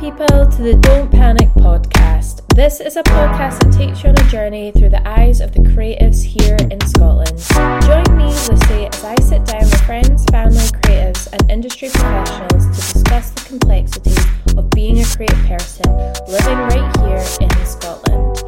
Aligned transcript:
people, 0.00 0.26
to 0.26 0.62
the 0.62 0.78
Don't 0.80 1.10
Panic 1.10 1.50
podcast. 1.50 2.40
This 2.54 2.80
is 2.80 2.96
a 2.96 3.02
podcast 3.02 3.60
that 3.60 3.70
takes 3.70 4.02
you 4.02 4.08
on 4.08 4.18
a 4.18 4.28
journey 4.30 4.72
through 4.72 4.88
the 4.88 5.06
eyes 5.06 5.42
of 5.42 5.52
the 5.52 5.58
creatives 5.58 6.24
here 6.24 6.56
in 6.70 6.80
Scotland. 6.86 7.36
Join 7.84 8.16
me, 8.16 8.24
Lucy, 8.24 8.86
as 8.86 9.04
I 9.04 9.14
sit 9.16 9.44
down 9.44 9.60
with 9.60 9.80
friends, 9.82 10.24
family, 10.30 10.56
creatives, 10.56 11.28
and 11.34 11.50
industry 11.50 11.90
professionals 11.90 12.64
to 12.64 12.92
discuss 12.92 13.30
the 13.32 13.44
complexities 13.46 14.39
of 14.56 14.70
being 14.70 15.00
a 15.00 15.04
creative 15.04 15.38
person 15.46 15.84
living 16.28 16.58
right 16.58 16.96
here 16.98 17.24
in 17.40 17.66
Scotland. 17.66 18.38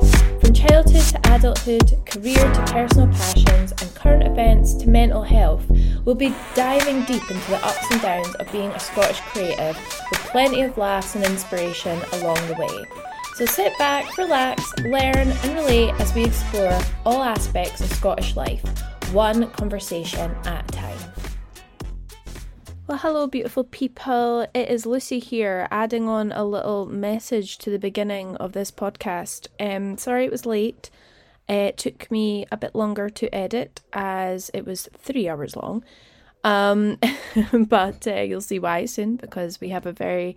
From 0.41 0.53
childhood 0.55 1.03
to 1.03 1.35
adulthood, 1.35 1.99
career 2.07 2.37
to 2.37 2.65
personal 2.73 3.09
passions, 3.09 3.73
and 3.81 3.95
current 3.95 4.27
events 4.27 4.75
to 4.75 4.89
mental 4.89 5.23
health, 5.23 5.65
we'll 6.05 6.15
be 6.15 6.35
diving 6.55 7.05
deep 7.05 7.23
into 7.31 7.51
the 7.51 7.65
ups 7.65 7.91
and 7.91 8.01
downs 8.01 8.35
of 8.37 8.51
being 8.53 8.71
a 8.71 8.81
Scottish 8.81 9.21
creative 9.21 9.77
with 10.11 10.21
plenty 10.31 10.63
of 10.63 10.77
laughs 10.77 11.15
and 11.15 11.25
inspiration 11.25 12.01
along 12.13 12.37
the 12.49 12.55
way. 12.55 12.85
So 13.37 13.47
sit 13.47 13.77
back, 13.79 14.19
relax, 14.19 14.63
learn, 14.81 15.17
and 15.17 15.55
relate 15.55 15.93
as 16.01 16.15
we 16.15 16.25
explore 16.25 16.79
all 17.07 17.23
aspects 17.23 17.81
of 17.81 17.93
Scottish 17.93 18.37
life, 18.37 18.63
one 19.13 19.51
conversation 19.53 20.31
at 20.45 20.69
a 20.69 20.73
time. 20.73 21.12
Well, 22.93 22.99
hello, 22.99 23.27
beautiful 23.27 23.65
people. 23.65 24.43
It 24.53 24.69
is 24.69 24.85
Lucy 24.85 25.19
here, 25.19 25.67
adding 25.71 26.11
on 26.11 26.31
a 26.31 26.45
little 26.45 26.85
message 26.85 27.57
to 27.59 27.71
the 27.71 27.79
beginning 27.79 28.37
of 28.37 28.53
this 28.53 28.71
podcast. 28.71 29.47
Um, 29.59 29.97
sorry 29.97 30.27
it 30.27 30.31
was 30.31 30.45
late. 30.45 30.91
It 31.49 31.79
took 31.79 32.11
me 32.11 32.45
a 32.53 32.59
bit 32.59 32.75
longer 32.75 33.09
to 33.09 33.35
edit 33.35 33.81
as 33.95 34.51
it 34.53 34.67
was 34.67 34.91
three 34.99 35.27
hours 35.27 35.57
long. 35.57 35.85
Um, 36.45 36.99
but 37.55 38.07
uh, 38.07 38.21
you'll 38.21 38.43
see 38.43 38.59
why 38.59 38.85
soon 38.85 39.17
because 39.17 39.59
we 39.59 39.71
have 39.71 39.87
a 39.87 39.93
very 39.93 40.37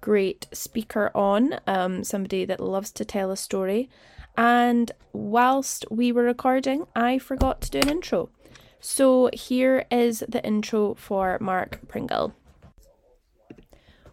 great 0.00 0.46
speaker 0.52 1.10
on, 1.14 1.60
um, 1.66 2.02
somebody 2.02 2.46
that 2.46 2.60
loves 2.60 2.90
to 2.92 3.04
tell 3.04 3.30
a 3.30 3.36
story. 3.36 3.90
And 4.38 4.90
whilst 5.12 5.84
we 5.90 6.12
were 6.12 6.22
recording, 6.22 6.86
I 6.96 7.18
forgot 7.18 7.60
to 7.60 7.70
do 7.70 7.80
an 7.80 7.90
intro. 7.90 8.30
So 8.82 9.28
here 9.34 9.84
is 9.90 10.24
the 10.26 10.42
intro 10.42 10.94
for 10.94 11.36
Mark 11.38 11.80
Pringle. 11.86 12.34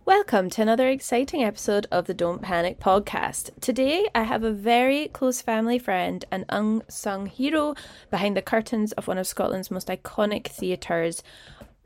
Welcome 0.03 0.49
to 0.51 0.61
another 0.61 0.89
exciting 0.89 1.41
episode 1.41 1.87
of 1.89 2.05
the 2.05 2.13
Don't 2.13 2.41
Panic 2.41 2.77
podcast. 2.77 3.51
Today 3.61 4.09
I 4.13 4.23
have 4.23 4.43
a 4.43 4.51
very 4.51 5.07
close 5.07 5.41
family 5.41 5.79
friend 5.79 6.25
and 6.29 6.43
unsung 6.49 7.27
hero 7.27 7.75
behind 8.11 8.35
the 8.35 8.41
curtains 8.41 8.91
of 8.93 9.07
one 9.07 9.17
of 9.17 9.25
Scotland's 9.25 9.71
most 9.71 9.87
iconic 9.87 10.47
theatres 10.47 11.23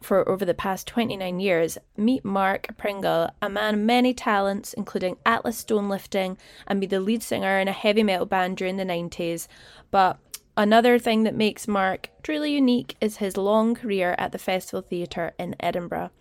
for 0.01 0.27
over 0.27 0.43
the 0.43 0.55
past 0.55 0.87
29 0.87 1.39
years. 1.39 1.77
Meet 1.97 2.25
Mark 2.25 2.75
Pringle, 2.77 3.29
a 3.43 3.49
man 3.49 3.75
of 3.75 3.79
many 3.79 4.15
talents, 4.15 4.73
including 4.73 5.17
Atlas 5.23 5.59
stone 5.59 5.87
lifting 5.87 6.35
and 6.65 6.81
be 6.81 6.87
the 6.87 6.99
lead 6.99 7.21
singer 7.21 7.59
in 7.59 7.67
a 7.67 7.73
heavy 7.73 8.01
metal 8.01 8.25
band 8.25 8.57
during 8.57 8.77
the 8.77 8.85
90s. 8.85 9.47
But 9.91 10.17
Another 10.61 10.99
thing 10.99 11.23
that 11.23 11.33
makes 11.33 11.67
Mark 11.67 12.11
truly 12.21 12.53
unique 12.53 12.95
is 13.01 13.17
his 13.17 13.35
long 13.35 13.73
career 13.73 14.13
at 14.19 14.31
the 14.31 14.37
Festival 14.37 14.83
Theatre 14.83 15.33
in 15.39 15.55
Edinburgh. 15.59 16.11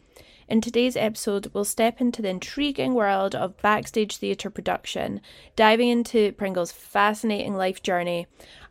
In 0.48 0.62
today's 0.62 0.96
episode, 0.96 1.50
we'll 1.52 1.66
step 1.66 2.00
into 2.00 2.22
the 2.22 2.30
intriguing 2.30 2.94
world 2.94 3.34
of 3.34 3.60
backstage 3.60 4.16
theatre 4.16 4.48
production, 4.48 5.20
diving 5.56 5.90
into 5.90 6.32
Pringle's 6.32 6.72
fascinating 6.72 7.54
life 7.54 7.82
journey, 7.82 8.28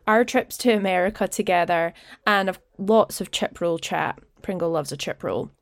our 0.08 0.24
trips 0.24 0.58
to 0.58 0.72
America 0.72 1.28
together, 1.28 1.94
and 2.26 2.58
lots 2.76 3.20
of 3.20 3.30
chip 3.30 3.60
roll 3.60 3.78
chat. 3.78 4.18
Pringle 4.42 4.70
loves 4.70 4.90
a 4.90 4.96
chip 4.96 5.22
roll. 5.22 5.52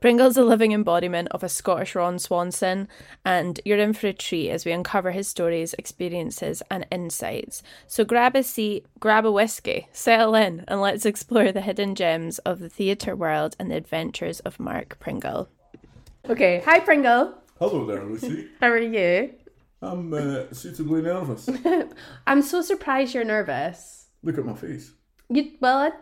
Pringle's 0.00 0.36
a 0.36 0.44
living 0.44 0.72
embodiment 0.72 1.28
of 1.30 1.42
a 1.42 1.48
Scottish 1.48 1.94
Ron 1.94 2.18
Swanson, 2.18 2.88
and 3.24 3.60
you're 3.64 3.78
in 3.78 3.92
for 3.92 4.08
a 4.08 4.12
treat 4.12 4.50
as 4.50 4.64
we 4.64 4.72
uncover 4.72 5.10
his 5.10 5.28
stories, 5.28 5.74
experiences, 5.74 6.62
and 6.70 6.86
insights. 6.90 7.62
So 7.86 8.04
grab 8.04 8.36
a 8.36 8.42
seat, 8.42 8.86
grab 8.98 9.24
a 9.24 9.32
whiskey, 9.32 9.88
settle 9.92 10.34
in, 10.34 10.64
and 10.68 10.80
let's 10.80 11.06
explore 11.06 11.52
the 11.52 11.60
hidden 11.60 11.94
gems 11.94 12.38
of 12.40 12.58
the 12.58 12.68
theatre 12.68 13.16
world 13.16 13.56
and 13.58 13.70
the 13.70 13.76
adventures 13.76 14.40
of 14.40 14.60
Mark 14.60 14.98
Pringle. 15.00 15.48
Okay, 16.28 16.62
hi 16.64 16.80
Pringle. 16.80 17.34
Hello 17.58 17.84
there, 17.86 18.04
Lucy. 18.04 18.48
How 18.60 18.68
are 18.68 18.78
you? 18.78 19.34
I'm 19.82 20.12
uh, 20.12 20.52
suitably 20.52 21.02
nervous. 21.02 21.48
I'm 22.26 22.42
so 22.42 22.62
surprised 22.62 23.14
you're 23.14 23.24
nervous. 23.24 24.06
Look 24.22 24.38
at 24.38 24.44
my 24.44 24.54
face. 24.54 24.92
You 25.28 25.52
well, 25.60 25.92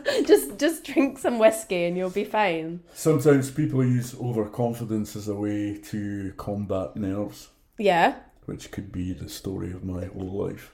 just 0.26 0.58
just 0.58 0.84
drink 0.84 1.18
some 1.18 1.38
whiskey 1.38 1.84
and 1.84 1.96
you'll 1.96 2.10
be 2.10 2.24
fine. 2.24 2.80
Sometimes 2.94 3.50
people 3.50 3.84
use 3.84 4.14
overconfidence 4.20 5.16
as 5.16 5.28
a 5.28 5.34
way 5.34 5.78
to 5.90 6.32
combat 6.36 6.96
nerves, 6.96 7.48
Yeah. 7.78 8.16
which 8.46 8.70
could 8.70 8.90
be 8.92 9.12
the 9.12 9.28
story 9.28 9.70
of 9.72 9.84
my 9.84 10.06
whole 10.06 10.30
life. 10.46 10.72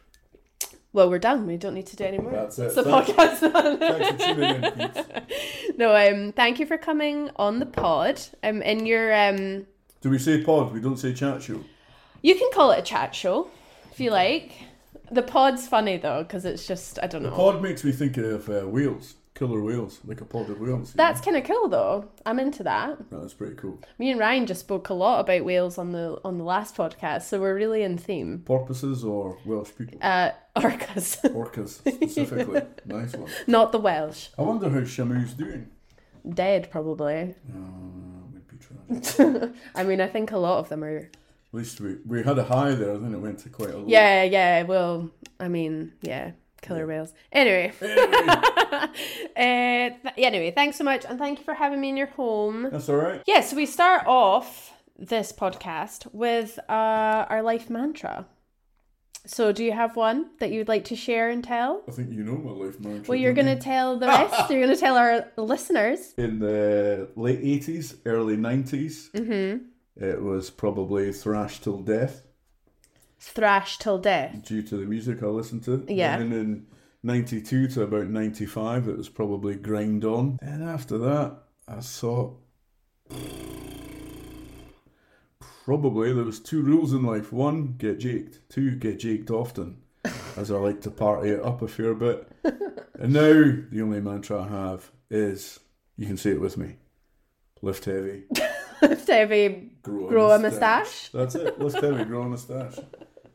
Well, 0.93 1.11
we're 1.11 1.19
done. 1.19 1.47
We 1.49 1.57
don't 1.57 1.75
need 1.75 1.87
to 1.89 1.97
do 1.97 2.05
any 2.05 2.19
more. 2.19 2.31
That's 2.31 2.57
it. 2.61 2.67
It's 2.67 2.75
the 2.77 2.84
Thanks- 2.84 3.11
podcast. 3.11 3.79
Thanks 3.79 4.09
for 4.11 4.34
tuning 4.34 4.63
in, 4.63 4.73
peeps. 4.93 5.77
no, 5.77 5.95
um, 5.97 6.31
thank 6.33 6.61
you 6.61 6.67
for 6.67 6.79
coming 6.79 7.31
on 7.37 7.59
the 7.59 7.67
pod. 7.67 8.21
Um, 8.45 8.63
in 8.63 8.87
your 8.87 9.13
um, 9.13 9.67
Do 10.03 10.11
we 10.11 10.19
say 10.19 10.43
pod? 10.45 10.73
We 10.73 10.81
don't 10.81 10.97
say 10.97 11.13
chat 11.13 11.43
show. 11.43 11.61
you 12.23 12.37
can 12.37 12.49
call 12.53 12.71
it 12.71 12.79
a 12.79 12.83
chat 12.83 13.13
show 13.15 13.51
if 13.91 13.99
you 13.99 14.11
like. 14.13 14.53
The 15.10 15.22
pod's 15.22 15.66
funny 15.69 15.97
though 15.98 16.22
because 16.22 16.44
it's 16.44 16.66
just 16.66 16.98
I 17.03 17.06
don't 17.06 17.22
know. 17.22 17.31
The 17.31 17.37
Pod 17.37 17.62
makes 17.62 17.84
me 17.84 17.92
think 17.92 18.16
of 18.16 18.48
uh, 18.48 18.62
whales, 18.66 19.15
killer 19.34 19.60
whales, 19.60 20.00
like 20.04 20.20
a 20.20 20.25
pod 20.25 20.48
of 20.50 20.60
whales. 20.60 20.91
you 20.91 20.97
That's 20.97 21.20
kind 21.20 21.37
of 21.37 21.44
cool 21.44 21.69
though. 21.69 22.09
I'm 22.25 22.38
into 22.41 22.62
that. 22.65 23.10
know? 23.12 23.20
that's 23.20 23.34
pretty 23.34 23.54
cool. 23.56 23.81
Me 23.98 24.10
and 24.10 24.19
Ryan 24.19 24.47
just 24.47 24.60
spoke 24.60 24.88
a 24.88 24.94
lot 24.94 25.20
about 25.20 25.44
whales 25.44 25.76
on 25.78 25.92
the 25.92 26.19
on 26.25 26.38
the 26.38 26.44
last 26.44 26.76
podcast, 26.76 27.22
so 27.22 27.38
we're 27.41 27.54
really 27.54 27.82
in 27.82 27.98
theme. 27.98 28.42
Porpoises 28.47 29.04
or 29.04 29.38
Welsh 29.44 29.70
people? 29.76 29.98
Uh, 30.00 30.31
orcas, 30.56 31.21
Orcas 31.34 31.69
specifically. 31.94 32.62
nice 32.86 33.12
one. 33.15 33.31
not 33.47 33.72
the 33.72 33.78
Welsh. 33.78 34.28
I 34.38 34.42
wonder 34.42 34.71
how 34.71 34.81
Shamu's 34.81 35.34
doing. 35.34 35.69
Dead 36.28 36.71
probably. 36.71 37.34
Oh, 37.54 38.31
would 38.32 38.48
be 38.48 38.56
tragic. 38.56 39.53
I 39.75 39.84
mean, 39.84 40.00
I 40.00 40.06
think 40.06 40.32
a 40.32 40.38
lot 40.38 40.59
of 40.60 40.71
them 40.71 40.82
are. 40.82 41.10
At 41.54 41.59
least 41.59 41.81
we, 41.81 41.98
we 42.04 42.20
had 42.25 42.37
a 42.37 42.42
high 42.42 42.75
there, 42.75 42.98
then 42.98 43.15
it 43.15 43.19
went 43.19 43.38
to 43.41 43.48
quite 43.48 43.70
a 43.70 43.76
low. 43.78 43.84
Yeah, 43.87 44.25
yeah. 44.25 44.62
Well, 44.65 45.09
I 45.38 45.47
mean, 45.47 45.92
yeah, 46.03 46.32
killer 46.62 46.84
whales. 46.84 47.12
Anyway. 47.31 47.72
Anyway, 47.81 48.06
uh, 48.76 48.88
th- 49.37 50.15
anyway, 50.19 50.50
thanks 50.50 50.76
so 50.76 50.82
much, 50.82 51.04
and 51.09 51.16
thank 51.16 51.38
you 51.38 51.44
for 51.44 51.54
having 51.54 51.81
me 51.81 51.91
in 51.91 51.97
your 51.97 52.09
home. 52.09 52.69
that's 52.72 52.88
all 52.88 52.97
right. 52.97 53.22
Yeah, 53.28 53.41
so 53.41 53.54
we 53.54 53.66
start 53.66 54.03
off 54.09 54.72
this 54.98 55.32
podcast 55.32 56.12
with 56.12 56.59
uh, 56.69 57.26
our 57.31 57.41
life 57.42 57.71
mantra. 57.71 58.26
So, 59.26 59.53
do 59.53 59.62
you 59.65 59.71
have 59.71 59.94
one 59.94 60.31
that 60.41 60.50
you'd 60.50 60.66
like 60.66 60.86
to 60.86 60.97
share 60.97 61.31
and 61.31 61.44
tell? 61.44 61.82
I 61.88 61.92
think 61.92 62.10
you 62.12 62.25
know 62.25 62.36
my 62.36 62.50
life 62.50 62.81
mantra. 62.81 63.04
Well, 63.09 63.16
you're 63.16 63.32
going 63.32 63.47
to 63.47 63.56
tell 63.56 63.97
the 63.97 64.09
rest. 64.09 64.50
you're 64.50 64.60
going 64.60 64.75
to 64.75 64.81
tell 64.81 64.97
our 64.97 65.26
listeners. 65.36 66.15
In 66.19 66.41
the 66.41 67.09
late 67.15 67.41
80s, 67.42 67.97
early 68.06 68.36
90s, 68.36 69.10
Mm-hmm. 69.12 69.66
It 69.97 70.22
was 70.22 70.50
probably 70.50 71.12
thrash 71.12 71.60
till 71.60 71.78
death 71.78 72.22
Thrash 73.21 73.78
till 73.78 73.99
death. 73.99 74.43
due 74.43 74.62
to 74.62 74.77
the 74.77 74.84
music 74.84 75.22
I 75.22 75.27
listened 75.27 75.65
to. 75.65 75.84
Yeah. 75.88 76.19
And 76.19 76.32
in 76.32 76.66
92 77.03 77.69
to 77.69 77.82
about 77.82 78.09
95, 78.09 78.87
it 78.87 78.99
was 78.99 79.09
probably 79.09 79.54
grind 79.54 80.04
on. 80.04 80.38
And 80.43 80.62
after 80.62 80.99
that, 80.99 81.38
I 81.66 81.81
thought 81.81 82.38
probably 85.65 86.12
there 86.12 86.25
was 86.25 86.38
two 86.38 86.60
rules 86.62 86.93
in 86.93 87.03
life. 87.03 87.33
One, 87.33 87.77
get 87.78 87.99
jaked. 87.99 88.41
Two, 88.50 88.77
get 88.77 88.99
jaked 88.99 89.31
often. 89.31 89.78
As 90.37 90.50
I 90.50 90.56
like 90.56 90.83
to 90.83 90.91
party 90.91 91.31
it 91.31 91.43
up 91.43 91.62
a 91.62 91.69
fair 91.69 91.94
bit. 91.94 92.28
And 92.99 93.12
now 93.15 93.54
the 93.71 93.81
only 93.81 94.00
mantra 94.00 94.43
I 94.43 94.49
have 94.49 94.91
is 95.10 95.60
you 95.97 96.06
can 96.06 96.16
say 96.19 96.33
it 96.33 96.41
with 96.41 96.59
me. 96.59 96.77
Lift 97.62 97.87
heavy. 97.87 98.25
Lift 98.89 99.09
heavy, 99.09 99.71
Grow, 99.83 100.09
grow 100.09 100.31
a 100.33 100.39
moustache. 100.39 101.09
That's 101.13 101.34
it. 101.34 101.59
Lift 101.59 101.81
heavy, 101.81 102.04
grow 102.04 102.22
a 102.22 102.28
moustache. 102.28 102.77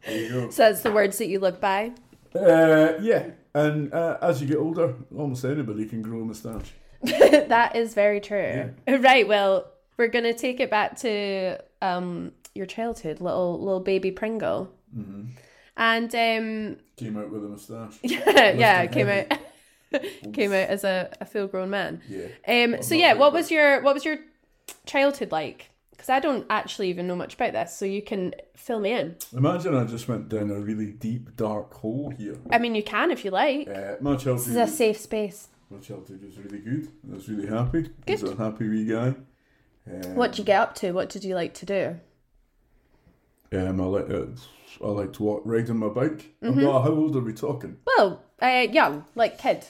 There 0.06 0.18
you 0.18 0.30
go. 0.30 0.50
So 0.50 0.64
that's 0.64 0.82
the 0.82 0.92
words 0.92 1.18
that 1.18 1.28
you 1.28 1.40
live 1.40 1.60
by. 1.60 1.92
Uh, 2.36 2.94
yeah, 3.02 3.32
and 3.54 3.94
uh, 3.94 4.18
as 4.22 4.42
you 4.42 4.48
get 4.48 4.58
older, 4.58 4.96
almost 5.16 5.44
anybody 5.46 5.86
can 5.86 6.02
grow 6.02 6.22
a 6.22 6.26
moustache. 6.26 6.74
that 7.02 7.76
is 7.76 7.94
very 7.94 8.20
true. 8.20 8.74
Right. 8.88 9.28
Well, 9.28 9.72
we're 9.98 10.08
gonna 10.10 10.34
take 10.34 10.60
it 10.60 10.70
back 10.70 10.98
to 11.00 11.58
um 11.82 12.32
your 12.56 12.66
childhood, 12.66 13.22
little 13.22 13.60
little 13.60 13.80
baby 13.80 14.12
Pringle, 14.12 14.70
hmm 14.94 15.24
and 15.78 16.14
um 16.14 16.78
Came 16.98 17.18
out 17.18 17.32
with 17.32 17.46
a 17.46 17.48
moustache. 17.48 17.98
yeah, 18.04 18.52
yeah, 18.52 18.86
came 18.88 19.08
out 19.08 19.40
came 20.34 20.52
out 20.52 20.70
as 20.70 20.84
a, 20.84 21.10
a 21.22 21.26
full 21.26 21.48
grown 21.48 21.70
man. 21.70 22.02
Yeah. 22.10 22.28
Um. 22.48 22.82
So 22.84 22.96
yeah, 22.96 23.14
what 23.14 23.34
was 23.34 23.50
your 23.50 23.82
what 23.82 23.94
was 23.94 24.04
your 24.06 24.18
childhood 24.86 25.32
like? 25.32 25.70
Because 25.92 26.10
I 26.10 26.20
don't 26.22 26.46
actually 26.50 26.90
even 26.90 27.08
know 27.08 27.16
much 27.16 27.34
about 27.34 27.52
this, 27.52 27.76
so 27.76 27.84
you 27.84 28.02
can 28.02 28.34
fill 28.56 28.80
me 28.80 28.94
in. 28.94 29.16
Imagine 29.36 29.76
I 29.76 29.84
just 29.84 30.08
went 30.08 30.30
down 30.30 30.50
a 30.50 30.60
really 30.60 30.92
deep, 30.94 31.36
dark 31.36 31.74
hole 31.74 32.14
here. 32.18 32.38
I 32.52 32.58
mean, 32.58 32.74
you 32.74 32.84
can 32.84 33.12
if 33.12 33.26
you 33.26 33.32
like. 33.32 33.68
Uh, 33.68 33.96
my 34.00 34.16
This 34.16 34.48
is 34.48 34.56
a 34.56 34.66
safe 34.68 34.98
space. 34.98 35.50
my 35.70 35.80
childhood 35.80 36.24
was 36.24 36.38
really 36.38 36.60
good. 36.60 36.88
I 37.12 37.16
was 37.16 37.28
really 37.28 37.48
happy. 37.48 37.90
I 38.08 38.12
was 38.12 38.24
a 38.24 38.36
happy 38.36 38.70
wee 38.70 38.86
guy. 38.86 39.14
Um, 39.92 40.16
What 40.16 40.32
did 40.32 40.40
you 40.40 40.46
get 40.46 40.62
up 40.62 40.76
to? 40.76 40.94
What 40.94 41.10
did 41.10 41.26
you 41.26 41.36
like 41.36 41.54
to 41.56 41.66
do? 41.66 42.00
Um, 43.52 43.82
I 43.82 43.86
like 43.86 44.10
uh, 44.10 44.26
I 44.86 44.88
like 44.90 45.14
to 45.14 45.24
walk 45.24 45.42
riding 45.46 45.78
my 45.78 45.90
bike. 45.90 46.34
Mm-hmm. 46.44 46.64
Oh, 46.66 46.82
how 46.82 46.92
old 46.92 47.16
are 47.16 47.22
we 47.22 47.34
talking? 47.34 47.78
Well, 47.86 48.24
uh, 48.42 48.68
young, 48.72 49.06
like 49.16 49.38
kid, 49.40 49.66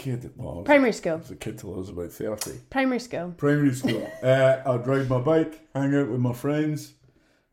Kid. 0.00 0.30
Well, 0.36 0.48
I 0.48 0.56
was- 0.56 0.64
primary 0.64 0.88
I 0.88 0.92
school, 0.92 1.18
was 1.18 1.30
a 1.30 1.36
kid 1.36 1.58
till 1.58 1.74
I 1.74 1.78
was 1.78 1.90
about 1.90 2.10
thirty. 2.10 2.58
primary 2.70 3.00
school. 3.00 3.34
Primary 3.36 3.74
school. 3.74 4.10
uh, 4.22 4.56
I'd 4.64 4.86
ride 4.86 5.08
my 5.10 5.20
bike, 5.20 5.60
hang 5.74 5.94
out 5.94 6.08
with 6.08 6.20
my 6.20 6.32
friends. 6.32 6.94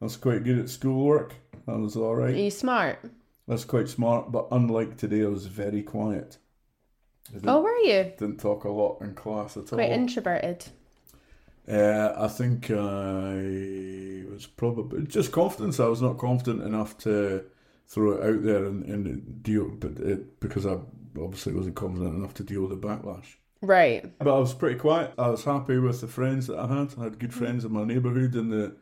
I 0.01 0.05
was 0.05 0.15
quite 0.15 0.43
good 0.45 0.57
at 0.59 0.69
schoolwork. 0.69 1.33
That 1.65 1.77
was 1.77 1.95
all 1.97 2.15
right. 2.15 2.33
Are 2.33 2.37
you 2.37 2.49
smart? 2.51 2.99
That's 3.47 3.65
quite 3.65 3.89
smart. 3.89 4.31
But 4.31 4.47
unlike 4.51 4.95
today, 4.97 5.23
I 5.23 5.27
was 5.27 5.45
very 5.47 5.81
quiet. 5.83 6.37
Oh, 7.45 7.61
were 7.61 7.75
you 7.79 8.13
didn't 8.17 8.39
talk 8.39 8.63
a 8.63 8.69
lot 8.69 9.01
in 9.01 9.13
class 9.13 9.57
at 9.57 9.67
quite 9.67 9.89
all. 9.89 9.95
introverted? 9.95 10.65
Uh, 11.67 12.13
I 12.15 12.29
think 12.29 12.71
I 12.71 14.23
was 14.31 14.45
probably 14.55 15.05
just 15.05 15.33
confidence. 15.33 15.81
I 15.81 15.87
was 15.87 16.01
not 16.01 16.17
confident 16.17 16.63
enough 16.63 16.97
to 16.99 17.43
throw 17.89 18.11
it 18.13 18.23
out 18.23 18.43
there 18.43 18.63
and, 18.65 18.85
and 18.85 19.43
deal, 19.43 19.67
but 19.77 19.99
it, 19.99 20.39
because 20.39 20.65
I 20.65 20.77
obviously 21.19 21.53
wasn't 21.53 21.75
confident 21.75 22.15
enough 22.15 22.33
to 22.35 22.43
deal 22.43 22.61
with 22.61 22.69
the 22.81 22.87
backlash. 22.87 23.35
Right. 23.61 24.17
But 24.19 24.27
I 24.27 24.37
was 24.37 24.53
pretty 24.53 24.79
quiet. 24.79 25.13
I 25.17 25.29
was 25.29 25.43
happy 25.43 25.77
with 25.77 26.01
the 26.01 26.07
friends 26.07 26.47
that 26.47 26.59
I 26.59 26.67
had. 26.67 26.93
I 26.99 27.05
had 27.05 27.19
good 27.19 27.33
friends 27.33 27.65
in 27.65 27.71
my 27.73 27.83
neighbourhood 27.83 28.35
in 28.35 28.49
the 28.49 28.75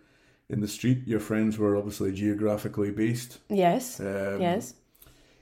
in 0.50 0.62
the 0.62 0.68
street. 0.68 1.08
Your 1.08 1.20
friends 1.20 1.58
were 1.58 1.78
obviously 1.78 2.12
geographically 2.12 2.92
based. 2.92 3.40
Yes. 3.50 4.00
Um, 4.00 4.42
yes. 4.42 4.74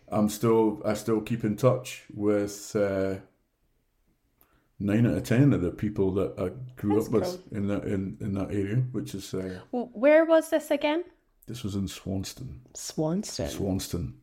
I'm 0.09 0.29
still 0.29 0.81
I 0.85 0.93
still 0.93 1.21
keep 1.21 1.43
in 1.43 1.55
touch 1.55 2.03
with 2.13 2.75
uh, 2.75 3.15
nine 4.79 5.07
out 5.07 5.17
of 5.17 5.23
ten 5.23 5.53
of 5.53 5.61
the 5.61 5.71
people 5.71 6.11
that 6.13 6.33
I 6.37 6.51
grew 6.79 6.95
That's 6.95 7.07
up 7.07 7.13
with 7.13 7.51
in 7.51 7.67
that 7.67 7.85
in, 7.85 8.17
in 8.21 8.33
that 8.33 8.51
area, 8.51 8.83
which 8.91 9.15
is 9.15 9.33
uh, 9.33 9.59
Where 9.71 10.25
was 10.25 10.49
this 10.49 10.69
again? 10.71 11.03
this 11.47 11.63
was 11.63 11.75
in 11.75 11.87
Swanston, 11.87 12.61
Swanston. 12.73 13.49
Swanston, 13.49 14.13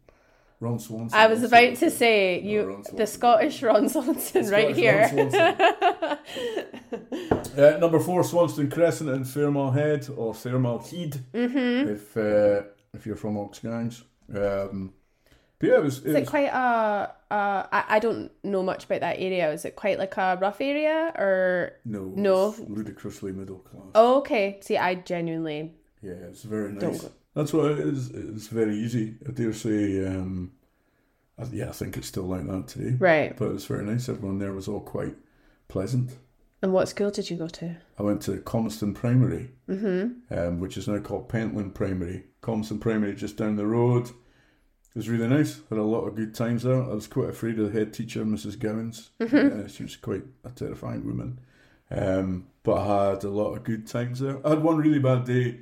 Ron 0.60 0.78
Swanson. 0.78 1.18
I 1.18 1.26
was 1.26 1.42
about 1.42 1.76
to 1.76 1.90
say 1.90 2.40
you, 2.42 2.64
Ron 2.64 2.84
the 2.94 3.06
Scottish 3.06 3.62
Ron 3.62 3.88
Swanson, 3.88 4.48
right 4.50 4.76
Scottish 4.76 5.10
here. 5.10 5.10
Ron 5.32 6.18
Uh, 7.58 7.76
number 7.78 7.98
four, 7.98 8.22
Swanston 8.22 8.70
Crescent 8.70 9.10
in 9.10 9.24
Fairmilehead 9.24 10.16
or 10.16 10.32
Fairmile 10.32 10.86
Heed, 10.86 11.18
mm-hmm. 11.34 11.88
if 11.90 12.16
uh, 12.16 12.62
if 12.94 13.06
you're 13.06 13.16
from 13.16 13.34
Oxgangs. 13.36 14.02
Um, 14.32 14.92
but 15.58 15.68
yeah, 15.68 15.76
it 15.76 15.82
was. 15.82 15.98
It 15.98 16.06
Is 16.06 16.14
it 16.14 16.20
was 16.20 16.28
quite 16.28 16.48
a? 16.48 17.14
Uh, 17.30 17.66
I 17.72 17.84
I 17.88 17.98
don't 17.98 18.30
know 18.44 18.62
much 18.62 18.84
about 18.84 19.00
that 19.00 19.16
area. 19.18 19.52
Is 19.52 19.64
it 19.64 19.76
quite 19.76 19.98
like 19.98 20.16
a 20.16 20.38
rough 20.40 20.60
area 20.60 21.12
or? 21.16 21.72
no, 21.84 22.12
no. 22.16 22.54
ludicrously 22.68 23.32
middle 23.32 23.58
class. 23.58 23.84
Oh, 23.94 24.18
okay. 24.18 24.58
See, 24.62 24.76
I 24.78 24.94
genuinely 24.94 25.74
Yeah, 26.02 26.12
it's 26.30 26.42
very 26.44 26.72
Don't 26.72 26.92
nice. 26.92 27.02
go- 27.02 27.12
That's 27.34 27.52
what 27.52 27.70
it 27.72 27.78
is. 27.80 28.10
It's 28.10 28.48
very 28.48 28.76
easy. 28.76 29.14
I 29.26 29.30
dare 29.32 29.52
say. 29.52 30.04
Um, 30.06 30.52
I, 31.38 31.44
yeah, 31.52 31.68
I 31.68 31.72
think 31.72 31.96
it's 31.96 32.08
still 32.08 32.24
like 32.24 32.46
that 32.46 32.68
today. 32.68 32.96
right. 32.98 33.36
But 33.36 33.46
it 33.46 33.52
was 33.54 33.66
very 33.66 33.84
nice. 33.84 34.08
Everyone 34.08 34.38
there 34.38 34.52
was 34.52 34.68
all 34.68 34.80
quite 34.80 35.16
pleasant. 35.68 36.16
And 36.62 36.72
what 36.74 36.88
school 36.88 37.10
did 37.10 37.30
you 37.30 37.36
go 37.38 37.48
to? 37.48 37.76
I 37.98 38.02
went 38.02 38.20
to 38.22 38.36
Coniston 38.38 38.92
Primary, 38.92 39.50
Mm-hmm. 39.68 40.34
um, 40.38 40.60
which 40.60 40.76
is 40.76 40.86
now 40.88 40.98
called 40.98 41.28
Pentland 41.30 41.74
Primary. 41.74 42.24
Coniston 42.42 42.78
Primary 42.78 43.14
just 43.14 43.36
down 43.38 43.56
the 43.56 43.66
road. 43.66 44.08
It 44.08 44.96
was 44.96 45.08
really 45.08 45.28
nice. 45.28 45.60
Had 45.70 45.78
a 45.78 45.82
lot 45.82 46.06
of 46.06 46.16
good 46.16 46.34
times 46.34 46.64
there. 46.64 46.82
I 46.82 46.88
was 46.88 47.06
quite 47.06 47.30
afraid 47.30 47.58
of 47.58 47.72
the 47.72 47.78
head 47.78 47.94
teacher, 47.94 48.24
Mrs. 48.24 48.58
Gowans. 48.58 49.10
Mm-hmm. 49.20 49.60
Uh, 49.64 49.68
she 49.68 49.84
was 49.84 49.96
quite 49.96 50.24
a 50.44 50.50
terrifying 50.50 51.06
woman. 51.06 51.38
Um, 51.90 52.48
but 52.64 52.74
I 52.76 53.10
had 53.10 53.24
a 53.24 53.30
lot 53.30 53.54
of 53.54 53.64
good 53.64 53.86
times 53.86 54.20
there. 54.20 54.44
I 54.44 54.50
had 54.50 54.62
one 54.62 54.76
really 54.76 54.98
bad 54.98 55.24
day 55.24 55.60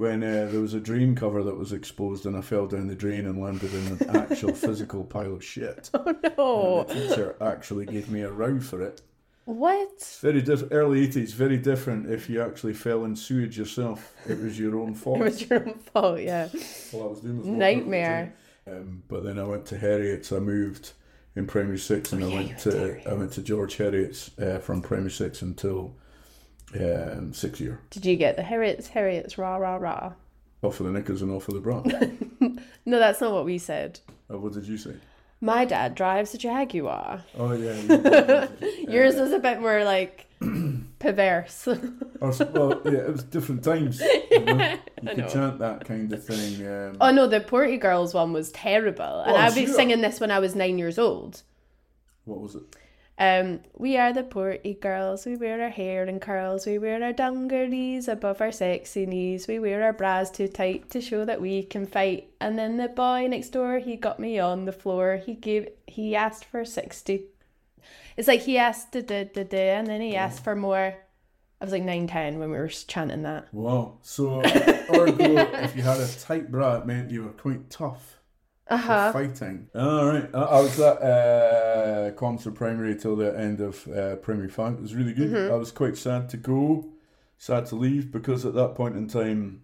when 0.00 0.22
uh, 0.24 0.48
there 0.50 0.60
was 0.60 0.72
a 0.74 0.80
drain 0.80 1.14
cover 1.14 1.42
that 1.42 1.56
was 1.58 1.72
exposed 1.72 2.24
and 2.24 2.34
I 2.36 2.40
fell 2.40 2.66
down 2.66 2.86
the 2.86 2.94
drain 2.94 3.26
and 3.26 3.40
landed 3.40 3.72
in 3.74 3.86
an 4.08 4.16
actual 4.16 4.54
physical 4.54 5.04
pile 5.04 5.34
of 5.34 5.44
shit. 5.44 5.90
Oh 5.94 6.06
And 6.06 6.22
no! 6.38 6.84
the 6.84 6.94
teacher 6.94 7.36
actually 7.40 7.84
gave 7.86 8.10
me 8.10 8.22
a 8.22 8.30
row 8.32 8.58
for 8.60 8.80
it. 8.80 9.02
What? 9.44 10.18
Very 10.22 10.40
different. 10.42 10.72
Early 10.72 11.06
80s, 11.06 11.32
very 11.34 11.58
different 11.58 12.10
if 12.10 12.30
you 12.30 12.40
actually 12.40 12.72
fell 12.74 13.04
in 13.04 13.14
sewage 13.14 13.58
yourself. 13.58 14.14
It 14.28 14.38
was 14.40 14.58
your 14.58 14.78
own 14.80 14.94
fault. 14.94 15.18
It 15.20 15.24
was 15.24 15.50
your 15.50 15.68
own 15.68 15.74
fault. 15.92 16.20
Yeah. 16.20 16.48
All 16.92 17.02
I 17.04 17.06
was 17.06 17.20
doing 17.20 17.38
was 17.38 17.46
Nightmare. 17.46 18.32
up 18.34 18.64
the 18.64 18.70
drain. 18.70 18.80
Um, 18.82 19.02
but 19.08 19.24
then 19.24 19.38
I 19.38 19.44
went 19.44 19.66
to 19.66 19.78
Heriot's. 19.78 20.32
I 20.32 20.38
moved 20.38 20.92
in 21.36 21.46
primary 21.46 21.78
six, 21.78 22.12
and 22.12 22.22
Oh, 22.22 22.26
I 22.26 22.30
yeah, 22.30 22.36
went 22.36 22.48
went 22.48 22.58
to 22.60 22.70
Heriot's. 22.70 23.06
I 23.06 23.12
went 23.14 23.32
to 23.32 23.42
George 23.42 23.76
Heriot's 23.76 24.30
uh, 24.38 24.58
from 24.60 24.80
primary 24.82 25.10
six 25.10 25.42
until 25.42 25.94
um, 26.78 27.32
six 27.32 27.60
year. 27.60 27.80
Did 27.90 28.04
you 28.06 28.16
get 28.16 28.36
the 28.36 28.42
Heriot's 28.42 28.88
Heriot's 28.88 29.38
rah 29.38 29.56
rah 29.56 29.76
rah? 29.76 30.12
Off 30.62 30.76
for 30.76 30.82
the 30.84 30.90
knickers 30.90 31.22
and 31.22 31.30
off 31.32 31.44
for 31.44 31.52
the 31.52 31.60
bra. 31.60 31.82
No, 32.86 32.98
that's 32.98 33.20
not 33.20 33.32
what 33.32 33.44
we 33.44 33.58
said. 33.58 34.00
oh, 34.30 34.38
what 34.38 34.52
did 34.54 34.66
you 34.66 34.76
say? 34.78 34.94
My 35.40 35.64
dad 35.64 35.94
drives 35.94 36.34
a 36.34 36.38
Jaguar. 36.38 37.22
Oh 37.38 37.52
yeah. 37.52 38.48
you- 38.60 38.86
Yours 38.88 39.16
was 39.16 39.32
a 39.32 39.38
bit 39.38 39.60
more 39.60 39.84
like 39.84 40.26
perverse. 40.98 41.66
Or, 41.68 41.78
well, 42.20 42.80
yeah, 42.84 42.92
it 43.00 43.12
was 43.12 43.22
different 43.24 43.62
times. 43.64 44.00
You, 44.30 44.40
know? 44.44 44.76
you 45.02 45.14
could 45.16 45.28
chant 45.28 45.58
that 45.58 45.84
kind 45.84 46.12
of 46.12 46.24
thing. 46.24 46.66
Um, 46.66 46.96
Oh 47.00 47.10
no, 47.10 47.26
the 47.26 47.40
Porty 47.40 47.78
Girls 47.80 48.14
one 48.14 48.32
was 48.32 48.50
terrible, 48.52 49.20
and 49.20 49.32
Oh, 49.32 49.36
I 49.36 49.46
was 49.46 49.54
sure. 49.54 49.66
singing 49.68 50.00
this 50.02 50.20
when 50.20 50.30
I 50.30 50.38
was 50.38 50.54
nine 50.54 50.78
years 50.78 50.98
old. 50.98 51.42
what 52.24 52.40
was 52.40 52.54
it? 52.54 52.62
Um, 53.20 53.60
we 53.76 53.98
are 53.98 54.14
the 54.14 54.22
Porty 54.22 54.80
Girls. 54.80 55.26
We 55.26 55.36
wear 55.36 55.60
our 55.62 55.68
hair 55.68 56.06
in 56.06 56.20
curls. 56.20 56.64
We 56.64 56.78
wear 56.78 57.04
our 57.04 57.12
dungarees 57.12 58.08
above 58.08 58.40
our 58.40 58.50
sexy 58.50 59.04
knees. 59.04 59.46
We 59.46 59.58
wear 59.58 59.82
our 59.82 59.92
bras 59.92 60.30
too 60.30 60.48
tight 60.48 60.88
to 60.90 61.02
show 61.02 61.26
that 61.26 61.38
we 61.38 61.62
can 61.62 61.86
fight. 61.86 62.30
And 62.40 62.58
then 62.58 62.78
the 62.78 62.88
boy 62.88 63.26
next 63.28 63.50
door, 63.50 63.78
he 63.78 63.96
got 63.96 64.20
me 64.20 64.38
on 64.38 64.64
the 64.64 64.72
floor. 64.72 65.20
He 65.24 65.34
gave, 65.34 65.68
he 65.86 66.16
asked 66.16 66.46
for 66.46 66.64
sixty. 66.64 67.26
It's 68.16 68.26
like 68.26 68.40
he 68.40 68.56
asked 68.56 68.92
da 68.92 69.02
da 69.02 69.24
da 69.24 69.44
da, 69.44 69.70
and 69.76 69.86
then 69.86 70.00
he 70.00 70.16
asked 70.16 70.42
for 70.42 70.56
more. 70.56 70.96
I 71.60 71.64
was 71.64 71.72
like 71.72 71.82
nine, 71.82 72.06
ten 72.06 72.38
when 72.38 72.50
we 72.50 72.56
were 72.56 72.68
chanting 72.68 73.24
that. 73.24 73.52
Wow. 73.52 73.98
So, 74.00 74.40
ergo, 74.40 75.36
if 75.62 75.76
you 75.76 75.82
had 75.82 76.00
a 76.00 76.08
tight 76.08 76.50
bra, 76.50 76.76
it 76.76 76.86
meant 76.86 77.10
you 77.10 77.24
were 77.24 77.32
quite 77.32 77.68
tough. 77.68 78.19
Uh 78.70 78.76
for 78.78 78.82
huh. 78.82 79.12
fighting. 79.12 79.68
All 79.74 80.06
right, 80.06 80.28
I, 80.34 80.38
I 80.38 80.60
was 80.60 80.78
at 80.80 81.02
uh, 81.02 82.10
Primary 82.54 82.94
till 82.96 83.16
the 83.16 83.36
end 83.38 83.60
of 83.60 83.86
uh, 83.88 84.16
Primary 84.16 84.48
Five. 84.48 84.74
It 84.74 84.80
was 84.82 84.94
really 84.94 85.12
good. 85.12 85.30
Mm-hmm. 85.32 85.52
I 85.52 85.56
was 85.56 85.72
quite 85.72 85.96
sad 85.96 86.28
to 86.30 86.36
go, 86.36 86.86
sad 87.38 87.66
to 87.66 87.76
leave 87.76 88.12
because 88.12 88.44
at 88.46 88.54
that 88.54 88.74
point 88.74 88.96
in 88.96 89.08
time, 89.08 89.62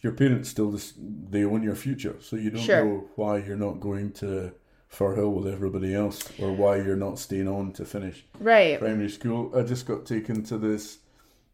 your 0.00 0.12
parents 0.12 0.48
still 0.48 0.72
just, 0.72 0.94
they 1.30 1.44
own 1.44 1.62
your 1.62 1.74
future, 1.76 2.16
so 2.20 2.36
you 2.36 2.50
don't 2.50 2.62
Sure. 2.62 2.84
know 2.84 3.04
why 3.16 3.38
you're 3.38 3.56
not 3.56 3.80
going 3.80 4.12
to 4.12 4.52
Firrhill 4.92 5.32
with 5.34 5.52
everybody 5.52 5.94
else, 5.94 6.22
or 6.38 6.52
why 6.52 6.76
you're 6.76 6.96
not 6.96 7.18
staying 7.18 7.48
on 7.48 7.72
to 7.72 7.84
finish 7.84 8.24
Right. 8.38 8.78
primary 8.78 9.08
school. 9.10 9.50
I 9.56 9.62
just 9.62 9.86
got 9.86 10.06
taken 10.06 10.42
to 10.44 10.56
this 10.58 10.98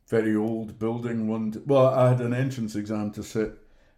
very 0.08 0.34
old 0.36 0.78
building 0.78 1.26
one. 1.28 1.50
d- 1.52 1.60
Well, 1.66 1.86
I 1.86 2.10
had 2.10 2.20
an 2.20 2.34
entrance 2.34 2.74
exam 2.76 3.10
to 3.12 3.22
sit, 3.22 3.52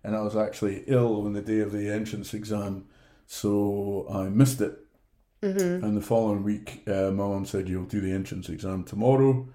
and 0.05 0.17
I 0.17 0.21
was 0.23 0.37
actually 0.37 0.85
ill 0.87 1.25
on 1.27 1.33
the 1.33 1.41
day 1.43 1.61
of 1.61 1.73
the 1.73 1.91
entrance 1.91 2.35
exam, 2.35 2.87
so 3.27 4.07
I 4.11 4.29
missed 4.29 4.61
it. 4.61 4.79
Mm-hmm. 5.43 5.85
And 5.85 5.97
the 5.97 6.01
following 6.03 6.45
week, 6.45 6.83
uh, 6.87 7.11
my 7.11 7.27
mum 7.27 7.45
said, 7.47 7.69
"You'll 7.69 7.85
do 7.85 8.01
the 8.01 8.13
entrance 8.13 8.49
exam 8.49 8.85
tomorrow." 8.85 9.49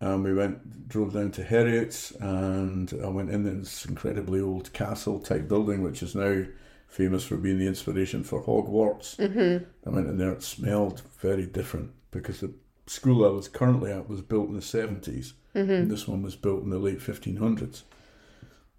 And 0.00 0.24
we 0.24 0.34
went, 0.34 0.88
drove 0.88 1.12
down 1.12 1.30
to 1.32 1.44
Heriot's, 1.44 2.10
and 2.20 2.92
I 3.04 3.06
went 3.06 3.30
in 3.30 3.44
this 3.44 3.84
incredibly 3.86 4.40
old 4.40 4.72
castle 4.72 5.20
type 5.20 5.46
building, 5.46 5.80
which 5.82 6.02
is 6.02 6.16
now 6.16 6.44
famous 6.88 7.24
for 7.24 7.36
being 7.36 7.58
the 7.60 7.68
inspiration 7.68 8.24
for 8.24 8.42
Hogwarts. 8.42 9.14
Mm-hmm. 9.16 9.64
I 9.88 9.90
went 9.94 10.08
in 10.08 10.18
there, 10.18 10.32
it 10.32 10.42
smelled 10.42 11.02
very 11.20 11.46
different 11.46 11.92
because 12.10 12.40
the 12.40 12.52
school 12.88 13.24
I 13.24 13.28
was 13.28 13.46
currently 13.46 13.92
at 13.92 14.08
was 14.08 14.22
built 14.22 14.48
in 14.48 14.54
the 14.54 14.60
70s, 14.60 15.34
Mm-hmm. 15.54 15.70
and 15.70 15.90
this 15.90 16.08
one 16.08 16.22
was 16.22 16.34
built 16.34 16.62
in 16.64 16.70
the 16.70 16.78
late 16.78 16.98
1500s. 16.98 17.82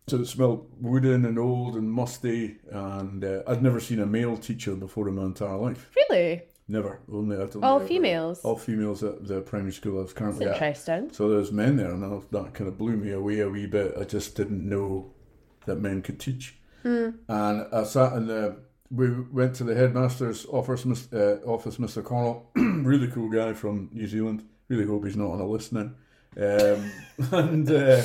So 0.07 0.17
it 0.17 0.25
smelled 0.27 0.69
wooden 0.81 1.24
and 1.25 1.39
old 1.39 1.75
and 1.75 1.89
musty, 1.91 2.57
and 2.69 3.24
uh, 3.24 3.41
I'd 3.48 3.63
never 3.63 3.79
seen 3.79 4.00
a 4.00 4.05
male 4.05 4.36
teacher 4.36 4.75
before 4.75 5.07
in 5.07 5.15
my 5.15 5.24
entire 5.24 5.55
life. 5.57 5.89
Really? 5.95 6.41
Never. 6.67 7.00
Only 7.12 7.38
only 7.38 7.62
All 7.62 7.77
ever- 7.77 7.88
females. 7.88 8.41
All 8.43 8.57
females 8.57 9.03
at 9.03 9.25
the 9.27 9.41
primary 9.41 9.72
school 9.72 9.93
I 10.00 10.01
was 10.01 10.07
That's 10.13 10.19
currently 10.19 10.45
at. 10.48 10.53
interesting. 10.53 11.12
So 11.13 11.29
there 11.29 11.38
was 11.39 11.51
men 11.53 11.77
there, 11.77 11.91
and 11.91 12.03
that- 12.03 12.31
that 12.31 12.53
kind 12.53 12.67
of 12.67 12.77
blew 12.77 12.98
me 12.98 13.12
away 13.12 13.39
a 13.39 13.50
wee 13.50 13.65
bit. 13.65 13.93
I 14.00 14.03
just 14.03 14.36
didn't 14.36 14.67
know 14.67 15.13
that 15.65 15.75
men 15.77 16.01
could 16.01 16.19
teach. 16.19 16.57
And 16.83 17.15
I 17.29 17.83
sat 17.86 18.13
in 18.13 18.27
the. 18.27 18.57
We 18.91 19.10
went 19.22 19.55
to 19.55 19.63
the 19.63 19.74
headmaster's 19.74 20.45
office, 20.48 20.86
uh, 21.13 21.39
office, 21.45 21.77
Mr. 21.77 22.03
Connell, 22.03 22.51
really 22.55 23.07
cool 23.07 23.29
guy 23.29 23.53
from 23.53 23.89
New 23.93 24.05
Zealand. 24.05 24.43
Really 24.67 24.86
hope 24.86 25.05
he's 25.05 25.15
not 25.15 25.31
on 25.31 25.39
a 25.39 25.48
listening. 25.48 25.95
Um, 26.38 26.91
and 27.31 27.72
uh, 27.72 28.01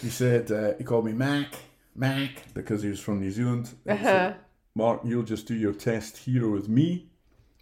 he 0.00 0.08
said 0.10 0.50
uh, 0.50 0.74
he 0.78 0.84
called 0.84 1.04
me 1.04 1.12
Mac, 1.12 1.54
Mac, 1.94 2.52
because 2.54 2.82
he 2.82 2.88
was 2.88 3.00
from 3.00 3.20
New 3.20 3.30
Zealand. 3.30 3.70
And 3.86 3.98
he 3.98 4.04
said, 4.04 4.30
Uh-huh. 4.30 4.38
Mark, 4.74 5.00
you'll 5.04 5.22
just 5.22 5.46
do 5.46 5.54
your 5.54 5.72
test 5.72 6.18
here 6.18 6.48
with 6.48 6.68
me. 6.68 7.08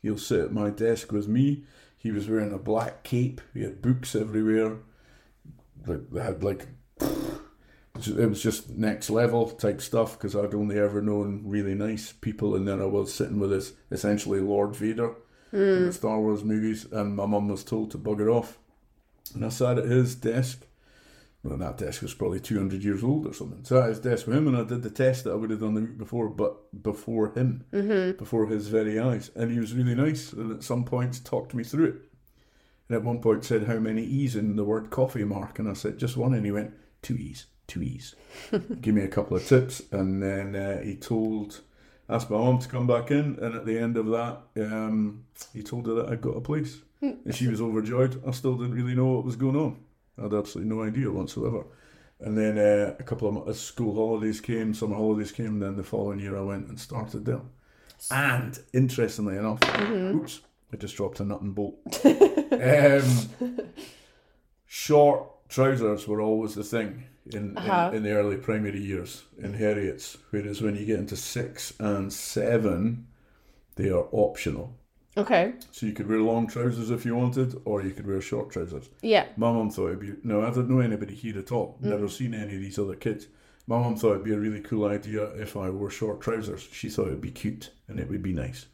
You'll 0.02 0.18
sit 0.18 0.40
at 0.40 0.52
my 0.52 0.70
desk 0.70 1.12
with 1.12 1.28
me. 1.28 1.64
He 1.96 2.10
was 2.10 2.28
wearing 2.28 2.52
a 2.52 2.58
black 2.58 3.04
cape. 3.04 3.40
He 3.54 3.62
had 3.62 3.80
books 3.80 4.14
everywhere. 4.14 4.76
like, 5.86 6.10
they 6.10 6.20
had 6.22 6.42
like 6.42 6.66
it 7.96 8.28
was 8.28 8.42
just 8.42 8.70
next 8.70 9.08
level 9.08 9.48
type 9.50 9.80
stuff 9.80 10.18
because 10.18 10.34
I'd 10.34 10.54
only 10.54 10.78
ever 10.78 11.00
known 11.00 11.42
really 11.44 11.74
nice 11.74 12.12
people, 12.12 12.56
and 12.56 12.66
then 12.66 12.80
I 12.82 12.86
was 12.86 13.14
sitting 13.14 13.38
with 13.38 13.50
this 13.50 13.72
essentially 13.90 14.40
Lord 14.40 14.74
Vader 14.74 15.14
from 15.50 15.86
the 15.86 15.92
Star 15.92 16.20
Wars 16.20 16.42
movies, 16.42 16.84
and 16.90 17.14
my 17.14 17.26
mum 17.26 17.48
was 17.48 17.62
told 17.62 17.92
to 17.92 17.98
bugger 17.98 18.34
off, 18.34 18.58
and 19.34 19.44
I 19.44 19.48
sat 19.50 19.78
at 19.78 19.84
his 19.84 20.16
desk. 20.16 20.66
Well, 21.44 21.58
that 21.58 21.76
desk 21.76 22.00
was 22.00 22.14
probably 22.14 22.40
200 22.40 22.82
years 22.82 23.04
old 23.04 23.26
or 23.26 23.34
something. 23.34 23.62
So 23.64 23.80
at 23.82 23.90
his 23.90 24.00
desk 24.00 24.26
with 24.26 24.36
him, 24.36 24.48
and 24.48 24.56
I 24.56 24.64
did 24.64 24.82
the 24.82 24.88
test 24.90 25.24
that 25.24 25.32
I 25.32 25.34
would 25.34 25.50
have 25.50 25.60
done 25.60 25.74
the 25.74 25.82
week 25.82 25.98
before, 25.98 26.30
but 26.30 26.82
before 26.82 27.32
him, 27.34 27.64
Mm-hmm. 27.70 28.16
before 28.18 28.46
his 28.46 28.68
very 28.68 28.98
eyes. 28.98 29.30
And 29.36 29.52
he 29.52 29.60
was 29.60 29.74
really 29.74 29.94
nice, 29.94 30.32
and 30.32 30.50
at 30.52 30.62
some 30.64 30.84
points 30.84 31.18
talked 31.20 31.52
me 31.54 31.62
through 31.62 31.84
it. 31.84 31.94
And 32.88 32.96
at 32.96 33.04
one 33.04 33.20
point 33.20 33.44
said, 33.44 33.64
How 33.64 33.78
many 33.78 34.02
E's 34.02 34.36
in 34.36 34.56
the 34.56 34.64
word 34.64 34.88
coffee, 34.90 35.24
Mark? 35.24 35.58
And 35.58 35.68
I 35.68 35.74
said, 35.74 35.98
Just 35.98 36.16
one. 36.16 36.32
And 36.32 36.46
he 36.46 36.52
went, 36.52 36.72
Two 37.02 37.14
E's, 37.16 37.44
two 37.66 37.82
E's. 37.82 38.14
Give 38.80 38.94
me 38.94 39.02
a 39.02 39.08
couple 39.08 39.36
of 39.36 39.46
tips. 39.46 39.82
And 39.92 40.22
then 40.22 40.56
uh, 40.56 40.80
he 40.82 40.96
told, 40.96 41.60
asked 42.08 42.30
my 42.30 42.38
mum 42.38 42.58
to 42.60 42.68
come 42.68 42.86
back 42.86 43.10
in. 43.10 43.38
And 43.42 43.54
at 43.54 43.66
the 43.66 43.78
end 43.78 43.98
of 43.98 44.06
that, 44.06 44.40
um, 44.56 45.24
he 45.52 45.62
told 45.62 45.86
her 45.88 45.94
that 45.94 46.08
I'd 46.08 46.22
got 46.22 46.36
a 46.38 46.40
place. 46.40 46.78
And 47.02 47.34
she 47.34 47.48
was 47.48 47.60
overjoyed. 47.60 48.22
I 48.26 48.30
still 48.30 48.54
didn't 48.56 48.74
really 48.74 48.94
know 48.94 49.06
what 49.08 49.26
was 49.26 49.36
going 49.36 49.56
on. 49.56 49.76
I 50.18 50.22
had 50.22 50.34
absolutely 50.34 50.74
no 50.74 50.82
idea 50.82 51.10
whatsoever. 51.10 51.64
And 52.20 52.38
then 52.38 52.56
uh, 52.58 52.94
a 52.98 53.02
couple 53.02 53.44
of 53.46 53.56
school 53.56 53.94
holidays 53.94 54.40
came, 54.40 54.72
summer 54.74 54.96
holidays 54.96 55.32
came, 55.32 55.58
then 55.58 55.76
the 55.76 55.82
following 55.82 56.20
year 56.20 56.36
I 56.38 56.42
went 56.42 56.68
and 56.68 56.78
started 56.78 57.24
there. 57.24 57.40
And 58.10 58.58
interestingly 58.72 59.36
enough, 59.36 59.58
oops, 59.90 60.40
I 60.72 60.76
just 60.76 60.96
dropped 60.96 61.20
a 61.20 61.24
nut 61.24 61.40
and 61.42 61.54
bolt. 61.54 61.78
um, 62.06 63.58
short 64.66 65.48
trousers 65.48 66.06
were 66.08 66.20
always 66.20 66.54
the 66.54 66.64
thing 66.64 67.04
in, 67.32 67.56
Uh-huh. 67.56 67.88
in, 67.90 67.96
in 67.98 68.02
the 68.02 68.12
early 68.12 68.36
primary 68.36 68.80
years 68.80 69.24
in 69.38 69.54
Heriot's, 69.54 70.16
whereas 70.30 70.60
when 70.62 70.76
you 70.76 70.84
get 70.86 70.98
into 70.98 71.16
six 71.16 71.72
and 71.78 72.12
seven, 72.12 73.06
they 73.76 73.90
are 73.90 74.06
optional. 74.12 74.76
Okay. 75.16 75.54
So 75.70 75.86
you 75.86 75.92
could 75.92 76.08
wear 76.08 76.18
long 76.20 76.46
trousers 76.46 76.90
if 76.90 77.04
you 77.04 77.14
wanted, 77.14 77.60
or 77.64 77.82
you 77.82 77.92
could 77.92 78.06
wear 78.06 78.20
short 78.20 78.50
trousers. 78.50 78.88
Yeah. 79.02 79.26
My 79.36 79.52
mum 79.52 79.70
thought 79.70 79.88
it'd 79.88 80.00
be 80.00 80.14
no, 80.24 80.42
I 80.42 80.50
don't 80.50 80.68
know 80.68 80.80
anybody 80.80 81.14
here 81.14 81.38
at 81.38 81.52
all. 81.52 81.76
Never 81.80 82.08
seen 82.08 82.34
any 82.34 82.54
of 82.54 82.60
these 82.60 82.78
other 82.78 82.96
kids. 82.96 83.28
My 83.66 83.78
mum 83.78 83.96
thought 83.96 84.12
it'd 84.12 84.24
be 84.24 84.34
a 84.34 84.38
really 84.38 84.60
cool 84.60 84.86
idea 84.86 85.24
if 85.36 85.56
I 85.56 85.70
wore 85.70 85.90
short 85.90 86.20
trousers. 86.20 86.68
She 86.70 86.88
thought 86.88 87.06
it'd 87.06 87.20
be 87.20 87.30
cute 87.30 87.70
and 87.88 87.98
it 87.98 88.08
would 88.10 88.22
be 88.22 88.32
nice. 88.32 88.66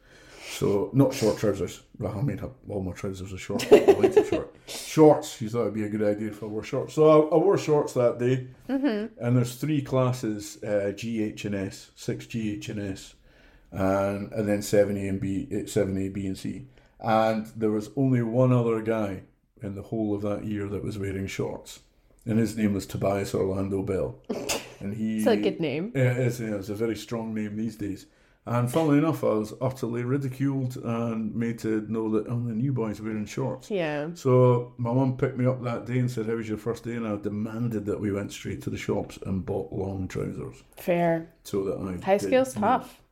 So 0.51 0.91
not 0.93 1.15
short 1.15 1.39
trousers. 1.39 1.83
I 2.05 2.21
mean, 2.23 2.41
all 2.69 2.83
my 2.83 2.93
trousers 2.93 3.33
are 3.33 3.39
short. 3.39 3.71
I 3.73 3.85
like 3.93 4.15
them 4.15 4.29
short. 4.29 4.55
Shorts. 4.67 5.37
She 5.37 5.49
thought 5.49 5.63
it'd 5.63 5.75
be 5.75 5.85
a 5.85 5.89
good 5.89 6.03
idea 6.03 6.29
if 6.29 6.43
I 6.43 6.47
wore 6.47 6.63
shorts. 6.63 6.95
So 6.95 7.09
I, 7.09 7.35
I 7.35 7.39
wore 7.39 7.59
shorts 7.59 7.93
that 7.95 8.19
day. 8.19 8.47
Mm-hmm. 8.69 9.25
And 9.25 9.37
there's 9.37 9.57
three 9.57 9.83
classes: 9.83 10.63
uh, 10.63 10.93
G, 10.97 11.23
H, 11.25 11.45
and 11.45 11.55
S. 11.55 11.91
Six 11.97 12.27
G, 12.27 12.55
H, 12.55 12.69
and 12.69 12.81
S, 12.81 13.15
and 13.73 14.33
and 14.33 14.49
then 14.49 14.63
seven 14.63 14.97
A 14.97 15.09
and 15.09 15.21
B, 15.21 15.49
eh, 15.51 15.67
seven 15.67 15.97
A, 15.99 16.09
B, 16.09 16.27
and 16.27 16.37
C. 16.39 16.67
And 16.99 17.47
there 17.57 17.71
was 17.71 17.91
only 17.97 18.23
one 18.23 18.53
other 18.53 18.81
guy 18.83 19.23
in 19.63 19.75
the 19.75 19.83
whole 19.83 20.15
of 20.15 20.23
that 20.23 20.45
year 20.45 20.69
that 20.69 20.83
was 20.85 20.99
wearing 20.99 21.27
shorts, 21.27 21.81
and 22.27 22.39
his 22.39 22.57
name 22.57 22.75
was 22.75 22.87
Tobias 22.87 23.35
Orlando 23.35 23.83
Bell. 23.83 24.19
And 24.83 24.95
he 24.95 25.19
It's 25.19 25.27
a 25.27 25.37
good 25.37 25.61
name. 25.61 25.93
yeah, 25.95 26.13
it 26.13 26.27
is. 26.27 26.41
Yeah, 26.41 26.55
it's 26.55 26.71
a 26.71 26.75
very 26.75 26.97
strong 26.97 27.35
name 27.35 27.55
these 27.55 27.77
days. 27.77 28.07
And 28.47 28.73
funnily 28.73 28.97
enough, 28.97 29.23
I 29.23 29.35
was 29.35 29.53
utterly 29.61 30.03
ridiculed 30.05 30.77
and 30.79 31.35
made 31.35 31.59
to 31.59 31.83
know 31.93 32.09
that 32.13 32.27
oh, 32.29 32.41
the 32.41 32.55
new 32.55 32.73
boy's 32.73 32.99
were 32.99 33.09
wearing 33.11 33.27
shorts. 33.27 33.71
Yeah. 33.71 34.09
So 34.15 34.73
my 34.79 34.91
mum 34.91 35.19
picked 35.19 35.37
me 35.37 35.45
up 35.45 35.63
that 35.65 35.85
day 35.85 35.99
and 35.99 36.11
said, 36.11 36.25
"How 36.27 36.37
was 36.37 36.49
your 36.49 36.57
first 36.57 36.85
day?" 36.85 36.95
And 36.95 37.07
I 37.07 37.17
demanded 37.17 37.85
that 37.85 38.01
we 38.01 38.11
went 38.11 38.33
straight 38.33 38.63
to 38.63 38.71
the 38.71 38.79
shops 38.79 39.19
and 39.27 39.45
bought 39.45 39.71
long 39.71 40.09
trousers 40.09 40.65
Fair. 40.79 41.31
so 41.45 41.63
that 41.65 41.77
I 41.77 42.03
High 42.03 42.17
school's 42.17 42.55
tough. 42.55 43.03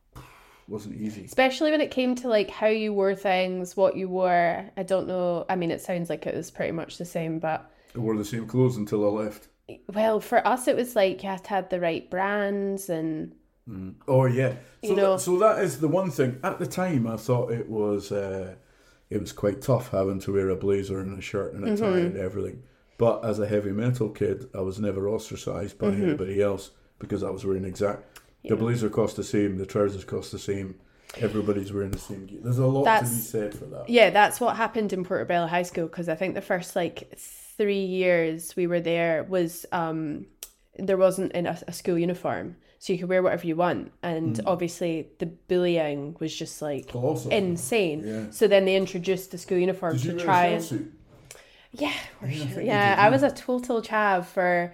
Wasn't 0.69 0.95
easy. 1.01 1.25
Especially 1.25 1.71
when 1.71 1.81
it 1.81 1.91
came 1.91 2.15
to 2.15 2.27
like 2.27 2.49
how 2.49 2.67
you 2.67 2.93
wore 2.93 3.15
things, 3.15 3.75
what 3.75 3.95
you 3.97 4.07
wore. 4.09 4.69
I 4.77 4.83
don't 4.83 5.07
know. 5.07 5.45
I 5.49 5.55
mean, 5.55 5.71
it 5.71 5.81
sounds 5.81 6.09
like 6.09 6.25
it 6.27 6.35
was 6.35 6.51
pretty 6.51 6.71
much 6.71 6.97
the 6.97 7.05
same, 7.05 7.39
but 7.39 7.71
I 7.95 7.99
wore 7.99 8.15
the 8.17 8.25
same 8.25 8.47
clothes 8.47 8.77
until 8.77 9.05
I 9.05 9.23
left. 9.23 9.47
well, 9.93 10.19
for 10.19 10.45
us, 10.47 10.67
it 10.67 10.75
was 10.75 10.95
like 10.95 11.23
you 11.23 11.29
had 11.29 11.43
to 11.45 11.49
have 11.49 11.69
the 11.69 11.79
right 11.79 12.09
brands 12.09 12.89
and 12.89 13.35
Oh 14.07 14.25
yeah, 14.25 14.53
so 14.83 14.89
You 14.89 14.95
know- 14.95 15.11
that, 15.13 15.19
so 15.19 15.37
that 15.39 15.59
is 15.63 15.79
the 15.79 15.87
one 15.87 16.09
thing. 16.09 16.39
At 16.43 16.57
the 16.57 16.65
time, 16.65 17.05
I 17.05 17.17
thought 17.17 17.51
it 17.51 17.69
was 17.69 18.11
uh, 18.11 18.55
it 19.11 19.19
was 19.21 19.31
quite 19.31 19.61
tough 19.61 19.91
having 19.91 20.19
to 20.21 20.33
wear 20.33 20.49
a 20.49 20.55
blazer 20.55 20.99
and 20.99 21.17
a 21.17 21.21
shirt 21.21 21.53
and 21.53 21.63
a 21.63 21.77
tie 21.77 21.83
Mm-hmm. 21.85 22.05
and 22.07 22.17
everything. 22.17 22.63
But 22.97 23.23
as 23.23 23.37
a 23.39 23.47
heavy 23.47 23.71
metal 23.71 24.09
kid, 24.09 24.49
I 24.55 24.61
was 24.61 24.79
never 24.79 25.07
ostracized 25.07 25.77
by 25.77 25.87
Mm-hmm. 25.91 26.03
anybody 26.03 26.41
else 26.41 26.71
because 26.97 27.23
I 27.23 27.29
was 27.29 27.45
wearing 27.45 27.63
exact. 27.63 28.18
The 28.49 28.55
blazer 28.55 28.89
cost 28.89 29.15
the 29.15 29.23
same, 29.23 29.57
the 29.57 29.65
trousers 29.65 30.03
cost 30.03 30.31
the 30.31 30.39
same. 30.39 30.75
Everybody's 31.17 31.73
wearing 31.73 31.91
the 31.91 31.97
same 31.97 32.25
gear. 32.27 32.39
There's 32.43 32.59
a 32.59 32.65
lot 32.67 32.99
to 32.99 33.05
be 33.05 33.09
said 33.09 33.53
for 33.55 33.65
that. 33.65 33.89
yeah, 33.89 34.09
that's 34.11 34.39
what 34.39 34.55
happened 34.57 34.93
in 34.93 35.03
Portobello 35.03 35.47
High 35.47 35.63
School 35.63 35.87
because 35.87 36.07
I 36.07 36.15
think 36.15 36.35
the 36.35 36.41
first 36.41 36.75
like 36.75 37.17
three 37.17 37.83
years 37.83 38.55
we 38.55 38.67
were 38.67 38.79
there 38.79 39.23
was 39.23 39.65
um 39.71 40.27
there 40.77 40.97
wasn't 40.97 41.31
in 41.33 41.45
a, 41.47 41.57
a 41.67 41.73
school 41.73 41.97
uniform, 41.97 42.55
so 42.77 42.93
you 42.93 42.99
could 42.99 43.09
wear 43.09 43.23
whatever 43.23 43.47
you 43.47 43.55
want, 43.55 43.91
and 44.03 44.37
Hmm. 44.37 44.47
obviously 44.47 45.07
the 45.17 45.25
bullying 45.25 46.15
was 46.19 46.33
just 46.35 46.61
like 46.61 46.87
Colossal. 46.87 47.31
insane. 47.31 48.03
Yeah. 48.05 48.25
So 48.29 48.47
then 48.47 48.65
they 48.65 48.75
introduced 48.75 49.31
the 49.31 49.37
school 49.39 49.57
uniform 49.57 49.97
Did 49.97 50.19
to 50.19 50.23
try 50.23 50.45
a 50.45 50.53
and 50.55 50.63
suit? 50.63 50.93
Yeah, 51.71 51.93
for 52.19 52.27
I 52.27 52.31
sure. 52.31 52.61
Yeah, 52.61 52.95
I 52.99 53.09
was 53.09 53.23
a 53.23 53.31
total 53.31 53.81
chav 53.81 54.25
for. 54.25 54.73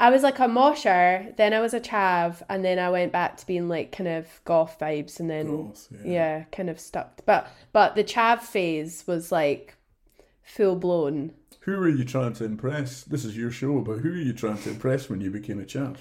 I 0.00 0.08
was 0.08 0.22
like 0.22 0.38
a 0.38 0.48
mosher, 0.48 1.34
then 1.36 1.52
I 1.52 1.60
was 1.60 1.74
a 1.74 1.80
chav, 1.80 2.42
and 2.48 2.64
then 2.64 2.78
I 2.78 2.88
went 2.88 3.12
back 3.12 3.36
to 3.36 3.46
being 3.46 3.68
like 3.68 3.92
kind 3.92 4.08
of 4.08 4.26
goth 4.46 4.78
vibes, 4.80 5.20
and 5.20 5.28
then 5.28 5.74
yeah. 5.90 6.12
yeah. 6.12 6.44
kind 6.50 6.70
of 6.70 6.80
stuck. 6.80 7.20
But 7.26 7.46
but 7.72 7.96
the 7.96 8.02
chav 8.02 8.40
phase 8.40 9.04
was 9.06 9.30
like 9.30 9.76
full 10.42 10.74
blown. 10.74 11.32
Who 11.60 11.76
were 11.78 11.90
you 11.90 12.04
trying 12.04 12.32
to 12.34 12.44
impress? 12.44 13.04
This 13.04 13.26
is 13.26 13.36
your 13.36 13.50
show, 13.50 13.80
but 13.80 13.98
who 13.98 14.08
were 14.08 14.16
you 14.16 14.32
trying 14.32 14.56
to 14.62 14.70
impress 14.70 15.10
when 15.10 15.20
you 15.20 15.30
became 15.30 15.60
a 15.60 15.64
chav? 15.64 15.98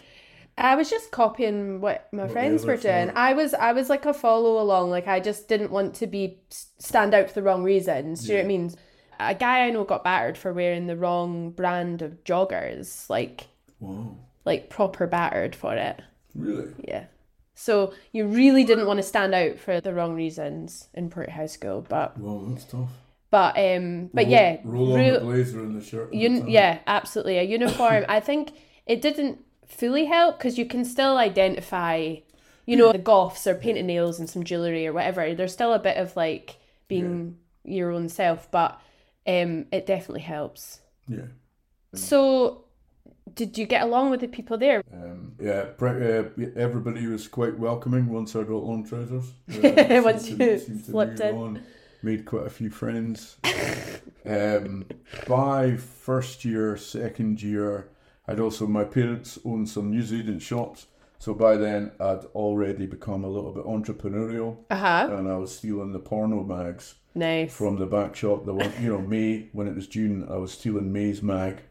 I 0.57 0.75
was 0.75 0.89
just 0.89 1.11
copying 1.11 1.81
what 1.81 2.07
my 2.13 2.27
the 2.27 2.31
friends 2.31 2.65
were 2.65 2.77
doing. 2.77 3.07
were. 3.07 3.17
I 3.17 3.33
was 3.33 3.53
I 3.53 3.73
was 3.73 3.89
like 3.89 4.05
a 4.05 4.13
follow 4.13 4.61
along. 4.61 4.91
Like 4.91 5.09
I 5.09 5.19
just 5.19 5.49
didn't 5.49 5.71
want 5.71 5.95
to 5.95 6.07
be 6.07 6.39
stand 6.77 7.13
out 7.13 7.27
for 7.27 7.33
the 7.33 7.43
wrong 7.43 7.63
reasons. 7.63 8.21
Do 8.21 8.27
you 8.27 8.37
know 8.37 8.43
what 8.43 8.45
I 8.45 8.47
mean? 8.47 8.71
A 9.19 9.35
guy 9.35 9.65
I 9.65 9.71
know 9.71 9.83
got 9.83 10.05
battered 10.05 10.37
for 10.37 10.53
wearing 10.53 10.87
the 10.87 10.95
wrong 10.95 11.51
brand 11.51 12.01
of 12.01 12.23
joggers. 12.23 13.09
Like 13.09 13.48
Wow, 13.79 14.15
like 14.45 14.69
proper 14.69 15.07
battered 15.07 15.55
for 15.55 15.75
it. 15.75 16.01
really? 16.35 16.73
Yeah. 16.87 17.05
So 17.55 17.93
you 18.13 18.25
really 18.25 18.63
didn't 18.63 18.87
want 18.87 18.97
to 18.99 19.03
stand 19.03 19.35
out 19.35 19.59
for 19.59 19.81
the 19.81 19.93
wrong 19.93 20.15
reasons 20.15 20.87
in 20.93 21.09
Port 21.09 21.29
High 21.29 21.45
School, 21.47 21.85
but 21.87 22.17
Wow, 22.17 22.43
that's 22.47 22.63
tough. 22.65 22.89
but 23.31 23.57
um 23.57 24.09
but 24.13 24.23
Roll- 24.25 24.31
yeah, 24.31 24.57
roll 24.63 24.93
on 24.93 25.13
the 25.13 25.19
blazer 25.19 25.59
and 25.59 25.75
the 25.79 25.85
shirt. 25.85 26.13
and 26.13 26.23
Un- 26.23 26.41
tie. 26.45 26.47
yeah, 26.51 26.79
absolutely. 26.87 27.37
A 27.37 27.43
uniform. 27.43 28.05
I 28.07 28.19
think 28.21 28.53
it 28.85 29.01
didn't 29.01 29.39
fully 29.67 30.05
help 30.05 30.37
because 30.37 30.57
you 30.57 30.65
can 30.65 30.85
still 30.85 31.17
identify, 31.17 32.15
you 32.65 32.75
know, 32.77 32.91
the 32.93 32.97
goths 32.97 33.45
or 33.45 33.55
painted 33.55 33.85
nails 33.85 34.19
and 34.19 34.29
some 34.29 34.43
jewelry 34.43 34.87
or 34.87 34.93
whatever. 34.93 35.33
There's 35.35 35.53
still 35.53 35.73
a 35.73 35.79
bit 35.79 35.97
of 35.97 36.15
like 36.15 36.55
being 36.87 37.37
your 37.65 37.91
own 37.91 38.07
self, 38.09 38.49
but 38.51 38.79
um, 39.27 39.65
it 39.71 39.85
definitely 39.85 40.21
helps. 40.21 40.79
yeah. 41.09 41.25
So, 41.93 42.63
did 43.35 43.57
you 43.57 43.65
get 43.65 43.81
along 43.83 44.11
with 44.11 44.19
the 44.21 44.27
people 44.27 44.57
there? 44.57 44.83
Um, 44.93 45.33
yeah, 45.39 45.63
pre- 45.77 46.17
uh, 46.17 46.23
everybody 46.55 47.07
was 47.07 47.27
quite 47.27 47.57
welcoming 47.57 48.07
once 48.07 48.35
I 48.35 48.43
got 48.43 48.63
long 48.63 48.85
trousers. 48.85 49.31
Uh, 49.63 50.01
Once 50.03 50.29
you 50.29 50.57
slipped 50.59 51.19
in. 51.19 51.35
on, 51.35 51.63
made 52.03 52.25
quite 52.25 52.45
a 52.47 52.49
few 52.49 52.69
friends. 52.69 53.37
um, 54.25 54.85
by 55.27 55.75
first 55.77 56.45
year, 56.45 56.77
second 56.77 57.41
year, 57.41 57.89
I'd 58.27 58.39
also 58.39 58.67
my 58.67 58.83
parents 58.83 59.39
owned 59.45 59.69
some 59.69 59.91
newsagent 59.91 60.41
shops, 60.41 60.87
so 61.17 61.33
by 61.33 61.57
then 61.57 61.91
I'd 61.99 62.25
already 62.35 62.85
become 62.85 63.23
a 63.23 63.29
little 63.29 63.51
bit 63.51 63.65
entrepreneurial, 63.65 64.57
Uh 64.69 64.75
huh. 64.77 65.09
and 65.11 65.27
I 65.27 65.37
was 65.37 65.55
stealing 65.57 65.91
the 65.91 65.99
porno 65.99 66.43
mags 66.43 66.95
Nice. 67.15 67.53
from 67.55 67.77
the 67.77 67.85
back 67.87 68.15
shop. 68.15 68.45
The 68.45 68.53
one, 68.53 68.71
you 68.81 68.89
know, 68.93 69.01
May 69.01 69.49
when 69.51 69.67
it 69.67 69.75
was 69.75 69.87
June, 69.87 70.27
I 70.29 70.35
was 70.37 70.51
stealing 70.51 70.91
May's 70.93 71.21
mag 71.23 71.61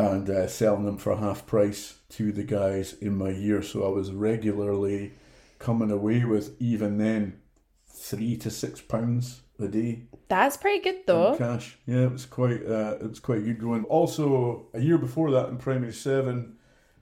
and 0.00 0.28
uh, 0.28 0.46
selling 0.46 0.84
them 0.84 0.96
for 0.98 1.16
half 1.16 1.46
price 1.46 1.98
to 2.10 2.32
the 2.32 2.44
guys 2.44 2.94
in 2.94 3.16
my 3.16 3.30
year. 3.30 3.62
So 3.62 3.84
I 3.84 3.88
was 3.88 4.12
regularly 4.12 5.12
coming 5.58 5.90
away 5.90 6.24
with 6.24 6.56
even 6.60 6.98
then 6.98 7.40
three 7.86 8.36
to 8.38 8.50
six 8.50 8.80
pounds 8.80 9.42
a 9.58 9.68
day 9.68 10.04
That's 10.28 10.56
pretty 10.56 10.80
good 10.82 11.00
though. 11.06 11.36
cash. 11.36 11.76
Yeah, 11.86 12.04
it 12.04 12.12
was 12.12 12.24
quite 12.24 12.64
uh, 12.66 12.96
it 13.00 13.08
was 13.10 13.20
quite 13.20 13.44
good 13.44 13.60
going. 13.60 13.84
Also, 13.84 14.68
a 14.72 14.80
year 14.80 14.96
before 14.98 15.30
that 15.32 15.48
in 15.50 15.58
primary 15.58 15.92
seven. 15.92 16.56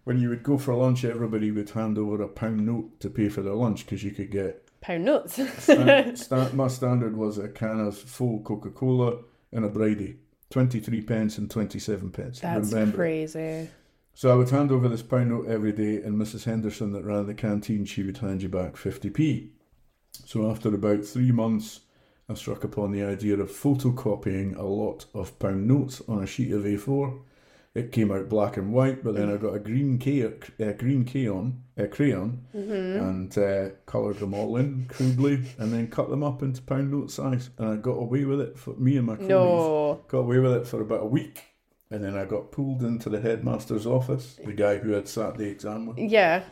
When 0.04 0.18
you 0.18 0.30
would 0.30 0.42
go 0.42 0.56
for 0.56 0.74
lunch, 0.74 1.04
everybody 1.04 1.50
would 1.50 1.68
hand 1.68 1.98
over 1.98 2.22
a 2.22 2.28
pound 2.28 2.64
note 2.64 2.98
to 3.00 3.10
pay 3.10 3.28
for 3.28 3.42
their 3.42 3.52
lunch 3.52 3.84
because 3.84 4.02
you 4.02 4.10
could 4.10 4.30
get 4.30 4.64
Pound 4.80 5.04
notes. 5.04 5.34
Stan- 5.62 6.16
sta- 6.24 6.50
my 6.54 6.68
standard 6.68 7.14
was 7.14 7.36
a 7.36 7.48
can 7.48 7.78
of 7.80 7.98
full 7.98 8.40
Coca 8.40 8.70
Cola 8.70 9.18
and 9.52 9.66
a 9.66 9.68
bridie. 9.68 10.16
23 10.50 11.02
pence 11.02 11.38
and 11.38 11.50
27 11.50 12.10
pence. 12.10 12.40
That's 12.40 12.72
Remember. 12.72 12.96
crazy. 12.96 13.68
So 14.14 14.32
I 14.32 14.34
would 14.34 14.50
hand 14.50 14.72
over 14.72 14.88
this 14.88 15.02
pound 15.02 15.30
note 15.30 15.46
every 15.46 15.72
day, 15.72 16.02
and 16.02 16.20
Mrs. 16.20 16.44
Henderson 16.44 16.92
that 16.92 17.04
ran 17.04 17.26
the 17.26 17.34
canteen, 17.34 17.84
she 17.84 18.02
would 18.02 18.18
hand 18.18 18.42
you 18.42 18.48
back 18.48 18.74
50p. 18.74 19.50
So 20.10 20.50
after 20.50 20.74
about 20.74 21.04
three 21.04 21.30
months, 21.30 21.80
I 22.28 22.34
struck 22.34 22.64
upon 22.64 22.90
the 22.90 23.04
idea 23.04 23.38
of 23.38 23.50
photocopying 23.50 24.56
a 24.56 24.62
lot 24.62 25.06
of 25.14 25.38
pound 25.38 25.68
notes 25.68 26.02
on 26.08 26.22
a 26.22 26.26
sheet 26.26 26.52
of 26.52 26.64
A4. 26.64 27.20
It 27.78 27.92
came 27.92 28.10
out 28.10 28.28
black 28.28 28.56
and 28.56 28.72
white, 28.72 29.04
but 29.04 29.14
then 29.14 29.32
I 29.32 29.36
got 29.36 29.54
a 29.54 29.58
green 29.60 29.98
K, 29.98 30.24
uh, 30.24 30.72
green 30.72 31.04
crayon, 31.04 31.62
uh, 31.78 31.86
crayon, 31.86 32.44
and 32.52 33.36
uh, 33.38 33.70
coloured 33.86 34.18
them 34.18 34.34
all 34.34 34.56
in 34.56 34.86
crudely, 34.88 35.44
and 35.58 35.72
then 35.72 35.88
cut 35.88 36.10
them 36.10 36.22
up 36.24 36.42
into 36.42 36.60
pound 36.62 36.90
note 36.90 37.10
size. 37.10 37.50
And 37.58 37.68
I 37.68 37.76
got 37.76 37.92
away 37.92 38.24
with 38.24 38.40
it 38.40 38.58
for 38.58 38.74
me 38.74 38.96
and 38.96 39.06
my 39.06 39.14
cronies. 39.14 39.28
No. 39.30 40.00
Got 40.08 40.18
away 40.18 40.38
with 40.38 40.52
it 40.54 40.66
for 40.66 40.80
about 40.80 41.02
a 41.02 41.06
week, 41.06 41.42
and 41.90 42.02
then 42.04 42.16
I 42.16 42.24
got 42.24 42.50
pulled 42.52 42.82
into 42.82 43.08
the 43.08 43.20
headmaster's 43.20 43.86
office, 43.86 44.38
the 44.44 44.52
guy 44.52 44.78
who 44.78 44.90
had 44.92 45.08
sat 45.08 45.36
the 45.38 45.44
exam 45.48 45.86
with, 45.86 45.98
Yeah. 45.98 46.42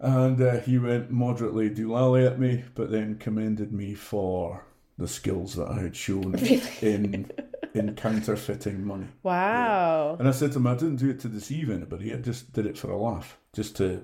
and 0.00 0.40
uh, 0.42 0.60
he 0.60 0.78
went 0.78 1.10
moderately 1.10 1.70
doolally 1.70 2.26
at 2.26 2.38
me, 2.40 2.64
but 2.74 2.90
then 2.90 3.16
commended 3.18 3.72
me 3.72 3.94
for 3.94 4.64
the 4.98 5.08
skills 5.08 5.54
that 5.54 5.68
I 5.68 5.80
had 5.82 5.96
shown 5.96 6.34
in 6.82 7.30
in 7.74 7.94
counterfeiting 7.96 8.84
money. 8.84 9.08
Wow. 9.22 10.16
And 10.18 10.28
I 10.28 10.30
said 10.30 10.52
to 10.52 10.58
him, 10.58 10.66
I 10.66 10.74
didn't 10.74 10.96
do 10.96 11.10
it 11.10 11.20
to 11.20 11.28
deceive 11.28 11.70
anybody. 11.70 12.14
I 12.14 12.16
just 12.18 12.52
did 12.52 12.66
it 12.66 12.78
for 12.78 12.90
a 12.90 12.96
laugh, 12.96 13.36
just 13.52 13.76
to. 13.76 14.02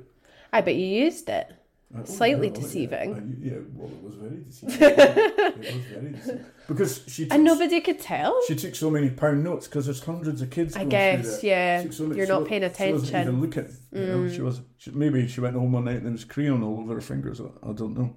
I 0.52 0.60
bet 0.60 0.74
you 0.74 0.86
used 0.86 1.28
it. 1.28 1.52
Oh, 1.96 2.04
Slightly 2.04 2.48
yeah, 2.48 2.54
deceiving. 2.54 3.14
I- 3.14 3.44
yeah, 3.46 3.58
well, 3.74 3.88
it 3.90 4.02
was 4.02 4.14
very 4.14 4.42
deceiving. 4.44 4.76
it 4.80 5.58
was 5.58 5.84
very 5.86 6.10
deceiving 6.12 6.44
because 6.68 7.02
she. 7.08 7.28
And 7.30 7.42
nobody 7.42 7.80
could 7.80 7.98
tell. 8.00 8.40
She 8.46 8.54
took 8.54 8.76
so 8.76 8.90
many 8.90 9.10
pound 9.10 9.42
notes 9.42 9.66
because 9.66 9.86
there's 9.86 10.02
hundreds 10.02 10.40
of 10.40 10.50
kids. 10.50 10.76
I 10.76 10.84
guess, 10.84 11.42
yeah. 11.42 11.84
So 11.90 12.12
You're 12.12 12.28
not 12.28 12.46
paying 12.46 12.62
She 12.62 12.92
wasn't 12.92 13.08
attention. 13.08 13.14
Mm. 13.14 13.22
even 13.22 13.40
looking. 13.40 13.76
You 13.92 14.06
know, 14.06 14.28
she 14.28 14.40
was. 14.40 14.60
She, 14.78 14.90
maybe 14.92 15.26
she 15.26 15.40
went 15.40 15.56
home 15.56 15.72
one 15.72 15.84
night 15.84 15.96
and 15.96 16.06
there 16.06 16.12
was 16.12 16.24
crayon 16.24 16.62
all 16.62 16.78
over 16.80 16.94
her 16.94 17.00
fingers. 17.00 17.40
I, 17.40 17.68
I 17.68 17.72
don't 17.72 17.96
know. 17.98 18.16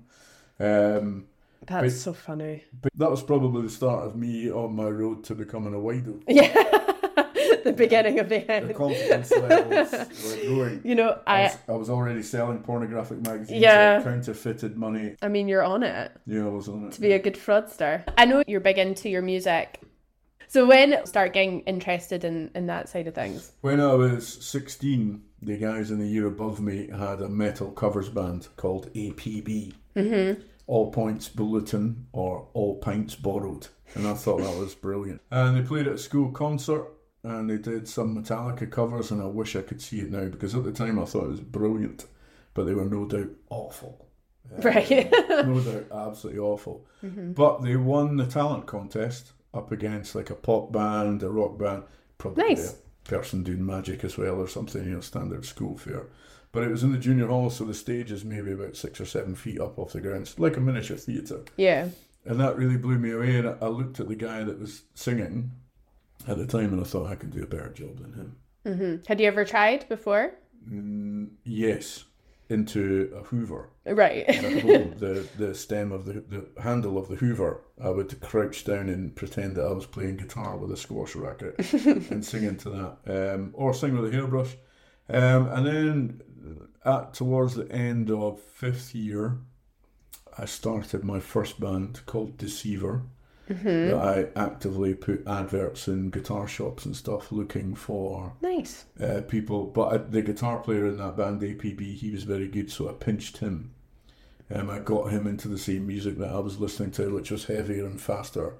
Um, 0.59 1.25
That's 1.67 1.83
But- 1.93 1.99
so 2.01 2.13
funny. 2.13 2.63
but 2.81 2.91
that 2.95 3.09
was 3.09 3.21
probably 3.23 3.61
the 3.63 3.69
start 3.69 4.05
of 4.05 4.15
me 4.15 4.51
on 4.51 4.75
my 4.75 4.87
road 4.89 5.23
to 5.25 5.35
becoming 5.35 5.73
a 5.73 5.77
wido. 5.77 6.21
Yeah. 6.27 6.53
the 7.63 7.73
beginning 7.73 8.19
of 8.19 8.27
the 8.29 8.49
end. 8.51 8.69
The 8.69 8.73
confidence 8.73 9.31
levels 9.31 9.91
were 9.91 10.47
growing. 10.55 10.81
You 10.83 10.95
know, 10.95 11.19
I 11.25 11.39
I 11.39 11.43
was, 11.43 11.57
I 11.69 11.71
was 11.73 11.89
already 11.89 12.21
selling 12.23 12.59
pornographic 12.59 13.21
magazines. 13.25 13.61
Yeah. 13.61 14.01
counterfeited 14.03 14.75
money. 14.77 15.15
I 15.21 15.27
mean 15.29 15.47
you're 15.47 15.63
on 15.63 15.83
it. 15.83 16.11
Yeah, 16.25 16.45
I 16.45 16.49
was 16.49 16.67
on 16.67 16.87
it. 16.87 16.91
to 16.93 17.01
be 17.01 17.13
a 17.13 17.19
good 17.19 17.35
fraudster. 17.35 18.03
I 18.17 18.25
know 18.25 18.43
you're 18.47 18.59
big 18.59 18.77
into 18.77 19.07
your 19.09 19.21
music. 19.21 19.79
So 20.47 20.65
when 20.67 21.05
start 21.05 21.33
getting 21.33 21.61
interested 21.61 22.23
in, 22.25 22.51
in 22.53 22.67
that 22.67 22.87
side 22.89 23.07
of 23.07 23.15
things? 23.15 23.53
When 23.61 23.79
I 23.79 23.93
was 23.93 24.27
16, 24.45 25.21
the 25.41 25.57
guys 25.57 25.89
in 25.89 25.97
the 25.99 26.05
year 26.07 26.27
above 26.27 26.59
me 26.59 26.89
had 26.91 27.21
a 27.21 27.29
metal 27.29 27.71
covers 27.71 28.09
band 28.09 28.49
called 28.57 28.91
APB. 28.93 29.73
Mm-hmm. 29.95 30.41
All 30.67 30.91
Points 30.91 31.27
Bulletin 31.29 32.07
or 32.13 32.47
All 32.53 32.77
Pints 32.77 33.15
Borrowed. 33.15 33.67
And 33.95 34.07
I 34.07 34.13
thought 34.13 34.39
that 34.41 34.57
was 34.57 34.73
brilliant. 34.75 35.21
And 35.29 35.55
they 35.57 35.61
played 35.67 35.87
at 35.87 35.93
a 35.93 35.97
school 35.97 36.31
concert 36.31 36.87
and 37.23 37.49
they 37.49 37.57
did 37.57 37.87
some 37.87 38.15
Metallica 38.21 38.69
covers, 38.69 39.11
and 39.11 39.21
I 39.21 39.25
wish 39.25 39.55
I 39.55 39.61
could 39.61 39.81
see 39.81 39.99
it 40.01 40.11
now 40.11 40.25
because 40.25 40.55
at 40.55 40.63
the 40.65 40.71
time 40.73 40.99
I 40.99 41.05
thought 41.05 41.25
it 41.25 41.29
was 41.31 41.39
brilliant, 41.39 42.05
but 42.53 42.65
they 42.65 42.73
were 42.73 42.85
no 42.85 43.05
doubt 43.05 43.29
awful. 43.49 44.07
Right. 44.61 45.09
no 45.29 45.59
doubt 45.61 45.85
absolutely 46.09 46.39
awful. 46.39 46.85
Mm-hmm. 47.03 47.31
But 47.31 47.61
they 47.63 47.77
won 47.77 48.17
the 48.17 48.25
talent 48.25 48.65
contest 48.67 49.31
up 49.53 49.71
against 49.71 50.15
like 50.15 50.29
a 50.31 50.35
pop 50.35 50.71
band, 50.73 51.23
a 51.23 51.29
rock 51.29 51.57
band, 51.57 51.83
probably 52.17 52.43
Nice. 52.49 52.73
a 52.73 53.09
person 53.09 53.43
doing 53.43 53.65
magic 53.65 54.03
as 54.03 54.17
well 54.17 54.35
or 54.41 54.47
something, 54.49 54.83
you 54.83 54.91
know, 54.95 54.99
standard 54.99 55.45
school 55.45 55.77
fare. 55.77 56.07
But 56.53 56.63
it 56.63 56.69
was 56.71 56.83
in 56.83 56.91
the 56.93 56.97
junior 56.99 57.27
hall, 57.27 57.49
so 57.49 57.65
the 57.65 57.73
stage 57.73 58.11
is 58.11 58.23
maybe 58.23 58.51
about 58.53 58.75
six 58.77 59.01
or 59.01 59.05
seven 59.05 59.35
feet 59.35 59.59
up 59.59 59.77
off 59.77 59.91
the 59.93 59.99
ground. 60.01 60.21
It's 60.21 60.39
like 60.39 60.55
a 60.55 60.61
miniature 60.61 60.95
theatre. 60.97 61.41
yeah. 61.57 61.89
And 62.25 62.39
that 62.39 62.55
really 62.55 62.77
blew 62.77 62.97
me 62.97 63.11
away. 63.11 63.35
And 63.37 63.49
I- 63.61 63.67
looked 63.67 63.99
at 63.99 64.07
the 64.07 64.15
guy 64.15 64.45
that 64.45 64.57
was 64.59 64.83
singing 64.93 65.51
at 66.25 66.37
the 66.37 66.47
time 66.47 66.71
and 66.71 66.79
I 66.79 66.85
thought 66.85 67.11
I 67.11 67.15
could 67.15 67.31
do 67.31 67.43
a 67.43 67.47
better 67.47 67.67
job 67.69 67.97
than 67.99 68.13
him. 68.13 68.35
Mm-hmm. 68.65 68.95
Had 69.07 69.19
you 69.19 69.27
ever 69.27 69.43
tried 69.43 69.89
before? 69.89 70.35
Mm, 70.71 71.31
yes, 71.43 72.05
into 72.49 73.11
a 73.19 73.23
Hoover. 73.23 73.71
Right. 73.85 74.25
the 74.27 75.27
the 75.37 75.53
stem 75.53 75.91
of 75.91 76.05
the 76.05 76.13
the 76.21 76.61
handle 76.61 76.97
of 76.97 77.09
the 77.09 77.15
Hoover, 77.15 77.59
I 77.83 77.89
would 77.89 78.21
crouch 78.21 78.63
down 78.63 78.87
and 78.87 79.13
pretend 79.13 79.57
that 79.57 79.65
I 79.65 79.71
was 79.73 79.85
playing 79.85 80.15
guitar 80.17 80.55
with 80.55 80.71
a 80.71 80.77
squash 80.77 81.15
racket 81.15 81.55
and 81.85 82.23
sing 82.23 82.43
into 82.43 82.69
that, 82.69 83.33
um, 83.33 83.49
or 83.53 83.73
sing 83.73 83.97
with 83.97 84.13
a 84.13 84.15
hairbrush. 84.15 84.55
Um, 85.09 85.47
and 85.49 85.65
then 85.65 86.21
at 86.85 87.13
towards 87.13 87.55
the 87.55 87.71
end 87.71 88.09
of 88.09 88.39
fifth 88.39 88.93
year, 88.95 89.37
I 90.37 90.45
started 90.45 91.03
my 91.03 91.19
first 91.19 91.59
band 91.59 92.05
called 92.05 92.37
Deceiver. 92.37 93.03
That 93.89 93.99
I 94.37 94.39
actively 94.39 94.93
put 94.93 95.27
adverts 95.27 95.89
in 95.89 96.11
guitar 96.11 96.47
shops 96.47 96.85
and 96.85 96.95
stuff, 96.95 97.31
looking 97.31 97.75
for 97.75 98.33
nice. 98.41 98.85
uh, 99.01 99.21
people. 99.27 99.65
But 99.65 99.93
I, 99.93 99.97
the 99.97 100.21
guitar 100.21 100.59
player 100.59 100.87
in 100.87 100.97
that 100.97 101.17
band, 101.17 101.41
APB, 101.41 101.95
he 101.95 102.09
was 102.09 102.23
very 102.23 102.47
good, 102.47 102.71
so 102.71 102.89
I 102.89 102.93
pinched 102.93 103.39
him. 103.39 103.73
Um, 104.53 104.69
I 104.69 104.79
got 104.79 105.11
him 105.11 105.27
into 105.27 105.49
the 105.49 105.57
same 105.57 105.87
music 105.87 106.17
that 106.19 106.31
I 106.31 106.39
was 106.39 106.59
listening 106.59 106.91
to, 106.91 107.13
which 107.13 107.31
was 107.31 107.45
heavier 107.45 107.85
and 107.85 107.99
faster 107.99 108.55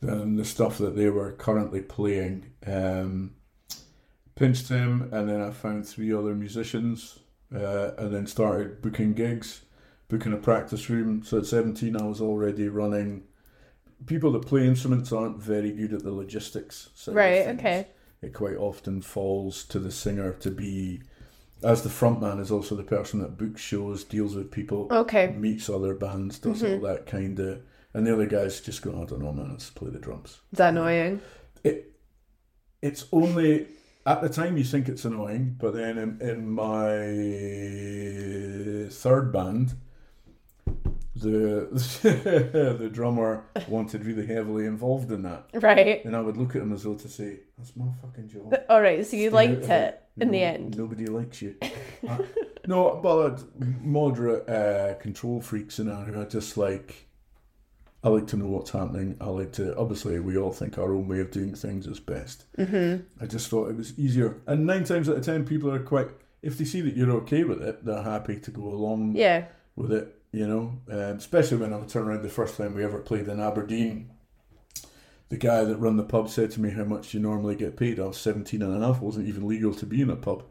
than 0.00 0.36
the 0.36 0.44
stuff 0.44 0.78
that 0.78 0.96
they 0.96 1.10
were 1.10 1.32
currently 1.32 1.80
playing. 1.80 2.52
Um, 2.66 3.34
pinched 4.34 4.68
him, 4.68 5.10
and 5.12 5.28
then 5.28 5.40
I 5.40 5.50
found 5.50 5.86
three 5.86 6.12
other 6.12 6.34
musicians, 6.34 7.18
uh, 7.54 7.92
and 7.98 8.14
then 8.14 8.26
started 8.26 8.80
booking 8.82 9.14
gigs, 9.14 9.62
booking 10.08 10.32
a 10.32 10.36
practice 10.36 10.88
room. 10.90 11.22
So 11.24 11.38
at 11.38 11.46
17, 11.46 11.96
I 11.96 12.04
was 12.04 12.20
already 12.20 12.68
running. 12.68 13.24
People 14.06 14.32
that 14.32 14.46
play 14.46 14.66
instruments 14.66 15.12
aren't 15.12 15.38
very 15.40 15.70
good 15.70 15.92
at 15.92 16.02
the 16.02 16.12
logistics. 16.12 16.90
Right, 17.06 17.46
okay. 17.48 17.86
it 18.20 18.32
quite 18.34 18.56
often 18.56 19.00
falls 19.02 19.64
to 19.64 19.78
the 19.78 19.90
singer 19.90 20.32
to 20.34 20.50
be 20.50 21.02
as 21.64 21.82
the 21.82 21.88
frontman 21.88 22.40
is 22.40 22.50
also 22.50 22.74
the 22.74 22.82
person 22.82 23.20
that 23.20 23.38
books 23.38 23.60
shows 23.60 24.02
deals 24.02 24.34
with 24.34 24.50
people 24.50 24.88
Okay. 24.90 25.28
meets 25.38 25.70
other 25.70 25.94
bands 25.94 26.38
does 26.40 26.62
all 26.64 26.80
that 26.80 27.06
kind 27.06 27.38
of 27.38 27.62
and 27.94 28.04
the 28.04 28.12
other 28.12 28.26
guys 28.26 28.60
just 28.60 28.82
go 28.82 28.90
i 29.00 29.04
don't 29.04 29.22
know 29.22 29.32
man 29.32 29.50
let's 29.50 29.70
play 29.70 29.88
the 29.90 29.98
drums 30.00 30.40
that 30.52 30.70
annoying? 30.70 31.20
it 31.62 31.92
it's 32.80 33.04
only 33.12 33.68
at 34.06 34.22
the 34.22 34.28
time 34.28 34.56
you 34.56 34.64
think 34.64 34.88
it's 34.88 35.04
annoying 35.04 35.56
but 35.58 35.74
then 35.74 35.98
in, 35.98 36.20
in 36.20 36.50
my 36.50 36.96
third 38.90 39.32
band 39.32 39.74
the 41.14 41.68
the 42.80 42.88
drummer 42.90 43.44
wanted 43.68 44.04
really 44.04 44.26
heavily 44.26 44.66
involved 44.66 45.12
in 45.12 45.22
that 45.22 45.46
Right. 45.54 46.04
and 46.04 46.16
I 46.16 46.20
would 46.20 46.36
look 46.36 46.56
at 46.56 46.62
him 46.62 46.72
as 46.72 46.82
though 46.84 46.94
to 46.94 47.08
say, 47.08 47.40
"That's 47.58 47.76
my 47.76 47.86
fucking 48.00 48.28
job." 48.28 48.54
All 48.68 48.80
right. 48.80 49.04
So 49.06 49.16
you 49.16 49.28
Stay 49.28 49.34
liked 49.36 49.64
of 49.64 49.70
it 49.70 50.02
in 50.18 50.30
the 50.30 50.42
end. 50.42 50.76
Nobody 50.76 51.06
likes 51.06 51.42
you. 51.42 51.54
Uh, 52.08 52.18
no, 52.66 52.98
but 53.00 53.44
moderate 53.80 54.48
uh, 54.48 54.94
control 54.94 55.40
freak 55.40 55.70
scenario. 55.70 56.22
I 56.22 56.24
just 56.24 56.56
like. 56.56 57.06
I 58.04 58.08
like 58.08 58.26
to 58.28 58.36
know 58.36 58.46
what's 58.48 58.70
happening. 58.70 59.16
I 59.20 59.26
like 59.26 59.52
to. 59.52 59.76
Obviously, 59.76 60.18
we 60.18 60.36
all 60.36 60.52
think 60.52 60.76
our 60.76 60.92
own 60.92 61.06
way 61.08 61.20
of 61.20 61.30
doing 61.30 61.54
things 61.54 61.86
is 61.86 62.00
best. 62.00 62.44
Mm-hmm. 62.58 63.04
I 63.22 63.26
just 63.26 63.48
thought 63.48 63.70
it 63.70 63.76
was 63.76 63.96
easier, 63.98 64.40
and 64.46 64.66
nine 64.66 64.84
times 64.84 65.08
out 65.08 65.16
of 65.18 65.24
ten, 65.24 65.44
people 65.44 65.70
are 65.72 65.78
quite. 65.78 66.08
If 66.42 66.58
they 66.58 66.64
see 66.64 66.80
that 66.80 66.96
you're 66.96 67.12
okay 67.18 67.44
with 67.44 67.62
it, 67.62 67.84
they're 67.84 68.02
happy 68.02 68.40
to 68.40 68.50
go 68.50 68.62
along 68.64 69.14
Yeah. 69.14 69.44
with 69.76 69.92
it, 69.92 70.20
you 70.32 70.48
know. 70.48 70.80
Um, 70.90 71.16
especially 71.18 71.58
when 71.58 71.72
I 71.72 71.76
would 71.76 71.88
turn 71.88 72.08
around 72.08 72.22
the 72.22 72.28
first 72.28 72.56
time 72.56 72.74
we 72.74 72.82
ever 72.84 72.98
played 72.98 73.28
in 73.28 73.38
Aberdeen. 73.38 74.10
The 75.28 75.36
guy 75.38 75.62
that 75.64 75.76
run 75.76 75.96
the 75.96 76.02
pub 76.02 76.28
said 76.28 76.50
to 76.52 76.60
me, 76.60 76.70
How 76.70 76.82
much 76.84 77.12
do 77.12 77.18
you 77.18 77.22
normally 77.22 77.54
get 77.54 77.76
paid? 77.76 78.00
I 78.00 78.06
was 78.06 78.16
17 78.18 78.60
and 78.60 78.82
a 78.82 78.86
half, 78.86 79.00
wasn't 79.00 79.28
even 79.28 79.46
legal 79.46 79.72
to 79.74 79.86
be 79.86 80.02
in 80.02 80.10
a 80.10 80.16
pub. 80.16 80.42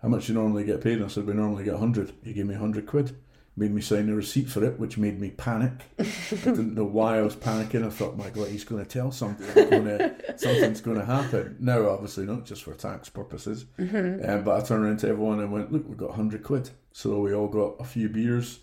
How 0.00 0.08
much 0.08 0.26
do 0.28 0.32
you 0.32 0.38
normally 0.38 0.64
get 0.64 0.80
paid? 0.80 0.94
And 0.98 1.04
I 1.04 1.08
said, 1.08 1.26
We 1.26 1.34
normally 1.34 1.64
get 1.64 1.74
100. 1.74 2.12
He 2.22 2.32
gave 2.32 2.46
me 2.46 2.54
100 2.54 2.86
quid. 2.86 3.16
Made 3.60 3.74
me 3.74 3.82
sign 3.82 4.08
a 4.08 4.14
receipt 4.14 4.48
for 4.48 4.64
it, 4.64 4.80
which 4.80 4.96
made 4.96 5.20
me 5.20 5.32
panic. 5.32 5.72
I 5.98 6.04
didn't 6.30 6.74
know 6.74 6.84
why 6.84 7.18
I 7.18 7.20
was 7.20 7.36
panicking. 7.36 7.84
I 7.86 7.90
thought, 7.90 8.16
My 8.16 8.30
God, 8.30 8.48
he's 8.48 8.64
going 8.64 8.82
to 8.82 8.88
tell 8.88 9.12
something. 9.12 9.68
Gonna, 9.68 10.14
something's 10.38 10.80
going 10.80 10.96
to 10.96 11.04
happen. 11.04 11.58
No, 11.60 11.90
obviously 11.90 12.24
not, 12.24 12.46
just 12.46 12.62
for 12.62 12.72
tax 12.72 13.10
purposes. 13.10 13.66
Um, 13.78 14.44
but 14.44 14.56
I 14.56 14.64
turned 14.66 14.86
around 14.86 15.00
to 15.00 15.08
everyone 15.08 15.40
and 15.40 15.52
went, 15.52 15.70
Look, 15.70 15.86
we've 15.86 15.98
got 15.98 16.08
100 16.08 16.42
quid. 16.42 16.70
So 16.92 17.20
we 17.20 17.34
all 17.34 17.48
got 17.48 17.74
a 17.78 17.84
few 17.84 18.08
beers. 18.08 18.60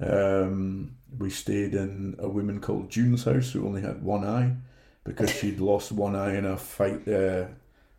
Um, 0.00 0.96
we 1.16 1.30
stayed 1.30 1.74
in 1.74 2.16
a 2.18 2.28
woman 2.28 2.60
called 2.60 2.90
June's 2.90 3.22
house 3.22 3.52
who 3.52 3.64
only 3.64 3.82
had 3.82 4.02
one 4.02 4.24
eye 4.24 4.56
because 5.04 5.30
she'd 5.30 5.60
lost 5.60 5.92
one 5.92 6.16
eye 6.16 6.36
in 6.36 6.46
a 6.46 6.56
fight 6.56 7.06
uh, 7.06 7.46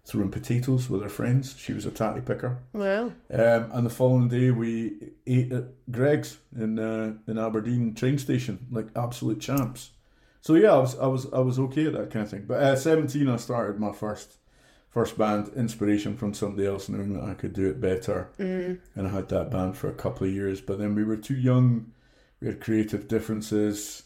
throwing 0.06 0.30
potatoes 0.30 0.90
with 0.90 1.02
her 1.02 1.10
friends. 1.10 1.56
She 1.58 1.74
was 1.74 1.86
a 1.86 1.92
tatty 1.92 2.22
picker. 2.22 2.58
Well. 2.74 3.14
Um, 3.32 3.72
and 3.72 3.86
the 3.86 3.90
following 3.90 4.28
day 4.28 4.52
we 4.52 5.12
ate 5.26 5.52
at 5.52 5.66
Greggs 5.92 6.38
in 6.58 6.78
uh, 6.80 7.14
in 7.28 7.38
Aberdeen 7.38 7.94
train 7.96 8.18
station 8.18 8.68
like 8.72 8.88
absolute 8.96 9.40
champs. 9.40 9.92
So 10.42 10.56
yeah, 10.56 10.74
I 10.74 10.78
was 10.78 10.98
I 11.00 11.08
was 11.08 11.32
I 11.34 11.40
was 11.40 11.58
okay 11.60 11.86
at 11.88 11.94
that 11.94 12.12
kind 12.12 12.24
of 12.24 12.30
thing. 12.30 12.46
But 12.48 12.62
at 12.62 12.80
seventeen, 12.80 13.30
I 13.30 13.38
started 13.38 13.80
my 13.80 13.94
first 13.94 14.38
first 14.90 15.18
band. 15.18 15.52
Inspiration 15.56 16.18
from 16.18 16.34
somebody 16.34 16.68
else 16.68 16.90
knowing 16.90 17.14
that 17.14 17.24
I 17.24 17.34
could 17.34 17.54
do 17.54 17.70
it 17.70 17.80
better, 17.80 18.30
Mm. 18.38 18.80
and 18.96 19.08
I 19.08 19.10
had 19.12 19.30
that 19.30 19.50
band 19.52 19.78
for 19.78 19.90
a 19.90 19.94
couple 19.94 20.28
of 20.28 20.34
years. 20.34 20.60
But 20.60 20.80
then 20.80 20.96
we 20.96 21.04
were 21.06 21.18
too 21.18 21.36
young. 21.36 21.94
We 22.42 22.48
had 22.48 22.60
creative 22.60 23.08
differences. 23.08 24.04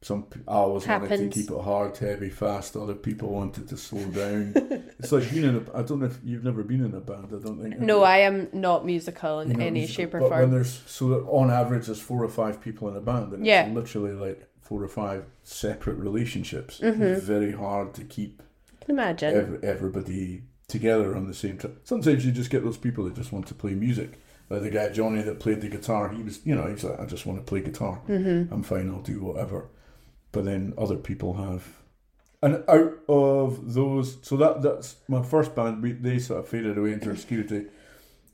Some 0.00 0.26
I 0.46 0.52
always 0.52 0.86
wanted 0.86 1.08
to 1.18 1.28
keep 1.28 1.50
it 1.50 1.60
hard, 1.60 1.96
heavy, 1.96 2.30
fast. 2.30 2.76
Other 2.76 2.94
people 2.94 3.30
wanted 3.30 3.66
to 3.68 3.76
slow 3.76 4.04
down. 4.04 4.52
it's 5.00 5.10
like 5.10 5.28
being 5.28 5.44
in 5.44 5.56
a. 5.56 5.76
I 5.78 5.82
don't 5.82 5.98
know 5.98 6.06
if 6.06 6.18
you've 6.24 6.44
never 6.44 6.62
been 6.62 6.84
in 6.84 6.94
a 6.94 7.00
band. 7.00 7.26
I 7.34 7.42
don't 7.44 7.60
think. 7.60 7.80
No? 7.80 8.04
I 8.04 8.18
am 8.18 8.48
not 8.52 8.86
musical 8.86 9.40
in 9.40 9.60
any 9.60 9.80
musical- 9.80 9.94
shape 10.04 10.14
or 10.14 10.20
but 10.20 10.30
when 10.30 10.38
form. 10.40 10.50
there's 10.52 10.82
so 10.86 11.08
that 11.08 11.24
on 11.26 11.50
average 11.50 11.86
there's 11.86 12.00
four 12.00 12.22
or 12.22 12.28
five 12.28 12.60
people 12.60 12.88
in 12.88 12.96
a 12.96 13.00
band, 13.00 13.32
and 13.32 13.44
Yeah. 13.44 13.66
it's 13.66 13.74
literally 13.74 14.12
like 14.12 14.46
four 14.60 14.80
or 14.84 14.88
five 14.88 15.24
separate 15.42 15.96
relationships. 15.96 16.78
Mhm. 16.80 17.00
It's 17.00 17.24
very 17.24 17.50
hard 17.52 17.92
to 17.94 18.04
keep 18.04 18.40
I 18.80 18.84
can 18.84 18.94
imagine. 18.94 19.34
ev- 19.34 19.64
everybody 19.64 20.42
together 20.68 21.16
on 21.16 21.26
the 21.26 21.34
same 21.34 21.58
time. 21.58 21.76
Sometimes 21.82 22.24
you 22.24 22.30
just 22.30 22.50
get 22.50 22.62
those 22.62 22.76
people 22.76 23.02
that 23.06 23.14
just 23.16 23.32
want 23.32 23.48
to 23.48 23.54
play 23.54 23.74
music. 23.74 24.20
Like 24.48 24.62
the 24.62 24.70
guy 24.70 24.90
Johnny 24.90 25.22
that 25.22 25.40
played 25.40 25.60
the 25.60 25.68
guitar, 25.68 26.08
he 26.10 26.22
was, 26.22 26.38
you 26.46 26.54
know, 26.54 26.68
he's 26.68 26.84
like, 26.84 27.00
I 27.00 27.04
just 27.06 27.26
want 27.26 27.38
to 27.40 27.44
play 27.44 27.60
guitar. 27.62 28.00
mm-hmm. 28.08 28.52
I'm 28.54 28.62
fine, 28.62 28.88
I'll 28.90 29.00
do 29.02 29.20
whatever. 29.24 29.68
But 30.32 30.44
then 30.44 30.74
other 30.76 30.96
people 30.96 31.34
have, 31.34 31.66
and 32.42 32.62
out 32.68 32.92
of 33.08 33.72
those, 33.74 34.18
so 34.22 34.36
that 34.36 34.62
that's 34.62 34.96
my 35.08 35.22
first 35.22 35.54
band. 35.54 35.82
We 35.82 35.92
they 35.92 36.18
sort 36.18 36.40
of 36.40 36.48
faded 36.48 36.76
away 36.78 36.92
into 36.92 37.10
obscurity. 37.10 37.66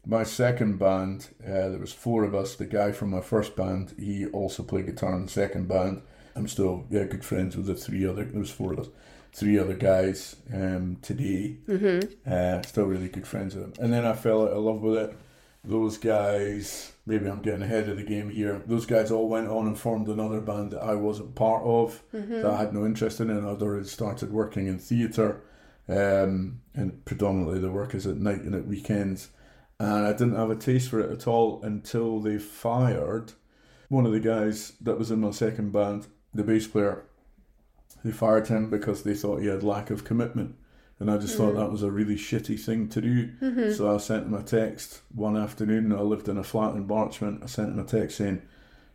My 0.07 0.23
second 0.25 0.79
band, 0.79 1.29
uh, 1.43 1.69
there 1.71 1.79
was 1.79 1.93
four 1.93 2.25
of 2.25 2.35
us. 2.35 2.57
The 2.57 2.67
guy 2.67 2.93
from 2.93 3.11
my 3.11 3.21
first 3.23 3.57
band, 3.57 3.95
he 3.99 4.27
also 4.27 4.63
played 4.63 4.87
guitar 4.87 5.15
in 5.15 5.27
the 5.27 5.31
second 5.31 5.69
band. 5.69 6.03
I'm 6.37 6.49
still 6.49 6.85
yeah 6.91 7.05
good 7.05 7.25
friends 7.25 7.57
with 7.57 7.67
the 7.67 7.75
three 7.77 8.05
other. 8.07 8.25
There 8.25 8.41
was 8.41 8.51
four 8.51 8.73
of 8.73 8.81
us, 8.81 8.89
three 9.33 9.59
other 9.59 9.75
guys. 9.75 10.37
Um, 10.53 10.99
today, 11.01 11.59
Mm-hmm. 11.69 12.31
uh, 12.31 12.61
still 12.63 12.85
really 12.87 13.09
good 13.09 13.27
friends 13.27 13.55
with 13.55 13.65
them. 13.73 13.85
And 13.85 13.93
then 13.93 14.05
I 14.05 14.15
fell 14.15 14.43
out 14.43 14.49
of 14.53 14.63
love 14.65 14.81
with 14.83 14.97
it. 14.99 15.17
Those 15.67 15.97
guys, 15.97 16.93
maybe 17.07 17.27
I'm 17.27 17.41
getting 17.41 17.63
ahead 17.63 17.89
of 17.89 17.97
the 17.97 18.03
game 18.03 18.29
here. 18.29 18.63
Those 18.67 18.85
guys 18.85 19.11
all 19.11 19.29
went 19.29 19.49
on 19.49 19.67
and 19.67 19.79
formed 19.79 20.09
another 20.09 20.41
band 20.41 20.73
that 20.73 20.83
I 20.83 20.95
wasn't 20.95 21.35
part 21.35 21.63
of, 21.65 22.03
Mm-hmm. 22.13 22.43
that 22.43 22.47
I 22.51 22.57
had 22.59 22.75
no 22.75 22.85
interest 22.85 23.21
in. 23.21 23.31
And 23.31 23.47
I'd 23.49 23.63
already 23.63 23.87
started 23.87 24.31
working 24.33 24.67
in 24.67 24.79
theatre, 24.79 25.41
um, 25.89 26.61
and 26.75 27.05
predominantly 27.07 27.61
the 27.61 27.71
work 27.71 27.95
is 27.95 28.07
at 28.07 28.17
night 28.19 28.43
and 28.43 28.55
at 28.55 28.67
weekends. 28.67 29.29
And 29.81 30.07
I 30.07 30.13
didn't 30.13 30.37
have 30.37 30.51
a 30.51 30.57
taste 30.57 30.91
for 30.91 31.01
it 31.01 31.11
at 31.11 31.27
all 31.27 31.63
until 31.63 32.21
they 32.21 32.39
fired 32.39 33.33
one 33.89 34.07
of 34.07 34.13
the 34.13 34.21
guys 34.21 34.73
that 34.83 34.99
was 34.99 35.11
in 35.11 35.21
my 35.21 35.31
second 35.31 35.73
band, 35.73 36.07
the 36.35 36.43
bass 36.45 36.67
player. 36.67 37.05
They 38.05 38.13
fired 38.13 38.49
him 38.49 38.69
because 38.71 39.03
they 39.03 39.15
thought 39.15 39.41
he 39.41 39.47
had 39.49 39.63
lack 39.63 39.89
of 39.91 40.05
commitment. 40.05 40.57
And 41.01 41.11
I 41.11 41.19
just 41.19 41.37
thought 41.37 41.55
Mm. 41.55 41.59
that 41.59 41.73
was 41.73 41.83
a 41.83 41.91
really 41.91 42.15
shitty 42.17 42.59
thing 42.59 42.89
to 42.91 43.01
do. 43.01 43.29
Mm-hmm. 43.43 43.73
So 43.73 43.93
I 43.93 43.99
sent 43.99 44.27
him 44.27 44.35
a 44.35 44.43
text 44.43 45.03
one 45.13 45.37
afternoon. 45.37 45.93
I 45.93 46.01
lived 46.01 46.29
in 46.29 46.39
a 46.39 46.45
flat 46.45 46.75
in 46.77 46.87
Marchmont. 46.87 47.43
I 47.43 47.47
sent 47.47 47.71
him 47.73 47.79
a 47.81 47.85
text 47.85 48.17
saying, 48.19 48.37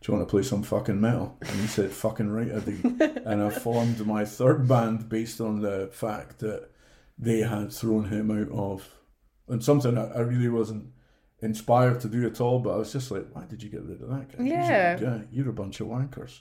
Do 0.02 0.12
you 0.12 0.18
want 0.18 0.28
to 0.28 0.32
play 0.32 0.44
some 0.44 0.64
fucking 0.64 1.00
metal? 1.02 1.38
And 1.42 1.60
he 1.60 1.68
said, 1.68 1.92
Fucking 1.92 2.30
right, 2.32 2.52
I 2.54 2.60
do. 2.60 2.98
and 3.26 3.44
I 3.44 3.50
formed 3.50 4.06
my 4.08 4.24
third 4.24 4.68
band 4.68 5.10
based 5.10 5.42
on 5.42 5.62
the 5.62 5.90
fact 5.92 6.40
that 6.40 6.70
they 7.18 7.40
had 7.40 7.74
thrown 7.74 8.06
him 8.06 8.32
out 8.32 8.50
of. 8.58 8.88
And 9.50 9.62
something 9.64 9.98
I, 9.98 10.06
I 10.12 10.20
really 10.20 10.48
wasn't 10.48 10.86
inspired 11.42 12.00
to 12.02 12.08
do 12.08 12.26
at 12.26 12.40
all, 12.40 12.60
but 12.60 12.72
I 12.74 12.78
was 12.78 12.94
just 12.94 13.12
like, 13.12 13.28
Why 13.34 13.44
did 13.44 13.62
you 13.62 13.70
get 13.70 13.84
rid 13.84 14.02
of 14.02 14.10
that 14.10 14.38
guy? 14.38 14.44
Yeah. 14.46 15.20
You're 15.32 15.50
a 15.50 15.54
bunch 15.54 15.82
of 15.82 15.88
wankers. 15.88 16.40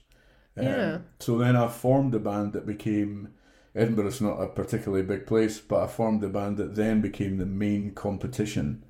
Um, 0.56 0.64
Yeah. 0.64 0.98
So 1.18 1.36
then 1.36 1.56
I 1.56 1.66
formed 1.66 2.14
a 2.14 2.20
band 2.20 2.52
that 2.52 2.64
became 2.64 3.30
Edinburgh's 3.74 4.20
not 4.20 4.40
a 4.40 4.46
particularly 4.48 5.04
big 5.04 5.26
place, 5.26 5.60
but 5.60 5.82
I 5.82 5.86
formed 5.86 6.24
a 6.24 6.28
band 6.28 6.56
that 6.56 6.74
then 6.74 7.00
became 7.00 7.36
the 7.38 7.46
main 7.46 7.92
competition 7.92 8.82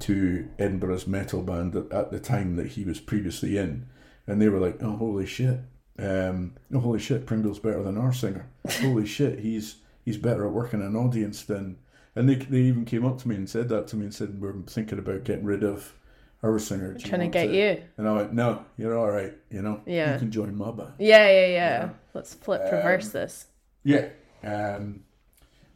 to 0.00 0.48
Edinburgh's 0.58 1.06
metal 1.06 1.42
band 1.42 1.76
at, 1.76 1.92
at 1.92 2.10
the 2.10 2.20
time 2.20 2.56
that 2.56 2.68
he 2.68 2.84
was 2.84 3.00
previously 3.00 3.58
in, 3.58 3.86
and 4.26 4.40
they 4.40 4.48
were 4.48 4.58
like, 4.60 4.82
"Oh, 4.82 4.96
holy 4.96 5.26
shit! 5.26 5.60
Um, 5.98 6.54
oh, 6.72 6.80
holy 6.80 6.98
shit! 6.98 7.26
Pringle's 7.26 7.58
better 7.58 7.82
than 7.82 7.98
our 7.98 8.12
singer. 8.12 8.48
holy 8.80 9.06
shit! 9.06 9.40
He's 9.40 9.76
he's 10.04 10.16
better 10.18 10.46
at 10.46 10.52
working 10.52 10.82
an 10.82 10.96
audience 10.96 11.42
than." 11.42 11.76
And 12.14 12.28
they 12.28 12.34
they 12.36 12.58
even 12.62 12.84
came 12.84 13.06
up 13.06 13.18
to 13.18 13.28
me 13.28 13.36
and 13.36 13.48
said 13.48 13.68
that 13.70 13.86
to 13.88 13.96
me 13.96 14.04
and 14.04 14.14
said, 14.14 14.40
"We're 14.40 14.54
thinking 14.66 14.98
about 14.98 15.24
getting 15.24 15.44
rid 15.44 15.62
of 15.62 15.94
our 16.42 16.58
singer. 16.58 16.94
Trying 16.98 17.20
to 17.20 17.28
get 17.28 17.50
you. 17.50 17.82
And 17.96 18.08
I 18.08 18.12
went, 18.16 18.32
"No, 18.32 18.64
you're 18.76 18.96
all 18.98 19.10
right. 19.10 19.32
You 19.50 19.62
know, 19.62 19.80
Yeah. 19.86 20.14
you 20.14 20.18
can 20.18 20.30
join 20.30 20.56
my 20.56 20.70
band." 20.72 20.92
Yeah, 20.98 21.28
yeah, 21.30 21.46
yeah. 21.46 21.88
Let's 22.14 22.34
flip 22.34 22.62
Um, 22.64 22.76
reverse 22.76 23.10
this. 23.10 23.46
Yeah. 23.84 24.08
Um, 24.44 25.04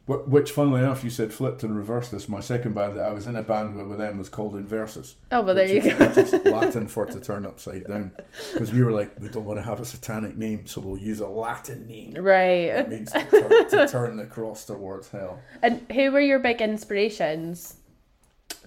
which, 0.05 0.51
funnily 0.51 0.79
enough, 0.79 1.03
you 1.03 1.09
said 1.09 1.33
flipped 1.33 1.63
and 1.63 1.75
reversed 1.75 2.11
this. 2.13 2.29
My 2.29 2.39
second 2.39 2.73
band 2.73 2.95
that 2.95 3.05
I 3.05 3.11
was 3.11 3.27
in 3.27 3.35
a 3.35 3.43
band 3.43 3.75
with, 3.75 3.87
with 3.87 3.97
them 3.97 4.17
was 4.17 4.29
called 4.29 4.53
Inversus. 4.53 5.15
Oh, 5.33 5.41
well, 5.41 5.53
there 5.53 5.67
you 5.67 5.81
go. 5.81 6.49
Latin 6.49 6.87
for 6.87 7.05
to 7.07 7.19
turn 7.19 7.45
upside 7.45 7.85
down. 7.87 8.13
Because 8.53 8.71
we 8.71 8.81
were 8.81 8.93
like, 8.93 9.19
we 9.19 9.27
don't 9.27 9.43
want 9.43 9.59
to 9.59 9.63
have 9.63 9.81
a 9.81 9.85
satanic 9.85 10.37
name, 10.37 10.65
so 10.65 10.79
we'll 10.79 10.97
use 10.97 11.19
a 11.19 11.27
Latin 11.27 11.87
name. 11.87 12.13
Right. 12.17 12.69
It 12.69 12.87
means 12.89 13.11
to 13.11 13.25
turn, 13.25 13.69
to 13.69 13.87
turn 13.89 14.15
the 14.15 14.25
cross 14.25 14.63
towards 14.63 15.09
hell. 15.09 15.41
And 15.61 15.85
who 15.91 16.09
were 16.11 16.21
your 16.21 16.39
big 16.39 16.61
inspirations 16.61 17.75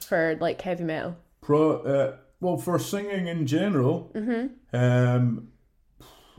for 0.03 0.37
like 0.43 0.61
heavy 0.61 0.85
metal? 0.85 1.17
Pro, 1.41 1.79
uh, 1.79 2.17
well, 2.43 2.59
for 2.59 2.79
singing 2.79 3.29
in 3.29 3.47
general, 3.47 4.11
Mm-hmm. 4.15 4.77
um, 4.77 5.49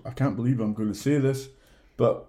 I 0.06 0.12
can't 0.12 0.36
believe 0.36 0.60
I'm 0.60 0.76
going 0.76 0.90
to 0.94 0.98
say 0.98 1.18
this, 1.18 1.50
but 1.98 2.28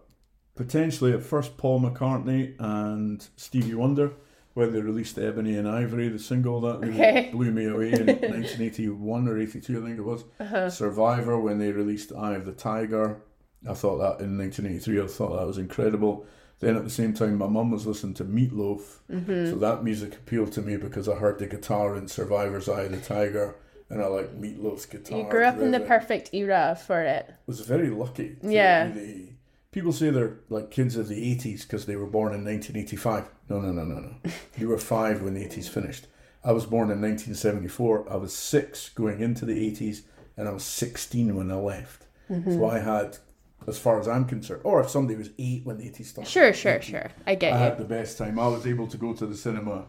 potentially 0.63 1.13
at 1.13 1.23
first 1.23 1.57
Paul 1.57 1.81
McCartney 1.81 2.55
and 2.59 3.27
Stevie 3.37 3.75
Wonder 3.75 4.13
when 4.55 4.73
they 4.73 4.81
released 4.81 5.19
Ebony 5.19 5.57
and 5.57 5.67
Ivory, 5.67 6.09
the 6.09 6.19
single 6.19 6.61
that 6.61 6.87
Okay. 6.89 7.31
blew 7.33 7.51
me 7.51 7.65
away 7.67 7.93
in 7.93 8.07
1981 8.07 9.29
or 9.29 9.39
82, 9.39 9.79
I 9.83 9.87
think 9.87 9.99
it 9.99 10.03
was. 10.03 10.25
Uh-huh. 10.39 10.69
Survivor 10.71 11.39
when 11.41 11.59
they 11.59 11.73
released 11.73 12.13
Eye 12.13 12.35
of 12.35 12.45
the 12.45 12.53
Tiger. 12.53 13.21
I 13.69 13.75
thought 13.75 13.99
that 13.99 14.25
in 14.25 14.37
1983, 14.39 15.03
I 15.03 15.07
thought 15.07 15.39
that 15.39 15.47
was 15.47 15.59
incredible. 15.59 16.27
Then 16.61 16.77
at 16.77 16.85
the 16.85 16.91
same 16.91 17.13
time, 17.15 17.39
my 17.39 17.47
mum 17.49 17.71
was 17.71 17.87
listening 17.87 18.15
to 18.15 18.25
Meatloaf, 18.25 18.99
Mm-hmm. 19.11 19.51
so 19.51 19.57
that 19.57 19.83
music 19.83 20.15
appealed 20.15 20.53
to 20.53 20.63
me 20.63 20.77
because 20.77 21.09
I 21.09 21.15
heard 21.17 21.39
the 21.39 21.47
guitar 21.47 21.97
in 21.97 22.07
Survivor's 22.07 22.69
Eye 22.69 22.83
of 22.83 22.93
the 22.93 23.01
Tiger, 23.01 23.57
and 23.91 24.01
I 24.03 24.07
like 24.07 24.39
Meatloaf's 24.41 24.87
guitar. 24.87 25.19
You 25.19 25.25
grew 25.29 25.45
up 25.45 25.59
in 25.59 25.71
the 25.73 25.81
perfect 25.81 26.33
era 26.35 26.79
for 26.87 27.01
it. 27.03 27.33
was 27.47 27.61
very 27.61 27.91
lucky. 27.91 28.37
to 28.43 28.53
Yeah. 28.53 28.93
really- 28.93 29.32
people 29.73 29.93
say 29.93 30.11
they're 30.11 30.37
like 30.49 30.71
kids 30.71 30.97
of 30.97 31.09
the 31.09 31.37
80s 31.37 31.63
because 31.63 31.87
they 31.87 31.97
were 31.97 32.07
born 32.07 32.35
in 32.35 32.45
1985. 32.45 33.29
No, 33.49 33.61
no, 33.61 33.73
no, 33.73 33.83
no, 33.85 34.01
no. 34.01 34.31
you 34.57 34.69
were 34.69 34.79
five 34.79 35.23
when 35.23 35.35
the 35.35 35.45
80s 35.45 35.69
finished. 35.69 36.07
I 36.45 36.53
was 36.53 36.67
born 36.67 36.91
in 36.91 37.01
1974. 37.01 38.07
I 38.11 38.17
was 38.17 38.33
six 38.35 38.89
going 38.91 39.21
into 39.21 39.45
the 39.45 39.55
80s, 39.55 40.03
and 40.37 40.49
I 40.49 40.53
was 40.53 40.65
16 40.65 41.35
when 41.35 41.51
I 41.51 41.55
left. 41.55 42.07
Mm-hmm. 42.31 42.53
So 42.55 42.67
I 42.67 42.79
had, 42.81 43.19
as 43.67 43.79
far 43.79 43.99
as 44.01 44.09
I'm 44.09 44.25
concerned, 44.25 44.63
or 44.65 44.81
if 44.81 44.91
somebody 44.91 45.17
was 45.17 45.31
eight 45.39 45.65
when 45.65 45.79
the 45.79 45.85
80s 45.85 46.07
started. 46.07 46.31
Sure, 46.31 46.53
sure, 46.53 46.81
sure. 46.83 47.11
I 47.27 47.35
get 47.37 47.53
it. 47.53 47.57
I 47.57 47.59
get 47.59 47.71
had 47.71 47.79
the 47.79 47.85
best 47.85 48.19
time. 48.19 48.39
I 48.39 48.49
was 48.49 48.67
able 48.67 48.89
to 48.89 48.97
go 48.97 49.13
to 49.15 49.27
the 49.27 49.37
cinema 49.37 49.87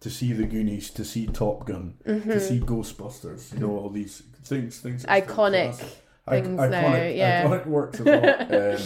to 0.00 0.10
see 0.10 0.32
the 0.32 0.44
Goonies, 0.44 0.90
to 0.90 1.04
see 1.04 1.26
Top 1.26 1.66
Gun, 1.66 1.94
Mm-hmm. 2.06 2.30
to 2.30 2.40
see 2.40 2.60
Ghostbusters. 2.60 3.52
You 3.52 3.58
know 3.60 3.76
all 3.76 3.90
these 3.90 4.22
things. 4.44 4.78
Things. 4.78 5.04
Iconic 5.06 5.74
things 6.28 6.48
now, 6.48 6.96
yeah. 6.96 7.44
Iconic 7.44 7.66
works 7.66 8.00
a 8.00 8.04
lot 8.04 8.40
um, 8.80 8.82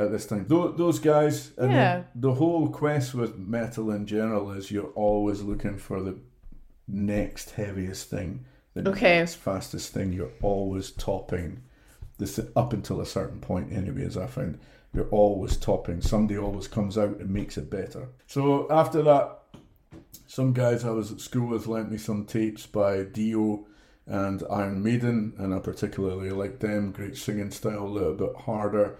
at 0.00 0.10
this 0.10 0.26
time. 0.26 0.46
Those, 0.48 0.76
those 0.76 0.98
guys, 0.98 1.52
and 1.58 1.72
Yeah. 1.72 2.02
the, 2.14 2.28
the 2.28 2.34
whole 2.34 2.68
quest 2.68 3.14
with 3.14 3.36
metal 3.38 3.90
in 3.90 4.06
general 4.06 4.50
is 4.52 4.70
you're 4.70 4.92
always 4.94 5.42
looking 5.42 5.76
for 5.78 6.00
the 6.02 6.16
next 6.88 7.50
heaviest 7.52 8.10
thing, 8.10 8.44
the 8.74 8.88
Okay. 8.88 9.18
next 9.18 9.34
fastest 9.36 9.92
thing. 9.92 10.12
You're 10.12 10.32
always 10.42 10.90
topping 10.90 11.62
this 12.18 12.38
up 12.56 12.72
until 12.72 13.00
a 13.00 13.06
certain 13.06 13.40
point. 13.40 13.72
Anyway, 13.72 14.04
as 14.04 14.16
I 14.16 14.26
found, 14.26 14.58
you're 14.92 15.08
always 15.10 15.56
topping. 15.56 16.00
Somebody 16.00 16.38
always 16.38 16.66
comes 16.68 16.98
out 16.98 17.18
and 17.20 17.30
makes 17.30 17.56
it 17.56 17.70
better. 17.70 18.08
So 18.26 18.66
after 18.70 19.02
that, 19.02 19.38
some 20.26 20.52
guys 20.52 20.84
I 20.84 20.90
was 20.90 21.12
at 21.12 21.20
school 21.20 21.48
with 21.48 21.66
lent 21.66 21.90
me 21.90 21.98
some 21.98 22.24
tapes 22.24 22.66
by 22.66 23.02
Dio 23.04 23.66
and 24.06 24.42
Iron 24.50 24.82
Maiden, 24.82 25.34
and 25.38 25.54
I 25.54 25.58
particularly 25.60 26.30
liked 26.30 26.60
them. 26.60 26.90
Great 26.92 27.16
singing 27.16 27.50
style, 27.50 27.84
a 27.84 27.86
little 27.86 28.14
bit 28.14 28.34
harder. 28.36 28.96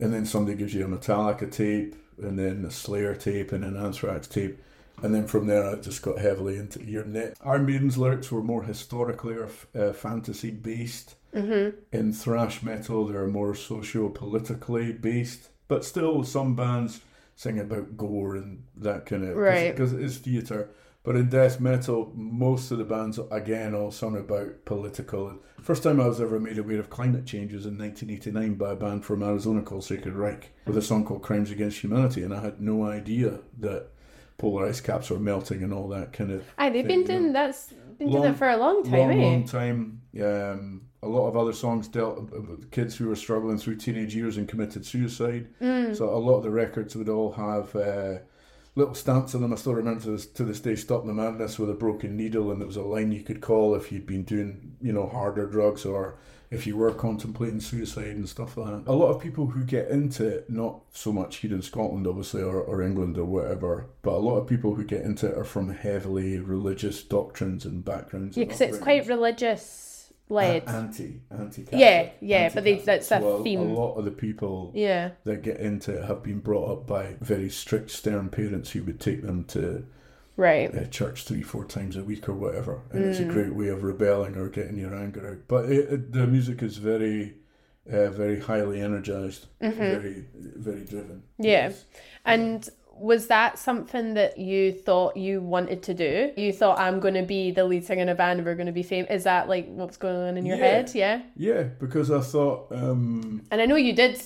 And 0.00 0.12
then 0.12 0.24
somebody 0.24 0.56
gives 0.56 0.74
you 0.74 0.84
a 0.84 0.88
Metallica 0.88 1.50
tape, 1.50 1.94
and 2.20 2.38
then 2.38 2.64
a 2.64 2.70
Slayer 2.70 3.14
tape, 3.14 3.52
and 3.52 3.64
an 3.64 3.76
Anthrax 3.76 4.26
tape. 4.26 4.58
And 5.02 5.14
then 5.14 5.26
from 5.26 5.46
there, 5.46 5.64
I 5.64 5.76
just 5.76 6.02
got 6.02 6.18
heavily 6.18 6.56
into 6.56 6.84
your 6.84 7.04
net. 7.04 7.36
Iron 7.44 7.64
Maiden's 7.66 7.96
lyrics 7.96 8.30
were 8.30 8.42
more 8.42 8.64
historically 8.64 9.34
or 9.34 9.48
uh, 9.74 9.92
fantasy 9.92 10.50
based. 10.50 11.14
Mm-hmm. 11.34 11.76
In 11.92 12.12
thrash 12.12 12.62
metal, 12.62 13.06
they're 13.06 13.26
more 13.26 13.54
socio 13.54 14.08
politically 14.08 14.92
based, 14.92 15.48
but 15.68 15.84
still, 15.84 16.24
some 16.24 16.54
bands 16.56 17.00
sing 17.36 17.58
about 17.58 17.96
gore 17.96 18.36
and 18.36 18.64
that 18.76 19.06
kind 19.06 19.24
of 19.24 19.36
Right. 19.36 19.70
because 19.74 19.92
it 19.94 20.02
is 20.02 20.18
theatre. 20.18 20.68
But 21.02 21.16
in 21.16 21.30
death 21.30 21.60
metal, 21.60 22.12
most 22.14 22.70
of 22.70 22.78
the 22.78 22.84
bands, 22.84 23.18
again, 23.30 23.74
all 23.74 23.90
sung 23.90 24.16
about 24.16 24.66
political. 24.66 25.38
First 25.62 25.82
time 25.82 25.98
I 26.00 26.06
was 26.06 26.20
ever 26.20 26.38
made 26.38 26.58
aware 26.58 26.78
of 26.78 26.90
climate 26.90 27.24
change 27.24 27.54
was 27.54 27.64
in 27.64 27.78
1989 27.78 28.54
by 28.56 28.72
a 28.72 28.76
band 28.76 29.04
from 29.04 29.22
Arizona 29.22 29.62
called 29.62 29.84
Sacred 29.84 30.14
Reich 30.14 30.50
with 30.66 30.76
a 30.76 30.82
song 30.82 31.04
called 31.06 31.22
Crimes 31.22 31.50
Against 31.50 31.80
Humanity. 31.80 32.22
And 32.22 32.34
I 32.34 32.42
had 32.42 32.60
no 32.60 32.84
idea 32.84 33.40
that 33.60 33.88
polar 34.36 34.66
ice 34.66 34.80
caps 34.80 35.08
were 35.10 35.18
melting 35.18 35.62
and 35.62 35.72
all 35.72 35.88
that 35.88 36.12
kind 36.12 36.30
of. 36.32 36.44
Aye, 36.58 36.68
they've 36.70 36.86
been 36.86 37.06
thing, 37.06 37.16
you 37.16 37.20
know. 37.20 37.22
doing 37.22 37.32
that's 37.32 37.72
been 37.98 38.10
doing 38.10 38.22
Long- 38.22 38.32
it 38.32 38.36
for 38.36 38.48
a 38.50 38.56
long 38.58 38.82
time, 38.84 38.92
long, 38.98 39.12
eh? 39.12 39.24
long 39.24 39.44
time. 39.44 40.02
Um, 40.22 40.82
a 41.02 41.08
lot 41.08 41.28
of 41.28 41.36
other 41.36 41.54
songs 41.54 41.88
dealt 41.88 42.30
with 42.30 42.70
kids 42.70 42.94
who 42.96 43.08
were 43.08 43.16
struggling 43.16 43.56
through 43.56 43.76
teenage 43.76 44.14
years 44.14 44.36
and 44.36 44.46
committed 44.46 44.84
suicide. 44.84 45.48
Mm. 45.62 45.96
So 45.96 46.10
a 46.10 46.18
lot 46.18 46.36
of 46.36 46.42
the 46.42 46.50
records 46.50 46.94
would 46.94 47.08
all 47.08 47.32
have 47.32 47.74
uh, 47.74 48.18
little 48.80 48.94
stamps 48.94 49.34
on 49.34 49.42
them. 49.42 49.52
I 49.52 49.56
still 49.56 49.74
remember 49.74 50.02
to 50.02 50.10
this, 50.10 50.26
to 50.26 50.44
this 50.44 50.60
day, 50.60 50.74
"Stop 50.74 51.06
the 51.06 51.12
Madness" 51.12 51.58
with 51.58 51.70
a 51.70 51.74
broken 51.74 52.16
needle, 52.16 52.50
and 52.50 52.60
there 52.60 52.66
was 52.66 52.76
a 52.76 52.82
line 52.82 53.12
you 53.12 53.22
could 53.22 53.40
call 53.40 53.74
if 53.74 53.92
you'd 53.92 54.06
been 54.06 54.24
doing, 54.24 54.76
you 54.80 54.92
know, 54.92 55.06
harder 55.06 55.46
drugs 55.46 55.84
or 55.84 56.16
if 56.50 56.66
you 56.66 56.76
were 56.76 56.92
contemplating 56.92 57.60
suicide 57.60 58.16
and 58.16 58.28
stuff 58.28 58.56
like 58.56 58.84
that. 58.84 58.90
A 58.90 58.92
lot 58.92 59.14
of 59.14 59.22
people 59.22 59.46
who 59.46 59.62
get 59.62 59.88
into 59.88 60.26
it, 60.26 60.50
not 60.50 60.80
so 60.90 61.12
much 61.12 61.36
here 61.36 61.52
in 61.52 61.62
Scotland, 61.62 62.08
obviously, 62.08 62.42
or, 62.42 62.60
or 62.60 62.82
England 62.82 63.16
or 63.16 63.24
whatever, 63.24 63.86
but 64.02 64.14
a 64.14 64.18
lot 64.18 64.36
of 64.36 64.48
people 64.48 64.74
who 64.74 64.82
get 64.82 65.02
into 65.02 65.28
it 65.28 65.38
are 65.38 65.44
from 65.44 65.68
heavily 65.70 66.38
religious 66.38 67.04
doctrines 67.04 67.64
and 67.64 67.84
backgrounds. 67.84 68.36
Yeah, 68.36 68.44
because 68.44 68.60
it's 68.60 68.78
quite 68.78 69.06
religious 69.06 69.89
led. 70.30 70.62
A- 70.64 70.70
anti 70.70 71.20
anti 71.30 71.66
Yeah, 71.72 72.10
yeah, 72.20 72.50
but 72.54 72.64
they- 72.64 72.74
that's 72.76 73.10
a 73.10 73.20
so 73.20 73.28
a, 73.36 73.42
theme. 73.42 73.60
a 73.60 73.64
lot 73.64 73.94
of 73.96 74.04
the 74.04 74.10
people 74.10 74.72
yeah. 74.74 75.10
that 75.24 75.42
get 75.42 75.58
into 75.58 75.92
it 75.98 76.04
have 76.06 76.22
been 76.22 76.38
brought 76.40 76.70
up 76.70 76.86
by 76.86 77.16
very 77.20 77.50
strict 77.50 77.90
stern 77.90 78.28
parents 78.30 78.70
who 78.70 78.82
would 78.84 79.00
take 79.00 79.22
them 79.22 79.44
to 79.44 79.84
Right. 80.36 80.74
uh, 80.74 80.84
church 80.86 81.24
three 81.24 81.42
four 81.42 81.64
times 81.66 81.96
a 81.96 82.04
week 82.04 82.26
or 82.28 82.32
whatever 82.34 82.80
and 82.92 83.04
it's 83.04 83.18
a 83.18 83.24
Mm. 83.24 83.30
great 83.32 83.54
way 83.54 83.68
of 83.68 83.82
rebelling 83.82 84.36
or 84.36 84.48
getting 84.48 84.78
your 84.78 84.94
anger 84.94 85.28
out 85.28 85.38
but 85.48 85.66
it, 85.66 85.92
it, 85.92 86.12
the 86.12 86.26
music 86.26 86.62
is 86.62 86.78
very 86.78 87.34
uh, 87.92 88.08
very 88.10 88.40
highly 88.40 88.80
energized 88.80 89.46
very 89.60 90.24
very 90.32 90.84
driven 90.84 91.16
Mm-hmm. 91.38 91.44
Yeah. 91.44 91.50
Yes. 91.68 91.84
And 92.24 92.68
was 93.00 93.26
that 93.28 93.58
something 93.58 94.14
that 94.14 94.38
you 94.38 94.72
thought 94.72 95.16
you 95.16 95.40
wanted 95.40 95.82
to 95.84 95.94
do? 95.94 96.32
You 96.36 96.52
thought 96.52 96.78
I'm 96.78 97.00
going 97.00 97.14
to 97.14 97.22
be 97.22 97.50
the 97.50 97.64
lead 97.64 97.84
singer 97.84 98.02
in 98.02 98.08
a 98.10 98.14
band 98.14 98.38
and 98.40 98.46
we're 98.46 98.54
going 98.54 98.66
to 98.66 98.72
be 98.72 98.82
famous. 98.82 99.10
Is 99.10 99.24
that 99.24 99.48
like 99.48 99.66
what's 99.68 99.96
going 99.96 100.16
on 100.28 100.36
in 100.36 100.44
your 100.46 100.58
Yeah. 100.58 100.64
head? 100.64 100.90
Yeah. 100.94 101.22
yeah 101.36 101.62
because 101.62 102.10
i 102.10 102.20
thought 102.20 102.70
um 102.72 103.42
And 103.50 103.60
I 103.60 103.66
know 103.66 103.76
you 103.76 103.94
did 103.94 104.20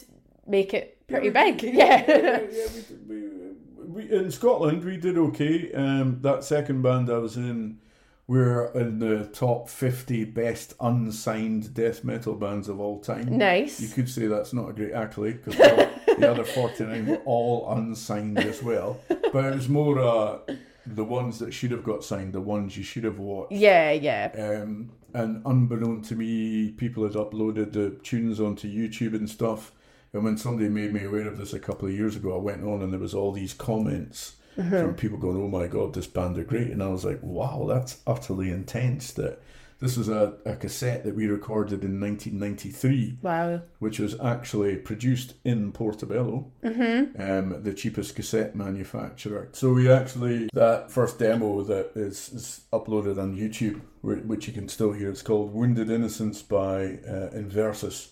make 0.47 0.75
it 0.75 0.99
pretty 1.07 1.29
Yeah, 1.29 1.45
we 1.45 1.51
big. 1.53 1.61
did- 1.61 1.75
Yeah. 1.75 2.05
yeah, 2.11 2.67
we, 3.09 3.15
we, 3.15 4.07
we, 4.07 4.13
in 4.13 4.31
Scotland 4.31 4.83
we 4.85 4.97
did 4.97 5.17
okay. 5.19 5.73
Um, 5.73 6.19
that 6.23 6.43
second 6.43 6.83
band 6.83 7.11
I 7.11 7.19
was 7.19 7.37
in, 7.37 7.79
we're 8.27 8.67
in 8.73 8.99
the 8.99 9.27
top 9.27 9.69
fifty 9.69 10.25
best 10.25 10.75
unsigned 10.81 11.75
death 11.75 12.03
metal 12.03 12.35
bands 12.35 12.69
of 12.69 12.81
all 12.81 12.99
time. 13.01 13.39
Nice. 13.39 13.81
You 13.81 13.89
could 13.89 14.09
say 14.09 14.27
that's 14.27 14.53
not 14.53 14.69
a 14.71 14.73
great 14.73 14.93
accolade 14.93 15.45
because 15.45 15.61
the 16.19 16.31
other 16.31 16.45
forty 16.45 16.85
nine 16.85 17.07
were 17.07 17.23
all 17.25 17.71
unsigned 17.71 18.39
as 18.39 18.63
well. 18.63 19.01
But 19.09 19.45
it 19.45 19.55
was 19.55 19.69
more 19.69 19.99
uh, 19.99 20.39
the 20.87 21.05
ones 21.05 21.39
that 21.39 21.53
should 21.53 21.71
have 21.71 21.85
got 21.85 22.05
signed, 22.05 22.33
the 22.33 22.41
ones 22.41 22.77
you 22.77 22.85
should 22.85 23.05
have 23.05 23.19
watched. 23.19 23.53
Yeah, 23.53 23.93
yeah. 23.93 24.31
Um, 24.37 24.93
and 25.13 25.43
unbeknown 25.47 26.03
to 26.03 26.17
me, 26.17 26.73
people 26.73 27.05
had 27.05 27.13
uploaded 27.13 27.73
the 27.73 27.91
tunes 28.03 28.41
onto 28.41 28.69
YouTube 28.69 29.15
and 29.15 29.29
stuff. 29.29 29.73
And 30.13 30.25
when 30.25 30.37
somebody 30.37 30.69
made 30.69 30.93
me 30.93 31.05
aware 31.05 31.27
of 31.27 31.39
this 31.39 31.53
a 31.53 31.59
couple 31.59 31.89
of 31.89 31.95
years 31.95 32.17
ago, 32.17 32.35
I 32.37 32.41
went 32.41 32.65
on 32.65 32.83
and 32.83 32.93
there 32.93 33.01
was 33.01 33.15
all 33.15 33.33
these 33.33 33.53
comments 33.55 34.37
from 34.55 34.95
people 34.95 35.19
going, 35.19 35.37
"Oh 35.37 35.49
my 35.49 35.67
god, 35.67 35.95
this 35.95 36.07
band 36.07 36.39
are 36.39 36.45
great!" 36.45 36.71
And 36.71 36.83
I 36.83 36.89
was 36.89 37.05
like, 37.05 37.19
"Wow, 37.23 37.67
that's 37.69 37.99
utterly 38.07 38.51
intense." 38.51 39.13
That 39.13 39.41
this 39.85 39.97
was 39.99 40.09
a, 40.09 40.35
a 40.47 40.57
cassette 40.57 41.05
that 41.05 41.15
we 41.15 41.27
recorded 41.27 41.85
in 41.85 42.01
1993, 42.01 43.19
Wow. 43.23 43.61
which 43.79 43.99
was 43.99 44.19
actually 44.21 44.77
produced 44.77 45.35
in 45.45 45.73
Portobello, 45.73 46.51
um, 46.65 47.63
the 47.63 47.75
cheapest 47.77 48.17
cassette 48.17 48.57
manufacturer. 48.57 49.49
So 49.53 49.73
we 49.75 49.91
actually 49.91 50.49
that 50.55 50.91
first 50.91 51.19
demo 51.19 51.63
that 51.65 51.93
is, 51.95 52.31
is 52.33 52.61
uploaded 52.73 53.19
on 53.23 53.37
YouTube, 53.37 53.81
which 54.03 54.47
you 54.47 54.53
can 54.55 54.69
still 54.69 54.93
hear. 54.93 55.11
It's 55.11 55.23
called 55.23 55.53
"Wounded 55.53 55.91
Innocence" 55.91 56.43
by 56.43 56.99
uh, 57.07 57.31
Inversus. 57.35 58.09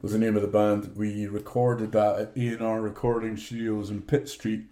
Was 0.00 0.12
the 0.12 0.18
name 0.18 0.36
of 0.36 0.42
the 0.42 0.48
band. 0.48 0.92
We 0.96 1.26
recorded 1.26 1.90
that 1.92 2.18
at 2.20 2.32
A 2.36 2.48
and 2.54 2.62
R 2.62 2.80
Recording 2.80 3.36
Studios 3.36 3.90
in 3.90 4.02
Pitt 4.02 4.28
Street. 4.28 4.66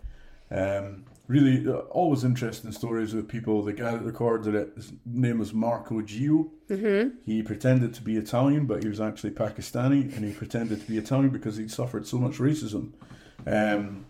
Um, 0.51 1.05
really, 1.29 1.67
uh, 1.69 1.79
always 1.91 2.25
interesting 2.25 2.73
stories 2.73 3.15
with 3.15 3.29
people. 3.29 3.63
The 3.63 3.73
guy 3.73 3.93
that 3.93 4.03
recorded 4.03 4.55
it, 4.55 4.73
his 4.77 4.93
name 5.05 5.39
was 5.39 5.53
Marco 5.53 6.01
Gio. 6.01 6.51
Mm-hmm. 6.69 7.17
He 7.25 7.43
pretended 7.43 7.95
to 7.95 8.03
be 8.03 8.17
Italian, 8.17 8.67
but 8.67 8.83
he 8.83 8.89
was 8.89 9.01
actually 9.01 9.31
Pakistani, 9.31 10.15
and 10.15 10.25
he 10.25 10.33
pretended 10.33 10.81
to 10.81 10.87
be 10.87 10.99
Italian 10.99 11.31
because 11.31 11.57
he'd 11.57 11.71
suffered 11.71 12.07
so 12.07 12.19
much 12.19 12.35
racism 12.35 12.93
um, 13.47 14.07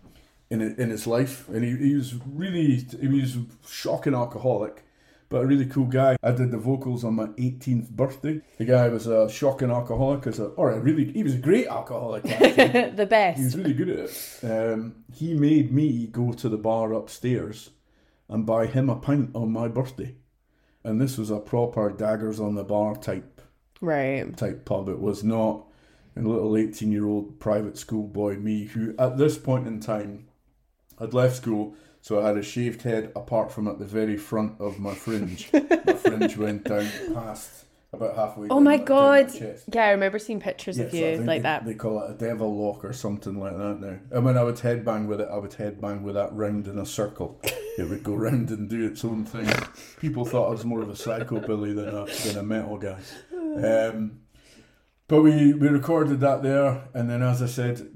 in 0.51 0.61
in 0.61 0.91
his 0.91 1.07
life, 1.07 1.49
and 1.49 1.65
he, 1.65 1.77
he 1.77 1.95
was 1.95 2.15
really 2.27 2.87
he 3.01 3.09
was 3.09 3.37
a 3.37 3.45
shocking 3.69 4.15
alcoholic, 4.15 4.85
but 5.29 5.43
a 5.43 5.47
really 5.47 5.67
cool 5.67 5.87
guy. 5.87 6.17
I 6.23 6.31
did 6.33 6.51
the 6.51 6.59
vocals 6.59 7.05
on 7.05 7.15
my 7.15 7.27
18th 7.27 7.91
birthday. 7.91 8.41
The 8.59 8.65
guy 8.65 8.89
was 8.89 9.07
a 9.07 9.29
shocking 9.29 9.71
alcoholic, 9.71 10.27
as 10.27 10.39
a 10.39 10.47
or 10.47 10.73
a 10.73 10.81
really 10.81 11.13
he 11.13 11.23
was 11.23 11.35
a 11.35 11.39
great 11.39 11.67
alcoholic. 11.67 12.25
The 12.97 13.07
best. 13.09 13.39
He 13.39 13.45
was 13.45 13.57
really 13.57 13.75
good 13.75 13.89
at 13.89 13.99
it. 13.99 14.41
Um, 14.45 15.05
he 15.15 15.35
made 15.35 15.73
me 15.73 16.07
go 16.07 16.33
to 16.33 16.49
the 16.49 16.59
bar 16.59 16.93
upstairs 16.93 17.71
and 18.29 18.47
buy 18.47 18.67
him 18.67 18.89
a 18.91 18.97
pint 18.97 19.31
on 19.35 19.53
my 19.53 19.69
birthday. 19.69 20.15
And 20.85 21.01
this 21.01 21.19
was 21.19 21.31
a 21.31 21.39
proper 21.39 21.91
daggers 21.91 22.39
on 22.41 22.55
the 22.55 22.65
bar 22.65 22.95
type 22.97 23.41
Right. 23.81 24.37
type 24.37 24.65
pub. 24.65 24.89
It 24.89 25.01
was 25.01 25.23
not 25.25 25.67
a 26.17 26.21
little 26.21 26.57
18 26.57 26.91
year 26.93 27.07
old 27.07 27.39
private 27.41 27.77
school 27.77 28.07
boy 28.07 28.37
me 28.37 28.65
who 28.65 28.95
at 28.99 29.19
this 29.19 29.37
point 29.37 29.67
in 29.67 29.81
time 29.81 30.27
had 30.99 31.13
left 31.13 31.37
school 31.37 31.75
so 32.07 32.23
I 32.23 32.29
had 32.29 32.37
a 32.37 32.43
shaved 32.45 32.83
head 32.83 33.11
apart 33.17 33.51
from 33.51 33.67
at 33.67 33.81
the 33.81 33.85
very 33.85 34.17
front 34.17 34.61
of 34.61 34.79
my 34.79 34.95
fringe. 34.95 35.51
my 35.53 35.93
fringe 35.95 36.37
went 36.37 36.63
down 36.63 36.89
past 37.13 37.65
about 37.93 38.15
halfway 38.15 38.47
Oh 38.49 38.61
my 38.61 38.77
god. 38.77 39.35
chest. 39.35 39.65
Yeah, 39.73 39.87
I 39.87 39.91
remember 39.91 40.21
seeing 40.21 40.39
pictures 40.39 40.79
of 40.79 40.95
Yes, 40.95 41.19
I 41.19 41.21
you 41.23 41.27
like 41.27 41.39
they, 41.41 41.43
that. 41.43 41.65
They 41.65 41.75
call 41.75 42.01
it 42.05 42.13
a 42.13 42.15
devil 42.15 42.57
lock 42.57 42.85
or 42.85 42.93
something 42.93 43.41
like 43.41 43.57
that 43.57 43.81
now. 43.81 43.99
And 44.13 44.25
when 44.25 44.39
I 44.39 44.45
would 44.45 44.55
headbang 44.55 45.09
with 45.09 45.21
it, 45.21 45.27
I 45.29 45.37
would 45.37 45.51
headbang 45.51 46.03
with 46.03 46.15
that 46.15 46.33
round 46.33 46.69
in 46.69 46.79
a 46.79 46.87
circle. 46.87 47.41
it 47.43 47.89
would 47.91 48.05
go 48.05 48.15
round 48.15 48.51
and 48.51 48.71
do 48.71 48.87
its 48.87 49.05
own 49.05 49.25
thing. 49.25 49.51
People 49.99 50.25
thought 50.25 50.47
I 50.47 50.51
was 50.53 50.65
more 50.65 50.83
of 50.83 50.89
a 50.89 50.93
psychobilly 50.93 51.75
than 51.75 51.89
a 51.89 52.05
than 52.29 52.39
a 52.39 52.45
metal 52.45 52.79
guy. 52.79 53.01
Um, 53.57 54.21
but 55.09 55.23
we, 55.23 55.55
we 55.55 55.69
recorded 55.69 56.21
that 56.21 56.43
there, 56.43 56.89
and 56.93 57.09
then 57.09 57.23
as 57.23 57.41
I 57.41 57.47
said, 57.47 57.96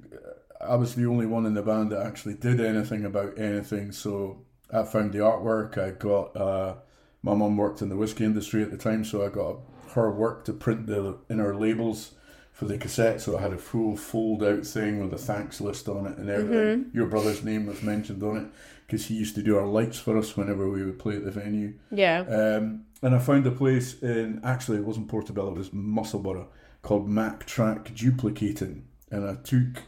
I 0.61 0.77
was 0.77 0.95
the 0.95 1.07
only 1.07 1.27
one 1.27 1.47
in 1.47 1.55
the 1.55 1.63
band 1.63 1.91
that 1.93 2.05
actually 2.05 2.35
did 2.35 2.61
anything 2.61 3.05
about 3.05 3.39
anything. 3.39 3.93
So 3.93 4.43
I 4.73 4.85
found 4.85 5.13
the 5.13 5.19
artwork. 5.19 5.79
I 5.79 5.91
got 5.91 6.37
uh, 6.37 6.75
my 7.23 7.35
mum 7.35 7.57
worked 7.57 7.83
in 7.83 7.89
the 7.89 7.97
whiskey 7.97 8.25
industry 8.25 8.63
at 8.63 8.71
the 8.71 8.77
time, 8.77 9.05
so 9.05 9.25
I 9.25 9.29
got 9.29 9.59
her 9.95 10.11
work 10.11 10.45
to 10.45 10.53
print 10.53 10.87
the 10.87 11.19
inner 11.29 11.55
labels 11.55 12.13
for 12.53 12.67
the 12.67 12.79
cassette. 12.79 13.21
So 13.21 13.39
I 13.39 13.43
had 13.43 13.53
a 13.53 13.59
full 13.59 13.97
fold 13.97 14.45
out 14.45 14.67
thing 14.67 15.03
with 15.03 15.13
a 15.13 15.19
thanks 15.19 15.61
list 15.61 15.89
on 15.89 16.07
it 16.07 16.19
and 16.19 16.29
everything. 16.29 16.91
Your 16.93 17.07
brother's 17.07 17.43
name 17.43 17.67
was 17.67 17.83
mentioned 17.83 18.23
on 18.23 18.37
it 18.37 18.47
because 18.87 19.07
he 19.07 19.15
used 19.15 19.35
to 19.37 19.43
do 19.43 19.57
our 19.57 19.67
lights 19.67 19.99
for 19.99 20.19
us 20.19 20.37
whenever 20.37 20.69
we 20.69 20.85
would 20.85 20.99
play 20.99 21.17
at 21.17 21.25
the 21.25 21.31
venue. 21.31 21.75
Yeah. 21.91 22.21
Um, 22.21 22.85
and 23.03 23.15
I 23.15 23.19
found 23.19 23.47
a 23.47 23.51
place 23.51 24.01
in 24.03 24.41
actually 24.45 24.79
it 24.79 24.85
wasn't 24.85 25.09
Portobello, 25.09 25.53
it 25.53 25.59
was 25.59 25.73
Musselburgh 25.73 26.47
called 26.83 27.09
Mac 27.09 27.47
Track 27.47 27.95
Duplicating, 27.95 28.85
and 29.11 29.29
I 29.29 29.37
took 29.37 29.85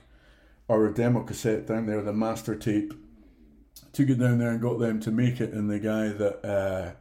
our 0.72 0.88
demo 0.90 1.22
cassette 1.22 1.66
down 1.66 1.86
there, 1.86 2.02
the 2.02 2.12
master 2.12 2.56
tape, 2.56 2.94
took 3.92 4.08
it 4.08 4.18
down 4.18 4.38
there 4.38 4.50
and 4.50 4.60
got 4.60 4.78
them 4.78 5.00
to 5.00 5.10
make 5.10 5.40
it, 5.40 5.52
and 5.52 5.70
the 5.70 5.78
guy 5.78 6.08
that 6.08 6.44
uh, 6.44 6.92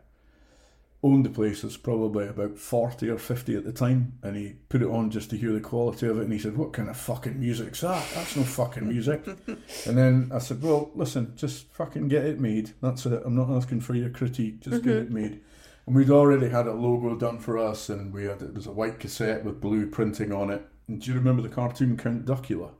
owned 1.03 1.25
the 1.25 1.29
place 1.29 1.63
was 1.63 1.77
probably 1.77 2.27
about 2.27 2.57
forty 2.57 3.09
or 3.09 3.17
fifty 3.17 3.55
at 3.55 3.63
the 3.63 3.71
time, 3.71 4.19
and 4.21 4.35
he 4.35 4.55
put 4.69 4.81
it 4.81 4.89
on 4.89 5.09
just 5.09 5.29
to 5.29 5.37
hear 5.37 5.53
the 5.53 5.61
quality 5.61 6.07
of 6.07 6.17
it, 6.17 6.23
and 6.23 6.33
he 6.33 6.39
said, 6.39 6.57
"What 6.57 6.73
kind 6.73 6.89
of 6.89 6.97
fucking 6.97 7.39
music's 7.39 7.81
that? 7.81 8.05
That's 8.13 8.35
no 8.35 8.43
fucking 8.43 8.87
music." 8.87 9.25
and 9.47 9.97
then 9.97 10.29
I 10.33 10.39
said, 10.39 10.61
"Well, 10.61 10.91
listen, 10.93 11.33
just 11.35 11.71
fucking 11.73 12.09
get 12.09 12.25
it 12.25 12.39
made. 12.39 12.73
That's 12.81 13.05
it. 13.05 13.23
I'm 13.25 13.35
not 13.35 13.49
asking 13.49 13.81
for 13.81 13.95
your 13.95 14.09
critique. 14.09 14.61
Just 14.61 14.83
get 14.83 14.95
it 14.95 15.11
made." 15.11 15.39
And 15.87 15.95
we'd 15.95 16.11
already 16.11 16.49
had 16.49 16.67
a 16.67 16.73
logo 16.73 17.15
done 17.15 17.39
for 17.39 17.57
us, 17.57 17.89
and 17.89 18.13
we 18.13 18.25
had 18.25 18.41
it 18.41 18.53
was 18.53 18.67
a 18.67 18.71
white 18.71 18.99
cassette 18.99 19.45
with 19.45 19.61
blue 19.61 19.87
printing 19.87 20.31
on 20.31 20.49
it. 20.49 20.65
And 20.87 21.01
do 21.01 21.09
you 21.09 21.17
remember 21.17 21.41
the 21.41 21.49
cartoon 21.49 21.95
Count 21.95 22.25
Duckula 22.25 22.71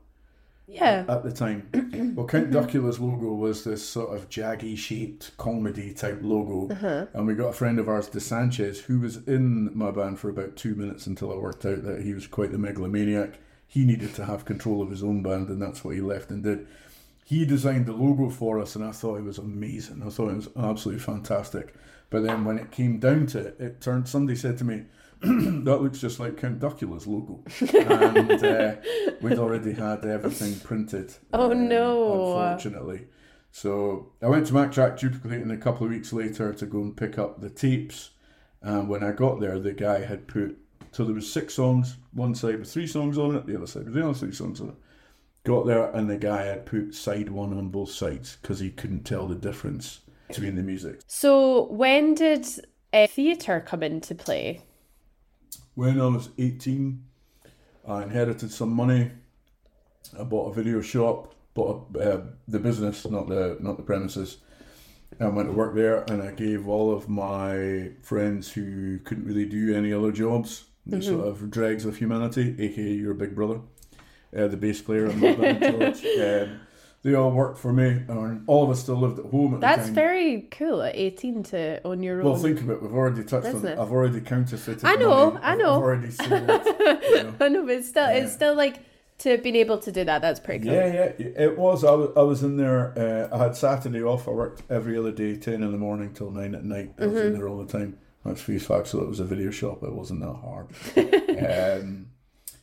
Yeah. 0.72 1.04
at 1.08 1.22
the 1.22 1.32
time? 1.32 1.68
well, 2.16 2.26
Count 2.26 2.50
Duckula's 2.50 2.98
logo 2.98 3.34
was 3.34 3.64
this 3.64 3.86
sort 3.86 4.16
of 4.16 4.28
jaggy 4.28 4.76
shaped 4.76 5.36
comedy 5.36 5.92
type 5.92 6.20
logo, 6.22 6.72
uh-huh. 6.72 7.06
and 7.12 7.26
we 7.26 7.34
got 7.34 7.48
a 7.48 7.52
friend 7.52 7.78
of 7.78 7.88
ours, 7.88 8.08
De 8.08 8.20
Sanchez, 8.20 8.80
who 8.80 9.00
was 9.00 9.18
in 9.28 9.76
my 9.76 9.90
band 9.90 10.18
for 10.18 10.30
about 10.30 10.56
two 10.56 10.74
minutes 10.74 11.06
until 11.06 11.32
I 11.32 11.36
worked 11.36 11.66
out 11.66 11.84
that 11.84 12.02
he 12.02 12.14
was 12.14 12.26
quite 12.26 12.52
the 12.52 12.58
megalomaniac. 12.58 13.38
He 13.66 13.84
needed 13.84 14.14
to 14.14 14.24
have 14.24 14.44
control 14.44 14.82
of 14.82 14.90
his 14.90 15.02
own 15.02 15.22
band, 15.22 15.48
and 15.48 15.60
that's 15.60 15.84
what 15.84 15.94
he 15.94 16.00
left 16.00 16.30
and 16.30 16.42
did. 16.42 16.66
he 17.24 17.44
designed 17.44 17.86
the 17.86 17.92
logo 17.92 18.30
for 18.30 18.58
us, 18.60 18.74
and 18.76 18.84
I 18.84 18.92
thought 18.92 19.18
it 19.18 19.24
was 19.24 19.38
amazing. 19.38 20.02
I 20.04 20.10
thought 20.10 20.30
it 20.30 20.36
was 20.36 20.48
absolutely 20.56 21.02
fantastic. 21.02 21.74
But 22.10 22.24
then 22.24 22.44
when 22.44 22.58
it 22.58 22.70
came 22.70 22.98
down 22.98 23.26
to 23.28 23.38
it, 23.38 23.56
it 23.58 23.80
turned. 23.80 24.08
Somebody 24.08 24.36
said 24.36 24.58
to 24.58 24.64
me, 24.64 24.84
"That 25.64 25.80
looks 25.82 26.00
just 26.00 26.20
like 26.20 26.36
Count 26.36 26.58
Duckula's 26.58 27.06
logo," 27.06 27.44
and 27.60 28.44
uh, 28.44 28.74
we'd 29.20 29.38
already 29.38 29.72
had 29.72 30.04
everything 30.04 30.58
printed. 30.60 31.14
Oh, 31.32 31.52
um, 31.52 31.68
no. 31.68 32.38
Unfortunately, 32.38 33.06
so 33.50 34.12
I 34.20 34.28
went 34.28 34.46
to 34.48 34.54
Mac 34.54 34.72
Duplicating 34.72 35.50
a 35.50 35.56
couple 35.56 35.86
of 35.86 35.92
weeks 35.92 36.12
later 36.12 36.52
to 36.52 36.66
go 36.66 36.80
and 36.82 36.96
pick 36.96 37.18
up 37.18 37.40
the 37.40 37.50
tapes. 37.50 38.10
And 38.60 38.88
when 38.88 39.02
I 39.02 39.12
got 39.12 39.40
there, 39.40 39.58
the 39.58 39.72
guy 39.72 40.04
had 40.04 40.28
put 40.28 40.56
so 40.92 41.04
there 41.04 41.14
was 41.14 41.32
six 41.32 41.54
songs. 41.54 41.96
One 42.12 42.34
side 42.34 42.58
with 42.58 42.70
three 42.70 42.86
songs 42.86 43.16
on 43.16 43.34
it, 43.34 43.46
the 43.46 43.56
other 43.56 43.66
side 43.66 43.84
with 43.84 43.94
the 43.94 44.04
other 44.04 44.14
three 44.14 44.32
songs 44.32 44.60
on 44.60 44.68
it. 44.68 44.74
Got 45.44 45.66
there, 45.66 45.90
and 45.90 46.08
the 46.08 46.18
guy 46.18 46.44
had 46.44 46.66
put 46.66 46.94
side 46.94 47.30
one 47.30 47.56
on 47.56 47.70
both 47.70 47.90
sides 47.90 48.36
because 48.40 48.60
he 48.60 48.70
couldn't 48.70 49.04
tell 49.04 49.26
the 49.26 49.34
difference 49.34 50.00
between 50.28 50.54
the 50.54 50.62
music. 50.62 51.00
So 51.06 51.64
when 51.64 52.14
did 52.14 52.46
uh, 52.92 53.06
theatre 53.06 53.60
come 53.60 53.82
into 53.82 54.14
play? 54.14 54.62
When 55.74 56.00
I 56.00 56.06
was 56.06 56.28
18, 56.38 57.02
I 57.88 58.02
inherited 58.02 58.50
some 58.52 58.70
money. 58.70 59.10
I 60.18 60.24
bought 60.24 60.50
a 60.50 60.54
video 60.54 60.82
shop, 60.82 61.34
bought 61.54 61.86
a, 61.96 62.14
uh, 62.14 62.22
the 62.46 62.58
business, 62.58 63.06
not 63.08 63.28
the 63.28 63.56
not 63.60 63.76
the 63.78 63.82
premises. 63.82 64.38
I 65.20 65.28
went 65.28 65.48
to 65.48 65.52
work 65.52 65.74
there, 65.74 66.04
and 66.10 66.22
I 66.22 66.32
gave 66.32 66.68
all 66.68 66.92
of 66.92 67.08
my 67.08 67.90
friends 68.02 68.52
who 68.52 68.98
couldn't 69.00 69.26
really 69.26 69.46
do 69.46 69.74
any 69.74 69.92
other 69.92 70.10
jobs, 70.10 70.64
the 70.86 71.02
sort 71.02 71.26
of 71.26 71.50
dregs 71.50 71.84
of 71.84 71.96
humanity, 71.96 72.56
aka 72.58 72.92
your 72.92 73.14
big 73.14 73.34
brother, 73.34 73.60
uh, 74.36 74.48
the 74.48 74.56
bass 74.56 74.80
player 74.80 75.06
and 75.06 75.20
my 75.20 75.34
band 75.34 75.60
George. 75.60 76.04
Um, 76.18 76.60
they 77.02 77.14
all 77.14 77.30
worked 77.32 77.58
for 77.58 77.72
me, 77.72 77.88
and 78.08 78.44
all 78.46 78.62
of 78.64 78.70
us 78.70 78.80
still 78.80 78.96
lived 78.96 79.18
at 79.18 79.24
home 79.26 79.54
at 79.54 79.60
That's 79.60 79.88
very 79.88 80.42
cool 80.52 80.82
at 80.82 80.94
18 80.94 81.42
to 81.44 81.80
own 81.86 82.02
your 82.02 82.18
Well, 82.18 82.28
own. 82.28 82.32
Well, 82.34 82.42
think 82.42 82.60
of 82.60 82.70
it. 82.70 82.80
We've 82.82 82.94
already 82.94 83.24
touched 83.24 83.46
on. 83.46 83.52
Business. 83.54 83.78
I've 83.78 83.90
already 83.90 84.20
counterfeited. 84.20 84.84
I 84.84 84.94
know, 84.96 85.32
money. 85.32 85.40
I 85.44 85.54
know. 85.56 85.74
I've 85.76 85.82
already 85.82 86.10
sold. 86.10 86.30
you 86.30 86.38
know. 86.46 87.34
I 87.40 87.48
know, 87.48 87.62
but 87.66 87.74
it's 87.74 87.88
still, 87.88 88.08
it's 88.08 88.32
still 88.32 88.54
like 88.54 88.76
to 89.18 89.30
have 89.30 89.42
been 89.42 89.56
able 89.56 89.78
to 89.78 89.90
do 89.92 90.04
that. 90.04 90.22
That's 90.22 90.38
pretty 90.40 90.64
cool. 90.64 90.74
Yeah, 90.74 91.12
yeah, 91.18 91.26
it 91.36 91.58
was. 91.58 91.84
I 91.84 91.90
was, 91.92 92.10
I 92.16 92.22
was 92.22 92.42
in 92.44 92.56
there. 92.56 92.92
Uh, 93.32 93.34
I 93.36 93.42
had 93.42 93.56
Saturday 93.56 94.02
off. 94.02 94.28
I 94.28 94.30
worked 94.30 94.62
every 94.70 94.96
other 94.96 95.12
day, 95.12 95.36
ten 95.36 95.62
in 95.62 95.72
the 95.72 95.78
morning 95.78 96.12
till 96.14 96.30
nine 96.30 96.54
at 96.54 96.64
night. 96.64 96.92
I 96.98 97.06
was 97.06 97.14
Mm-hmm. 97.14 97.26
in 97.28 97.32
there 97.34 97.48
all 97.48 97.58
the 97.64 97.72
time. 97.72 97.98
That's 98.24 98.40
for 98.40 98.56
fact. 98.60 98.86
So 98.86 99.00
it 99.00 99.08
was 99.08 99.18
a 99.18 99.24
video 99.24 99.50
shop. 99.50 99.82
It 99.82 99.92
wasn't 99.92 100.20
that 100.20 100.34
hard. 100.34 100.68
um, 100.96 102.06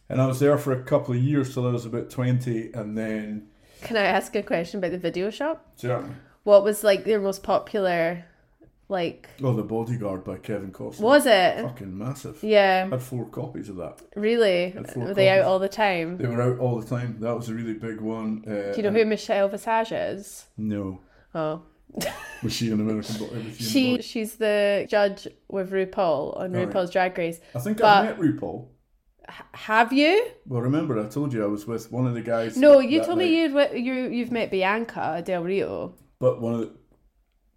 and 0.07 0.21
I 0.21 0.25
was 0.25 0.39
there 0.39 0.57
for 0.57 0.71
a 0.71 0.81
couple 0.83 1.13
of 1.13 1.21
years 1.21 1.53
till 1.53 1.67
I 1.67 1.71
was 1.71 1.85
about 1.85 2.09
twenty, 2.09 2.71
and 2.73 2.97
then 2.97 3.47
Can 3.81 3.97
I 3.97 4.03
ask 4.03 4.35
a 4.35 4.43
question 4.43 4.79
about 4.79 4.91
the 4.91 4.97
video 4.97 5.29
shop? 5.29 5.65
certainly, 5.75 6.15
What 6.43 6.63
was 6.63 6.83
like 6.83 7.05
your 7.05 7.19
most 7.21 7.43
popular, 7.43 8.25
like, 8.87 9.29
oh, 9.43 9.53
the 9.53 9.63
Bodyguard 9.63 10.23
by 10.23 10.37
Kevin 10.37 10.71
Costner. 10.71 10.99
was 11.01 11.25
it? 11.25 11.61
fucking 11.61 11.97
massive? 11.97 12.39
Yeah, 12.43 12.85
I 12.87 12.95
had 12.95 13.01
four 13.03 13.25
copies 13.25 13.69
of 13.69 13.75
that. 13.77 14.01
really? 14.15 14.71
Had 14.71 14.91
four 14.91 15.05
Were 15.05 15.13
they 15.13 15.29
out 15.29 15.45
all 15.45 15.59
the 15.59 15.69
time? 15.69 16.17
They 16.17 16.27
were 16.27 16.41
out 16.41 16.59
all 16.59 16.79
the 16.79 16.87
time. 16.87 17.17
That 17.19 17.35
was 17.35 17.49
a 17.49 17.53
really 17.53 17.73
big 17.75 18.01
one. 18.01 18.43
Uh, 18.47 18.71
Do 18.71 18.77
you 18.77 18.83
know 18.83 18.91
who 18.91 19.05
Michelle 19.05 19.47
Visage 19.49 19.91
is? 19.91 20.45
No, 20.57 20.99
Oh, 21.35 21.61
was 22.43 22.53
she 22.53 22.71
an 22.71 22.79
American? 22.79 23.17
Bo- 23.17 23.33
was 23.33 23.55
she 23.57 23.63
she 23.63 24.01
she's 24.01 24.35
the 24.35 24.85
judge 24.89 25.27
with 25.47 25.71
RuPaul 25.71 26.39
on 26.39 26.51
Right. 26.53 26.67
RuPaul's 26.69 26.91
Drag 26.91 27.15
Race. 27.17 27.39
I 27.55 27.59
think 27.59 27.81
I 27.83 28.03
met 28.03 28.19
RuPaul. 28.19 28.67
Have 29.53 29.93
you? 29.93 30.27
Well, 30.45 30.61
remember 30.61 30.99
I 30.99 31.07
told 31.07 31.33
you 31.33 31.43
I 31.43 31.47
was 31.47 31.65
with 31.67 31.91
one 31.91 32.07
of 32.07 32.13
the 32.13 32.21
guys. 32.21 32.57
No, 32.57 32.79
you 32.79 33.03
told 33.03 33.19
me 33.19 33.27
you'd 33.27 33.53
you 33.73 33.93
you've 34.09 34.31
met 34.31 34.51
Bianca 34.51 35.21
Del 35.25 35.43
Rio. 35.43 35.93
But 36.19 36.41
one 36.41 36.53
of 36.55 36.59
the. 36.61 36.71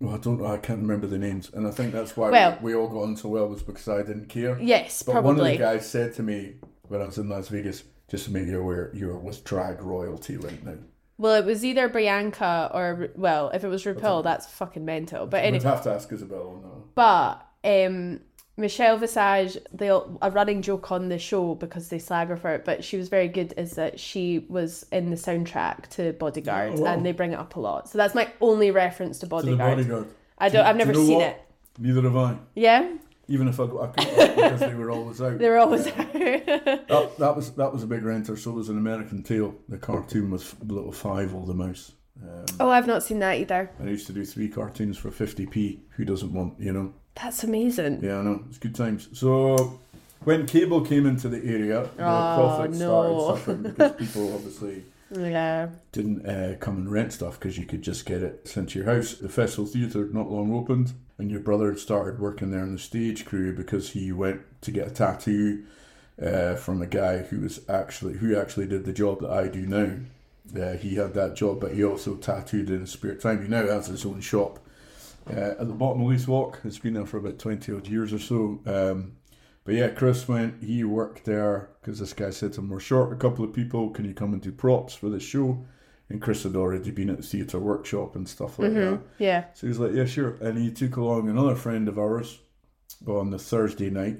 Well, 0.01 0.15
I 0.15 0.19
don't 0.19 0.41
know. 0.41 0.47
I 0.47 0.59
can't 0.59 0.81
remember 0.81 1.07
the 1.07 1.19
names, 1.19 1.51
and 1.55 1.67
I 1.67 1.71
think 1.71 1.93
that's 1.93 2.17
why 2.17 2.31
Well- 2.31 2.59
we, 2.61 2.75
we 2.75 2.81
all 2.81 2.89
got 2.89 3.03
on 3.03 3.17
so 3.17 3.29
well 3.29 3.49
was 3.49 3.63
because 3.63 3.89
I 3.89 3.99
didn't 4.03 4.29
care. 4.29 4.59
Yes, 4.61 5.03
But 5.03 5.23
one 5.23 5.39
of 5.39 5.45
the 5.45 5.57
guys 5.57 5.89
said 5.89 6.15
to 6.15 6.23
me 6.23 6.55
when 6.89 7.01
I 7.01 7.07
was 7.07 7.19
in 7.19 7.29
Las 7.29 7.49
Vegas, 7.49 7.85
just 8.09 8.25
to 8.27 8.33
make 8.33 8.47
you 8.47 8.61
aware, 8.61 8.91
you're 8.95 9.17
with 9.17 9.45
drag 9.45 9.81
royalty 9.81 10.37
right 10.37 10.63
now. 10.65 10.75
Well, 11.19 11.37
it 11.37 11.45
was 11.45 11.65
either 11.65 11.89
Bianca 11.89 12.71
or 12.75 13.11
well, 13.15 13.51
if 13.51 13.63
it 13.63 13.69
was 13.69 13.85
RuPaul, 13.85 14.25
that's 14.25 14.47
fucking 14.47 14.85
mental. 14.85 15.27
But 15.27 15.45
anyway, 15.45 15.63
have 15.63 15.85
to 15.85 15.93
ask 15.93 16.11
Isabel 16.11 16.61
that. 16.63 16.95
but 16.97 17.47
um, 17.65 18.21
Michelle 18.57 18.99
Visage, 18.99 19.57
they'll 19.73 20.19
a 20.21 20.31
running 20.31 20.61
joke 20.63 20.93
on 20.93 21.09
the 21.09 21.19
show 21.19 21.55
because 21.55 21.89
they 21.89 21.99
slag 21.99 22.29
her 22.29 22.37
for 22.37 22.51
it, 22.55 22.65
but 22.65 22.85
she 22.85 22.97
was 22.99 23.09
very 23.09 23.29
good. 23.29 23.55
Is 23.57 23.73
that 23.73 23.99
she 23.99 24.45
was 24.49 24.85
in 24.93 25.11
the 25.11 25.17
soundtrack 25.17 25.89
to 25.91 26.13
Bodyguard, 26.13 26.75
Oh, 26.77 26.83
wow. 26.83 26.93
and 26.93 27.05
they 27.07 27.13
bring 27.13 27.33
it 27.33 27.39
up 27.39 27.57
a 27.57 27.61
lot. 27.61 27.89
So 27.89 27.97
that's 27.99 28.15
my 28.15 28.31
only 28.41 28.71
reference 28.71 29.19
to 29.19 29.21
To 29.21 29.27
the 29.27 29.31
Bodyguard. 29.31 29.77
bodyguard. 29.79 30.09
I 30.39 30.49
don't. 30.51 30.67
I've 30.67 30.75
Do 30.77 30.81
you 30.81 30.87
never 30.87 30.93
know 30.99 31.07
seen 31.07 31.19
what? 31.19 31.27
it. 31.29 31.43
Neither 31.79 32.03
have 32.03 32.17
I. 32.17 32.37
Yeah, 32.55 32.93
Even 33.29 33.49
if 33.49 33.59
I, 33.59 33.65
I 33.65 33.87
couldn't 33.87 34.35
because 34.37 34.61
they 34.61 34.75
were 34.75 34.91
always 34.91 35.23
out. 35.23 35.39
they 35.39 35.49
were 35.49 35.59
always. 35.59 35.87
That, 36.93 37.15
that 37.19 37.35
was 37.37 37.53
that 37.53 37.73
was 37.73 37.83
a 37.83 37.87
big 37.87 38.03
renter. 38.05 38.37
So 38.37 38.51
was 38.51 38.69
an 38.69 38.77
American 38.77 39.23
Tail, 39.23 39.55
the 39.69 39.79
cartoon 39.79 40.31
with 40.31 40.55
little 40.67 40.93
Fievel 40.93 41.47
the 41.47 41.55
mouse. 41.55 41.93
Um, 42.23 42.45
oh, 42.61 42.69
I've 42.69 42.87
not 42.87 43.03
seen 43.03 43.19
that 43.21 43.39
either. 43.39 43.71
I 43.81 43.85
used 43.85 44.07
to 44.09 44.13
do 44.13 44.25
three 44.25 44.49
cartoons 44.49 44.99
for 44.99 45.11
50p. 45.11 45.81
Who 45.97 46.05
doesn't 46.05 46.33
want, 46.33 46.61
you 46.61 46.73
know? 46.73 46.93
That's 47.15 47.45
amazing. 47.45 48.01
Yeah, 48.03 48.19
I 48.19 48.23
know. 48.23 48.45
It's 48.49 48.59
good 48.59 48.75
times. 48.75 49.09
So 49.13 49.79
when 50.25 50.47
cable 50.47 50.81
came 50.83 51.07
into 51.07 51.29
the 51.29 51.39
area, 51.45 51.89
the 51.97 52.05
Oh, 52.05 52.35
profits 52.35 52.79
no. 52.79 52.87
started 52.89 53.21
suffering 53.39 53.63
because 53.63 53.93
people 53.93 54.35
obviously 54.35 54.85
Yeah. 55.11 55.69
didn't 55.93 56.27
uh, 56.27 56.57
come 56.59 56.77
and 56.79 56.91
rent 56.91 57.13
stuff 57.13 57.39
because 57.39 57.59
you 57.59 57.67
could 57.67 57.83
just 57.83 58.07
get 58.07 58.23
it 58.23 58.49
sent 58.49 58.71
to 58.71 58.79
your 58.79 58.93
house. 58.93 59.15
The 59.15 59.29
Festival 59.29 59.67
Theatre 59.67 60.09
not 60.13 60.31
long 60.31 60.53
opened, 60.55 60.93
and 61.19 61.31
your 61.31 61.41
brother 61.41 61.77
started 61.77 62.19
working 62.19 62.51
there 62.51 62.63
in 62.63 62.73
the 62.73 62.79
stage 62.79 63.25
crew 63.27 63.55
because 63.55 63.91
he 63.91 64.11
went 64.11 64.41
to 64.63 64.71
get 64.71 64.89
a 64.89 64.91
tattoo 64.91 65.65
uh, 66.21 66.55
from 66.57 66.81
a 66.83 66.87
guy 66.87 67.19
who 67.19 67.41
was 67.41 67.61
actually 67.69 68.15
who 68.15 68.37
actually 68.37 68.67
did 68.67 68.85
the 68.85 68.93
job 68.93 69.21
that 69.21 69.31
I 69.31 69.49
do 69.49 69.67
now. 69.67 69.97
Uh, 70.61 70.77
he 70.77 70.97
had 70.97 71.15
that 71.15 71.35
job, 71.37 71.61
but 71.61 71.73
he 71.75 71.85
also 71.85 72.15
tattooed 72.17 72.69
in 72.71 72.81
his 72.81 72.91
spare 72.91 73.15
time. 73.15 73.43
He 73.43 73.49
now 73.49 73.67
has 73.67 73.87
his 73.87 74.05
own 74.05 74.21
shop 74.21 74.59
uh, 75.29 75.55
at 75.61 75.69
the 75.69 75.75
bottom 75.75 76.03
of 76.03 76.09
Leith 76.09 76.29
Walk. 76.29 76.61
It's 76.65 76.79
been 76.79 76.95
there 76.95 77.07
for 77.07 77.19
about 77.19 77.39
twenty 77.39 77.73
odd 77.73 77.89
years 77.89 78.13
or 78.13 78.19
so. 78.19 78.61
Um, 78.67 79.13
but 79.65 79.75
yeah, 79.75 79.89
Chris 79.89 80.27
went. 80.27 80.63
He 80.63 80.83
worked 80.85 81.25
there 81.25 81.71
because 81.81 81.99
this 81.99 82.13
guy 82.13 82.31
said 82.31 82.53
to 82.55 82.61
him, 82.61 82.69
"We're 82.69 82.81
short 82.81 83.13
a 83.13 83.17
couple 83.17 83.45
of 83.45 83.53
people. 83.53 83.91
Can 83.91 84.05
you 84.05 84.15
come 84.15 84.33
and 84.33 84.43
do 84.43 84.53
props 84.53 84.95
for 84.95 85.09
the 85.09 85.21
show?" 85.21 85.65
And 86.09 86.21
Chris 86.21 86.43
had 86.43 86.57
already 86.57 86.91
been 86.91 87.09
at 87.11 87.17
the 87.19 87.23
theatre 87.23 87.59
workshop 87.59 88.17
and 88.17 88.29
stuff 88.29 88.59
like 88.59 88.73
that. 88.91 89.01
Yeah. 89.19 89.45
So 89.55 89.67
he 89.67 89.69
was 89.69 89.79
like, 89.79 89.93
"Yeah, 89.93 90.05
sure." 90.05 90.37
And 90.41 90.59
he 90.59 90.71
took 90.71 90.97
along 90.97 91.29
another 91.29 91.55
friend 91.55 91.89
of 91.89 91.99
ours 91.99 92.41
on 93.07 93.31
the 93.31 93.39
Thursday 93.39 93.91
night 93.91 94.19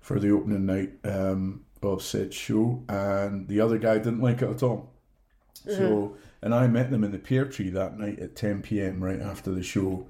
for 0.00 0.18
the 0.18 0.30
opening 0.30 0.66
night 0.66 0.92
um, 1.04 1.64
of 1.82 2.02
said 2.02 2.34
show, 2.34 2.82
and 2.88 3.48
the 3.48 3.60
other 3.60 3.78
guy 3.78 3.98
didn't 3.98 4.20
like 4.20 4.42
it 4.42 4.50
at 4.50 4.62
all. 4.62 4.92
So, 5.66 6.16
and 6.42 6.54
I 6.54 6.66
met 6.66 6.90
them 6.90 7.04
in 7.04 7.12
the 7.12 7.18
pear 7.18 7.44
tree 7.44 7.70
that 7.70 7.98
night 7.98 8.18
at 8.18 8.34
10 8.34 8.62
p.m. 8.62 9.02
right 9.02 9.20
after 9.20 9.50
the 9.50 9.62
show. 9.62 10.06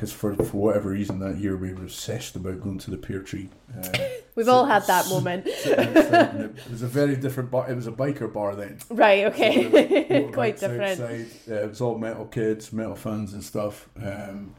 Because 0.00 0.14
for, 0.14 0.34
for 0.34 0.56
whatever 0.56 0.88
reason 0.88 1.18
that 1.18 1.36
year 1.36 1.58
we 1.58 1.74
were 1.74 1.82
obsessed 1.82 2.34
about 2.34 2.62
going 2.62 2.78
to 2.78 2.90
the 2.90 2.96
pear 2.96 3.20
tree. 3.20 3.50
Uh, 3.76 3.86
We've 4.34 4.48
all 4.48 4.64
had 4.64 4.86
that 4.86 5.06
moment. 5.10 5.44
it 5.46 6.70
was 6.70 6.80
a 6.80 6.86
very 6.86 7.16
different 7.16 7.50
bar. 7.50 7.70
It 7.70 7.74
was 7.74 7.86
a 7.86 7.92
biker 7.92 8.32
bar 8.32 8.54
then. 8.54 8.78
Right, 8.88 9.26
okay. 9.26 9.66
Motorbikes 9.66 10.32
Quite 10.32 10.58
different. 10.58 11.00
outside. 11.02 11.26
Uh, 11.46 11.54
it 11.64 11.68
was 11.68 11.82
all 11.82 11.98
metal 11.98 12.24
kids, 12.24 12.72
metal 12.72 12.96
fans 12.96 13.34
and 13.34 13.44
stuff. 13.44 13.90
Um, 14.02 14.54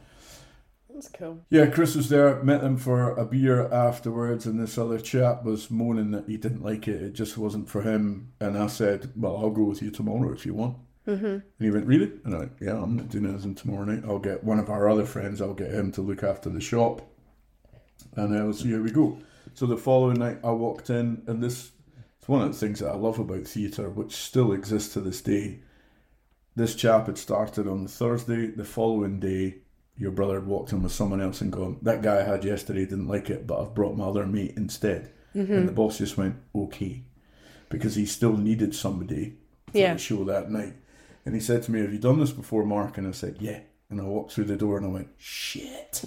That's 0.93 1.09
cool. 1.09 1.43
yeah, 1.49 1.65
Chris 1.65 1.95
was 1.95 2.09
there, 2.09 2.43
met 2.43 2.61
them 2.61 2.77
for 2.77 3.09
a 3.17 3.25
beer 3.25 3.67
afterwards, 3.73 4.45
and 4.45 4.59
this 4.59 4.77
other 4.77 4.99
chap 4.99 5.43
was 5.43 5.71
moaning 5.71 6.11
that 6.11 6.27
he 6.27 6.37
didn't 6.37 6.61
like 6.61 6.87
it. 6.87 7.01
It 7.01 7.13
just 7.13 7.35
wasn't 7.35 7.67
for 7.67 7.81
him. 7.81 8.31
And 8.39 8.55
I 8.55 8.67
said, 8.67 9.09
Well, 9.15 9.37
I'll 9.37 9.49
go 9.49 9.63
with 9.63 9.81
you 9.81 9.89
tomorrow 9.89 10.31
if 10.33 10.45
you 10.45 10.53
want. 10.53 10.77
Mm-hmm. 11.07 11.25
And 11.25 11.43
he 11.59 11.71
went, 11.71 11.87
Really? 11.87 12.11
And 12.23 12.35
I 12.35 12.39
went, 12.39 12.51
Yeah, 12.61 12.81
I'm 12.81 12.95
not 12.97 13.09
doing 13.09 13.25
anything 13.25 13.55
tomorrow 13.55 13.85
night. 13.85 14.03
I'll 14.07 14.19
get 14.19 14.43
one 14.43 14.59
of 14.59 14.69
our 14.69 14.89
other 14.89 15.05
friends, 15.05 15.41
I'll 15.41 15.53
get 15.53 15.71
him 15.71 15.91
to 15.93 16.01
look 16.01 16.23
after 16.23 16.49
the 16.49 16.61
shop. 16.61 17.01
And 18.15 18.35
uh, 18.35 18.51
so 18.53 18.65
here 18.65 18.81
we 18.81 18.91
go. 18.91 19.19
So 19.53 19.65
the 19.65 19.77
following 19.77 20.19
night, 20.19 20.39
I 20.43 20.51
walked 20.51 20.89
in, 20.89 21.23
and 21.27 21.41
this 21.43 21.71
it's 22.19 22.27
one 22.27 22.41
of 22.43 22.51
the 22.51 22.57
things 22.57 22.79
that 22.79 22.89
I 22.89 22.95
love 22.95 23.17
about 23.17 23.47
theatre, 23.47 23.89
which 23.89 24.15
still 24.15 24.51
exists 24.51 24.93
to 24.93 25.01
this 25.01 25.21
day. 25.21 25.61
This 26.55 26.75
chap 26.75 27.07
had 27.07 27.17
started 27.17 27.67
on 27.67 27.83
the 27.83 27.89
Thursday. 27.89 28.47
The 28.47 28.63
following 28.65 29.19
day, 29.19 29.55
your 29.97 30.11
brother 30.11 30.35
had 30.35 30.45
walked 30.45 30.71
in 30.71 30.83
with 30.83 30.91
someone 30.91 31.21
else 31.21 31.41
and 31.41 31.51
gone, 31.51 31.79
That 31.81 32.03
guy 32.03 32.19
I 32.19 32.23
had 32.23 32.43
yesterday 32.45 32.85
didn't 32.85 33.07
like 33.07 33.29
it, 33.31 33.47
but 33.47 33.59
I've 33.59 33.73
brought 33.73 33.97
my 33.97 34.05
other 34.05 34.27
mate 34.27 34.53
instead. 34.55 35.11
And 35.33 35.67
the 35.67 35.71
boss 35.71 35.97
just 35.97 36.17
went, 36.17 36.35
Okay. 36.53 37.03
Because 37.69 37.95
he 37.95 38.05
still 38.05 38.35
needed 38.37 38.75
somebody 38.75 39.37
for 39.71 39.77
Yeah. 39.77 39.93
the 39.93 39.99
show 39.99 40.23
that 40.25 40.51
night. 40.51 40.75
And 41.25 41.35
he 41.35 41.41
said 41.41 41.63
to 41.63 41.71
me, 41.71 41.81
Have 41.81 41.93
you 41.93 41.99
done 41.99 42.19
this 42.19 42.31
before, 42.31 42.63
Mark? 42.65 42.97
And 42.97 43.07
I 43.07 43.11
said, 43.11 43.37
Yeah. 43.39 43.59
And 43.89 43.99
I 43.99 44.05
walked 44.05 44.31
through 44.31 44.45
the 44.45 44.55
door 44.55 44.77
and 44.77 44.85
I 44.85 44.89
went, 44.89 45.09
Shit. 45.17 46.03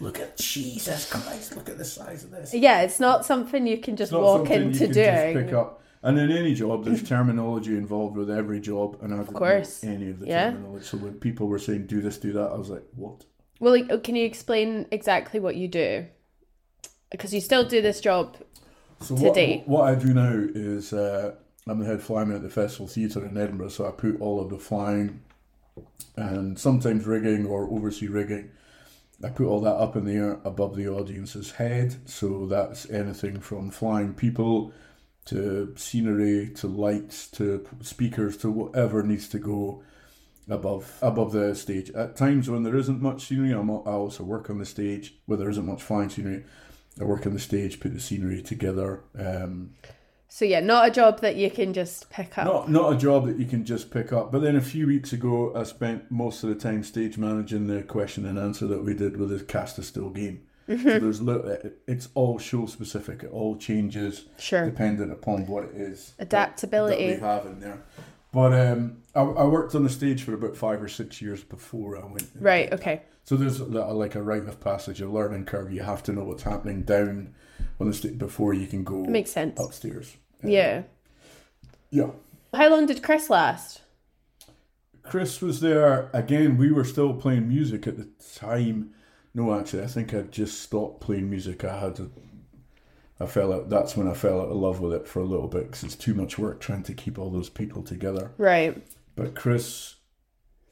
look 0.00 0.18
at 0.18 0.36
Jesus 0.36 1.08
Christ. 1.08 1.54
Look 1.56 1.68
at 1.68 1.78
the 1.78 1.84
size 1.84 2.24
of 2.24 2.30
this. 2.32 2.52
Yeah, 2.52 2.82
it's 2.82 2.98
not 3.00 3.24
something 3.24 3.66
you 3.66 3.78
can 3.78 3.96
just 3.96 4.10
It's 4.10 4.14
not 4.14 4.22
walk 4.22 4.36
something 4.48 4.62
into 4.62 4.78
you 4.80 4.86
can 4.86 4.94
just 4.94 5.22
doing. 5.34 5.44
pick 5.44 5.52
up. 5.54 5.82
And 6.02 6.18
in 6.18 6.30
any 6.32 6.54
job, 6.54 6.84
there's 6.84 7.02
terminology 7.06 7.76
involved 7.76 8.16
with 8.16 8.30
every 8.30 8.58
job, 8.58 8.96
and 9.02 9.12
I 9.12 9.18
didn't 9.18 9.34
course. 9.34 9.82
know 9.82 9.92
any 9.92 10.10
of 10.10 10.18
the 10.20 10.26
Yeah. 10.26 10.50
terminology. 10.50 10.84
So 10.86 10.96
when 10.96 11.14
people 11.20 11.46
were 11.46 11.58
saying 11.58 11.86
do 11.86 12.00
this, 12.00 12.16
do 12.16 12.32
that, 12.32 12.50
I 12.52 12.56
was 12.56 12.70
like, 12.70 12.84
what? 12.96 13.26
Well, 13.60 13.72
like, 13.78 14.02
can 14.02 14.16
you 14.16 14.24
explain 14.24 14.86
exactly 14.90 15.38
what 15.40 15.56
you 15.56 15.68
do? 15.68 16.06
Because 17.12 17.34
you 17.34 17.40
still 17.42 17.64
do 17.68 17.82
this 17.82 18.00
job. 18.00 18.38
So 19.00 19.14
To 19.14 19.22
what, 19.24 19.34
date. 19.34 19.64
what 19.66 19.82
I 19.88 19.94
do 19.94 20.14
now 20.14 20.32
is 20.34 20.92
uh, 20.94 21.34
I'm 21.68 21.78
the 21.78 21.86
head 21.86 22.00
flyman 22.00 22.36
at 22.36 22.42
the 22.42 22.50
Festival 22.50 22.86
Theatre 22.86 23.24
in 23.24 23.36
Edinburgh, 23.36 23.68
so 23.68 23.86
I 23.86 23.90
put 23.90 24.20
all 24.20 24.40
of 24.40 24.50
the 24.50 24.58
flying 24.58 25.22
and 26.16 26.58
sometimes 26.58 27.06
rigging 27.06 27.46
or 27.46 27.70
oversee 27.70 28.08
rigging. 28.08 28.50
I 29.22 29.28
put 29.28 29.46
all 29.46 29.60
that 29.60 29.74
up 29.74 29.96
in 29.96 30.06
the 30.06 30.14
air 30.14 30.40
above 30.44 30.74
the 30.74 30.88
audience's 30.88 31.52
head, 31.52 31.96
so 32.08 32.46
that's 32.46 32.88
anything 32.90 33.40
from 33.40 33.70
flying 33.70 34.14
people 34.14 34.72
to 35.26 35.74
scenery 35.76 36.50
to 36.54 36.66
lights 36.66 37.28
to 37.28 37.66
speakers 37.82 38.36
to 38.38 38.50
whatever 38.50 39.02
needs 39.02 39.28
to 39.28 39.38
go 39.38 39.82
above 40.48 40.98
above 41.02 41.32
the 41.32 41.54
stage. 41.54 41.90
At 41.90 42.16
times 42.16 42.48
when 42.48 42.62
there 42.62 42.76
isn't 42.76 43.02
much 43.02 43.26
scenery, 43.26 43.52
I'm, 43.52 43.70
I 43.70 43.92
also 43.92 44.24
work 44.24 44.48
on 44.48 44.58
the 44.58 44.66
stage. 44.66 45.14
Where 45.26 45.38
there 45.38 45.50
isn't 45.50 45.66
much 45.66 45.82
flying 45.82 46.08
scenery, 46.08 46.44
I 46.98 47.04
work 47.04 47.26
on 47.26 47.34
the 47.34 47.38
stage, 47.38 47.78
put 47.78 47.92
the 47.92 48.00
scenery 48.00 48.42
together. 48.42 49.02
Um, 49.18 49.74
So 50.32 50.44
yeah, 50.44 50.60
not 50.60 50.86
a 50.86 50.90
job 50.92 51.20
that 51.22 51.34
you 51.34 51.50
can 51.50 51.72
just 51.74 52.08
pick 52.08 52.38
up. 52.38 52.44
not 52.46 52.70
not 52.70 52.92
a 52.92 52.96
job 52.96 53.26
that 53.26 53.36
you 53.36 53.46
can 53.46 53.64
just 53.64 53.90
pick 53.90 54.12
up. 54.12 54.30
But 54.30 54.42
then 54.42 54.54
a 54.54 54.60
few 54.60 54.86
weeks 54.86 55.12
ago, 55.12 55.52
I 55.56 55.64
spent 55.64 56.08
most 56.08 56.44
of 56.44 56.50
the 56.50 56.54
time 56.54 56.84
stage 56.84 57.18
managing 57.18 57.66
the 57.66 57.82
question 57.82 58.24
and 58.24 58.38
answer 58.38 58.66
that 58.68 58.84
we 58.84 58.94
did 58.94 59.16
with 59.16 59.30
the 59.36 59.44
cast 59.44 59.78
a 59.78 59.82
still 59.82 60.08
game. 60.10 60.42
So 60.68 60.76
there's 60.76 61.20
li- 61.20 61.72
it's 61.88 62.10
all 62.14 62.38
show 62.38 62.66
specific. 62.66 63.24
It 63.24 63.32
all 63.32 63.56
changes 63.56 64.26
Sure. 64.38 64.64
dependent 64.66 65.10
upon 65.10 65.48
what 65.48 65.64
it 65.64 65.74
is 65.74 66.14
Adaptability. 66.20 67.08
that 67.08 67.14
we 67.16 67.26
have 67.26 67.46
in 67.46 67.58
there. 67.58 67.82
But 68.32 68.52
um, 68.54 68.98
I, 69.16 69.22
I 69.22 69.44
worked 69.46 69.74
on 69.74 69.82
the 69.82 69.90
stage 69.90 70.22
for 70.22 70.32
about 70.34 70.56
five 70.56 70.80
or 70.80 70.86
six 70.86 71.20
years 71.20 71.42
before 71.42 71.98
I 72.00 72.04
went. 72.04 72.28
Right. 72.38 72.72
Okay. 72.72 73.02
So 73.24 73.34
there's 73.34 73.60
like 73.60 74.14
a 74.14 74.22
rite 74.22 74.46
of 74.46 74.60
passage, 74.60 75.00
a 75.00 75.08
learning 75.08 75.46
curve. 75.46 75.72
You 75.72 75.82
have 75.82 76.04
to 76.04 76.12
know 76.12 76.22
what's 76.22 76.44
happening 76.44 76.82
down 76.84 77.34
on 77.80 77.86
the 77.88 77.94
stage 77.94 78.18
before 78.18 78.54
you 78.54 78.66
can 78.66 78.84
go 78.84 79.04
Makes 79.04 79.30
sense. 79.32 79.58
upstairs. 79.60 80.16
Uh, 80.44 80.48
Yeah. 80.48 80.82
Yeah. 81.90 82.10
How 82.54 82.68
long 82.70 82.86
did 82.86 83.02
Chris 83.02 83.30
last? 83.30 83.82
Chris 85.02 85.40
was 85.40 85.60
there 85.60 86.08
again. 86.12 86.56
We 86.56 86.70
were 86.72 86.84
still 86.84 87.14
playing 87.14 87.48
music 87.48 87.86
at 87.86 87.96
the 87.96 88.08
time. 88.34 88.90
No, 89.34 89.58
actually, 89.58 89.82
I 89.82 89.86
think 89.86 90.12
I'd 90.14 90.32
just 90.32 90.60
stopped 90.60 91.00
playing 91.00 91.30
music. 91.30 91.64
I 91.64 91.78
had, 91.80 91.98
a, 92.00 92.08
I 93.20 93.26
fell 93.26 93.52
out. 93.52 93.68
That's 93.70 93.96
when 93.96 94.08
I 94.08 94.14
fell 94.14 94.40
out 94.40 94.48
of 94.50 94.56
love 94.56 94.80
with 94.80 94.92
it 94.92 95.06
for 95.08 95.20
a 95.20 95.24
little 95.24 95.48
bit 95.48 95.64
because 95.64 95.84
it's 95.84 95.96
too 95.96 96.14
much 96.14 96.38
work 96.38 96.60
trying 96.60 96.82
to 96.84 96.94
keep 96.94 97.18
all 97.18 97.30
those 97.30 97.48
people 97.48 97.82
together. 97.82 98.32
Right. 98.38 98.80
But 99.16 99.34
Chris, 99.34 99.96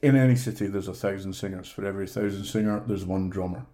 in 0.01 0.15
any 0.15 0.35
city, 0.35 0.67
there's 0.67 0.87
a 0.87 0.93
thousand 0.93 1.33
singers. 1.33 1.69
For 1.69 1.85
every 1.85 2.07
thousand 2.07 2.45
singer, 2.45 2.81
there's 2.85 3.05
one 3.05 3.29
drummer. 3.29 3.65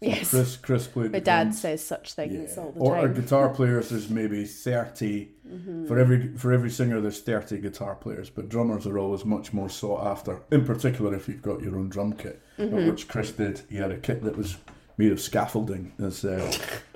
Yes. 0.00 0.30
Chris, 0.30 0.56
Chris 0.56 0.86
played. 0.86 1.10
My 1.10 1.18
dad 1.18 1.44
drums. 1.44 1.60
says 1.60 1.84
such 1.84 2.12
things 2.14 2.56
all 2.56 2.70
the 2.70 2.78
or, 2.80 2.96
or 2.98 3.02
time. 3.08 3.14
guitar 3.14 3.48
players, 3.48 3.88
there's 3.90 4.08
maybe 4.08 4.44
30 4.44 5.28
Mm-hmm. 5.48 5.86
for 5.86 5.98
every 5.98 6.36
for 6.36 6.52
every 6.52 6.68
singer. 6.68 7.00
There's 7.00 7.20
thirty 7.20 7.56
guitar 7.58 7.94
players, 7.96 8.28
but 8.28 8.50
drummers 8.50 8.86
are 8.86 8.98
always 8.98 9.24
much 9.24 9.54
more 9.54 9.70
sought 9.70 10.06
after. 10.06 10.42
In 10.52 10.66
particular, 10.66 11.14
if 11.14 11.26
you've 11.26 11.40
got 11.40 11.62
your 11.62 11.78
own 11.78 11.88
drum 11.88 12.12
kit, 12.12 12.42
Mm-hmm. 12.58 12.86
which 12.90 13.08
Chris 13.08 13.30
did. 13.32 13.62
He 13.70 13.76
had 13.78 13.90
a 13.90 13.96
kit 13.96 14.22
that 14.24 14.36
was 14.36 14.58
made 14.98 15.10
of 15.10 15.20
scaffolding, 15.22 15.94
as 15.98 16.22
uh, 16.22 16.52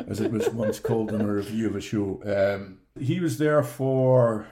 as 0.07 0.21
it 0.21 0.31
was 0.31 0.51
once 0.51 0.79
called 0.89 1.13
in 1.13 1.23
a 1.23 1.27
review 1.27 1.67
of 1.69 1.77
a 1.77 1.81
show. 1.81 2.21
Um, 2.27 2.81
he 3.01 3.21
was 3.21 3.39
there 3.39 3.63
for 3.63 4.47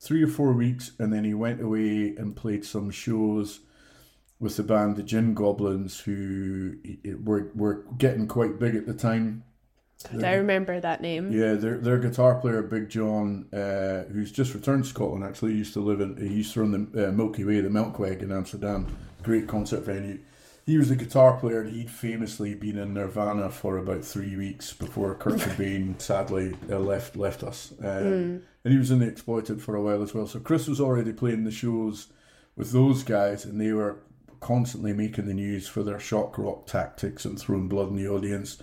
three 0.00 0.24
or 0.24 0.28
four 0.28 0.52
weeks, 0.52 0.92
and 0.98 1.12
then 1.12 1.22
he 1.24 1.34
went 1.34 1.60
away 1.60 2.14
and 2.16 2.34
played 2.34 2.64
some 2.64 2.90
shows 2.90 3.60
with 4.40 4.56
the 4.56 4.62
band 4.62 4.96
the 4.96 5.02
Gin 5.02 5.34
Goblins, 5.34 6.00
who 6.00 6.76
were 7.22 7.50
were 7.54 7.84
getting 7.96 8.26
quite 8.28 8.58
big 8.58 8.74
at 8.74 8.86
the 8.86 8.94
time. 8.94 9.44
I 10.22 10.34
remember 10.34 10.78
that 10.78 11.00
name. 11.00 11.32
Yeah, 11.32 11.54
their 11.54 11.78
their 11.78 11.98
guitar 11.98 12.36
player, 12.36 12.62
Big 12.62 12.88
John, 12.88 13.46
uh, 13.52 14.04
who's 14.04 14.30
just 14.30 14.54
returned 14.54 14.84
to 14.84 14.90
Scotland. 14.90 15.24
Actually, 15.24 15.54
used 15.54 15.72
to 15.72 15.80
live 15.80 16.00
in 16.00 16.16
he 16.16 16.36
used 16.36 16.54
to 16.54 16.60
run 16.60 16.90
the 16.92 17.08
uh, 17.08 17.12
Milky 17.12 17.44
Way, 17.44 17.60
the 17.60 17.68
Melkweg 17.68 18.22
in 18.22 18.30
Amsterdam. 18.30 18.86
Great 19.22 19.48
concert 19.48 19.80
venue. 19.80 20.20
He 20.64 20.76
was 20.76 20.90
the 20.90 20.96
guitar 20.96 21.36
player, 21.38 21.62
and 21.62 21.74
he'd 21.74 21.90
famously 21.90 22.54
been 22.54 22.78
in 22.78 22.92
Nirvana 22.94 23.50
for 23.50 23.78
about 23.78 24.04
three 24.04 24.36
weeks 24.36 24.72
before 24.72 25.14
Kurt 25.14 25.34
Cobain 25.40 26.00
sadly 26.00 26.54
uh, 26.70 26.78
left 26.78 27.16
left 27.16 27.42
us. 27.42 27.72
Um, 27.82 28.42
And 28.64 28.72
he 28.72 28.78
was 28.78 28.90
in 28.90 28.98
the 28.98 29.08
Exploited 29.08 29.62
for 29.62 29.74
a 29.74 29.82
while 29.82 30.02
as 30.02 30.14
well. 30.14 30.26
So 30.26 30.38
Chris 30.38 30.68
was 30.68 30.80
already 30.80 31.12
playing 31.12 31.44
the 31.44 31.50
shows 31.50 32.08
with 32.54 32.70
those 32.70 33.02
guys, 33.02 33.44
and 33.44 33.60
they 33.60 33.72
were 33.72 34.00
constantly 34.40 34.92
making 34.92 35.26
the 35.26 35.34
news 35.34 35.66
for 35.68 35.82
their 35.82 35.98
shock 36.00 36.38
rock 36.38 36.66
tactics 36.66 37.24
and 37.24 37.38
throwing 37.38 37.68
blood 37.68 37.88
in 37.90 37.96
the 37.96 38.08
audience. 38.08 38.62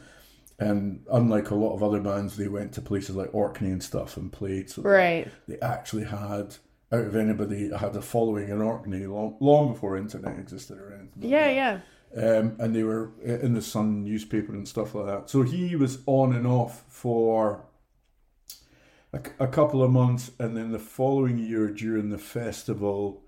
And 0.57 1.05
unlike 1.11 1.49
a 1.51 1.55
lot 1.55 1.73
of 1.75 1.83
other 1.83 1.99
bands, 1.99 2.37
they 2.37 2.47
went 2.47 2.71
to 2.73 2.81
places 2.81 3.15
like 3.15 3.33
Orkney 3.33 3.71
and 3.71 3.83
stuff 3.83 4.15
and 4.17 4.31
played. 4.31 4.69
So 4.69 4.81
Right. 4.83 5.27
they 5.47 5.59
actually 5.59 6.05
had, 6.05 6.55
out 6.91 7.03
of 7.05 7.15
anybody, 7.15 7.69
had 7.75 7.95
a 7.95 8.01
following 8.01 8.47
in 8.49 8.61
Orkney 8.61 9.05
long, 9.05 9.35
long 9.41 9.73
before 9.73 9.97
internet 9.97 10.39
existed 10.39 10.77
or 10.77 10.93
anything. 10.93 11.21
like 11.23 11.31
Yeah. 11.31 11.47
that. 11.47 11.55
Yeah. 11.55 12.37
Um, 12.39 12.55
and 12.59 12.73
they 12.73 12.83
were 12.83 13.11
in 13.21 13.53
the 13.55 13.61
Sun 13.61 14.05
newspaper 14.05 14.53
and 14.53 14.65
stuff 14.65 14.95
like 14.95 15.07
that. 15.07 15.29
So 15.29 15.41
he 15.41 15.75
was 15.75 15.99
on 16.05 16.33
and 16.33 16.47
off 16.47 16.85
for 16.87 17.65
a 19.39 19.47
couple 19.47 19.81
of 19.83 19.91
months, 19.91 20.31
and 20.39 20.55
then 20.55 20.71
the 20.71 20.79
following 20.79 21.37
year 21.37 21.69
during 21.69 22.09
the 22.09 22.17
festival, 22.17 23.23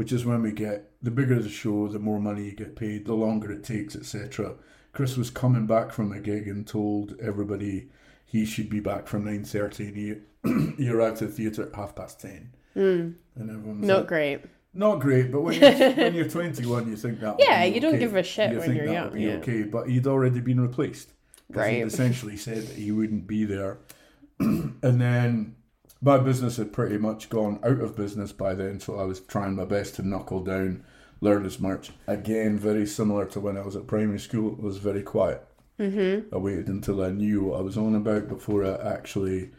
which 0.00 0.12
is 0.12 0.24
when 0.24 0.40
we 0.40 0.50
get 0.50 0.90
the 1.02 1.10
bigger 1.10 1.38
the 1.38 1.48
show, 1.50 1.86
the 1.86 1.98
more 1.98 2.18
money 2.18 2.44
you 2.46 2.52
get 2.52 2.74
paid, 2.74 3.04
the 3.04 3.12
longer 3.12 3.52
it 3.52 3.62
takes, 3.62 3.94
etc. 3.94 4.54
Chris 4.94 5.18
was 5.18 5.28
coming 5.28 5.66
back 5.66 5.92
from 5.92 6.10
a 6.10 6.18
gig 6.18 6.48
and 6.48 6.66
told 6.66 7.14
everybody 7.20 7.90
he 8.24 8.46
should 8.46 8.70
be 8.70 8.80
back 8.80 9.06
from 9.06 9.26
nine 9.26 9.44
thirty, 9.44 9.88
and 9.88 9.96
he 9.98 10.72
he 10.82 10.88
arrived 10.88 11.20
at 11.20 11.28
the 11.28 11.34
theatre 11.34 11.64
at 11.64 11.74
half 11.74 11.94
past 11.94 12.18
ten. 12.18 12.54
Hmm. 12.72 13.10
And 13.36 13.50
everyone 13.50 13.82
Not 13.82 13.98
like, 13.98 14.06
great. 14.06 14.40
not 14.72 15.00
great, 15.00 15.30
but 15.30 15.42
when 15.42 15.60
you're, 15.60 15.90
when 15.92 16.14
you're 16.14 16.30
21, 16.30 16.88
you 16.88 16.96
think 16.96 17.20
that. 17.20 17.36
Yeah, 17.38 17.64
you 17.64 17.78
don't 17.78 17.98
give 17.98 18.16
a 18.16 18.22
shit 18.22 18.52
You 18.52 18.58
when 18.60 18.68
think 18.68 18.78
you're 18.78 18.86
that 18.86 19.12
young, 19.12 19.18
yeah. 19.18 19.34
okay, 19.34 19.64
but 19.64 19.86
he'd 19.90 20.06
already 20.06 20.40
been 20.40 20.62
replaced. 20.62 21.12
Right. 21.50 21.74
He'd 21.74 21.82
essentially 21.82 22.38
said 22.38 22.62
that 22.68 22.76
he 22.76 22.90
wouldn't 22.90 23.26
be 23.26 23.44
there, 23.44 23.80
and 24.38 24.80
then 24.80 25.56
my 26.02 26.18
business 26.18 26.56
had 26.56 26.72
pretty 26.72 26.98
much 26.98 27.28
gone 27.28 27.60
out 27.62 27.80
of 27.80 27.96
business 27.96 28.32
by 28.32 28.54
then. 28.54 28.80
So 28.80 28.98
I 28.98 29.04
was 29.04 29.20
trying 29.20 29.56
my 29.56 29.64
best 29.64 29.96
to 29.96 30.06
knuckle 30.06 30.42
down, 30.42 30.84
learn 31.20 31.44
as 31.44 31.60
much. 31.60 31.90
Again, 32.06 32.58
very 32.58 32.86
similar 32.86 33.26
to 33.26 33.40
when 33.40 33.56
I 33.56 33.62
was 33.62 33.76
at 33.76 33.86
primary 33.86 34.18
school. 34.18 34.52
It 34.52 34.62
was 34.62 34.78
very 34.78 35.02
quiet. 35.02 35.46
Mm-hmm. 35.78 36.34
I 36.34 36.38
waited 36.38 36.68
until 36.68 37.02
I 37.02 37.10
knew 37.10 37.44
what 37.44 37.58
I 37.58 37.62
was 37.62 37.76
on 37.78 37.94
about 37.94 38.28
before 38.28 38.64
I 38.64 38.94
actually 38.94 39.50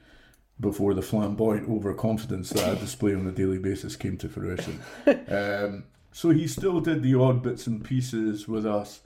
before 0.59 0.93
the 0.93 1.01
flamboyant 1.01 1.67
overconfidence 1.67 2.51
that 2.51 2.69
I 2.69 2.79
display 2.79 3.15
on 3.15 3.25
a 3.25 3.31
daily 3.31 3.57
basis 3.57 3.95
came 3.95 4.15
to 4.17 4.29
fruition. 4.29 4.79
um, 5.27 5.85
so 6.11 6.29
he 6.29 6.47
still 6.47 6.79
did 6.79 7.01
the 7.01 7.15
odd 7.15 7.41
bits 7.41 7.65
and 7.65 7.83
pieces 7.83 8.47
with 8.47 8.65
us, 8.65 9.01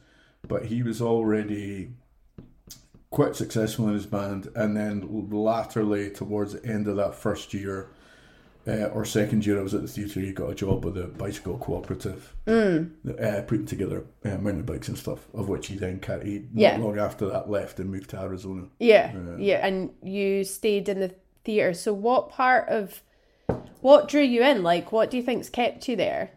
but 0.46 0.66
he 0.66 0.84
was 0.84 1.02
already 1.02 1.94
quite 3.16 3.34
successful 3.36 3.88
in 3.88 3.94
his 3.94 4.06
band. 4.06 4.50
And 4.56 4.76
then 4.76 5.28
latterly, 5.32 6.10
towards 6.12 6.52
the 6.54 6.66
end 6.66 6.88
of 6.90 6.98
that 6.98 7.16
first 7.16 7.54
year 7.54 7.88
uh, 8.68 8.88
or 8.88 9.06
second 9.06 9.46
year, 9.46 9.58
I 9.60 9.64
was 9.64 9.74
at 9.74 9.84
the 9.84 9.88
theatre. 9.88 10.20
He 10.20 10.34
got 10.34 10.50
a 10.50 10.56
job 10.56 10.84
with 10.84 10.98
a 10.98 11.08
bicycle 11.08 11.58
cooperative, 11.58 12.34
Mm. 12.46 12.90
uh, 13.22 13.42
putting 13.44 13.66
together 13.68 14.04
uh, 14.26 14.38
mountain 14.38 14.64
bikes 14.64 14.90
and 14.90 14.98
stuff, 14.98 15.28
of 15.34 15.48
which 15.48 15.68
he 15.68 15.78
then 15.78 16.00
carried. 16.00 16.54
Not 16.54 16.62
Yeah. 16.62 16.78
long 16.78 16.98
after 17.00 17.26
that, 17.28 17.50
left 17.50 17.80
and 17.80 17.90
moved 17.90 18.10
to 18.10 18.20
Arizona. 18.20 18.64
Yeah. 18.80 19.14
Yeah. 19.14 19.38
Yeah. 19.38 19.66
And 19.68 19.92
you 20.04 20.44
stayed 20.44 20.90
in 20.90 21.00
the 21.00 21.12
theatre. 21.46 21.74
So 21.74 21.94
what 21.94 22.30
part 22.30 22.68
of 22.68 23.02
what 23.82 24.10
drew 24.10 24.24
you 24.24 24.44
in? 24.44 24.62
Like, 24.62 24.92
what 24.92 25.10
do 25.10 25.16
you 25.18 25.24
think's 25.24 25.48
kept 25.50 25.88
you 25.88 25.96
there? 25.96 26.32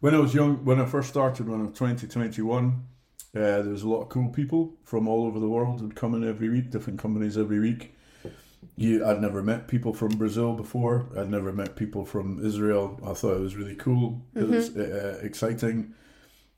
When 0.00 0.14
I 0.14 0.18
was 0.20 0.34
young, 0.34 0.64
when 0.66 0.78
I 0.80 0.84
first 0.84 1.08
started, 1.08 1.48
when 1.48 1.60
I 1.60 1.64
was 1.64 1.76
20, 1.78 2.06
21, 2.06 2.82
uh, 3.34 3.62
there 3.62 3.70
was 3.72 3.82
a 3.82 3.88
lot 3.88 4.02
of 4.02 4.08
cool 4.08 4.28
people 4.28 4.74
from 4.84 5.08
all 5.08 5.26
over 5.26 5.38
the 5.40 5.48
world 5.48 5.80
who'd 5.80 5.96
come 5.96 6.14
in 6.14 6.28
every 6.28 6.48
week, 6.48 6.70
different 6.70 6.98
companies 6.98 7.36
every 7.36 7.58
week. 7.60 7.94
You, 8.76 9.04
I'd 9.06 9.20
never 9.20 9.42
met 9.42 9.68
people 9.68 9.92
from 9.92 10.10
Brazil 10.16 10.54
before. 10.54 11.06
I'd 11.16 11.30
never 11.30 11.52
met 11.52 11.76
people 11.76 12.04
from 12.04 12.44
Israel. 12.44 12.98
I 13.04 13.12
thought 13.12 13.36
it 13.36 13.40
was 13.40 13.56
really 13.56 13.74
cool. 13.76 14.22
It 14.34 14.48
was 14.48 14.76
uh, 14.76 15.20
exciting. 15.22 15.94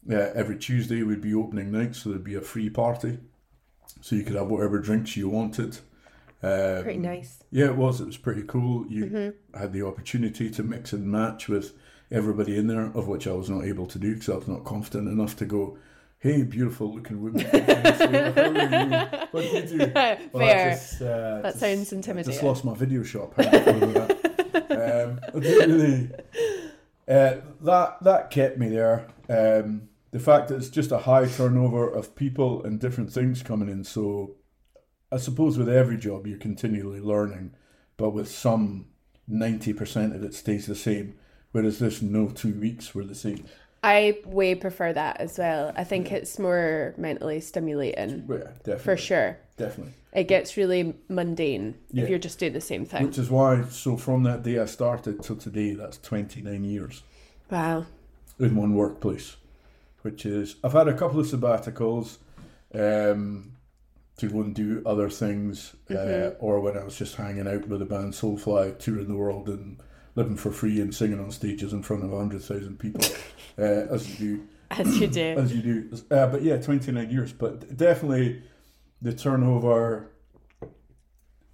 Uh, 0.08 0.30
every 0.34 0.56
Tuesday 0.56 1.02
would 1.02 1.20
be 1.20 1.34
opening 1.34 1.72
night, 1.72 1.96
so 1.96 2.10
there'd 2.10 2.22
be 2.22 2.36
a 2.36 2.40
free 2.40 2.70
party, 2.70 3.18
so 4.00 4.14
you 4.14 4.22
could 4.22 4.36
have 4.36 4.46
whatever 4.46 4.78
drinks 4.78 5.16
you 5.16 5.28
wanted. 5.28 5.78
Um, 6.42 6.82
Pretty 6.84 6.98
nice. 7.00 7.42
yeah, 7.50 7.66
it 7.66 7.76
was. 7.76 8.00
It 8.00 8.06
was 8.06 8.16
pretty 8.18 8.42
cool. 8.44 8.86
You 8.86 9.34
had 9.58 9.72
the 9.72 9.84
opportunity 9.84 10.48
to 10.50 10.62
mix 10.62 10.92
and 10.92 11.10
match 11.10 11.48
with 11.48 11.72
everybody 12.12 12.56
in 12.56 12.68
there, 12.68 12.86
of 12.94 13.08
which 13.08 13.26
I 13.26 13.32
was 13.32 13.50
not 13.50 13.64
able 13.64 13.86
to 13.86 13.98
do 13.98 14.12
because 14.14 14.28
I 14.28 14.36
was 14.36 14.46
not 14.46 14.64
confident 14.64 15.08
enough 15.08 15.34
to 15.38 15.44
go, 15.44 15.76
Hey, 16.26 16.42
beautiful 16.42 16.92
looking 16.92 17.22
woman. 17.22 17.44
from 17.44 17.60
Venezuela, 17.60 19.20
you? 19.22 19.28
What 19.30 19.42
do 19.42 19.46
you 19.46 19.62
do? 19.62 19.78
Well, 20.32 20.70
just, 20.72 21.00
uh, 21.00 21.04
That 21.04 21.42
just- 21.44 21.60
sounds 21.60 22.08
I 22.08 22.22
just 22.24 22.42
lost 22.42 22.64
my 22.64 22.74
video 22.74 23.04
shop. 23.04 23.34
How 23.36 23.48
do 23.48 23.56
you 23.58 23.62
feel 23.62 23.90
about 23.90 24.22
that? 24.68 25.06
um, 25.06 25.40
really. 25.40 26.10
Uh, 27.06 27.36
that 27.60 27.98
that 28.02 28.30
kept 28.32 28.58
me 28.58 28.68
there. 28.70 29.06
Um, 29.28 29.88
the 30.10 30.18
fact 30.18 30.48
that 30.48 30.56
it's 30.56 30.68
just 30.68 30.90
a 30.90 30.98
high 30.98 31.28
turnover 31.28 31.88
of 31.88 32.16
people 32.16 32.64
and 32.64 32.80
different 32.80 33.12
things 33.12 33.44
coming 33.44 33.68
in. 33.68 33.84
So, 33.84 34.34
I 35.12 35.18
suppose 35.18 35.56
with 35.56 35.68
every 35.68 35.96
job 35.96 36.26
you're 36.26 36.38
continually 36.38 37.00
learning, 37.00 37.52
but 37.96 38.10
with 38.10 38.28
some 38.28 38.86
ninety 39.28 39.72
percent 39.72 40.12
of 40.16 40.24
it 40.24 40.34
stays 40.34 40.66
the 40.66 40.74
same. 40.74 41.14
Whereas 41.52 41.78
this, 41.78 42.02
no 42.02 42.30
two 42.30 42.52
weeks 42.54 42.96
were 42.96 43.04
the 43.04 43.14
same. 43.14 43.44
I 43.82 44.18
way 44.24 44.54
prefer 44.54 44.92
that 44.92 45.20
as 45.20 45.38
well. 45.38 45.72
I 45.76 45.84
think 45.84 46.10
it's 46.10 46.38
more 46.38 46.94
mentally 46.96 47.40
stimulating 47.40 48.26
Yeah, 48.28 48.36
definitely. 48.64 48.78
for 48.78 48.96
sure. 48.96 49.38
Definitely. 49.56 49.94
It 50.12 50.24
gets 50.28 50.56
really 50.56 50.94
mundane 51.08 51.74
Yeah. 51.92 52.04
if 52.04 52.10
you're 52.10 52.18
just 52.18 52.38
doing 52.38 52.52
the 52.52 52.60
same 52.60 52.84
thing. 52.84 53.04
Which 53.06 53.18
is 53.18 53.30
why, 53.30 53.64
so 53.70 53.96
from 53.96 54.22
that 54.24 54.42
day 54.42 54.58
I 54.58 54.64
started 54.66 55.22
till 55.22 55.36
today, 55.36 55.74
that's 55.74 55.98
29 55.98 56.64
years 56.64 57.02
Wow. 57.50 57.86
in 58.40 58.56
one 58.56 58.74
workplace. 58.74 59.36
Which 60.02 60.24
is, 60.26 60.56
I've 60.64 60.72
had 60.72 60.88
a 60.88 60.94
couple 60.96 61.20
of 61.20 61.26
sabbaticals 61.26 62.18
um, 62.74 63.52
to 64.18 64.28
go 64.28 64.40
and 64.40 64.54
do 64.54 64.82
other 64.86 65.10
things, 65.10 65.74
uh, 65.90 66.30
or 66.38 66.60
when 66.60 66.76
I 66.76 66.84
was 66.84 66.96
just 66.96 67.16
hanging 67.16 67.46
out 67.48 67.68
with 67.68 67.80
the 67.80 67.86
band 67.86 68.14
Soulfly, 68.14 68.78
touring 68.78 69.08
the 69.08 69.16
world 69.16 69.48
and 69.48 69.78
living 70.16 70.36
for 70.36 70.50
free 70.50 70.80
and 70.80 70.92
singing 70.94 71.20
on 71.20 71.30
stages 71.30 71.72
in 71.72 71.82
front 71.82 72.02
of 72.02 72.10
100,000 72.10 72.78
people, 72.78 73.02
uh, 73.58 73.62
as 73.62 74.18
you 74.20 74.36
do. 74.36 74.48
As 74.70 74.98
you 74.98 75.06
do. 75.06 75.20
as 75.38 75.54
you 75.54 75.62
do. 75.62 75.96
Uh, 76.10 76.26
but 76.26 76.42
yeah, 76.42 76.56
29 76.56 77.08
years. 77.10 77.32
But 77.32 77.76
definitely 77.76 78.42
the 79.00 79.12
turnover, 79.12 80.10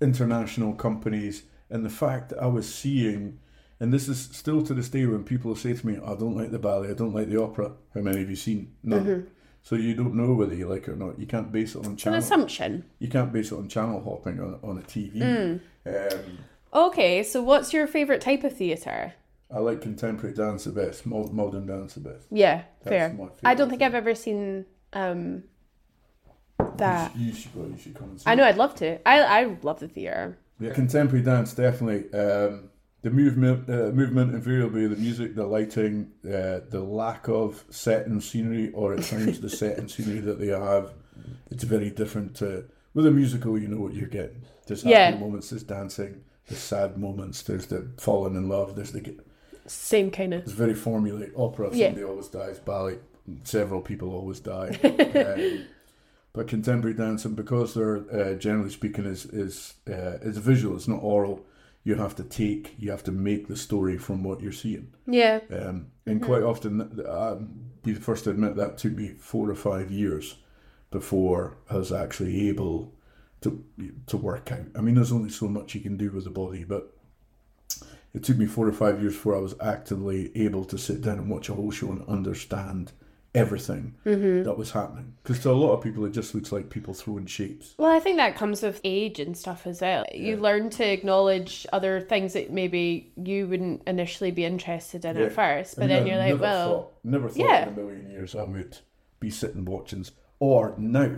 international 0.00 0.72
companies, 0.74 1.42
and 1.70 1.84
the 1.84 1.90
fact 1.90 2.30
that 2.30 2.38
I 2.42 2.46
was 2.46 2.72
seeing, 2.72 3.38
and 3.80 3.92
this 3.92 4.08
is 4.08 4.18
still 4.32 4.62
to 4.62 4.74
this 4.74 4.88
day 4.88 5.06
when 5.06 5.24
people 5.24 5.54
say 5.56 5.74
to 5.74 5.86
me, 5.86 5.96
I 5.96 6.14
don't 6.14 6.36
like 6.36 6.50
the 6.50 6.58
ballet, 6.58 6.90
I 6.90 6.94
don't 6.94 7.14
like 7.14 7.28
the 7.28 7.42
opera. 7.42 7.72
How 7.94 8.00
many 8.00 8.18
have 8.20 8.30
you 8.30 8.36
seen? 8.36 8.74
None. 8.82 9.26
So 9.64 9.76
you 9.76 9.94
don't 9.94 10.14
know 10.14 10.34
whether 10.34 10.54
you 10.54 10.66
like 10.68 10.88
it 10.88 10.92
or 10.92 10.96
not. 10.96 11.18
You 11.20 11.26
can't 11.26 11.52
base 11.52 11.74
it 11.76 11.78
on 11.78 11.80
It's 11.82 11.88
an 11.90 11.96
channel. 11.96 12.18
assumption. 12.18 12.84
You 12.98 13.08
can't 13.08 13.32
base 13.32 13.52
it 13.52 13.56
on 13.56 13.68
channel 13.68 14.02
hopping 14.02 14.40
on, 14.40 14.58
on 14.62 14.78
a 14.78 14.82
TV. 14.82 15.60
Um, 15.86 16.38
Okay, 16.74 17.22
so 17.22 17.42
what's 17.42 17.72
your 17.72 17.86
favourite 17.86 18.20
type 18.20 18.44
of 18.44 18.56
theatre? 18.56 19.14
I 19.50 19.58
like 19.58 19.82
contemporary 19.82 20.34
dance 20.34 20.64
the 20.64 20.70
best, 20.72 21.04
modern 21.04 21.66
dance 21.66 21.94
the 21.94 22.00
best. 22.00 22.26
Yeah, 22.30 22.62
That's 22.82 23.14
fair. 23.14 23.30
I 23.44 23.54
don't 23.54 23.68
think 23.68 23.82
I've 23.82 23.94
ever 23.94 24.14
seen 24.14 24.64
um 24.94 25.44
that. 26.76 27.14
You 27.16 27.34
should 27.34 27.54
go. 27.54 27.66
You 27.66 27.76
should 27.78 27.94
come 27.94 28.10
and 28.10 28.20
see. 28.20 28.24
I 28.26 28.34
know 28.34 28.44
I'd 28.44 28.56
love 28.56 28.74
to. 28.76 29.06
I 29.06 29.20
I 29.42 29.56
love 29.62 29.80
the 29.80 29.88
theatre. 29.88 30.38
Yeah, 30.58 30.72
contemporary 30.72 31.24
dance 31.24 31.52
definitely. 31.54 32.12
Um, 32.18 32.70
the 33.02 33.10
movement, 33.10 33.68
uh, 33.68 33.90
movement 33.90 34.32
invariably, 34.32 34.86
the 34.86 34.94
music, 34.96 35.34
the 35.34 35.44
lighting, 35.44 36.12
uh, 36.24 36.60
the 36.70 36.80
lack 36.80 37.28
of 37.28 37.64
set 37.68 38.06
and 38.06 38.22
scenery, 38.22 38.70
or 38.72 38.94
at 38.94 39.02
times 39.02 39.40
the 39.40 39.50
set 39.50 39.76
and 39.76 39.90
scenery 39.90 40.20
that 40.20 40.38
they 40.38 40.46
have, 40.46 40.94
it's 41.50 41.64
very 41.64 41.90
different. 41.90 42.36
To, 42.36 42.64
with 42.94 43.04
a 43.06 43.10
musical, 43.10 43.58
you 43.58 43.66
know 43.66 43.80
what 43.80 43.92
you're 43.94 44.06
getting. 44.08 44.42
There's 44.68 44.82
happy 44.82 44.92
Yeah. 44.92 45.18
moments, 45.18 45.50
there's 45.50 45.64
dancing, 45.64 46.22
there's 46.48 46.60
sad 46.60 46.96
moments, 46.98 47.42
there's 47.42 47.66
the 47.66 47.88
falling 47.98 48.36
in 48.36 48.48
love, 48.48 48.76
there's 48.76 48.92
the. 48.92 49.18
Same 49.66 50.10
kind 50.10 50.34
of. 50.34 50.42
It's 50.42 50.52
very 50.52 50.74
formulaic. 50.74 51.32
Opera, 51.36 51.70
Yeah. 51.72 51.86
somebody 51.88 52.04
always 52.04 52.28
dies. 52.28 52.58
Ballet, 52.58 52.98
several 53.44 53.80
people 53.80 54.12
always 54.12 54.40
die. 54.40 54.76
um, 54.82 55.66
but 56.32 56.48
contemporary 56.48 56.96
dancing, 56.96 57.34
because 57.34 57.74
they're 57.74 57.98
uh, 58.12 58.34
generally 58.34 58.70
speaking 58.70 59.04
is 59.04 59.24
is 59.26 59.74
uh, 59.88 60.18
is 60.22 60.38
visual. 60.38 60.74
It's 60.76 60.88
not 60.88 61.02
oral. 61.02 61.44
You 61.84 61.94
have 61.96 62.16
to 62.16 62.24
take. 62.24 62.74
You 62.78 62.90
have 62.90 63.04
to 63.04 63.12
make 63.12 63.46
the 63.48 63.56
story 63.56 63.98
from 63.98 64.22
what 64.24 64.40
you're 64.40 64.52
seeing. 64.52 64.92
Yeah. 65.06 65.40
Um, 65.50 65.86
and 66.06 66.22
quite 66.22 66.42
often, 66.42 67.00
I'll 67.08 67.46
be 67.82 67.92
the 67.92 68.00
first 68.00 68.24
to 68.24 68.30
admit 68.30 68.56
that 68.56 68.78
took 68.78 68.92
me 68.94 69.08
four 69.18 69.48
or 69.50 69.54
five 69.54 69.90
years 69.90 70.36
before 70.90 71.56
I 71.70 71.76
was 71.76 71.92
actually 71.92 72.48
able 72.48 72.92
to 73.42 73.64
to 74.06 74.16
work 74.16 74.50
out. 74.52 74.66
I 74.76 74.80
mean, 74.80 74.94
there's 74.94 75.12
only 75.12 75.30
so 75.30 75.48
much 75.48 75.74
you 75.74 75.80
can 75.80 75.96
do 75.96 76.10
with 76.10 76.24
the 76.24 76.30
body, 76.30 76.64
but 76.64 76.94
it 78.14 78.22
took 78.22 78.36
me 78.36 78.46
four 78.46 78.68
or 78.68 78.72
five 78.72 79.00
years 79.00 79.14
before 79.14 79.36
I 79.36 79.40
was 79.40 79.54
actively 79.60 80.30
able 80.36 80.64
to 80.66 80.78
sit 80.78 81.00
down 81.00 81.18
and 81.18 81.30
watch 81.30 81.48
a 81.48 81.54
whole 81.54 81.70
show 81.70 81.90
and 81.90 82.06
understand 82.08 82.92
everything 83.34 83.94
mm-hmm. 84.04 84.42
that 84.42 84.58
was 84.58 84.72
happening. 84.72 85.14
Because 85.22 85.40
to 85.40 85.50
a 85.50 85.52
lot 85.52 85.72
of 85.72 85.82
people, 85.82 86.04
it 86.04 86.12
just 86.12 86.34
looks 86.34 86.52
like 86.52 86.68
people 86.68 86.92
throwing 86.92 87.26
shapes. 87.26 87.74
Well, 87.78 87.90
I 87.90 87.98
think 87.98 88.18
that 88.18 88.36
comes 88.36 88.62
with 88.62 88.80
age 88.84 89.18
and 89.18 89.36
stuff 89.36 89.66
as 89.66 89.80
well. 89.80 90.04
You 90.14 90.36
learn 90.36 90.68
to 90.70 90.84
acknowledge 90.84 91.66
other 91.72 92.00
things 92.00 92.34
that 92.34 92.50
maybe 92.52 93.12
you 93.16 93.46
wouldn't 93.46 93.82
initially 93.86 94.30
be 94.30 94.44
interested 94.44 95.04
in 95.04 95.16
Yeah. 95.16 95.24
at 95.24 95.32
first, 95.32 95.76
but 95.76 95.84
And 95.84 95.90
then 95.90 96.02
I 96.02 96.06
you're 96.06 96.18
like, 96.18 96.40
well, 96.40 96.68
thought, 96.68 96.92
never 97.04 97.28
thought 97.28 97.38
yeah. 97.38 97.62
in 97.62 97.68
a 97.68 97.76
million 97.76 98.10
years 98.10 98.34
I 98.34 98.42
would 98.44 98.78
be 99.20 99.30
sitting 99.30 99.64
watching. 99.64 100.04
Or 100.38 100.74
now, 100.76 101.10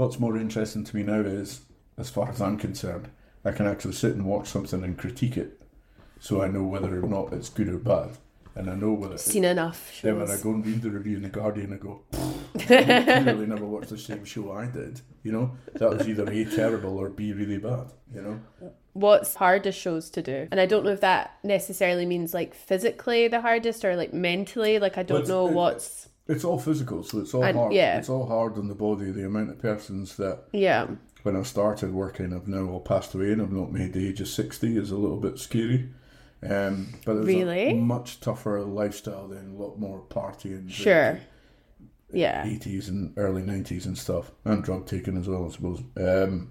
what's 0.00 0.18
more 0.18 0.36
interesting 0.38 0.82
to 0.82 0.96
me 0.96 1.02
now 1.02 1.20
is, 1.20 1.60
as 1.98 2.08
far 2.08 2.30
as 2.30 2.40
I'm 2.40 2.56
concerned, 2.56 3.10
I 3.44 3.52
can 3.52 3.66
actually 3.66 3.92
sit 3.92 4.14
and 4.14 4.24
watch 4.24 4.48
something 4.48 4.82
and 4.82 4.96
critique 4.96 5.36
it, 5.36 5.60
so 6.18 6.42
I 6.42 6.48
know 6.48 6.64
whether 6.64 7.04
or 7.04 7.06
not 7.08 7.32
it's 7.34 7.50
good 7.50 7.68
or 7.68 7.76
bad, 7.78 8.10
and 8.54 8.70
I 8.70 8.74
know 8.76 8.92
whether. 8.94 9.14
It's 9.14 9.24
seen 9.24 9.44
enough 9.44 10.00
Then 10.02 10.18
when 10.18 10.30
I 10.30 10.38
go 10.38 10.50
and 10.50 10.64
read 10.64 10.80
the 10.80 10.90
review 10.90 11.16
in 11.18 11.22
the 11.22 11.28
Guardian, 11.28 11.72
I 11.74 11.76
go, 11.76 12.00
"You 12.54 12.60
clearly 12.66 13.46
never 13.46 13.66
watched 13.66 13.90
the 13.90 13.98
same 13.98 14.24
show 14.24 14.52
I 14.52 14.66
did. 14.66 15.02
You 15.22 15.32
know, 15.32 15.50
that 15.74 15.90
was 15.90 16.08
either 16.08 16.24
a 16.30 16.44
terrible 16.46 16.96
or 16.98 17.10
b 17.10 17.32
really 17.34 17.58
bad. 17.58 17.92
You 18.14 18.22
know. 18.22 18.40
What's 18.94 19.34
hardest 19.34 19.78
shows 19.78 20.08
to 20.10 20.22
do? 20.22 20.48
And 20.50 20.58
I 20.60 20.66
don't 20.66 20.84
know 20.84 20.90
if 20.90 21.02
that 21.02 21.38
necessarily 21.44 22.06
means 22.06 22.32
like 22.34 22.54
physically 22.54 23.28
the 23.28 23.40
hardest 23.42 23.84
or 23.84 23.94
like 23.96 24.12
mentally. 24.14 24.78
Like 24.78 24.96
I 24.96 25.02
don't 25.02 25.18
it's- 25.18 25.28
know 25.28 25.46
it- 25.48 25.52
what's 25.54 26.08
It's 26.30 26.44
all 26.44 26.58
physical, 26.58 27.02
so 27.02 27.18
it's 27.18 27.34
all 27.34 27.42
And- 27.44 27.56
hard. 27.58 27.72
yeah. 27.72 27.98
It's 27.98 28.08
all 28.08 28.26
hard 28.26 28.56
on 28.56 28.68
the 28.68 28.74
body. 28.74 29.10
The 29.10 29.26
amount 29.26 29.50
of 29.50 29.58
persons 29.58 30.16
that 30.16 30.44
yeah. 30.52 30.86
when 31.24 31.36
I 31.36 31.42
started 31.42 31.92
working, 31.92 32.32
I've 32.32 32.48
now 32.48 32.66
all 32.68 32.80
passed 32.80 33.14
away 33.14 33.32
and 33.32 33.42
I've 33.42 33.52
not 33.52 33.72
made 33.72 33.92
the 33.92 34.06
age 34.08 34.20
of 34.20 34.28
60 34.28 34.76
is 34.76 34.90
a 34.90 34.96
little 34.96 35.16
bit 35.18 35.38
scary. 35.38 35.88
Um, 36.42 36.94
but 37.04 37.16
it 37.16 37.18
was 37.20 37.26
Really? 37.26 37.68
a 37.70 37.74
much 37.74 38.20
tougher 38.20 38.62
lifestyle 38.62 39.28
then, 39.28 39.54
a 39.56 39.62
lot 39.62 39.78
more 39.78 40.02
partying. 40.08 40.70
Sure. 40.70 41.18
Yeah. 42.12 42.44
80s 42.46 42.88
and 42.88 43.12
early 43.16 43.42
90s 43.42 43.84
and 43.86 43.96
stuff, 43.98 44.30
and 44.44 44.62
drug 44.64 44.86
taking 44.86 45.16
as 45.16 45.28
well, 45.28 45.46
I 45.46 45.50
suppose. 45.50 45.82
Um, 45.96 46.50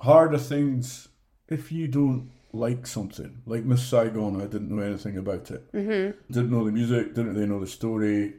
harder 0.00 0.38
things 0.38 1.08
if 1.48 1.72
you 1.72 1.88
don't 1.88 2.30
like 2.52 2.86
something. 2.86 3.42
Like 3.46 3.64
Miss 3.64 3.82
Saigon, 3.86 4.40
I 4.40 4.46
didn't 4.46 4.70
know 4.74 4.82
anything 4.82 5.16
about 5.18 5.50
it. 5.50 5.70
Mm-hmm. 5.72 6.32
Didn't 6.32 6.50
know 6.50 6.64
the 6.64 6.72
music, 6.72 7.14
didn't 7.14 7.34
really 7.34 7.46
know 7.46 7.60
the 7.60 7.66
story. 7.66 8.34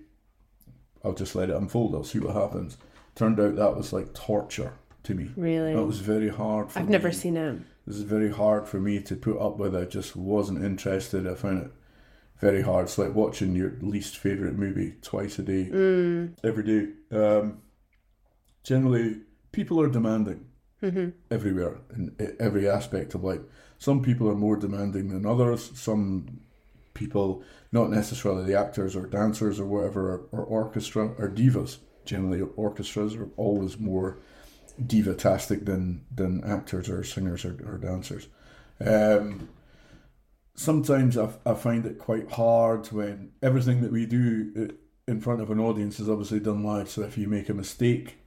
I'll 1.04 1.14
just 1.14 1.36
let 1.36 1.50
it 1.50 1.56
unfold, 1.56 1.96
I'll 1.96 2.04
see 2.04 2.20
what 2.20 2.36
happens. 2.36 2.78
Turned 3.16 3.40
out 3.40 3.56
that 3.56 3.76
was 3.78 3.94
like 3.94 4.14
torture 4.14 4.74
to 5.04 5.14
me. 5.14 5.32
Really. 5.36 5.74
That 5.74 5.84
was 5.86 6.00
very 6.00 6.30
hard 6.30 6.72
for 6.72 6.80
I've 6.80 6.86
me. 6.88 6.92
never 6.92 7.12
seen 7.12 7.38
it. 7.38 7.60
This 7.88 7.96
is 7.98 8.04
very 8.04 8.32
hard 8.32 8.68
for 8.68 8.80
me 8.80 9.02
to 9.02 9.16
put 9.16 9.40
up 9.40 9.58
with. 9.58 9.76
I 9.76 9.86
just 9.86 10.16
wasn't 10.16 10.64
interested. 10.64 11.26
I 11.28 11.36
found 11.36 11.64
it 11.66 11.72
very 12.40 12.62
hard. 12.62 12.86
It's 12.86 12.98
like 12.98 13.16
watching 13.16 13.56
your 13.56 13.74
least 13.82 14.18
favorite 14.18 14.58
movie 14.58 14.96
twice 15.02 15.40
a 15.40 15.44
day, 15.44 15.66
Mm. 15.72 16.34
every 16.44 16.64
day. 16.64 16.88
Um, 17.12 17.62
generally, 18.64 19.22
people 19.52 19.80
are 19.82 19.90
demanding 19.90 20.46
Mm-hmm. 20.82 21.10
everywhere 21.30 21.76
in 21.94 22.16
every 22.40 22.70
aspect 22.70 23.14
of 23.14 23.22
life. 23.22 23.42
Some 23.80 24.04
people 24.04 24.30
are 24.30 24.36
more 24.36 24.58
demanding 24.58 25.08
than 25.08 25.26
others. 25.26 25.72
Some 25.74 26.42
people, 26.94 27.42
not 27.72 27.90
necessarily 27.90 28.44
the 28.44 28.60
actors 28.60 28.96
or 28.96 29.08
dancers 29.08 29.60
or 29.60 29.66
whatever, 29.66 30.28
or, 30.32 30.40
or 30.40 30.44
orchestra 30.44 31.08
or 31.18 31.30
divas. 31.30 31.78
Generally, 32.06 32.42
orchestras 32.56 33.16
are 33.16 33.30
always 33.38 33.80
more 33.80 34.20
divatastic 34.86 35.66
than 35.66 36.06
than 36.14 36.44
actors 36.44 36.90
or 36.90 37.04
singers 37.04 37.46
or, 37.46 37.58
or 37.66 37.78
dancers. 37.78 38.28
Um, 38.86 39.50
sometimes 40.56 41.18
I, 41.18 41.30
I 41.46 41.54
find 41.54 41.86
it 41.86 42.00
quite 42.00 42.32
hard 42.32 42.88
when 42.88 43.32
everything 43.42 43.82
that 43.82 43.92
we 43.92 44.06
do 44.06 44.70
uh, 44.70 44.74
in 45.08 45.22
front 45.22 45.42
of 45.42 45.50
an 45.52 45.60
audience 45.60 46.00
is 46.00 46.10
obviously 46.10 46.40
done 46.40 46.64
live. 46.64 46.90
So 46.90 47.02
if 47.04 47.18
you 47.18 47.28
make 47.28 47.50
a 47.50 47.54
mistake, 47.54 48.19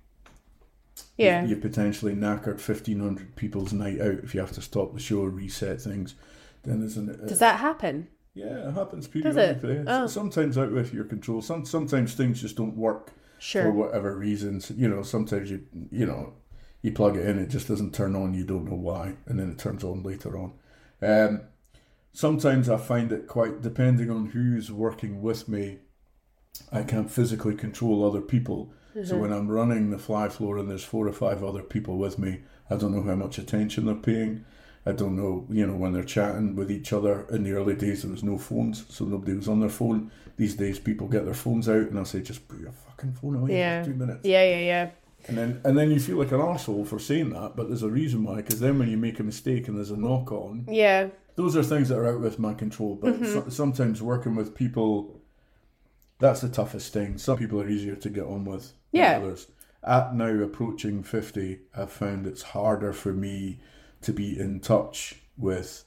Yeah. 1.16 1.44
you, 1.44 1.56
potentially 1.56 2.14
knackered 2.14 2.60
fifteen 2.60 3.00
hundred 3.00 3.36
people's 3.36 3.72
night 3.72 4.00
out 4.00 4.18
if 4.24 4.34
you 4.34 4.40
have 4.40 4.52
to 4.52 4.62
stop 4.62 4.92
the 4.92 5.00
show, 5.00 5.22
reset 5.22 5.80
things. 5.80 6.14
Then 6.64 6.80
there's 6.80 6.96
an 6.96 7.10
uh, 7.10 7.26
Does 7.26 7.38
that 7.38 7.60
happen? 7.60 8.08
yeah, 8.34 8.68
it 8.68 8.74
happens 8.74 9.08
Does 9.08 9.36
it? 9.36 9.84
Oh. 9.86 10.06
Sometimes 10.06 10.56
out 10.56 10.72
with 10.72 10.94
your 10.94 11.04
control. 11.04 11.42
Some 11.42 11.64
sometimes 11.64 12.14
things 12.14 12.40
just 12.40 12.56
don't 12.56 12.76
work 12.76 13.12
for 13.40 13.72
whatever 13.72 14.16
reasons. 14.16 14.70
You 14.74 14.88
know, 14.88 15.02
sometimes 15.02 15.50
you 15.50 15.66
you 15.90 16.06
know 16.06 16.34
you 16.82 16.92
plug 16.92 17.16
it 17.16 17.26
in, 17.26 17.38
it 17.38 17.48
just 17.48 17.68
doesn't 17.68 17.94
turn 17.94 18.16
on. 18.16 18.34
You 18.34 18.44
don't 18.44 18.68
know 18.68 18.76
why, 18.76 19.14
and 19.26 19.38
then 19.38 19.50
it 19.50 19.58
turns 19.58 19.84
on 19.84 20.02
later 20.02 20.36
on. 20.38 20.52
Um, 21.00 21.42
sometimes 22.12 22.68
I 22.68 22.76
find 22.76 23.12
it 23.12 23.26
quite 23.26 23.60
depending 23.60 24.10
on 24.10 24.26
who's 24.26 24.70
working 24.72 25.22
with 25.22 25.48
me. 25.48 25.78
I 26.70 26.82
can't 26.82 27.10
physically 27.10 27.54
control 27.54 28.04
other 28.04 28.20
people. 28.20 28.72
Mm-hmm. 28.96 29.06
So 29.06 29.16
when 29.18 29.32
I'm 29.32 29.48
running 29.48 29.90
the 29.90 29.98
fly 29.98 30.28
floor 30.28 30.58
and 30.58 30.68
there's 30.70 30.84
four 30.84 31.06
or 31.08 31.12
five 31.12 31.42
other 31.42 31.62
people 31.62 31.96
with 31.98 32.18
me, 32.18 32.40
I 32.70 32.76
don't 32.76 32.94
know 32.94 33.02
how 33.02 33.14
much 33.14 33.38
attention 33.38 33.86
they're 33.86 33.94
paying. 33.94 34.44
I 34.84 34.92
don't 34.92 35.16
know, 35.16 35.46
you 35.48 35.66
know, 35.66 35.76
when 35.76 35.92
they're 35.92 36.02
chatting 36.02 36.56
with 36.56 36.70
each 36.70 36.92
other. 36.92 37.24
In 37.30 37.44
the 37.44 37.52
early 37.52 37.74
days, 37.76 38.02
there 38.02 38.10
was 38.10 38.24
no 38.24 38.36
phones, 38.36 38.84
so 38.88 39.04
nobody 39.04 39.34
was 39.34 39.48
on 39.48 39.60
their 39.60 39.68
phone. 39.68 40.10
These 40.36 40.56
days, 40.56 40.78
people 40.80 41.06
get 41.06 41.24
their 41.24 41.34
phones 41.34 41.68
out, 41.68 41.76
and 41.88 41.98
I 41.98 42.02
say, 42.02 42.20
just 42.20 42.48
put 42.48 42.58
your 42.60 42.72
fucking 42.72 43.12
phone 43.14 43.36
away 43.36 43.56
Yeah. 43.58 43.82
for 43.84 43.90
two 43.90 43.96
minutes. 43.96 44.20
Yeah, 44.24 44.42
yeah, 44.44 44.58
yeah. 44.60 44.90
And 45.28 45.38
then, 45.38 45.60
and 45.64 45.78
then 45.78 45.92
you 45.92 46.00
feel 46.00 46.16
like 46.16 46.32
an 46.32 46.40
asshole 46.40 46.84
for 46.84 46.98
saying 46.98 47.30
that, 47.30 47.54
but 47.54 47.68
there's 47.68 47.84
a 47.84 47.88
reason 47.88 48.24
why. 48.24 48.36
Because 48.36 48.58
then 48.58 48.76
when 48.80 48.90
you 48.90 48.96
make 48.96 49.20
a 49.20 49.22
mistake 49.22 49.68
and 49.68 49.76
there's 49.76 49.92
a 49.92 49.96
knock 49.96 50.32
on, 50.32 50.66
Yeah. 50.68 51.10
those 51.36 51.56
are 51.56 51.62
things 51.62 51.88
that 51.90 51.98
are 51.98 52.08
out 52.08 52.20
with 52.20 52.40
my 52.40 52.52
control. 52.54 52.96
But 52.96 53.14
Mm-hmm. 53.14 53.24
so, 53.26 53.48
sometimes 53.50 54.02
working 54.02 54.34
with 54.34 54.52
people, 54.52 55.21
that's 56.22 56.40
the 56.40 56.48
toughest 56.48 56.92
thing. 56.92 57.18
Some 57.18 57.36
people 57.36 57.60
are 57.60 57.68
easier 57.68 57.96
to 57.96 58.08
get 58.08 58.24
on 58.24 58.44
with 58.44 58.72
Yeah. 58.92 59.18
than 59.18 59.26
others. 59.26 59.48
At 59.82 60.14
now 60.14 60.28
approaching 60.40 61.02
50, 61.02 61.62
I've 61.76 61.90
found 61.90 62.28
it's 62.28 62.42
harder 62.42 62.92
for 62.92 63.12
me 63.12 63.58
to 64.02 64.12
be 64.12 64.38
in 64.38 64.60
touch 64.60 65.16
with 65.36 65.84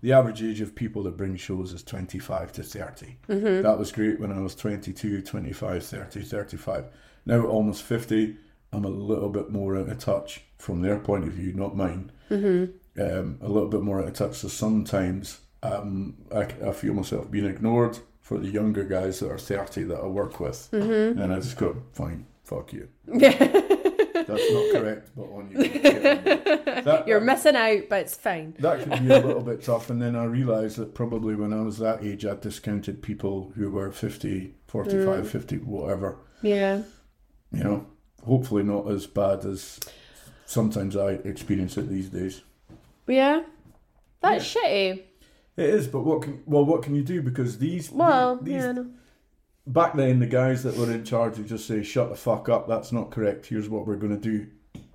the 0.00 0.12
average 0.12 0.42
age 0.42 0.60
of 0.60 0.74
people 0.74 1.04
that 1.04 1.16
bring 1.16 1.36
shows 1.36 1.72
is 1.72 1.84
25 1.84 2.52
to 2.54 2.62
30. 2.64 3.16
Mm-hmm. 3.28 3.62
That 3.62 3.78
was 3.78 3.92
great 3.92 4.18
when 4.18 4.32
I 4.32 4.40
was 4.40 4.56
22, 4.56 5.22
25, 5.22 5.84
30, 5.84 6.20
35. 6.22 6.84
Now, 7.24 7.46
almost 7.46 7.84
50, 7.84 8.36
I'm 8.72 8.84
a 8.84 8.88
little 8.88 9.28
bit 9.28 9.50
more 9.50 9.76
out 9.76 9.88
of 9.88 9.98
touch 9.98 10.42
from 10.58 10.82
their 10.82 10.98
point 10.98 11.24
of 11.24 11.32
view, 11.32 11.52
not 11.52 11.76
mine. 11.76 12.10
Mm-hmm. 12.28 13.00
Um, 13.00 13.38
a 13.40 13.48
little 13.48 13.68
bit 13.68 13.82
more 13.82 14.00
out 14.00 14.08
of 14.08 14.14
touch. 14.14 14.34
So 14.38 14.48
sometimes 14.48 15.40
um, 15.62 16.16
I, 16.34 16.42
I 16.66 16.72
feel 16.72 16.92
myself 16.94 17.30
being 17.30 17.46
ignored 17.46 17.98
for 18.26 18.38
the 18.38 18.48
younger 18.48 18.82
guys 18.82 19.20
that 19.20 19.30
are 19.30 19.38
30 19.38 19.84
that 19.84 20.00
I 20.00 20.06
work 20.06 20.40
with. 20.40 20.68
Mm-hmm. 20.72 21.22
And 21.22 21.32
I 21.32 21.36
just 21.36 21.56
go, 21.56 21.80
fine, 21.92 22.26
fuck 22.42 22.72
you. 22.72 22.88
Yeah. 23.06 23.30
That's 23.38 24.50
not 24.52 24.72
correct, 24.72 25.10
but 25.16 25.22
on 25.26 25.50
you. 25.52 25.68
That, 25.68 27.04
You're 27.06 27.20
missing 27.20 27.54
out, 27.54 27.82
but 27.88 28.00
it's 28.00 28.16
fine. 28.16 28.56
that 28.58 28.80
could 28.80 28.90
be 29.06 29.14
a 29.14 29.20
little 29.20 29.42
bit 29.42 29.62
tough. 29.62 29.90
And 29.90 30.02
then 30.02 30.16
I 30.16 30.24
realised 30.24 30.76
that 30.78 30.92
probably 30.92 31.36
when 31.36 31.52
I 31.52 31.62
was 31.62 31.78
that 31.78 32.02
age, 32.02 32.26
I 32.26 32.34
discounted 32.34 33.00
people 33.00 33.52
who 33.54 33.70
were 33.70 33.92
50, 33.92 34.54
45, 34.66 35.30
50, 35.30 35.58
whatever. 35.58 36.18
Yeah. 36.42 36.82
You 37.52 37.62
know, 37.62 37.86
hopefully 38.24 38.64
not 38.64 38.90
as 38.90 39.06
bad 39.06 39.44
as 39.44 39.78
sometimes 40.46 40.96
I 40.96 41.12
experience 41.12 41.76
it 41.76 41.88
these 41.88 42.08
days. 42.08 42.42
Yeah. 43.06 43.42
That's 44.20 44.52
shitty. 44.52 45.04
It 45.56 45.70
is, 45.70 45.88
but 45.88 46.00
what 46.00 46.22
can 46.22 46.42
well 46.46 46.64
what 46.64 46.82
can 46.82 46.94
you 46.94 47.02
do? 47.02 47.22
Because 47.22 47.58
these 47.58 47.90
Well, 47.90 48.36
these, 48.36 48.54
yeah. 48.54 48.72
No. 48.72 48.86
back 49.66 49.94
then 49.94 50.18
the 50.18 50.26
guys 50.26 50.62
that 50.64 50.76
were 50.76 50.90
in 50.92 51.04
charge 51.04 51.38
would 51.38 51.46
just 51.48 51.66
say, 51.66 51.82
Shut 51.82 52.10
the 52.10 52.16
fuck 52.16 52.48
up, 52.48 52.68
that's 52.68 52.92
not 52.92 53.10
correct, 53.10 53.46
here's 53.46 53.68
what 53.68 53.86
we're 53.86 53.96
gonna 53.96 54.18
do. 54.18 54.46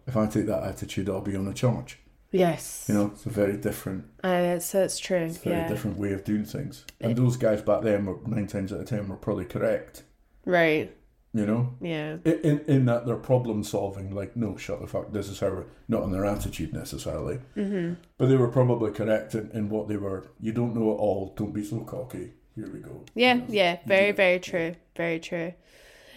If 0.08 0.16
I 0.18 0.26
take 0.28 0.46
that 0.48 0.64
attitude 0.64 1.10
I'll 1.10 1.22
be 1.22 1.36
on 1.36 1.48
a 1.48 1.54
charge. 1.54 1.98
Yes. 2.32 2.86
You 2.88 2.96
know, 2.96 3.06
it's 3.08 3.26
a 3.26 3.30
very 3.30 3.58
different 3.58 4.06
Uh, 4.24 4.54
it's, 4.56 4.74
it's 4.76 5.00
true. 5.00 5.18
it's 5.18 5.38
a 5.38 5.42
very 5.42 5.56
Yeah. 5.58 5.68
different 5.68 5.98
way 5.98 6.14
of 6.14 6.24
doing 6.24 6.46
things. 6.46 6.86
And 7.02 7.16
those 7.16 7.38
guys 7.38 7.62
back 7.62 7.82
then 7.82 8.06
were 8.06 8.18
nine 8.26 8.48
times 8.48 8.72
out 8.72 8.80
of 8.80 8.86
ten 8.88 9.10
were 9.10 9.16
probably 9.18 9.46
correct. 9.46 10.04
Right. 10.46 10.96
You 11.34 11.46
know? 11.46 11.74
Yeah. 11.80 12.18
In, 12.26 12.60
in, 12.68 12.86
that 12.86 13.06
they're 13.06 13.16
problem 13.16 13.64
solving, 13.64 14.14
like, 14.14 14.36
no, 14.36 14.58
shut 14.58 14.82
the 14.82 14.88
fuck, 14.88 15.14
this 15.14 15.30
is 15.30 15.40
how 15.40 15.48
we're, 15.48 15.66
not 15.88 16.04
in 16.04 16.12
their 16.12 16.26
attitude 16.26 16.74
necessarily. 16.74 17.40
Mm-hmm. 17.56 17.94
But 18.18 18.28
they 18.28 18.36
were 18.36 18.50
probably 18.50 18.92
correct 18.92 19.34
in, 19.34 19.50
in 19.52 19.70
what 19.70 19.88
they 19.88 19.96
were. 19.96 20.26
You 20.42 20.52
don't 20.52 20.76
know 20.76 20.92
it 20.92 20.96
all, 20.96 21.34
don't 21.38 21.54
be 21.54 21.64
so 21.64 21.80
cocky. 21.82 22.34
Here 22.56 22.70
we 22.70 22.80
go. 22.80 23.06
Yeah. 23.16 23.36
You 23.36 23.40
know? 23.40 23.46
Yeah. 23.50 23.78
Very, 23.86 24.12
very 24.12 24.40
true. 24.40 24.76
Very 24.98 25.20
true. 25.20 25.54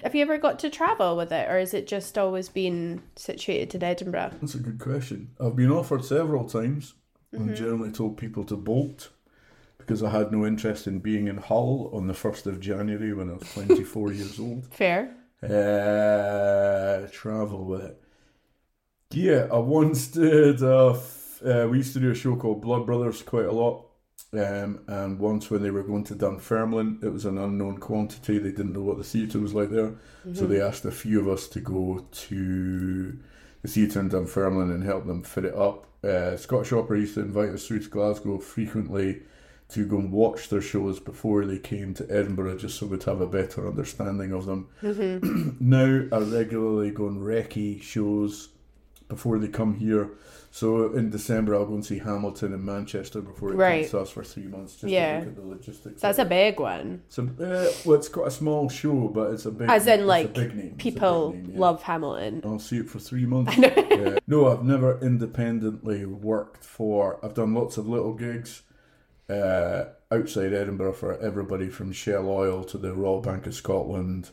Have 0.03 0.17
you 0.17 0.23
ever 0.23 0.37
got 0.37 0.59
to 0.59 0.69
travel 0.69 1.17
with 1.17 1.31
it, 1.31 1.49
or 1.49 1.59
is 1.59 1.75
it 1.75 1.87
just 1.87 2.19
always 2.19 2.49
been 2.49 3.03
situated 3.15 3.75
in 3.77 3.83
Edinburgh? 3.85 4.33
That's 4.41 4.57
a 4.57 4.59
good 4.59 4.81
question. 4.81 5.31
I've 5.41 5.57
been 5.57 5.71
offered 5.71 6.05
several 6.05 6.49
times 6.49 6.95
Mm-hmm. 7.35 7.49
and 7.49 7.57
generally 7.57 7.91
told 7.91 8.17
people 8.17 8.45
to 8.45 8.57
bolt 8.57 9.09
because 9.87 10.03
I 10.03 10.11
had 10.11 10.33
no 10.33 10.47
interest 10.47 10.87
in 10.87 10.99
being 10.99 11.29
in 11.29 11.37
Hull 11.37 11.91
on 11.93 12.07
the 12.07 12.15
1st 12.15 12.47
of 12.47 12.61
January 12.61 13.13
when 13.13 13.31
I 13.31 13.35
was 13.35 13.53
24 13.53 14.13
years 14.19 14.41
old. 14.41 14.67
Fair. 14.73 15.15
Uh, 15.43 17.07
travel 17.13 17.65
with 17.65 17.83
it. 17.83 18.01
Yeah, 19.13 19.49
I 19.53 19.59
once 19.59 20.09
did. 20.09 20.63
Uh, 20.63 20.97
uh, 21.45 21.67
we 21.71 21.79
used 21.79 21.93
to 21.93 22.01
do 22.01 22.11
a 22.11 22.15
show 22.15 22.37
called 22.37 22.63
Blood 22.63 22.87
Brothers 22.87 23.23
quite 23.23 23.47
a 23.47 23.53
lot. 23.53 23.87
Um, 24.33 24.81
and 24.89 25.21
once 25.21 25.51
when 25.51 25.63
they 25.63 25.71
were 25.71 25.85
going 25.85 26.03
to 26.05 26.15
Dunfermline, 26.15 26.99
it 27.03 27.13
was 27.13 27.25
an 27.25 27.39
unknown 27.39 27.79
quantity. 27.79 28.39
They 28.39 28.51
didn't 28.51 28.73
know 28.73 28.83
what 28.83 28.99
the 28.99 29.05
theatre 29.05 29.39
was 29.39 29.55
like 29.55 29.71
there. 29.71 29.95
So 30.33 30.47
they 30.47 30.61
asked 30.61 30.85
a 30.87 30.91
few 30.91 31.21
of 31.21 31.29
us 31.29 31.47
to 31.49 31.61
go 31.61 32.05
to 32.11 33.19
the 33.63 33.69
theatre 33.69 34.01
in 34.01 34.09
Dunfermline 34.09 34.71
and 34.71 34.83
help 34.83 35.07
them 35.07 35.23
fit 35.23 35.45
it 35.45 35.55
up. 35.55 35.87
Uh, 36.03 36.37
Scottish 36.37 36.73
Opera 36.73 36.99
used 36.99 37.15
to 37.15 37.21
invite 37.21 37.51
us 37.51 37.67
through 37.67 37.81
to 37.81 37.89
Glasgow 37.89 38.39
frequently 38.39 39.23
to 39.71 39.87
go 39.87 39.97
and 39.99 40.13
watch 40.13 40.49
their 40.51 40.61
shows 40.61 41.01
before 41.01 41.45
they 41.47 41.59
came 41.59 41.95
to 41.95 42.05
Edinburgh, 42.11 42.59
just 42.59 42.79
so 42.79 42.87
we'd 42.87 43.03
have 43.05 43.21
a 43.21 43.27
better 43.27 43.67
understanding 43.67 44.33
of 44.33 44.47
them. 44.47 44.69
now 45.61 46.03
I 46.13 46.19
regularly 46.21 46.91
go 46.91 47.07
and 47.09 47.21
recce 47.23 47.83
shows 47.83 48.51
before 49.09 49.39
they 49.39 49.49
come 49.49 49.75
here. 49.75 50.11
So 50.51 50.93
in 50.95 51.11
December 51.11 51.55
I'll 51.57 51.67
go 51.67 51.75
and 51.75 51.85
see 51.85 51.99
Hamilton 51.99 52.53
in 52.53 52.65
Manchester 52.65 53.21
before 53.21 53.53
it 53.53 53.57
Right. 53.57 53.81
comes 53.81 53.91
to 53.91 53.99
us 54.01 54.11
for 54.11 54.23
three 54.23 54.47
months 54.47 54.77
just 54.77 54.85
Yeah. 54.93 55.15
to 55.15 55.19
look 55.21 55.29
at 55.29 55.37
the 55.37 55.43
logistics. 55.49 56.01
That's 56.01 56.19
a 56.21 56.25
big 56.25 56.61
one. 56.61 57.03
So, 57.09 57.25
uh, 57.25 57.67
well, 57.85 57.95
it's 57.99 58.09
quite 58.09 58.29
a 58.29 58.31
small 58.31 58.69
show, 58.69 59.09
but 59.09 59.33
it's 59.33 59.47
a 59.47 59.51
big. 59.51 59.69
As 59.69 59.87
in, 59.89 60.07
like, 60.07 60.33
big 60.35 60.55
name. 60.55 60.75
People 60.79 61.33
name, 61.33 61.51
yeah. 61.55 61.59
love 61.59 61.83
Hamilton. 61.83 62.43
I'll 62.45 62.61
see 62.61 62.79
it 62.79 62.89
for 62.89 63.01
three 63.01 63.27
months. 63.27 63.57
Yeah. 63.59 64.19
No, 64.29 64.47
I've 64.53 64.63
never 64.65 64.99
independently 65.01 66.05
worked 66.07 66.65
for. 66.65 67.19
I've 67.25 67.35
done 67.35 67.53
lots 67.55 67.77
of 67.77 67.89
little 67.89 68.15
gigs 68.15 68.63
uh, 69.29 69.85
outside 70.11 70.53
Edinburgh 70.53 70.93
for 70.95 71.19
everybody 71.19 71.69
from 71.69 71.93
Shell 71.93 72.29
Oil 72.29 72.65
to 72.65 72.79
the 72.79 72.93
Royal 72.93 73.21
Bank 73.21 73.47
of 73.47 73.55
Scotland 73.55 74.31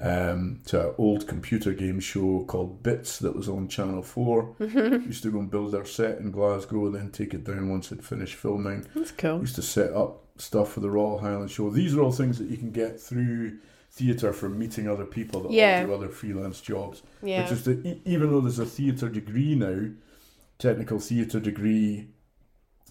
um, 0.00 0.60
to 0.66 0.88
an 0.90 0.94
old 0.96 1.26
computer 1.26 1.72
game 1.72 1.98
show 2.00 2.44
called 2.46 2.82
Bits 2.82 3.18
that 3.18 3.34
was 3.34 3.48
on 3.48 3.66
Channel 3.68 4.02
4. 4.02 4.54
Used 4.60 5.24
to 5.24 5.32
go 5.32 5.40
and 5.40 5.50
build 5.50 5.72
their 5.72 5.84
set 5.84 6.18
in 6.18 6.30
Glasgow 6.30 6.86
and 6.86 6.94
then 6.94 7.10
take 7.10 7.34
it 7.34 7.44
down 7.44 7.68
once 7.68 7.90
it 7.90 8.04
finished 8.04 8.36
filming 8.36 8.86
That's 8.94 9.10
cool. 9.10 9.40
used 9.40 9.56
to 9.56 9.62
set 9.62 9.92
up 9.92 10.22
stuff 10.36 10.72
for 10.72 10.80
the 10.80 10.90
Royal 10.90 11.18
Highland 11.18 11.50
Show. 11.50 11.68
These 11.70 11.96
are 11.96 12.00
all 12.02 12.12
things 12.12 12.38
that 12.38 12.48
you 12.48 12.56
can 12.56 12.70
get 12.70 13.00
through 13.00 13.58
theatre 13.90 14.32
from 14.32 14.56
meeting 14.56 14.86
other 14.88 15.04
people 15.06 15.40
that 15.40 15.50
Yeah. 15.52 15.84
do 15.84 15.92
other 15.92 16.08
freelance 16.08 16.60
jobs. 16.60 17.02
Yeah. 17.22 17.42
Which 17.42 17.52
is 17.52 17.64
that 17.64 18.00
even 18.04 18.30
though 18.30 18.40
there's 18.40 18.60
a 18.60 18.66
theatre 18.66 19.08
degree 19.08 19.56
now, 19.56 19.88
technical 20.60 21.00
theatre 21.00 21.40
degree, 21.40 22.10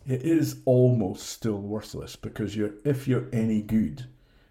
it 0.07 0.21
is 0.23 0.57
almost 0.65 1.27
still 1.27 1.57
worthless 1.59 2.15
because 2.15 2.55
you're 2.55 2.73
if 2.85 3.07
you're 3.07 3.27
any 3.33 3.61
good 3.61 4.05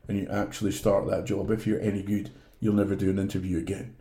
and 0.08 0.18
you 0.18 0.28
actually 0.30 0.72
start 0.72 1.08
that 1.08 1.24
job, 1.24 1.50
if 1.50 1.66
you're 1.66 1.80
any 1.80 2.02
good, 2.02 2.30
you'll 2.60 2.74
never 2.74 2.94
do 2.94 3.10
an 3.10 3.18
interview 3.18 3.58
again. 3.58 3.96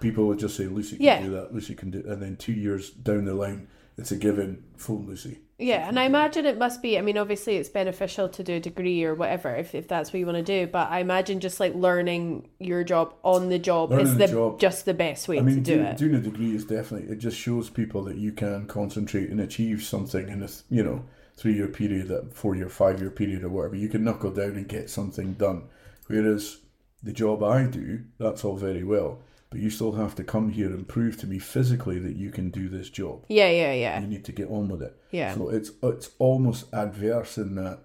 People 0.00 0.26
would 0.26 0.38
just 0.38 0.56
say 0.56 0.66
Lucy 0.66 0.96
can 0.96 1.04
Yeah. 1.04 1.22
do 1.22 1.30
that, 1.32 1.52
Lucy 1.54 1.74
can 1.74 1.90
do 1.90 2.02
and 2.06 2.22
then 2.22 2.36
two 2.36 2.52
years 2.52 2.90
down 2.90 3.24
the 3.24 3.34
line 3.34 3.68
it's 3.98 4.12
a 4.12 4.16
given 4.16 4.64
phone 4.76 5.06
Lucy. 5.06 5.38
Yeah, 5.58 5.86
and 5.88 5.96
I 6.00 6.04
imagine 6.04 6.44
it 6.44 6.58
must 6.58 6.82
be. 6.82 6.98
I 6.98 7.02
mean, 7.02 7.16
obviously, 7.16 7.56
it's 7.56 7.68
beneficial 7.68 8.28
to 8.30 8.42
do 8.42 8.54
a 8.54 8.60
degree 8.60 9.04
or 9.04 9.14
whatever 9.14 9.54
if, 9.54 9.76
if 9.76 9.86
that's 9.86 10.12
what 10.12 10.18
you 10.18 10.26
want 10.26 10.38
to 10.38 10.42
do. 10.42 10.66
But 10.66 10.90
I 10.90 10.98
imagine 10.98 11.38
just 11.38 11.60
like 11.60 11.72
learning 11.76 12.48
your 12.58 12.82
job 12.82 13.14
on 13.22 13.48
the 13.48 13.60
job 13.60 13.90
Learning 13.90 14.06
is 14.06 14.12
the 14.16 14.26
the 14.26 14.32
job. 14.32 14.58
just 14.58 14.86
the 14.86 14.94
best 14.94 15.28
way 15.28 15.38
I 15.38 15.42
mean, 15.42 15.56
to 15.56 15.60
do 15.60 15.76
do- 15.76 15.82
it. 15.84 15.96
doing 15.98 16.14
a 16.16 16.20
degree 16.20 16.54
is 16.56 16.64
definitely 16.64 17.12
it 17.12 17.18
just 17.18 17.36
shows 17.38 17.70
people 17.70 18.02
that 18.04 18.16
you 18.16 18.32
can 18.32 18.66
concentrate 18.66 19.30
and 19.30 19.40
achieve 19.40 19.84
something 19.84 20.28
in 20.28 20.42
a 20.42 20.48
you 20.68 20.82
know 20.82 21.04
three 21.36 21.54
year 21.54 21.68
period, 21.68 22.08
that 22.08 22.34
four 22.34 22.56
year, 22.56 22.68
five 22.68 23.00
year 23.00 23.10
period, 23.10 23.44
or 23.44 23.48
whatever. 23.50 23.76
You 23.76 23.88
can 23.88 24.02
knuckle 24.02 24.32
down 24.32 24.56
and 24.56 24.66
get 24.68 24.90
something 24.90 25.34
done. 25.34 25.68
Whereas 26.08 26.58
the 27.04 27.12
job 27.12 27.42
I 27.44 27.64
do, 27.66 28.00
that's 28.18 28.44
all 28.44 28.56
very 28.56 28.82
well, 28.82 29.20
but 29.52 29.60
you 29.60 29.70
still 29.70 29.92
have 29.92 30.14
to 30.16 30.24
come 30.24 30.50
here 30.50 30.66
and 30.68 30.88
prove 30.88 31.16
to 31.20 31.26
me 31.28 31.38
physically 31.38 31.98
that 32.00 32.16
you 32.16 32.30
can 32.30 32.50
do 32.50 32.68
this 32.68 32.90
job. 32.90 33.24
yeah, 33.28 33.48
yeah, 33.50 33.72
yeah, 33.72 34.00
You 34.00 34.06
need 34.08 34.24
to 34.24 34.32
get 34.32 34.48
on 34.50 34.68
with 34.68 34.82
it. 34.82 34.96
yeah. 35.12 35.34
So 35.34 35.48
it's 35.50 35.70
it's 35.82 36.10
almost 36.18 36.72
adverse 36.74 37.38
in 37.38 37.54
that 37.54 37.80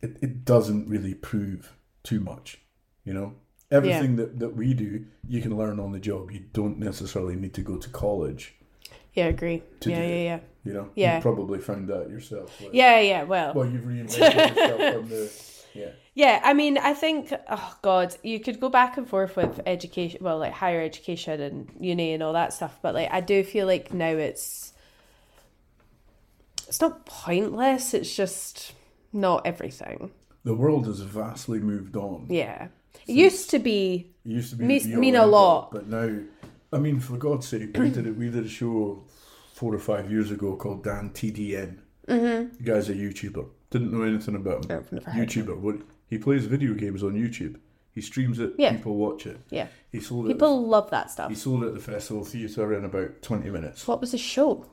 it, 0.00 0.16
it 0.22 0.44
doesn't 0.44 0.88
really 0.88 1.14
prove 1.14 1.72
too 2.02 2.20
much, 2.20 2.58
you 3.04 3.12
know. 3.12 3.34
Everything 3.70 4.14
that, 4.16 4.38
that 4.38 4.54
we 4.54 4.74
do, 4.74 5.04
you 5.28 5.42
can 5.42 5.56
learn 5.56 5.80
on 5.80 5.90
the 5.90 5.98
job. 5.98 6.30
You 6.30 6.44
don't 6.52 6.78
necessarily 6.78 7.34
need 7.34 7.52
to 7.54 7.62
go 7.62 7.76
to 7.78 7.88
college, 7.90 8.54
Yeah, 9.14 9.24
agree. 9.26 9.60
to 9.80 9.90
Yeah, 9.90 10.06
yeah, 10.06 10.22
yeah. 10.22 10.38
you 10.64 10.72
know. 10.72 10.88
Yeah. 10.94 11.16
You 11.16 11.22
probably 11.22 11.58
found 11.58 11.88
that 11.88 12.08
yourself. 12.08 12.60
like- 12.60 12.70
Yeah, 12.72 13.00
yeah. 13.00 13.24
Well, 13.24 13.54
Well, 13.54 13.66
you've 13.66 13.82
reinvented 13.82 14.18
yourself 14.18 14.94
from 14.94 15.08
the 15.08 15.32
yeah. 15.76 15.90
Yeah, 16.14 16.40
I 16.42 16.54
mean, 16.54 16.78
I 16.78 16.94
think, 16.94 17.30
oh 17.50 17.76
God, 17.82 18.16
you 18.22 18.40
could 18.40 18.58
go 18.58 18.70
back 18.70 18.96
and 18.96 19.06
forth 19.06 19.36
with 19.36 19.60
education, 19.66 20.20
well, 20.22 20.38
like 20.38 20.52
higher 20.54 20.80
education 20.80 21.40
and 21.42 21.70
uni 21.78 22.14
and 22.14 22.22
all 22.22 22.32
that 22.32 22.54
stuff, 22.54 22.78
but 22.80 22.94
like, 22.94 23.10
I 23.12 23.20
do 23.20 23.44
feel 23.44 23.66
like 23.66 23.92
now 23.92 24.08
it's, 24.08 24.72
it's 26.68 26.80
not 26.80 27.04
pointless, 27.06 27.94
it's 27.94 28.14
just 28.16 28.72
not 29.12 29.46
everything. 29.46 30.10
The 30.44 30.54
world 30.54 30.86
has 30.86 31.00
vastly 31.00 31.58
moved 31.58 31.96
on. 31.96 32.26
Yeah. 32.30 32.68
It 33.06 33.12
used 33.12 33.50
to 33.50 33.58
be 33.58 34.10
It 34.24 34.30
used 34.30 34.50
to 34.50 34.56
be 34.56 34.64
Means- 34.64 34.84
the 34.84 34.88
be 34.90 34.94
all 34.94 35.00
mean 35.00 35.16
a 35.16 35.26
lot. 35.26 35.70
but 35.70 35.86
now, 35.86 36.18
I 36.72 36.78
mean, 36.78 36.98
for 37.00 37.16
God's 37.16 37.46
sake, 37.46 37.76
we 37.76 37.90
did 37.90 38.06
it. 38.06 38.16
We 38.16 38.30
did 38.30 38.46
a 38.46 38.48
show 38.48 39.04
four 39.54 39.74
or 39.74 39.78
five 39.78 40.10
years 40.10 40.30
ago 40.30 40.56
called 40.56 40.84
DanTDM. 40.84 41.78
Mm-hmm. 42.08 42.56
The 42.56 42.62
guy's 42.62 42.88
a 42.88 42.94
YouTuber. 42.94 43.46
Didn't 43.78 43.92
know 43.92 44.02
anything 44.04 44.36
about 44.36 44.64
him. 44.64 44.78
I've 44.78 44.88
heard 44.88 45.06
of 45.06 45.28
YouTuber. 45.28 45.82
He 46.08 46.16
plays 46.16 46.46
video 46.46 46.72
games 46.72 47.02
on 47.02 47.12
YouTube. 47.12 47.56
He 47.92 48.00
streams 48.00 48.38
it. 48.38 48.54
Yeah. 48.56 48.72
People 48.72 48.96
watch 48.96 49.26
it. 49.26 49.38
yeah. 49.50 49.66
He 49.92 50.00
sold 50.00 50.26
it. 50.26 50.32
People 50.34 50.66
love 50.66 50.90
that 50.90 51.10
stuff. 51.10 51.28
He 51.28 51.34
sold 51.34 51.62
it 51.64 51.68
at 51.68 51.74
the 51.74 51.80
festival 51.80 52.24
theatre 52.24 52.72
in 52.74 52.84
about 52.86 53.20
twenty 53.20 53.50
minutes. 53.50 53.86
What 53.86 54.00
was 54.00 54.12
the 54.12 54.18
show? 54.18 54.64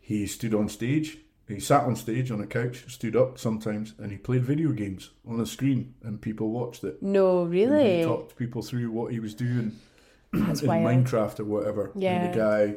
He 0.00 0.26
stood 0.26 0.54
on 0.54 0.68
stage. 0.70 1.18
He 1.46 1.60
sat 1.60 1.82
on 1.84 1.94
stage 1.96 2.30
on 2.30 2.40
a 2.40 2.46
couch, 2.46 2.84
stood 2.90 3.16
up 3.16 3.38
sometimes, 3.38 3.92
and 3.98 4.10
he 4.10 4.16
played 4.16 4.44
video 4.44 4.70
games 4.72 5.10
on 5.28 5.40
a 5.40 5.44
screen, 5.46 5.94
and 6.02 6.20
people 6.22 6.50
watched 6.50 6.84
it. 6.84 7.02
No, 7.02 7.42
And 7.44 7.54
he 7.54 7.66
really. 7.66 8.04
talked 8.04 8.36
people 8.36 8.62
through 8.62 8.90
what 8.90 9.12
he 9.12 9.20
was 9.20 9.34
doing 9.34 9.72
in 10.32 10.40
wild. 10.46 10.60
Minecraft 11.06 11.40
or 11.40 11.44
whatever. 11.44 11.90
Yeah. 11.94 12.22
And 12.22 12.32
the 12.34 12.38
guy, 12.38 12.74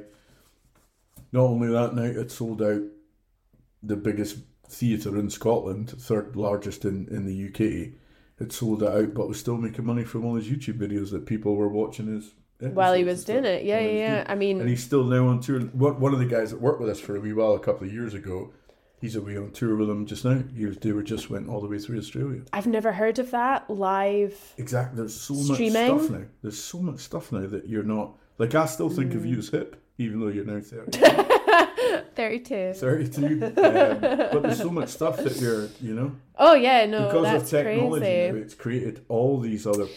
not 1.32 1.44
only 1.44 1.70
that 1.70 1.96
night, 1.96 2.18
it 2.18 2.32
sold 2.32 2.62
out 2.62 2.82
the 3.84 3.96
biggest 3.96 4.38
theatre 4.68 5.18
in 5.18 5.30
Scotland, 5.30 5.90
third 5.92 6.36
largest 6.36 6.86
in, 6.86 7.08
in 7.10 7.26
the 7.26 7.48
UK. 7.50 7.94
It 8.40 8.52
sold 8.52 8.84
it 8.84 8.90
out, 8.90 9.14
but 9.14 9.28
was 9.30 9.40
still 9.40 9.58
making 9.58 9.86
money 9.86 10.04
from 10.04 10.26
all 10.26 10.36
his 10.36 10.48
YouTube 10.50 10.78
videos 10.78 11.12
that 11.12 11.26
people 11.26 11.56
were 11.56 11.70
watching 11.70 12.08
his. 12.08 12.34
While 12.60 12.94
he 12.94 13.04
was 13.04 13.24
doing 13.26 13.46
it, 13.46 13.64
yeah, 13.66 13.80
yeah, 13.82 13.92
yeah. 13.92 14.24
I 14.28 14.36
mean, 14.36 14.60
And 14.62 14.70
he's 14.70 14.84
still 14.84 15.04
now 15.04 15.28
on 15.28 15.40
tour. 15.42 15.60
One 15.60 16.00
one 16.00 16.14
of 16.14 16.20
the 16.20 16.26
guys 16.26 16.52
that 16.52 16.62
worked 16.62 16.80
with 16.82 16.90
us 16.90 17.00
for 17.00 17.16
a 17.16 17.20
wee 17.20 17.34
while 17.34 17.54
a 17.54 17.60
couple 17.60 17.86
of 17.88 17.94
years 17.94 18.14
ago, 18.14 18.54
he's 19.02 19.16
away 19.16 19.38
on 19.38 19.52
tour 19.52 19.76
with 19.76 19.90
him 19.90 20.06
just 20.06 20.24
now. 20.26 20.42
He 20.56 20.66
was, 20.66 20.78
they 20.78 20.92
were 20.94 21.04
just 21.04 21.30
went 21.30 21.48
all 21.50 21.60
the 21.62 21.68
way 21.68 21.80
through 21.80 21.98
Australia. 21.98 22.42
I've 22.54 22.66
never 22.68 22.92
heard 22.94 23.20
of 23.20 23.32
that 23.32 23.70
live. 23.70 24.54
Exactly. 24.58 24.98
There's 24.98 25.20
so 25.20 25.34
Streaming? 25.36 25.74
much 25.96 26.02
stuff 26.06 26.10
now. 26.20 26.26
There's 26.42 26.62
so 26.64 26.80
much 26.80 27.00
stuff 27.00 27.32
now 27.32 27.46
that 27.48 27.68
you're 27.70 27.84
not 27.84 28.18
like. 28.38 28.56
I 28.56 28.66
still 28.66 28.90
think 28.90 29.12
Mm. 29.12 29.16
of 29.18 29.26
you 29.26 29.38
as 29.38 29.50
hip, 29.50 29.76
even 29.98 30.20
though 30.22 30.28
you're 30.30 30.46
now 30.46 30.62
30, 30.62 30.98
32. 32.16 32.74
32. 32.74 33.26
Um, 33.46 33.52
but 34.02 34.44
there's 34.44 34.58
so 34.58 34.70
much 34.70 34.90
stuff 34.90 35.18
that 35.18 35.38
you're, 35.38 35.68
you 35.82 35.94
know, 35.94 36.12
Oh 36.38 36.54
yeah, 36.54 36.86
no, 36.86 37.06
because 37.08 37.44
of 37.44 37.50
technology 37.50 38.02
crazy. 38.02 38.38
it's 38.40 38.54
created 38.54 39.06
all 39.08 39.40
these 39.40 39.66
other 39.66 39.88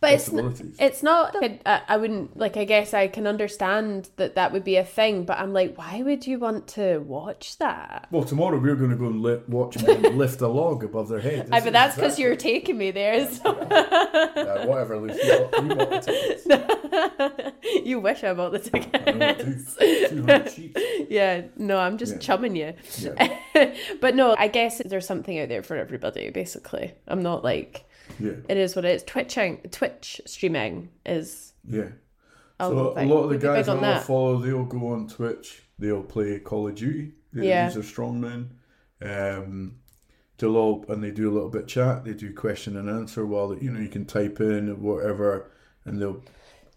But 0.00 0.12
it's 0.12 0.32
n- 0.32 0.74
it's 0.78 1.02
not. 1.02 1.34
I, 1.42 1.82
I 1.88 1.96
wouldn't 1.96 2.36
like. 2.36 2.56
I 2.56 2.64
guess 2.64 2.94
I 2.94 3.08
can 3.08 3.26
understand 3.26 4.08
that 4.14 4.36
that 4.36 4.52
would 4.52 4.62
be 4.62 4.76
a 4.76 4.84
thing, 4.84 5.24
but 5.24 5.40
I'm 5.40 5.52
like, 5.52 5.76
why 5.76 6.02
would 6.02 6.24
you 6.24 6.38
want 6.38 6.68
to 6.68 6.98
watch 6.98 7.58
that? 7.58 8.06
well, 8.12 8.22
tomorrow 8.22 8.60
we're 8.60 8.76
going 8.76 8.90
to 8.90 8.96
go 8.96 9.06
and 9.06 9.20
li- 9.22 9.40
watch 9.48 9.82
men 9.82 10.02
lift 10.16 10.40
a 10.40 10.46
log 10.46 10.84
above 10.84 11.08
their 11.08 11.18
head. 11.18 11.48
I, 11.50 11.58
but 11.60 11.72
that's 11.72 11.96
because 11.96 12.16
you're 12.16 12.36
taking 12.36 12.78
me 12.78 12.92
there. 12.92 13.28
So. 13.28 13.50
Uh, 13.50 14.66
whatever, 14.66 14.98
Lucy. 14.98 15.18
You 15.26 15.48
bought- 15.50 15.62
you 15.62 15.74
bought 15.74 15.90
the 15.90 16.00
tickets. 16.44 17.86
you 17.86 18.00
wish 18.00 18.22
I 18.24 18.34
bought 18.34 18.52
the 18.52 18.58
I 18.58 19.32
tickets. 19.32 19.74
two- 19.74 20.08
200 20.26 21.06
yeah, 21.10 21.42
no, 21.56 21.78
I'm 21.78 21.98
just 21.98 22.14
Yeah. 22.14 22.18
chumming 22.20 22.54
you. 22.56 22.74
Yeah. 22.98 23.74
but 24.00 24.14
no, 24.14 24.36
I 24.38 24.48
guess 24.48 24.80
there's 24.84 25.06
something 25.06 25.38
out 25.40 25.48
there 25.48 25.62
for 25.62 25.76
everybody. 25.76 26.30
Basically, 26.30 26.92
I'm 27.06 27.22
not 27.22 27.42
like 27.42 27.84
Yeah. 28.20 28.32
it 28.48 28.56
is 28.56 28.74
what 28.76 28.84
it 28.84 28.94
is. 28.94 29.02
Twitching, 29.04 29.58
Twitch 29.70 30.20
streaming 30.26 30.88
is 31.06 31.52
Yeah. 31.68 31.88
a 32.60 32.64
So 32.64 32.94
a 32.96 33.04
lot 33.04 33.24
of 33.24 33.30
the 33.30 33.38
guys 33.38 33.66
that 33.66 33.82
I 33.82 33.98
follow, 34.00 34.38
they'll 34.38 34.64
go 34.64 34.88
on 34.88 35.08
Twitch. 35.08 35.62
They'll 35.78 36.02
play 36.02 36.38
Call 36.40 36.68
of 36.68 36.74
Duty. 36.74 37.12
They- 37.32 37.48
Yeah. 37.48 37.68
These 37.68 37.76
are 37.78 37.82
strong 37.82 38.20
men. 38.20 38.50
Um, 39.00 39.76
they'll 40.38 40.56
all 40.56 40.84
and 40.88 41.02
they 41.02 41.10
do 41.10 41.30
a 41.30 41.32
little 41.32 41.50
bit 41.50 41.68
chat. 41.68 42.04
They 42.04 42.14
do 42.14 42.32
question 42.34 42.76
and 42.76 42.88
answer 42.90 43.24
while 43.26 43.56
you 43.56 43.70
know 43.70 43.80
you 43.80 43.88
can 43.88 44.04
type 44.06 44.40
in 44.40 44.82
whatever, 44.82 45.50
and 45.84 46.00
they'll 46.00 46.22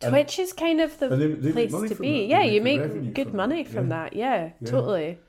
and- 0.01 0.11
Twitch 0.11 0.37
is 0.39 0.53
kind 0.53 0.81
of 0.81 0.97
the 0.99 1.09
they, 1.09 1.27
they 1.27 1.67
place 1.67 1.89
to 1.91 1.95
be. 1.95 2.25
Yeah, 2.25 2.43
you 2.43 2.61
make 2.61 3.13
good 3.13 3.33
money 3.33 3.63
from 3.63 3.85
Yeah. 3.89 4.03
that. 4.03 4.13
Yeah, 4.15 4.49
Yeah. 4.59 4.69
totally. 4.69 5.19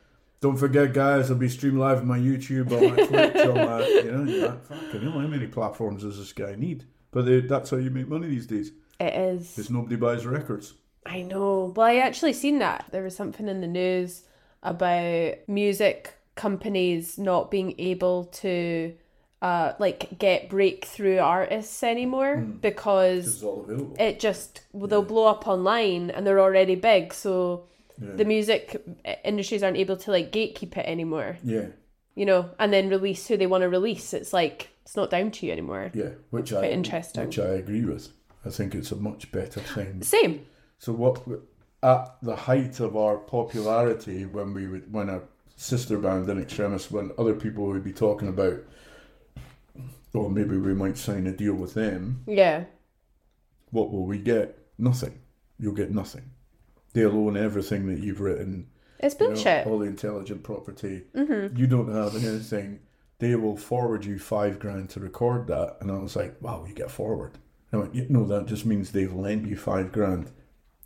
Don't 0.43 0.57
forget, 0.57 0.93
guys. 0.93 1.30
I'll 1.30 1.36
be 1.38 1.49
streaming 1.49 1.78
live 1.80 1.99
on 1.99 2.07
my 2.09 2.18
YouTube, 2.18 2.70
on 2.72 2.90
my 2.90 3.07
Twitch, 3.07 3.47
on 3.47 3.55
my 3.55 3.86
you 3.86 4.11
know, 4.12 4.47
like, 4.49 4.64
fucking 4.66 5.01
hell, 5.01 5.12
how 5.12 5.26
many 5.26 5.47
platforms 5.47 6.03
does 6.03 6.18
this 6.18 6.32
guy 6.34 6.55
need? 6.57 6.84
But 7.12 7.24
they, 7.26 7.40
that's 7.40 7.70
how 7.70 7.76
you 7.78 7.90
make 7.90 8.09
money 8.09 8.26
these 8.28 8.47
days. 8.47 8.72
It 9.01 9.14
is. 9.14 9.49
Because 9.55 9.70
nobody 9.70 9.97
buys 9.97 10.26
records. 10.26 10.74
I 11.07 11.22
know. 11.22 11.72
Well, 11.76 11.86
I 11.86 11.97
actually 11.97 12.32
seen 12.34 12.59
that. 12.59 12.86
There 12.93 13.03
was 13.03 13.16
something 13.16 13.49
in 13.49 13.61
the 13.61 13.66
news 13.66 14.22
about 14.62 15.34
music 15.49 16.14
companies 16.34 17.18
not 17.18 17.51
being 17.51 17.74
able 17.78 18.24
to 18.24 18.95
uh 19.43 19.72
like 19.78 20.18
get 20.18 20.49
breakthrough 20.49 21.18
artists 21.18 21.82
anymore 21.82 22.36
This 22.47 22.57
because 22.61 23.26
is 23.26 23.43
all 23.43 23.64
available. 23.64 23.97
it 23.99 24.18
just 24.20 24.62
they'll 24.72 25.03
blow 25.03 25.26
up 25.26 25.47
online 25.49 26.11
and 26.11 26.24
they're 26.26 26.40
already 26.40 26.74
big 26.76 27.12
so 27.12 27.64
Yeah. 28.03 28.16
the 28.16 28.24
music 28.24 28.82
eh, 29.05 29.16
industries 29.24 29.62
aren't 29.62 29.76
able 29.76 29.96
to 29.96 30.11
like 30.11 30.32
gatekeep 30.32 30.76
it 30.76 30.86
anymore 30.86 31.36
yeah, 31.44 31.66
you 32.14 32.26
know 32.26 32.50
and 32.59 32.72
then 32.72 32.88
release 32.88 33.26
who 33.28 33.36
they 33.36 33.46
want 33.46 33.62
to 33.62 33.68
release 33.68 34.12
it's 34.12 34.32
like 34.32 34.70
it's 34.84 34.96
not 34.96 35.11
down 35.11 35.30
to 35.30 35.46
you 35.46 35.53
anymore 35.53 35.90
yeah. 35.94 36.11
Which 36.30 36.53
I 36.53 36.68
interesting. 36.68 37.26
Which 37.26 37.38
I 37.38 37.50
agree 37.50 37.84
with. 37.84 38.09
I 38.44 38.50
think 38.50 38.74
it's 38.74 38.90
a 38.90 38.96
much 38.96 39.30
better 39.30 39.61
thing. 39.61 40.03
same 40.03 40.44
So 40.78 40.92
what 40.92 41.22
at 41.82 42.16
the 42.22 42.36
height 42.36 42.80
of 42.80 42.96
our 42.96 43.16
popularity 43.18 44.24
when 44.24 44.53
we 44.55 44.66
would 44.66 44.92
when 44.92 45.09
our 45.09 45.22
sister 45.57 45.98
band 45.98 46.28
in 46.28 46.40
Extremis 46.40 46.90
when 46.90 47.12
other 47.16 47.34
people 47.34 47.66
would 47.66 47.84
be 47.84 47.92
talking 47.92 48.28
about 48.28 48.59
or 50.12 50.28
maybe 50.28 50.57
we 50.57 50.74
might 50.74 50.98
sign 50.98 51.26
a 51.26 51.32
deal 51.32 51.55
with 51.55 51.74
them, 51.74 52.24
yeah 52.26 52.64
what 53.72 53.90
will 53.90 54.05
we 54.05 54.18
get? 54.18 54.57
Nothing. 54.78 55.18
You'll 55.59 55.74
get 55.74 55.90
nothing. 55.90 56.30
They'll 56.93 57.16
own 57.16 57.36
everything 57.36 57.86
that 57.86 58.03
you've 58.03 58.20
written. 58.20 58.68
it's 58.99 59.16
you 59.18 59.26
know, 59.28 59.34
bullshit 59.34 59.66
all 59.66 59.78
the 59.78 59.86
intelligent 59.86 60.43
property. 60.43 61.05
mm-hmm. 61.14 61.57
You 61.57 61.66
don't 61.66 61.93
have 61.93 62.14
anything. 62.14 62.80
They 63.18 63.34
will 63.36 63.57
forward 63.57 64.05
you 64.05 64.18
five 64.18 64.59
grand 64.59 64.90
to 64.90 65.01
record 65.01 65.47
that. 65.47 65.76
And 65.80 65.90
I 65.90 65.99
was 65.99 66.16
like, 66.16 66.40
wow, 66.40 66.64
you 66.66 66.74
get 66.74 66.90
forward. 66.90 67.38
And 67.70 67.80
I 67.80 67.84
went, 67.84 67.95
"Yeah, 67.95 68.05
no, 68.09 68.24
that 68.26 68.47
just 68.47 68.66
means 68.66 68.90
they've 68.90 69.12
lent 69.12 69.47
you 69.47 69.57
five 69.57 69.93
grand. 69.93 70.30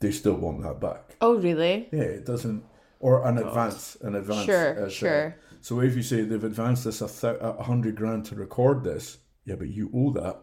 They 0.00 0.10
still 0.12 0.34
want 0.34 0.62
that 0.62 0.80
back. 0.80 1.16
oh 1.20 1.36
really 1.36 1.88
Yeah, 1.90 2.02
it 2.02 2.26
doesn't. 2.26 2.62
Or 3.00 3.26
an 3.26 3.38
advance, 3.38 3.96
an 4.02 4.14
advance. 4.14 4.44
sure 4.46 4.74
as, 4.74 4.86
uh, 4.86 4.88
sure 4.90 5.36
so 5.60 5.80
if 5.80 5.96
you 5.96 6.02
say 6.02 6.22
they've 6.22 6.44
advanced 6.44 6.86
us 6.86 7.00
a, 7.00 7.08
th- 7.08 7.40
a 7.42 7.64
hundred 7.64 7.96
grand 7.96 8.24
to 8.26 8.36
record 8.36 8.84
this, 8.84 9.18
yeah, 9.44 9.56
but 9.56 9.68
you 9.68 9.90
owe 9.92 10.12
that, 10.12 10.38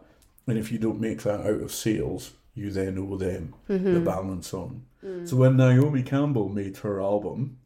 and 0.46 0.58
if 0.58 0.70
you 0.70 0.78
don't 0.78 1.00
make 1.00 1.22
that 1.22 1.40
out 1.40 1.62
of 1.62 1.72
sales, 1.72 2.32
you 2.54 2.70
then 2.70 2.98
owe 2.98 3.16
them 3.16 3.54
Mm-hmm. 3.68 3.94
the 3.94 4.00
balance 4.00 4.52
on. 4.54 4.84
Mm. 5.04 5.28
So 5.28 5.36
when 5.36 5.56
Naomi 5.56 6.02
Campbell 6.02 6.48
made 6.48 6.76
her 6.78 7.00
album, 7.00 7.58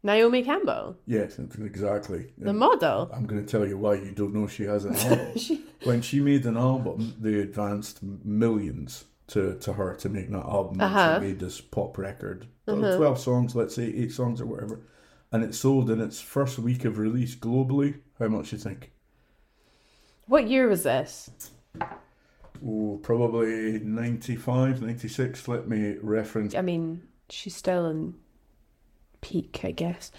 naomi 0.00 0.44
campbell 0.44 0.96
yes, 1.06 1.40
exactly. 1.40 2.32
the 2.38 2.52
model 2.52 3.10
I'm 3.12 3.26
going 3.26 3.44
to 3.44 3.50
tell 3.50 3.66
you 3.66 3.76
why 3.76 3.94
you 3.94 4.12
don't 4.12 4.32
know 4.32 4.46
she 4.46 4.62
has 4.62 4.84
an 4.84 4.94
album. 4.94 5.64
when 5.84 6.02
she 6.02 6.20
made 6.20 6.46
an 6.46 6.56
album, 6.56 7.14
they 7.20 7.34
advanced 7.40 8.00
millions 8.02 9.04
to, 9.28 9.58
to 9.58 9.72
her 9.72 9.94
to 9.96 10.08
make 10.08 10.30
that 10.30 10.44
album. 10.46 10.80
Uh-huh. 10.80 11.18
She 11.20 11.26
made 11.26 11.40
this 11.40 11.60
pop 11.60 11.98
record, 11.98 12.46
Well, 12.66 12.96
twelve 12.96 13.18
songs, 13.18 13.56
let's 13.56 13.74
say 13.74 13.84
eight 13.86 14.12
songs 14.12 14.40
or 14.40 14.46
whatever, 14.46 14.80
and 15.32 15.42
it 15.42 15.54
sold 15.54 15.90
in 15.90 16.00
its 16.00 16.20
first 16.20 16.58
week 16.60 16.84
of 16.84 16.96
release 16.98 17.34
globally. 17.34 17.98
How 18.20 18.28
much 18.28 18.50
do 18.50 18.56
you 18.56 18.62
think? 18.62 18.92
what 20.26 20.46
year 20.48 20.68
was 20.68 20.82
this 20.84 21.30
Oh, 22.66 22.98
probably 23.02 23.78
95, 23.80 24.82
96. 24.82 25.48
Let 25.48 25.68
me 25.68 25.96
reference. 26.02 26.54
I 26.54 26.62
mean, 26.62 27.02
she's 27.28 27.54
still 27.56 27.86
in 27.86 28.14
peak, 29.20 29.60
I 29.64 29.70
guess. 29.72 30.10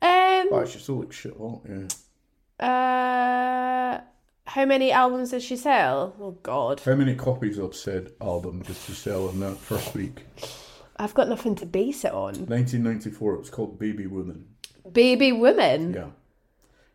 Um. 0.00 0.48
Oh, 0.50 0.64
she 0.68 0.78
still 0.78 0.96
looks 0.96 1.16
shit. 1.16 1.38
Well, 1.38 1.62
yeah. 1.68 2.66
Uh. 2.66 4.00
How 4.46 4.64
many 4.66 4.92
albums 4.92 5.30
did 5.30 5.42
she 5.42 5.56
sell? 5.56 6.14
Oh 6.20 6.32
God, 6.42 6.80
How 6.80 6.94
many 6.94 7.14
copies 7.14 7.58
of 7.58 7.74
said 7.74 8.10
album 8.20 8.62
did 8.62 8.76
she 8.76 8.92
sell 8.92 9.30
in 9.30 9.40
that 9.40 9.56
first 9.56 9.94
week? 9.94 10.26
I've 10.96 11.14
got 11.14 11.28
nothing 11.28 11.54
to 11.56 11.66
base 11.66 12.04
it 12.04 12.12
on. 12.12 12.34
1994. 12.34 13.34
It 13.34 13.38
was 13.38 13.50
called 13.50 13.78
Baby 13.78 14.06
Woman. 14.06 14.46
Baby 14.92 15.32
Woman? 15.32 15.94
Yeah. 15.94 16.08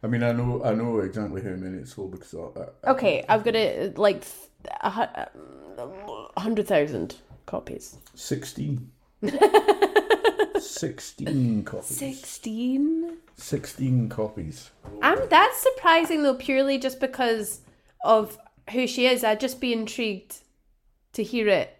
I 0.04 0.08
mean, 0.08 0.24
I 0.24 0.32
know, 0.32 0.64
I 0.64 0.74
know 0.74 1.00
exactly 1.00 1.42
how 1.42 1.50
many 1.52 1.80
it 1.80 1.88
sold 1.88 2.12
because 2.12 2.34
I, 2.34 2.62
I, 2.88 2.92
Okay, 2.92 3.26
I've 3.28 3.44
got 3.44 3.56
it 3.56 3.98
like 3.98 4.24
a 4.82 5.28
hundred 6.38 6.68
thousand 6.68 7.16
copies. 7.46 7.98
16. 8.14 8.92
16 10.60 11.64
copies. 11.64 11.86
Sixteen. 11.86 13.18
16 13.36 14.10
copies. 14.10 14.72
I'm 15.02 15.20
that's 15.30 15.58
surprising 15.62 16.24
though, 16.24 16.36
purely 16.36 16.78
just 16.78 17.00
because 17.00 17.62
of 18.04 18.38
who 18.72 18.88
she 18.88 19.08
is. 19.08 19.24
I'd 19.24 19.40
just 19.40 19.62
be 19.62 19.74
intrigued 19.74 20.38
to 21.14 21.24
hear 21.24 21.48
it. 21.48 21.77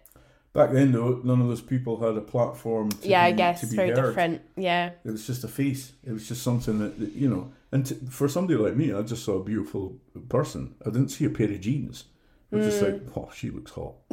Back 0.58 0.72
then, 0.72 0.92
though, 0.92 1.20
none 1.24 1.40
of 1.40 1.48
those 1.48 1.60
people 1.60 1.98
had 2.00 2.16
a 2.16 2.20
platform 2.20 2.90
to 2.90 3.08
yeah, 3.08 3.24
be, 3.26 3.32
I 3.34 3.36
guess 3.36 3.62
very 3.72 3.90
heard. 3.90 3.96
different. 4.06 4.42
Yeah. 4.56 4.90
It 5.04 5.10
was 5.10 5.26
just 5.26 5.44
a 5.44 5.48
face. 5.48 5.92
It 6.04 6.12
was 6.12 6.26
just 6.26 6.42
something 6.42 6.78
that, 6.80 6.98
that, 6.98 7.12
you 7.12 7.28
know. 7.28 7.52
And 7.70 7.86
to, 7.86 7.94
for 8.10 8.28
somebody 8.28 8.58
like 8.58 8.74
me, 8.76 8.92
I 8.92 9.02
just 9.02 9.24
saw 9.24 9.34
a 9.36 9.44
beautiful 9.44 9.96
person. 10.28 10.74
I 10.84 10.90
didn't 10.90 11.10
see 11.10 11.24
a 11.26 11.30
pair 11.30 11.50
of 11.50 11.60
jeans. 11.60 12.04
I 12.52 12.56
was 12.56 12.66
just 12.66 12.82
like, 12.82 13.02
oh, 13.16 13.30
she 13.34 13.50
looks 13.50 13.70
hot. 13.72 13.94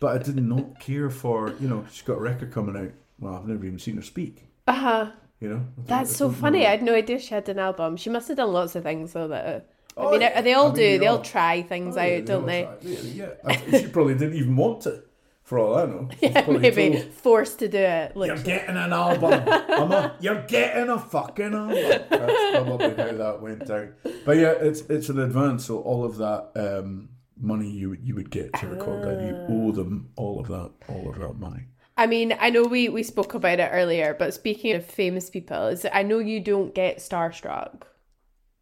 but 0.00 0.14
I 0.14 0.18
did 0.18 0.36
not 0.42 0.78
care 0.78 1.08
for, 1.10 1.54
you 1.58 1.68
know, 1.68 1.84
she's 1.90 2.02
got 2.02 2.18
a 2.18 2.20
record 2.20 2.52
coming 2.52 2.76
out. 2.76 2.92
Well, 3.18 3.34
I've 3.34 3.46
never 3.48 3.64
even 3.64 3.78
seen 3.78 3.96
her 3.96 4.02
speak. 4.02 4.44
Uh 4.68 4.72
huh. 4.74 5.10
You 5.40 5.48
know, 5.50 5.66
That's 5.86 6.14
so 6.14 6.28
know. 6.28 6.34
funny. 6.34 6.66
I 6.66 6.70
had 6.70 6.82
no 6.82 6.94
idea 6.94 7.18
she 7.18 7.34
had 7.34 7.48
an 7.48 7.58
album. 7.58 7.96
She 7.96 8.08
must 8.10 8.28
have 8.28 8.36
done 8.36 8.52
lots 8.52 8.74
of 8.76 8.82
things 8.84 9.12
though. 9.14 9.28
That 9.28 9.46
uh, 9.46 9.60
I 10.00 10.04
Oh, 10.04 10.10
mean, 10.12 10.20
yeah. 10.20 10.40
they 10.42 10.52
all 10.52 10.66
I 10.66 10.68
mean, 10.68 10.74
do. 10.76 10.80
they 10.82 10.98
They 10.98 11.06
all 11.06 11.16
all- 11.16 11.22
try 11.24 11.62
things 11.62 11.96
Oh, 11.96 12.02
yeah, 12.02 12.18
out, 12.18 12.24
don't 12.26 12.46
they? 12.46 12.62
try- 12.64 12.76
Yeah, 12.82 13.28
yeah. 13.48 13.80
She 13.80 13.88
probably 13.88 14.14
didn't 14.14 14.34
even 14.36 14.54
want 14.56 14.82
to, 14.82 15.02
for 15.46 15.60
all 15.60 15.76
I 15.78 15.86
know. 15.86 16.08
Yeah, 16.20 16.44
maybe 16.48 16.98
told, 16.98 17.12
forced 17.14 17.60
to 17.60 17.68
do 17.68 17.78
it. 17.78 18.12
You're 18.16 18.36
getting 18.36 18.76
an 18.76 18.92
album. 18.92 19.32
Emma, 19.68 20.16
you're 20.20 20.42
getting 20.42 20.88
a 20.90 20.98
fucking 20.98 21.54
album. 21.54 21.74
That's 22.10 22.56
probably 22.56 22.94
how 22.96 23.12
that 23.12 23.38
went 23.40 23.66
down. 23.66 23.94
But 24.24 24.38
yeah, 24.38 24.54
it's 24.60 24.80
it's 24.90 25.08
an 25.08 25.20
advance, 25.20 25.64
so 25.66 25.78
all 25.78 26.04
of 26.04 26.16
that 26.16 26.50
um, 26.56 27.10
money 27.40 27.70
you 27.70 27.90
would 27.90 28.02
you 28.02 28.16
would 28.16 28.30
get 28.30 28.52
to 28.54 28.66
record 28.66 29.04
that, 29.04 29.22
you 29.22 29.36
owe 29.48 29.70
them 29.70 30.10
all 30.16 30.40
of 30.40 30.48
that, 30.48 30.72
all 30.88 31.08
of 31.08 31.18
that 31.20 31.34
money. 31.38 31.66
I 31.96 32.08
mean, 32.08 32.36
I 32.40 32.50
know 32.50 32.64
we 32.64 32.88
we 32.88 33.04
spoke 33.04 33.34
about 33.34 33.60
it 33.60 33.70
earlier, 33.72 34.16
but 34.18 34.34
speaking 34.34 34.74
of 34.74 34.84
famous 34.84 35.30
people, 35.30 35.68
is 35.68 35.86
I 35.92 36.02
know 36.02 36.18
you 36.18 36.40
don't 36.40 36.74
get 36.74 36.98
starstruck, 36.98 37.82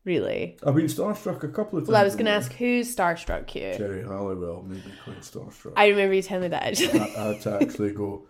really. 0.05 0.57
I've 0.66 0.74
been 0.74 0.86
starstruck 0.86 1.42
a 1.44 1.48
couple 1.48 1.78
of 1.78 1.84
times. 1.84 1.88
Well, 1.88 2.00
I 2.00 2.05
was 2.05 2.14
going 2.14 2.26
to 2.26 2.32
ask 2.32 2.52
who's 2.52 2.94
starstruck 2.94 3.55
you. 3.55 3.74
Geri 3.76 4.02
Halliwell 4.02 4.62
made 4.62 4.84
me 4.84 4.92
quite 5.05 5.20
starstruck. 5.20 5.72
I 5.76 5.88
remember 5.88 6.14
you 6.14 6.22
telling 6.22 6.42
me 6.42 6.48
that. 6.48 6.62
Actually. 6.62 7.00
I, 7.00 7.05
I 7.05 7.26
had 7.32 7.40
to 7.42 7.59
actually 7.62 7.92
go. 7.92 8.26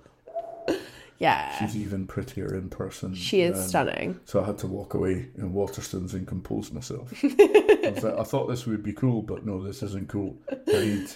yeah, 1.19 1.59
She's 1.59 1.77
even 1.77 2.07
prettier 2.07 2.55
in 2.55 2.69
person. 2.71 3.15
she 3.15 3.41
is 3.43 3.57
than- 3.59 3.69
stunning. 3.69 4.21
So 4.25 4.43
I 4.43 4.47
had 4.47 4.59
to 4.59 4.67
walk 4.67 4.95
away 4.95 5.29
in 5.37 5.53
Waterstones 5.53 6.13
and 6.15 6.27
compose 6.27 6.73
myself. 6.73 7.13
I, 7.25 7.93
was 7.95 8.03
like, 8.03 8.19
I 8.19 8.25
thought 8.25 8.47
this 8.49 8.67
would 8.67 8.83
be 8.83 8.93
cool, 8.93 9.23
but 9.23 9.45
no, 9.47 9.63
this 9.63 9.83
isn't 9.83 10.09
cool. 10.09 10.37
I 10.51 10.73
need. 10.81 11.11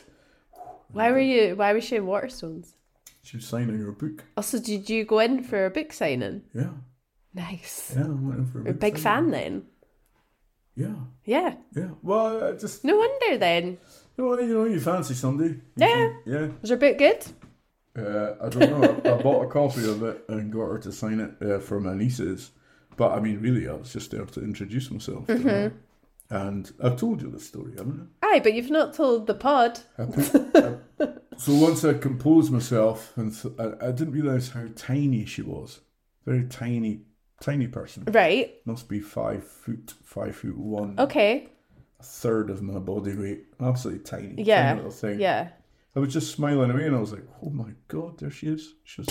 Why 0.91 1.11
were 1.11 1.19
you? 1.21 1.55
Why 1.57 1.73
was 1.73 1.85
she 1.85 1.97
in 1.97 2.05
Waterstones? 2.07 2.73
She 3.23 3.37
was 3.37 3.47
signing 3.47 3.79
her 3.81 3.93
book. 3.93 4.25
Also, 4.37 4.59
did 4.59 4.89
you 4.89 5.05
go 5.05 5.19
in 5.19 5.43
for 5.43 5.67
a 5.67 5.71
book 5.71 5.93
signing? 5.93 6.43
Yeah, 6.55 6.71
Nice. 7.35 7.93
yeah, 7.95 8.05
I 8.05 8.09
went 8.09 8.39
in 8.39 8.47
for 8.47 8.59
a 8.59 8.63
a 8.63 8.65
book 8.73 8.81
big 8.81 8.99
signing. 8.99 9.03
fan 9.03 9.31
then. 9.33 9.63
Yeah, 10.79 10.95
Yeah. 11.25 11.55
yeah. 11.75 11.89
Well, 12.03 12.45
I 12.45 12.53
just 12.53 12.85
No 12.85 12.97
wonder 12.97 13.37
then. 13.39 13.79
you 14.17 14.25
know, 14.25 14.39
you 14.41 14.55
know, 14.55 14.65
you 14.65 14.81
fancy 14.81 15.15
somebody. 15.15 15.51
You 15.55 15.61
Yeah. 15.77 15.95
think, 15.95 16.15
yeah. 16.27 16.49
Was 16.61 16.71
her 16.71 16.77
book 16.77 16.99
good? 16.99 17.25
Uh, 17.97 18.35
I 18.41 18.49
don't 18.49 18.71
know. 18.71 19.01
I, 19.05 19.15
I 19.19 19.23
bought 19.23 19.45
a 19.45 19.49
copy 19.49 19.85
of 19.91 20.03
it 20.05 20.25
and 20.29 20.53
got 20.53 20.67
her 20.67 20.79
to 20.79 20.93
sign 20.93 21.19
it 21.21 21.33
uh, 21.43 21.59
for 21.59 21.81
my 21.81 21.95
nieces. 21.95 22.53
But 22.97 23.13
I 23.13 23.21
mean, 23.21 23.41
really, 23.41 23.69
I 23.69 23.73
was 23.75 23.93
just 23.93 24.11
there 24.13 24.25
to 24.25 24.41
introduce 24.41 24.91
myself. 24.91 25.27
Mm-hmm. 25.27 25.49
her. 25.49 25.73
And 26.31 26.71
I've 26.83 26.97
told 26.97 27.23
you 27.23 27.31
the 27.31 27.41
story, 27.41 27.73
haven't 27.77 28.09
I? 28.23 28.27
Aye, 28.37 28.41
but 28.41 28.53
you've 28.55 28.71
not 28.71 28.93
told 28.95 29.27
the 29.27 29.35
pod. 29.35 29.81
I? 29.99 30.03
I 30.03 30.07
put, 30.07 30.57
I- 30.57 31.09
so 31.39 31.55
once 31.55 31.85
I 31.85 31.95
composed 31.95 32.53
myself, 32.53 33.13
and 33.17 33.33
th- 33.35 33.55
I, 33.59 33.87
I 33.89 33.91
didn't 33.93 34.13
realize 34.13 34.51
how 34.51 34.67
tiny 34.77 35.25
she 35.25 35.41
was. 35.43 35.81
Very 36.27 36.45
tiny, 36.45 37.03
tiny 37.41 37.67
person. 37.69 38.05
Right. 38.07 38.55
Must 38.65 38.89
be 38.89 39.01
five 39.01 39.45
foot, 39.45 39.95
five 40.03 40.37
foot 40.37 40.57
one, 40.57 40.95
Okay. 40.99 41.49
a 42.01 42.03
third 42.03 42.51
of 42.51 42.63
my 42.63 42.79
body 42.79 43.15
weight. 43.17 43.47
Absolutely 43.61 44.05
tiny. 44.05 44.43
Yeah. 44.43 44.63
Tiny 44.71 44.77
little 44.77 44.91
thing. 44.91 45.21
Yeah. 45.21 45.49
I 45.97 46.01
was 46.01 46.13
just 46.13 46.31
smiling 46.33 46.71
away, 46.71 46.87
and 46.87 46.95
I 46.95 47.01
was 47.01 47.11
like, 47.13 47.25
"Oh 47.43 47.51
my 47.51 47.71
god, 47.89 48.19
there 48.19 48.31
she 48.31 48.47
is! 48.49 48.75
She's 48.85 49.07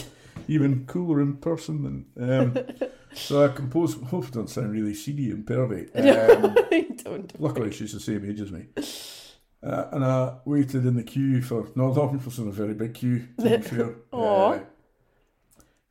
even 0.48 0.86
cooler 0.86 1.20
in 1.22 1.36
person." 1.38 2.06
than." 2.16 2.30
um, 2.32 2.58
so 3.14 3.44
I 3.44 3.50
composed. 3.50 4.02
Hope 4.04 4.26
it 4.26 4.32
don't 4.34 4.50
sound 4.50 4.72
really 4.72 4.94
seedy 4.94 5.32
and 5.32 5.46
pervy. 5.46 5.90
Um, 5.96 6.56
Don't. 7.04 7.42
luckily, 7.42 7.72
she's 7.72 7.92
the 7.94 8.00
same 8.00 8.24
age 8.30 8.40
as 8.42 8.52
me. 8.52 8.68
Uh, 9.64 9.86
and 9.92 10.06
I 10.06 10.36
waited 10.46 10.86
in 10.86 10.96
the 10.96 11.04
queue 11.04 11.42
for. 11.42 11.68
No, 11.76 11.92
that 11.94 12.24
was 12.24 12.38
in 12.40 12.48
a 12.48 12.52
very 12.52 12.74
big 12.74 12.94
queue. 12.94 13.28
To 13.40 13.58
be 13.58 13.62
fair. 13.64 13.96
Uh, 14.14 14.60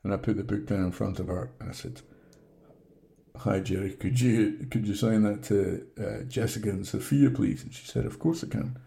and 0.03 0.15
I 0.15 0.17
put 0.17 0.37
the 0.37 0.45
book 0.45 0.67
down 0.67 0.85
in 0.85 0.93
front 0.93 1.19
of 1.19 1.27
her, 1.27 1.51
and 1.61 1.69
I 1.69 1.73
said, 1.73 2.01
"Hi, 3.41 3.61
Geri. 3.61 3.93
Could 3.93 4.21
you 4.21 4.67
could 4.71 4.87
you 4.87 4.95
sign 4.95 5.23
that 5.23 5.43
to 5.45 5.87
uh, 6.01 6.23
Jessica 6.25 6.71
and 6.71 6.87
Sophia, 6.87 7.31
please?" 7.31 7.63
And 7.63 7.73
she 7.73 7.87
said, 7.87 8.05
"Of 8.07 8.19
course 8.19 8.43
I 8.45 8.49
can." 8.49 8.79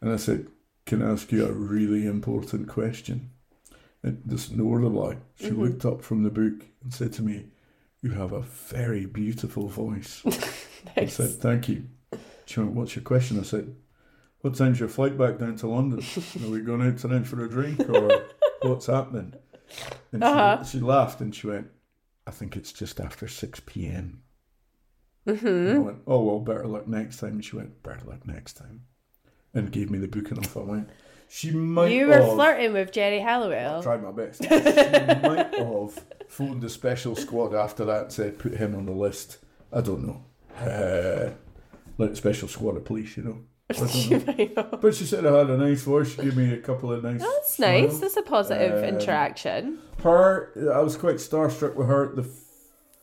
And 0.00 0.10
I 0.12 0.16
said, 0.16 0.48
"Can 0.86 1.02
I 1.02 1.10
ask 1.12 1.30
you 1.32 1.46
a 1.46 1.52
really 1.52 2.06
important 2.06 2.68
question?" 2.68 3.30
And 4.02 4.20
just 4.28 4.52
no 4.56 4.64
word 4.64 4.84
of 4.84 4.92
lie. 4.94 5.18
She 5.36 5.46
Mm-hmm. 5.50 5.62
looked 5.62 5.84
up 5.84 6.02
from 6.02 6.22
the 6.24 6.30
book 6.30 6.66
and 6.82 6.92
said 6.92 7.12
to 7.14 7.22
me, 7.22 7.46
"You 8.00 8.10
have 8.10 8.32
a 8.32 8.40
very 8.42 9.06
beautiful 9.06 9.68
voice." 9.68 10.22
I 10.96 11.02
Nice. 11.02 11.14
said, 11.14 11.30
"Thank 11.30 11.68
you." 11.68 11.84
She 12.46 12.60
went, 12.60 12.72
"What's 12.72 12.96
your 12.96 13.04
question?" 13.04 13.38
I 13.38 13.44
said, 13.44 13.74
"What 14.40 14.56
time's 14.56 14.80
your 14.80 14.88
flight 14.88 15.16
back 15.16 15.38
down 15.38 15.56
to 15.56 15.68
London? 15.68 16.02
Are 16.44 16.50
we 16.50 16.60
going 16.60 16.82
out 16.82 16.98
tonight 16.98 17.26
for 17.26 17.44
a 17.44 17.48
drink 17.48 17.88
or 17.88 18.24
what's 18.62 18.86
happening?" 18.86 19.34
And 20.12 20.22
Uh-huh. 20.24 20.64
she 20.64 20.80
laughed 20.80 21.20
and 21.20 21.34
she 21.34 21.46
went, 21.46 21.68
"I 22.26 22.30
think 22.30 22.56
it's 22.56 22.72
just 22.72 23.00
after 23.00 23.28
six 23.28 23.60
p.m." 23.64 24.22
Mm-hmm. 25.26 25.46
And 25.46 25.76
I 25.76 25.78
went, 25.78 25.98
"Oh 26.06 26.22
well, 26.24 26.40
better 26.40 26.66
luck 26.66 26.88
next 26.88 27.18
time." 27.18 27.32
And 27.32 27.44
she 27.44 27.56
went, 27.56 27.82
"Better 27.82 28.04
luck 28.06 28.26
next 28.26 28.54
time," 28.54 28.82
and 29.54 29.70
gave 29.70 29.90
me 29.90 29.98
the 29.98 30.08
book, 30.08 30.30
and 30.30 30.38
off 30.38 30.56
I 30.56 30.60
went. 30.60 30.90
She 31.28 31.50
might 31.50 31.92
You 31.92 32.08
were 32.08 32.14
have 32.14 32.34
flirting 32.34 32.74
with 32.74 32.92
Geri 32.92 33.20
Halliwell. 33.20 33.80
I 33.80 33.82
tried 33.82 34.02
my 34.02 34.12
best. 34.12 34.42
She 34.42 34.50
might 34.50 35.54
have 35.54 36.04
phoned 36.28 36.60
the 36.60 36.68
special 36.68 37.16
squad 37.16 37.54
after 37.54 37.84
that 37.86 38.02
and 38.02 38.12
said, 38.12 38.38
"Put 38.38 38.52
him 38.54 38.74
on 38.74 38.86
the 38.86 38.92
list." 38.92 39.38
I 39.72 39.80
don't 39.80 40.06
know. 40.06 40.24
Uh, 40.58 41.30
like 41.96 42.16
special 42.16 42.48
squad 42.48 42.76
of 42.76 42.84
police, 42.84 43.16
you 43.16 43.22
know. 43.22 43.38
But 44.80 44.94
she 44.94 45.04
said 45.04 45.26
I 45.26 45.38
had 45.38 45.50
a 45.50 45.56
nice 45.56 45.82
voice. 45.82 46.10
She 46.14 46.22
gave 46.22 46.36
me 46.36 46.52
a 46.52 46.58
couple 46.58 46.92
of 46.92 47.02
nice. 47.02 47.20
That's 47.20 47.54
smiles. 47.54 47.92
nice. 47.92 48.00
That's 48.00 48.16
a 48.16 48.22
positive 48.22 48.78
Um, 48.78 48.84
interaction. 48.84 49.78
Her, 50.02 50.52
I 50.74 50.80
was 50.80 50.96
quite 50.96 51.16
starstruck 51.16 51.74
with 51.76 51.86
her. 51.88 52.14
The 52.14 52.28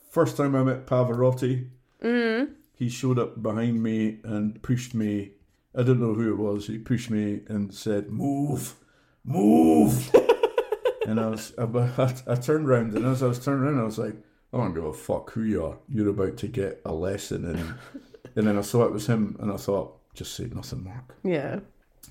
first 0.10 0.38
time 0.38 0.56
I 0.56 0.64
met 0.64 0.86
Pavarotti, 0.86 1.68
Mm. 2.04 2.50
he 2.74 2.88
showed 2.90 3.20
up 3.20 3.42
behind 3.44 3.82
me 3.84 4.20
and 4.24 4.62
pushed 4.62 4.94
me. 4.94 5.32
I 5.78 5.84
don't 5.84 6.00
know 6.00 6.14
who 6.14 6.32
it 6.34 6.38
was. 6.38 6.68
He 6.68 6.78
pushed 6.78 7.10
me 7.10 7.42
and 7.48 7.74
said, 7.74 8.10
"Move, 8.10 8.76
move." 9.24 10.10
and 11.08 11.20
I 11.20 11.28
was, 11.28 11.54
I, 11.58 11.64
I, 11.64 12.14
I 12.34 12.36
turned 12.36 12.68
around, 12.68 12.96
and 12.96 13.06
as 13.06 13.22
I 13.24 13.28
was 13.28 13.40
turning 13.44 13.64
around, 13.66 13.80
I 13.80 13.84
was 13.84 13.98
like, 13.98 14.16
"I 14.54 14.58
don't 14.58 14.74
give 14.74 14.86
a 14.86 14.94
fuck 14.94 15.32
who 15.32 15.44
you 15.44 15.66
are. 15.66 15.78
You're 15.88 16.10
about 16.10 16.38
to 16.38 16.48
get 16.48 16.82
a 16.86 16.94
lesson." 16.94 17.46
And 17.46 17.76
and 18.36 18.48
then 18.48 18.58
I 18.58 18.62
saw 18.62 18.86
it 18.86 18.92
was 18.94 19.08
him, 19.08 19.36
and 19.40 19.52
I 19.52 19.58
thought, 19.58 19.99
"Just 20.14 20.34
say 20.36 20.50
nothing, 20.54 20.84
Mark." 20.84 21.16
Yeah. 21.24 21.60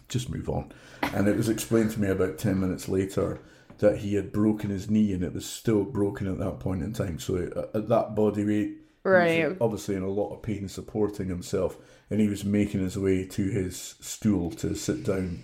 just 0.09 0.30
move 0.30 0.49
on. 0.49 0.72
And 1.03 1.28
it 1.28 1.36
was 1.36 1.49
explained 1.51 1.90
to 1.92 2.01
me 2.01 2.09
about 2.09 2.38
10 2.38 2.59
minutes 2.61 2.88
later 2.88 3.40
that 3.78 3.99
he 3.99 4.14
had 4.14 4.32
broken 4.32 4.70
his 4.70 4.88
knee 4.90 5.12
and 5.12 5.22
it 5.22 5.34
was 5.34 5.44
still 5.44 5.84
broken 5.84 6.26
at 6.26 6.38
that 6.38 6.61
point 6.61 6.82
in 6.82 6.92
time. 6.94 7.18
So 7.18 7.36
at- 7.36 7.74
at 7.74 7.88
that 7.88 8.14
body 8.14 8.44
weight, 8.44 8.68
he 8.68 8.76
was 9.05 9.12
Right. 9.12 9.57
obviously 9.61 9.96
in 9.96 10.03
a 10.03 10.09
lot 10.11 10.32
of 10.34 10.40
pain 10.42 10.66
supporting 10.68 11.28
himself 11.28 11.78
and 12.11 12.20
he 12.20 12.28
was 12.28 12.42
making 12.44 12.80
his 12.80 12.96
way 12.99 13.24
to 13.26 13.42
his 13.51 13.76
stool 14.01 14.51
to 14.53 14.74
sit 14.74 15.05
down. 15.05 15.40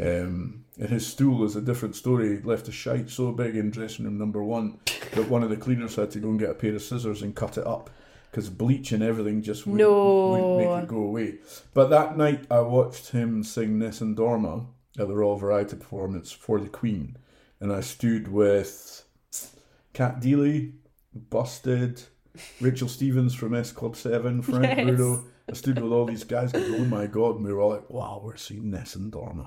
Um, 0.00 0.64
and 0.78 0.88
his 0.90 1.06
stool 1.06 1.44
is 1.44 1.56
a 1.56 1.60
different 1.62 1.94
story. 1.94 2.36
He 2.36 2.42
left 2.42 2.68
a 2.68 2.72
shite 2.72 3.10
so 3.10 3.32
big 3.32 3.54
in 3.56 3.70
dressing 3.70 4.04
room 4.06 4.18
number 4.18 4.42
one 4.42 4.78
that 5.14 5.28
one 5.28 5.42
of 5.42 5.50
the 5.50 5.56
cleaners 5.56 5.96
had 5.96 6.10
to 6.12 6.20
go 6.20 6.30
and 6.30 6.38
get 6.38 6.50
a 6.50 6.54
pair 6.54 6.74
of 6.74 6.82
scissors 6.82 7.22
and 7.22 7.34
cut 7.34 7.58
it 7.58 7.66
up 7.66 7.90
because 8.36 8.50
bleach 8.50 8.92
and 8.92 9.02
everything 9.02 9.40
just 9.40 9.66
wouldn't, 9.66 9.80
No. 9.88 10.28
wouldn't 10.32 10.58
make 10.74 10.82
it 10.82 10.88
go 10.88 10.98
away. 10.98 11.38
But 11.72 11.88
that 11.88 12.18
night 12.18 12.44
I 12.50 12.60
watched 12.60 13.12
him 13.12 13.42
sing 13.42 13.78
Nessun 13.78 14.14
Dorma 14.14 14.66
at 14.98 15.08
the 15.08 15.16
Royal 15.16 15.36
Variety 15.36 15.74
Performance 15.76 16.32
for 16.32 16.60
the 16.60 16.68
Queen. 16.68 17.16
And 17.60 17.72
I 17.72 17.80
stood 17.80 18.28
with 18.28 19.06
Cat 19.94 20.20
Deeley, 20.20 20.72
Busted, 21.14 22.02
Rachel 22.60 22.88
Stevens 22.88 23.34
from 23.34 23.54
S 23.54 23.72
Club 23.72 23.96
7, 23.96 24.42
Frank 24.42 24.64
Yes. 24.76 24.84
Bruno. 24.84 25.24
I 25.48 25.54
stood 25.54 25.80
with 25.80 25.90
all 25.92 26.04
these 26.04 26.24
guys 26.24 26.52
going, 26.52 26.74
oh 26.74 26.84
my 26.84 27.06
god, 27.06 27.36
and 27.36 27.44
we 27.46 27.54
were 27.54 27.60
all 27.62 27.70
like, 27.70 27.88
wow, 27.88 28.20
we're 28.22 28.36
seeing 28.36 28.70
Nessun 28.70 29.10
Dorma 29.10 29.46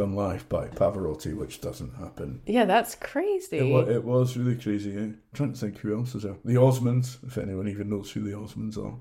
done 0.00 0.14
live 0.14 0.48
by 0.48 0.68
Pavarotti, 0.68 1.34
which 1.36 1.60
doesn't 1.60 1.94
happen. 1.96 2.40
Yeah, 2.46 2.64
that's 2.64 2.94
It, 2.94 3.00
crazy. 3.00 3.58
it 3.58 4.04
was 4.04 4.36
really 4.36 4.56
crazy. 4.56 4.96
I'm 4.96 5.18
trying 5.34 5.52
to 5.52 5.58
think 5.58 5.78
who 5.78 5.96
else 5.96 6.14
is 6.14 6.22
there. 6.22 6.36
The 6.44 6.54
Osmonds, 6.54 7.18
if 7.26 7.36
anyone 7.38 7.68
even 7.68 7.90
knows 7.90 8.10
who 8.10 8.20
the 8.22 8.32
Osmonds 8.32 8.76
are. 8.78 8.96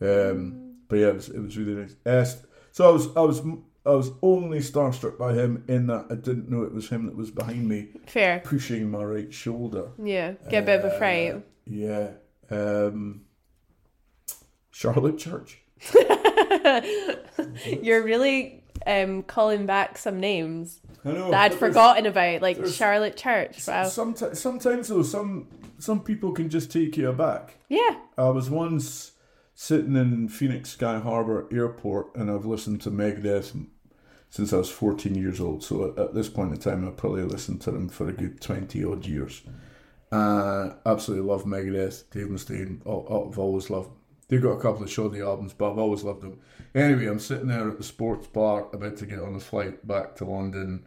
Um, 0.00 0.74
but 0.88 0.96
yeah, 0.96 1.08
it 1.08 1.14
was, 1.16 1.28
it 1.28 1.40
was 1.40 1.56
really 1.58 1.74
nice. 1.82 1.96
Uh, 2.06 2.24
so 2.72 2.88
I 2.88 2.92
was 2.92 3.08
I 3.16 3.20
was 3.20 3.42
I 3.84 3.90
was 3.90 4.10
only 4.22 4.58
starstruck 4.60 5.18
by 5.18 5.32
him 5.34 5.64
in 5.68 5.86
that 5.88 6.06
I 6.10 6.14
didn't 6.14 6.48
know 6.50 6.62
it 6.62 6.72
was 6.72 6.88
him 6.88 7.06
that 7.06 7.16
was 7.16 7.30
behind 7.30 7.66
me 7.68 7.88
Fair. 8.06 8.40
pushing 8.44 8.90
my 8.90 9.02
right 9.02 9.32
shoulder. 9.32 9.90
Yeah. 10.02 10.32
Get 10.50 10.62
a 10.62 10.66
bit 10.66 10.78
of 10.80 10.84
a 10.86 10.94
Uh, 10.94 10.98
fright. 10.98 11.44
Yeah. 11.66 12.10
Um, 12.50 13.22
Charlotte 14.70 15.18
Church. 15.18 15.60
You're 17.82 18.02
really 18.02 18.57
um, 18.86 19.22
calling 19.22 19.66
back 19.66 19.98
some 19.98 20.20
names 20.20 20.80
know. 21.04 21.30
that 21.30 21.52
I'd 21.52 21.54
forgotten 21.54 22.06
about, 22.06 22.42
like 22.42 22.64
Charlotte 22.66 23.16
Church. 23.16 23.66
Wow. 23.66 23.84
Someti- 23.84 24.36
sometimes 24.36 24.88
though, 24.88 25.02
some 25.02 25.48
some 25.78 26.00
people 26.02 26.32
can 26.32 26.48
just 26.48 26.70
take 26.70 26.96
you 26.96 27.08
aback. 27.08 27.54
Yeah. 27.68 27.98
I 28.16 28.30
was 28.30 28.50
once 28.50 29.12
sitting 29.54 29.96
in 29.96 30.28
Phoenix 30.28 30.70
Sky 30.70 30.98
Harbor 30.98 31.48
Airport 31.52 32.14
and 32.14 32.30
I've 32.30 32.46
listened 32.46 32.80
to 32.82 32.90
Megadeth 32.90 33.66
since 34.30 34.52
I 34.52 34.58
was 34.58 34.70
14 34.70 35.14
years 35.14 35.40
old. 35.40 35.62
So 35.64 35.94
at, 35.96 36.14
this 36.14 36.28
point 36.28 36.52
in 36.52 36.58
time, 36.58 36.86
I 36.86 36.90
probably 36.90 37.22
listened 37.22 37.60
to 37.62 37.70
them 37.70 37.88
for 37.88 38.08
a 38.08 38.12
good 38.12 38.40
20 38.40 38.84
odd 38.84 39.06
years. 39.06 39.42
Uh, 40.10 40.70
absolutely 40.86 41.26
love 41.26 41.44
Megadeth, 41.44 42.10
Dave 42.10 42.26
Mustaine. 42.28 42.80
I've 42.82 43.38
always 43.38 43.70
loved. 43.70 43.90
They've 44.28 44.42
got 44.42 44.50
a 44.50 44.60
couple 44.60 44.82
of 44.82 44.90
shoddy 44.90 45.20
albums, 45.20 45.54
but 45.54 45.72
I've 45.72 45.78
always 45.78 46.02
loved 46.02 46.22
them. 46.22 46.38
Anyway, 46.74 47.06
I'm 47.06 47.18
sitting 47.18 47.48
there 47.48 47.68
at 47.68 47.78
the 47.78 47.84
sports 47.84 48.26
bar 48.26 48.66
about 48.72 48.96
to 48.98 49.06
get 49.06 49.20
on 49.20 49.34
the 49.34 49.40
flight 49.40 49.86
back 49.86 50.16
to 50.16 50.24
London, 50.24 50.84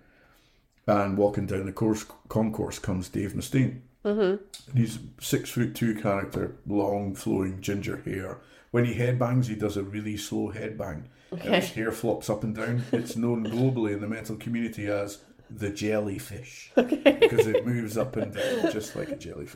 and 0.87 1.17
walking 1.17 1.45
down 1.45 1.65
the 1.65 1.71
course 1.71 2.05
concourse 2.29 2.79
comes 2.79 3.09
Dave 3.09 3.33
Mustaine. 3.33 3.81
Mm-hmm. 4.05 4.77
He's 4.77 4.99
six 5.19 5.49
foot 5.49 5.75
two 5.75 5.95
character, 5.95 6.55
long 6.65 7.15
flowing 7.15 7.61
ginger 7.61 7.97
hair. 7.97 8.39
When 8.71 8.85
he 8.85 8.95
headbangs, 8.95 9.47
he 9.47 9.55
does 9.55 9.77
a 9.77 9.83
really 9.83 10.17
slow 10.17 10.51
headbang. 10.51 11.03
And 11.31 11.55
his 11.55 11.71
hair 11.71 11.91
flops 11.91 12.29
up 12.29 12.43
and 12.43 12.55
down. 12.55 12.83
It's 12.91 13.15
known 13.15 13.45
globally 13.45 13.93
in 13.93 14.01
the 14.01 14.07
metal 14.07 14.35
community 14.35 14.87
as 14.87 15.19
the 15.49 15.69
jellyfish 15.69 16.71
because 16.75 17.47
it 17.47 17.65
moves 17.65 17.97
up 17.97 18.15
and 18.15 18.33
down 18.33 18.71
just 18.71 18.95
like 18.95 19.09
a 19.09 19.15
jellyfish. 19.15 19.55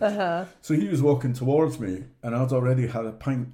So 0.62 0.74
he 0.74 0.88
was 0.88 1.02
walking 1.02 1.34
towards 1.34 1.80
me, 1.80 2.04
and 2.24 2.36
I'd 2.36 2.52
already 2.52 2.88
had 2.88 3.06
a 3.06 3.12
pint. 3.12 3.50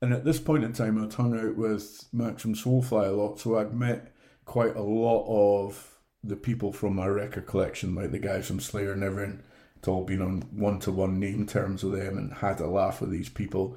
And 0.00 0.12
at 0.12 0.24
this 0.24 0.38
point 0.38 0.64
in 0.64 0.72
time, 0.72 1.02
I'd 1.02 1.14
hung 1.14 1.38
out 1.38 1.56
with 1.56 2.06
Max 2.12 2.42
from 2.42 2.54
Soulfly 2.54 3.08
a 3.08 3.12
lot, 3.12 3.40
so 3.40 3.58
I'd 3.58 3.74
met 3.74 4.12
quite 4.44 4.76
a 4.76 4.82
lot 4.82 5.26
of 5.28 5.98
the 6.22 6.36
people 6.36 6.72
from 6.72 6.94
my 6.94 7.06
record 7.06 7.46
collection, 7.46 7.94
like 7.94 8.12
the 8.12 8.18
guys 8.18 8.46
from 8.46 8.60
Slayer 8.60 8.92
and 8.92 9.02
everything. 9.02 9.42
It's 9.76 9.88
all 9.88 10.04
been 10.04 10.22
on 10.22 10.42
one 10.52 10.80
to 10.80 10.92
one 10.92 11.20
name 11.20 11.46
terms 11.46 11.84
with 11.84 11.98
them 12.00 12.18
and 12.18 12.32
had 12.32 12.60
a 12.60 12.66
laugh 12.66 13.00
with 13.00 13.10
these 13.10 13.28
people. 13.28 13.76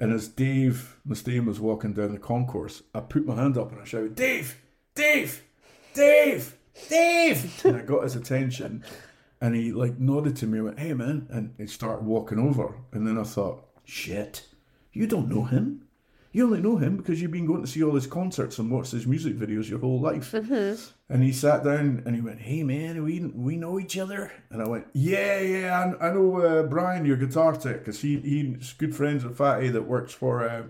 And 0.00 0.12
as 0.12 0.28
Dave 0.28 0.96
Mustaine 1.06 1.46
was 1.46 1.60
walking 1.60 1.92
down 1.92 2.12
the 2.12 2.18
concourse, 2.18 2.82
I 2.94 3.00
put 3.00 3.26
my 3.26 3.36
hand 3.36 3.56
up 3.56 3.72
and 3.72 3.80
I 3.80 3.84
shouted, 3.84 4.14
Dave, 4.14 4.60
Dave, 4.94 5.42
Dave, 5.94 6.56
Dave. 6.88 7.60
and 7.64 7.76
I 7.76 7.82
got 7.82 8.04
his 8.04 8.16
attention 8.16 8.84
and 9.40 9.54
he 9.54 9.72
like 9.72 9.98
nodded 9.98 10.36
to 10.36 10.46
me 10.46 10.58
and 10.58 10.66
went, 10.66 10.78
hey 10.78 10.94
man. 10.94 11.26
And 11.30 11.54
he 11.58 11.66
started 11.66 12.04
walking 12.04 12.38
over. 12.38 12.76
And 12.92 13.06
then 13.06 13.18
I 13.18 13.24
thought, 13.24 13.66
shit, 13.84 14.46
you 14.94 15.06
don't 15.06 15.28
know 15.28 15.44
him. 15.44 15.82
You 16.32 16.46
only 16.46 16.60
know 16.60 16.78
him 16.78 16.96
because 16.96 17.22
you've 17.22 17.30
been 17.30 17.46
going 17.46 17.60
to 17.60 17.66
see 17.68 17.84
all 17.84 17.94
his 17.94 18.08
concerts 18.08 18.58
and 18.58 18.68
watched 18.68 18.90
his 18.90 19.06
music 19.06 19.36
videos 19.36 19.68
your 19.70 19.78
whole 19.78 20.00
life. 20.00 20.32
And 21.08 21.22
he 21.22 21.32
sat 21.32 21.62
down 21.62 22.02
and 22.04 22.16
he 22.16 22.20
went, 22.20 22.40
"Hey 22.40 22.64
man, 22.64 23.04
we 23.04 23.20
we 23.20 23.56
know 23.56 23.78
each 23.78 23.96
other." 23.96 24.32
And 24.50 24.60
I 24.60 24.66
went, 24.66 24.86
"Yeah, 24.94 25.38
yeah, 25.40 25.94
I, 26.00 26.08
I 26.08 26.12
know 26.12 26.40
uh, 26.40 26.62
Brian, 26.64 27.06
your 27.06 27.16
guitar 27.18 27.54
tech, 27.54 27.78
because 27.80 28.00
he 28.00 28.18
he's 28.18 28.72
good 28.72 28.96
friends 28.96 29.22
with 29.24 29.36
Fatty 29.36 29.68
that 29.68 29.82
works 29.82 30.12
for 30.12 30.48
uh, 30.48 30.62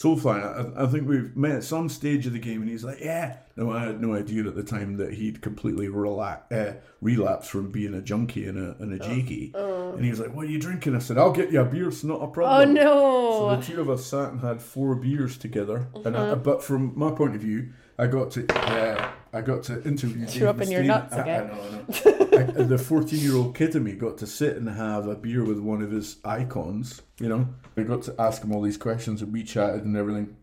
Soulfly. 0.00 0.76
I, 0.76 0.84
I 0.84 0.86
think 0.86 1.08
we've 1.08 1.36
met 1.36 1.56
at 1.56 1.64
some 1.64 1.88
stage 1.88 2.26
of 2.26 2.32
the 2.32 2.38
game." 2.38 2.62
And 2.62 2.70
he's 2.70 2.84
like, 2.84 3.00
"Yeah." 3.00 3.36
No, 3.56 3.70
I 3.70 3.84
had 3.84 4.00
no 4.00 4.14
idea 4.14 4.46
at 4.46 4.54
the 4.54 4.62
time 4.62 4.96
that 4.96 5.12
he'd 5.14 5.42
completely 5.42 5.88
rela- 5.88 6.40
uh, 6.50 6.78
relapsed 7.02 7.50
from 7.50 7.70
being 7.70 7.92
a 7.92 8.00
junkie 8.00 8.46
and 8.46 8.56
a 8.56 8.76
and 8.82 8.92
a 8.94 8.98
jakey. 8.98 9.52
And 9.54 10.02
he 10.02 10.10
was 10.10 10.20
like, 10.20 10.34
"What 10.34 10.46
are 10.46 10.50
you 10.50 10.58
drinking?" 10.58 10.96
I 10.96 11.00
said, 11.00 11.18
"I'll 11.18 11.32
get 11.32 11.50
you 11.52 11.60
a 11.60 11.64
beer. 11.64 11.88
It's 11.88 12.04
not 12.04 12.22
a 12.22 12.28
problem." 12.28 12.78
Oh 12.78 12.82
problem." 12.82 13.30
So 13.32 13.50
no. 13.50 13.56
the 13.56 13.62
two 13.62 13.80
of 13.80 13.90
us 13.90 14.06
sat 14.06 14.32
and 14.32 14.40
had 14.40 14.62
four 14.62 14.94
beers 14.94 15.36
together. 15.36 15.88
And 16.04 16.16
I, 16.16 16.34
but 16.34 16.62
from 16.62 16.92
my 16.98 17.10
point 17.10 17.34
of 17.34 17.42
view, 17.42 17.72
I 17.98 18.06
got 18.06 18.30
to 18.32 18.46
uh, 18.54 19.10
I 19.32 19.40
got 19.42 19.62
to 19.64 19.82
interview. 19.84 20.26
Threw 20.26 20.40
Dave 20.40 20.48
up 20.48 20.60
in 20.60 20.70
your 20.70 20.82
Mustaine. 20.82 20.86
nuts 20.86 21.14
I- 21.14 21.18
I 21.18 21.22
again. 21.22 21.46
know, 21.48 21.62
I 21.62 21.70
know. 21.70 22.60
I- 22.60 22.62
the 22.64 22.78
fourteen-year-old 22.78 23.54
kid 23.54 23.74
in 23.76 23.84
me 23.84 23.92
got 23.92 24.18
to 24.18 24.26
sit 24.26 24.56
and 24.56 24.68
have 24.68 25.06
a 25.06 25.14
beer 25.14 25.44
with 25.44 25.58
one 25.60 25.82
of 25.82 25.90
his 25.90 26.16
icons. 26.24 27.02
You 27.20 27.28
know, 27.28 27.48
I 27.76 27.82
got 27.82 28.02
to 28.04 28.14
ask 28.18 28.42
him 28.42 28.52
all 28.52 28.62
these 28.62 28.76
questions, 28.76 29.22
and 29.22 29.32
we 29.32 29.42
chatted 29.44 29.84
and 29.84 29.96
everything. 29.96 30.36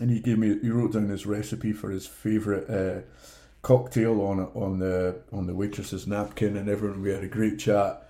And 0.00 0.10
he 0.10 0.20
gave 0.20 0.38
me 0.38 0.58
he 0.60 0.70
wrote 0.70 0.92
down 0.92 1.08
his 1.08 1.26
recipe 1.26 1.72
for 1.72 1.90
his 1.90 2.06
favorite 2.06 2.68
uh, 2.70 3.02
cocktail 3.62 4.20
on 4.22 4.40
it 4.40 4.48
on 4.54 4.78
the 4.78 5.16
on 5.32 5.46
the 5.46 5.54
waitress's 5.54 6.06
napkin, 6.06 6.56
and 6.56 6.68
everyone 6.68 7.02
we 7.02 7.10
had 7.10 7.24
a 7.24 7.28
great 7.28 7.58
chat. 7.58 8.02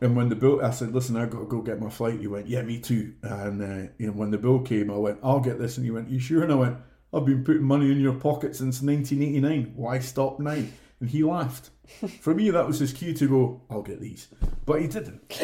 And 0.00 0.16
when 0.16 0.28
the 0.28 0.34
bill, 0.36 0.64
I 0.64 0.70
said, 0.70 0.92
"Listen, 0.92 1.16
I've 1.16 1.30
got 1.30 1.38
to 1.40 1.46
go 1.46 1.60
get 1.62 1.80
my 1.80 1.88
flight." 1.90 2.18
He 2.20 2.26
went, 2.26 2.48
"Yeah, 2.48 2.62
me 2.62 2.80
too." 2.80 3.14
And 3.22 3.62
uh, 3.62 3.90
you 3.98 4.06
know, 4.08 4.12
when 4.12 4.30
the 4.32 4.38
bill 4.38 4.60
came, 4.60 4.90
I 4.90 4.96
went, 4.96 5.18
"I'll 5.22 5.40
get 5.40 5.58
this," 5.60 5.76
and 5.76 5.84
he 5.84 5.90
went, 5.92 6.10
"You 6.10 6.18
sure?" 6.18 6.42
And 6.42 6.50
I 6.52 6.56
went, 6.56 6.76
"I've 7.12 7.26
been 7.26 7.44
putting 7.44 7.62
money 7.64 7.90
in 7.92 8.00
your 8.00 8.14
pocket 8.14 8.56
since 8.56 8.82
1989. 8.82 9.72
Why 9.76 9.98
stop 9.98 10.38
now?" 10.40 10.62
And 11.00 11.10
he 11.10 11.22
laughed. 11.24 11.70
For 12.20 12.34
me, 12.34 12.50
that 12.50 12.66
was 12.66 12.78
his 12.78 12.92
cue 12.92 13.12
to 13.14 13.28
go, 13.28 13.62
"I'll 13.70 13.82
get 13.82 14.00
these," 14.00 14.28
but 14.66 14.80
he 14.80 14.86
didn't. 14.88 15.20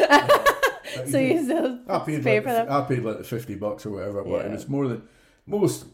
But 0.95 1.05
he 1.05 1.11
So 1.11 1.19
didn't. 1.19 1.37
you 1.37 1.43
still 1.43 1.79
I 1.87 1.99
paid 1.99 2.23
pay 2.23 2.35
like, 2.39 2.43
for 2.45 2.51
them? 2.53 2.67
I 2.71 2.81
paid 2.81 3.03
like 3.03 3.17
the 3.19 3.23
fifty 3.23 3.53
bucks 3.53 3.85
or 3.85 3.91
whatever, 3.91 4.23
but 4.23 4.45
it 4.45 4.47
Yeah. 4.47 4.53
was 4.53 4.67
more 4.67 4.87
than 4.87 5.03
most. 5.45 5.85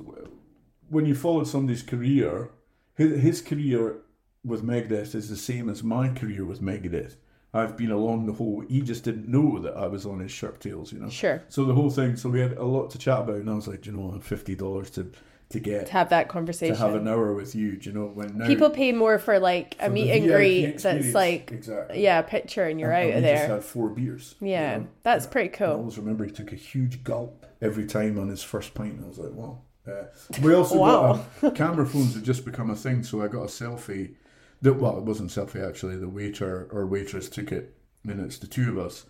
When 0.90 1.06
you 1.06 1.16
follow 1.16 1.44
somebody's 1.44 1.82
career, 1.84 2.52
his, 2.96 3.22
his 3.22 3.42
career 3.42 3.98
with 4.46 4.64
Megadeth 4.64 5.14
is 5.16 5.30
the 5.30 5.36
same 5.36 5.68
as 5.70 5.84
my 5.84 6.08
career 6.10 6.46
with 6.46 6.62
Megadeth. 6.62 7.16
I've 7.54 7.76
been 7.76 7.92
along 7.92 8.26
the 8.28 8.34
whole. 8.34 8.62
He 8.70 8.82
just 8.82 9.04
didn't 9.04 9.28
know 9.28 9.60
that 9.60 9.76
I 9.76 9.88
was 9.88 10.06
on 10.06 10.20
his 10.20 10.32
shirt 10.32 10.60
tails, 10.62 10.94
you 10.94 11.00
know. 11.00 11.10
Sure. 11.10 11.42
So 11.50 11.66
the 11.66 11.74
whole 11.74 11.90
thing. 11.90 12.16
So 12.16 12.30
we 12.30 12.40
had 12.40 12.54
a 12.54 12.64
lot 12.64 12.90
to 12.92 12.98
chat 12.98 13.20
about, 13.20 13.36
and 13.38 13.50
I 13.50 13.54
was 13.56 13.68
like, 13.68 13.86
you 13.86 13.92
know, 13.92 14.18
fifty 14.22 14.56
dollars 14.56 14.90
to 14.92 15.12
to 15.56 15.60
get 15.60 15.88
To 15.88 15.92
have 15.94 16.10
that 16.10 16.28
conversation 16.30 16.76
to 16.76 16.82
have 16.82 16.96
an 16.96 17.08
hour 17.08 17.34
with 17.34 17.56
you. 17.56 17.78
Do 17.78 17.90
you 17.90 17.96
know 17.96 18.06
when 18.08 18.38
now 18.38 18.48
People 18.48 18.70
pay 18.70 18.92
more 18.92 19.18
for 19.20 19.40
like 19.40 19.76
a 19.80 19.90
meet 19.90 20.12
and 20.12 20.28
greet 20.28 20.78
that's 20.80 21.14
like 21.14 21.52
exactly. 21.52 22.02
yeah, 22.04 22.20
a 22.20 22.24
picture 22.24 22.64
and 22.66 22.80
you're 22.80 22.92
And- 22.92 23.12
out 23.12 23.16
and 23.18 23.18
of 23.18 23.24
we 23.24 23.30
just 23.32 23.48
there. 23.48 23.56
had 23.56 23.64
four 23.64 23.90
beers. 23.90 24.36
you 24.42 24.48
Yeah, 24.50 24.78
know. 24.78 24.88
that's 25.04 25.26
pretty 25.28 25.50
cool. 25.50 25.68
I 25.68 25.72
always 25.72 25.98
remember 25.98 26.26
he 26.26 26.32
took 26.32 26.52
a 26.52 26.56
huge 26.56 27.04
gulp 27.04 27.46
every 27.62 27.86
time 27.86 28.20
on 28.20 28.28
his 28.30 28.44
first 28.44 28.74
pint. 28.74 29.00
I 29.04 29.08
was 29.08 29.18
like, 29.18 29.32
wow. 29.34 29.62
Uh, 29.88 30.06
we 30.42 30.54
also 30.54 30.78
Wow. 30.80 31.26
got 31.42 31.52
a, 31.52 31.52
camera 31.56 31.86
phones 31.86 32.16
had 32.16 32.24
just 32.24 32.44
become 32.46 32.70
a 32.72 32.76
thing, 32.76 33.04
so 33.04 33.22
I 33.22 33.28
got 33.28 33.44
a 33.44 33.46
selfie. 33.48 34.16
That 34.62 34.74
well, 34.76 34.98
it 34.98 35.04
wasn't 35.04 35.30
selfie 35.30 35.68
actually. 35.68 35.96
The 35.98 36.10
waiter 36.10 36.68
or 36.72 36.88
waitress 36.88 37.30
took 37.30 37.52
it, 37.52 37.76
and 38.08 38.20
it's 38.20 38.38
the 38.40 38.48
two 38.48 38.70
of 38.70 38.78
us 38.80 39.06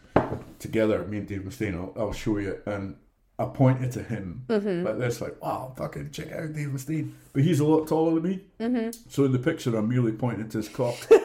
together. 0.60 1.06
Me 1.06 1.18
and 1.20 1.28
Dave 1.28 1.42
Mustaine. 1.42 1.76
I'll, 1.76 1.94
I'll 1.98 2.12
show 2.14 2.38
you. 2.40 2.60
And 2.66 2.96
I 3.38 3.46
pointed 3.46 3.92
to 3.94 4.04
him 4.04 4.44
Mm-hmm. 4.48 4.86
like 4.86 4.98
this, 5.00 5.20
like, 5.22 5.42
"Wow, 5.42 5.74
fucking 5.78 6.12
check 6.12 6.32
out 6.32 6.54
Dave 6.54 6.70
Mustaine." 6.70 7.12
But 7.34 7.44
he's 7.44 7.60
a 7.60 7.66
lot 7.66 7.88
taller 7.88 8.20
than 8.20 8.24
me, 8.24 8.40
mm-hmm. 8.60 8.90
so 9.10 9.26
in 9.26 9.32
the 9.34 9.40
picture, 9.40 9.76
I'm 9.76 9.90
merely 9.90 10.14
pointing 10.14 10.48
to 10.50 10.58
his 10.60 10.70
cock. 10.70 10.96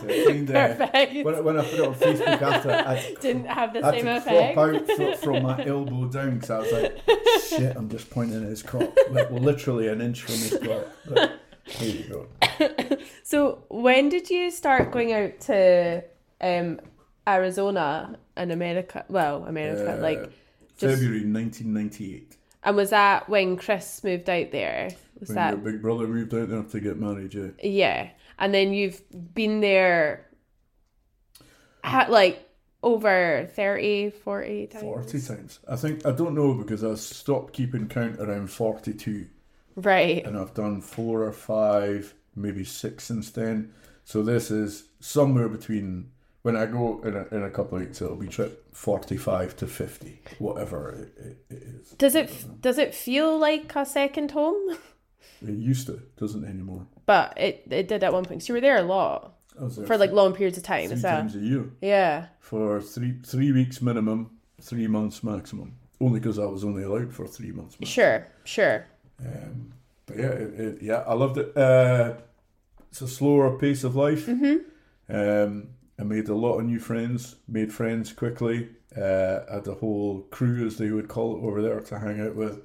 So 0.00 0.06
kinda- 0.08 0.52
Perfect. 0.52 1.24
when, 1.24 1.34
I- 1.34 1.40
when 1.40 1.58
I 1.58 1.62
put 1.64 1.74
it 1.74 1.80
on 1.86 1.94
Facebook 1.94 2.42
after, 2.42 2.70
I, 2.70 3.14
Didn't 3.20 3.46
have 3.46 3.72
the 3.72 3.84
I 3.86 3.94
had 3.94 4.02
to 4.04 4.16
effect. 4.16 4.54
crop 4.54 4.74
out 4.74 4.86
fro- 4.96 5.16
from 5.16 5.42
my 5.42 5.64
elbow 5.64 6.06
down 6.08 6.34
because 6.34 6.50
I 6.50 6.58
was 6.58 6.72
like, 6.72 6.98
shit, 7.48 7.76
I'm 7.76 7.88
just 7.88 8.10
pointing 8.10 8.42
at 8.42 8.48
his 8.48 8.62
cock. 8.62 8.90
Like, 9.10 9.30
literally 9.30 9.88
an 9.88 10.00
inch 10.00 10.22
from 10.22 10.34
his 10.34 10.58
cock. 10.62 10.86
But 11.08 11.40
there 11.78 11.88
you 11.88 12.04
go. 12.58 12.96
So 13.22 13.64
when 13.68 14.08
did 14.08 14.30
you 14.30 14.50
start 14.50 14.90
going 14.90 15.12
out 15.12 15.38
to 15.42 16.02
um, 16.40 16.80
Arizona 17.26 18.18
and 18.36 18.52
America? 18.52 19.04
Well, 19.08 19.44
America, 19.44 19.94
Uh, 19.98 20.02
like, 20.02 20.30
just 20.76 20.94
February 20.96 21.24
1998. 21.24 22.36
and 22.64 22.76
was 22.76 22.90
that 22.90 23.28
when 23.28 23.56
Chris 23.56 24.02
moved 24.04 24.28
out 24.30 24.50
there? 24.52 24.90
Was 25.20 25.28
When 25.28 25.36
that 25.36 25.50
your 25.54 25.72
big 25.72 25.82
brother 25.82 26.06
moved 26.06 26.34
out 26.34 26.48
there 26.48 26.62
to 26.62 26.80
get 26.80 26.98
married, 26.98 27.34
yeah. 27.34 27.50
yeah? 27.62 28.08
And 28.38 28.52
then 28.52 28.72
you've 28.72 29.00
been 29.34 29.60
there, 29.60 30.26
like 32.08 32.48
over 32.82 33.48
30, 33.54 34.10
40 34.10 34.66
times. 34.66 34.82
40 34.82 35.20
times. 35.22 35.58
I 35.68 35.76
think, 35.76 36.04
I 36.06 36.12
don't 36.12 36.34
know 36.34 36.54
because 36.54 36.84
I 36.84 36.94
stopped 36.96 37.52
keeping 37.52 37.88
count 37.88 38.20
around 38.20 38.48
42 38.50 39.26
Right. 39.76 40.24
and 40.24 40.36
I've 40.36 40.54
done 40.54 40.80
four 40.80 41.22
or 41.22 41.32
five, 41.32 42.14
maybe 42.36 42.64
six 42.64 43.04
since 43.04 43.30
then. 43.30 43.72
So 44.04 44.22
this 44.22 44.50
is 44.50 44.84
somewhere 45.00 45.48
between, 45.48 46.10
when 46.44 46.56
I 46.56 46.66
go 46.66 47.00
in 47.02 47.16
a, 47.16 47.26
in 47.34 47.42
a 47.42 47.50
couple 47.50 47.78
of 47.78 47.84
weeks, 47.84 48.02
it'll 48.02 48.16
be 48.16 48.28
trip 48.28 48.66
45 48.76 49.56
to 49.56 49.66
50, 49.66 50.20
whatever 50.38 50.90
it, 50.90 51.24
it, 51.24 51.54
it 51.56 51.62
is. 51.62 51.90
Does 51.92 52.14
it 52.14 52.60
does 52.60 52.76
it 52.76 52.94
feel 52.94 53.38
like 53.38 53.74
a 53.74 53.84
second 53.84 54.30
home? 54.30 54.76
It 55.42 55.56
used 55.56 55.86
to, 55.88 56.00
doesn't 56.16 56.44
anymore. 56.44 56.86
But 57.06 57.34
it 57.36 57.66
it 57.70 57.88
did 57.88 58.02
at 58.04 58.12
one 58.12 58.24
point. 58.24 58.42
So 58.42 58.48
you 58.48 58.54
were 58.54 58.60
there 58.60 58.78
a 58.78 58.82
lot 58.82 59.34
there 59.58 59.86
for 59.86 59.98
like 59.98 60.10
long 60.12 60.32
periods 60.32 60.56
of 60.56 60.64
time 60.64 60.88
three 60.88 61.00
times 61.00 61.34
a 61.34 61.38
year 61.38 61.64
Yeah. 61.82 62.26
for 62.40 62.80
three 62.80 63.18
three 63.24 63.52
weeks 63.52 63.82
minimum, 63.82 64.30
three 64.60 64.86
months 64.86 65.22
maximum. 65.22 65.76
Only 66.00 66.20
because 66.20 66.38
I 66.38 66.46
was 66.46 66.64
only 66.64 66.82
allowed 66.82 67.12
for 67.12 67.26
three 67.26 67.52
months. 67.52 67.78
Maximum. 67.78 67.86
Sure. 67.88 68.26
Sure. 68.44 68.86
Um, 69.20 69.72
but 70.06 70.16
yeah, 70.18 70.32
it, 70.44 70.60
it, 70.60 70.82
yeah, 70.82 71.04
I 71.06 71.14
loved 71.14 71.36
it. 71.38 71.56
Uh, 71.56 72.14
it's 72.90 73.02
a 73.02 73.08
slower 73.08 73.58
pace 73.58 73.84
of 73.84 73.96
life. 73.96 74.26
Mm-hmm. 74.26 74.56
Um, 75.14 75.68
I 75.98 76.02
made 76.02 76.28
a 76.28 76.34
lot 76.34 76.58
of 76.58 76.64
new 76.66 76.78
friends. 76.80 77.36
Made 77.48 77.72
friends 77.72 78.12
quickly. 78.12 78.68
Uh, 78.96 79.40
had 79.52 79.66
a 79.66 79.74
whole 79.74 80.20
crew, 80.30 80.66
as 80.66 80.76
they 80.78 80.90
would 80.90 81.08
call 81.08 81.36
it, 81.36 81.40
over 81.46 81.60
there 81.62 81.80
to 81.80 81.98
hang 81.98 82.20
out 82.20 82.34
with. 82.36 82.60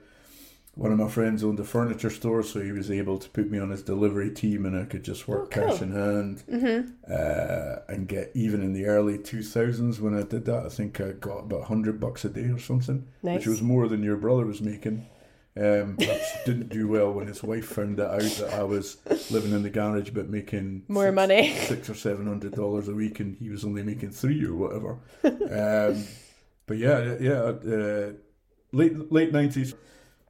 One 0.75 0.91
of 0.93 0.99
my 0.99 1.09
friends 1.09 1.43
owned 1.43 1.59
a 1.59 1.63
furniture 1.65 2.09
store, 2.09 2.41
so 2.41 2.61
he 2.61 2.71
was 2.71 2.89
able 2.89 3.17
to 3.17 3.29
put 3.29 3.51
me 3.51 3.59
on 3.59 3.69
his 3.69 3.81
delivery 3.83 4.31
team, 4.31 4.65
and 4.65 4.77
I 4.79 4.85
could 4.85 5.03
just 5.03 5.27
work 5.27 5.41
Oh, 5.41 5.47
cool. 5.61 5.67
cash 5.71 5.81
in 5.81 5.91
hand 5.91 6.43
Mm-hmm. 6.49 6.91
uh, 7.11 7.93
and 7.93 8.07
get 8.07 8.31
even 8.33 8.61
in 8.61 8.71
the 8.73 8.85
early 8.85 9.17
2000s 9.17 9.99
when 9.99 10.15
I 10.17 10.21
did 10.23 10.45
that. 10.45 10.65
I 10.65 10.69
think 10.69 11.01
I 11.01 11.11
got 11.11 11.39
about 11.39 11.61
100 11.61 11.99
bucks 11.99 12.23
a 12.23 12.29
day 12.29 12.45
or 12.49 12.59
something, 12.59 13.07
Nice. 13.23 13.39
which 13.39 13.47
was 13.47 13.61
more 13.61 13.87
than 13.89 14.03
your 14.03 14.15
brother 14.15 14.45
was 14.45 14.61
making. 14.61 15.05
Um, 15.57 15.95
which 15.97 16.21
didn't 16.45 16.69
do 16.69 16.87
well 16.87 17.11
when 17.11 17.27
his 17.27 17.43
wife 17.43 17.65
found 17.65 17.99
out 17.99 18.21
that 18.21 18.53
I 18.53 18.63
was 18.63 18.97
living 19.29 19.51
in 19.51 19.63
the 19.63 19.69
garage 19.69 20.11
but 20.11 20.29
making 20.29 20.83
More 20.87 21.05
six- 21.07 21.15
money. 21.15 21.53
six 21.65 21.89
or 21.89 21.95
seven 21.95 22.27
hundred 22.27 22.53
dollars 22.53 22.87
a 22.87 22.93
week, 22.93 23.19
and 23.19 23.35
he 23.37 23.49
was 23.49 23.65
only 23.65 23.83
making 23.83 24.11
three 24.11 24.45
or 24.45 24.53
whatever. 24.55 24.99
um, 25.23 26.05
but 26.65 26.77
yeah, 26.77 27.15
yeah, 27.19 27.33
uh, 27.41 28.11
late 28.71 29.11
late 29.11 29.33
nineties 29.33 29.73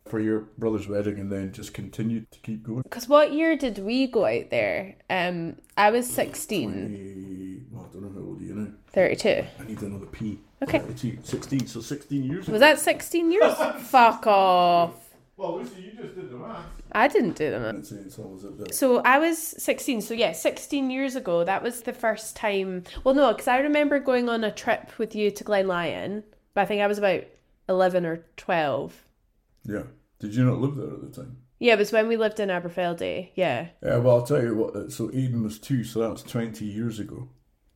for 0.08 0.20
your 0.20 0.40
brother's 0.58 0.88
wedding, 0.88 1.20
and 1.20 1.32
then 1.32 1.52
just 1.52 1.74
continued 1.76 2.32
to 2.32 2.40
keep 2.40 2.64
going. 2.64 2.82
Because 2.82 3.08
what 3.08 3.32
year 3.32 3.56
did 3.56 3.78
we 3.78 4.08
go 4.08 4.26
out 4.26 4.50
there? 4.50 4.96
Um, 5.12 5.58
I 5.78 5.92
was 5.92 6.10
16, 6.12 6.72
20, 6.72 7.62
well, 7.72 7.88
I 7.88 7.94
don't 7.94 8.02
know 8.04 8.20
how 8.20 8.26
old 8.28 8.42
are 8.42 8.44
you 8.44 8.56
now. 8.56 8.72
32. 8.94 9.30
I 9.60 9.64
need 9.68 9.82
another 9.84 10.08
P. 10.08 10.40
Okay. 10.64 10.80
32, 10.80 11.20
16, 11.24 11.68
so 11.68 11.82
16 11.82 12.24
years 12.24 12.48
Was 12.48 12.62
that 12.62 12.80
16 12.80 13.32
years? 13.32 13.54
Fuck 13.82 14.26
off. 14.26 14.94
Well, 15.40 15.56
Lucy, 15.60 15.84
you 15.84 15.92
just 16.04 16.16
did 16.16 16.30
the 16.30 16.36
math. 16.36 16.66
I 16.92 17.08
didn't 17.08 17.38
do 17.38 17.50
the 17.50 17.60
Let's 17.60 17.90
say 17.90 17.96
it's 17.96 18.20
always 18.20 18.44
up 18.44 18.58
there. 18.58 18.74
So 18.74 18.98
I 19.00 19.20
was 19.20 19.38
16. 19.38 20.02
So 20.02 20.14
yeah, 20.14 20.34
16 20.34 20.90
years 20.92 21.16
ago, 21.16 21.46
that 21.46 21.64
was 21.64 21.84
the 21.84 21.94
first 21.94 22.36
time. 22.36 22.84
Well, 23.06 23.16
no, 23.16 23.32
because 23.32 23.48
I 23.48 23.60
remember 23.60 24.00
going 24.00 24.28
on 24.28 24.44
a 24.44 24.52
trip 24.52 24.92
with 24.98 25.16
you 25.16 25.32
to 25.32 25.44
Glen 25.46 25.66
Lyon, 25.66 26.26
but 26.54 26.62
I 26.62 26.66
think 26.66 26.82
I 26.82 26.88
was 26.88 26.98
about 26.98 27.24
11 27.70 28.06
or 28.06 28.26
12. 28.36 29.06
Yeah. 29.64 29.84
Did 30.20 30.36
you 30.36 30.44
not 30.44 30.60
live 30.60 30.76
there 30.76 30.94
at 30.94 31.02
the 31.14 31.22
time? 31.22 31.38
Yeah, 31.58 31.74
it 31.74 31.80
was 31.80 31.94
when 31.94 32.10
we 32.10 32.18
lived 32.18 32.42
in 32.42 32.50
Aberfeldy. 32.50 33.30
Yeah. 33.36 33.68
Yeah, 33.82 33.98
well, 34.00 34.18
I'll 34.18 34.26
tell 34.26 34.44
you 34.44 34.56
what. 34.56 34.76
uh, 34.76 34.90
So 34.90 35.10
Eden 35.14 35.42
was 35.44 35.58
two, 35.58 35.86
so 35.86 36.02
that 36.02 36.10
was 36.12 36.22
20 36.24 36.66
years 36.66 37.00
ago. 37.00 37.30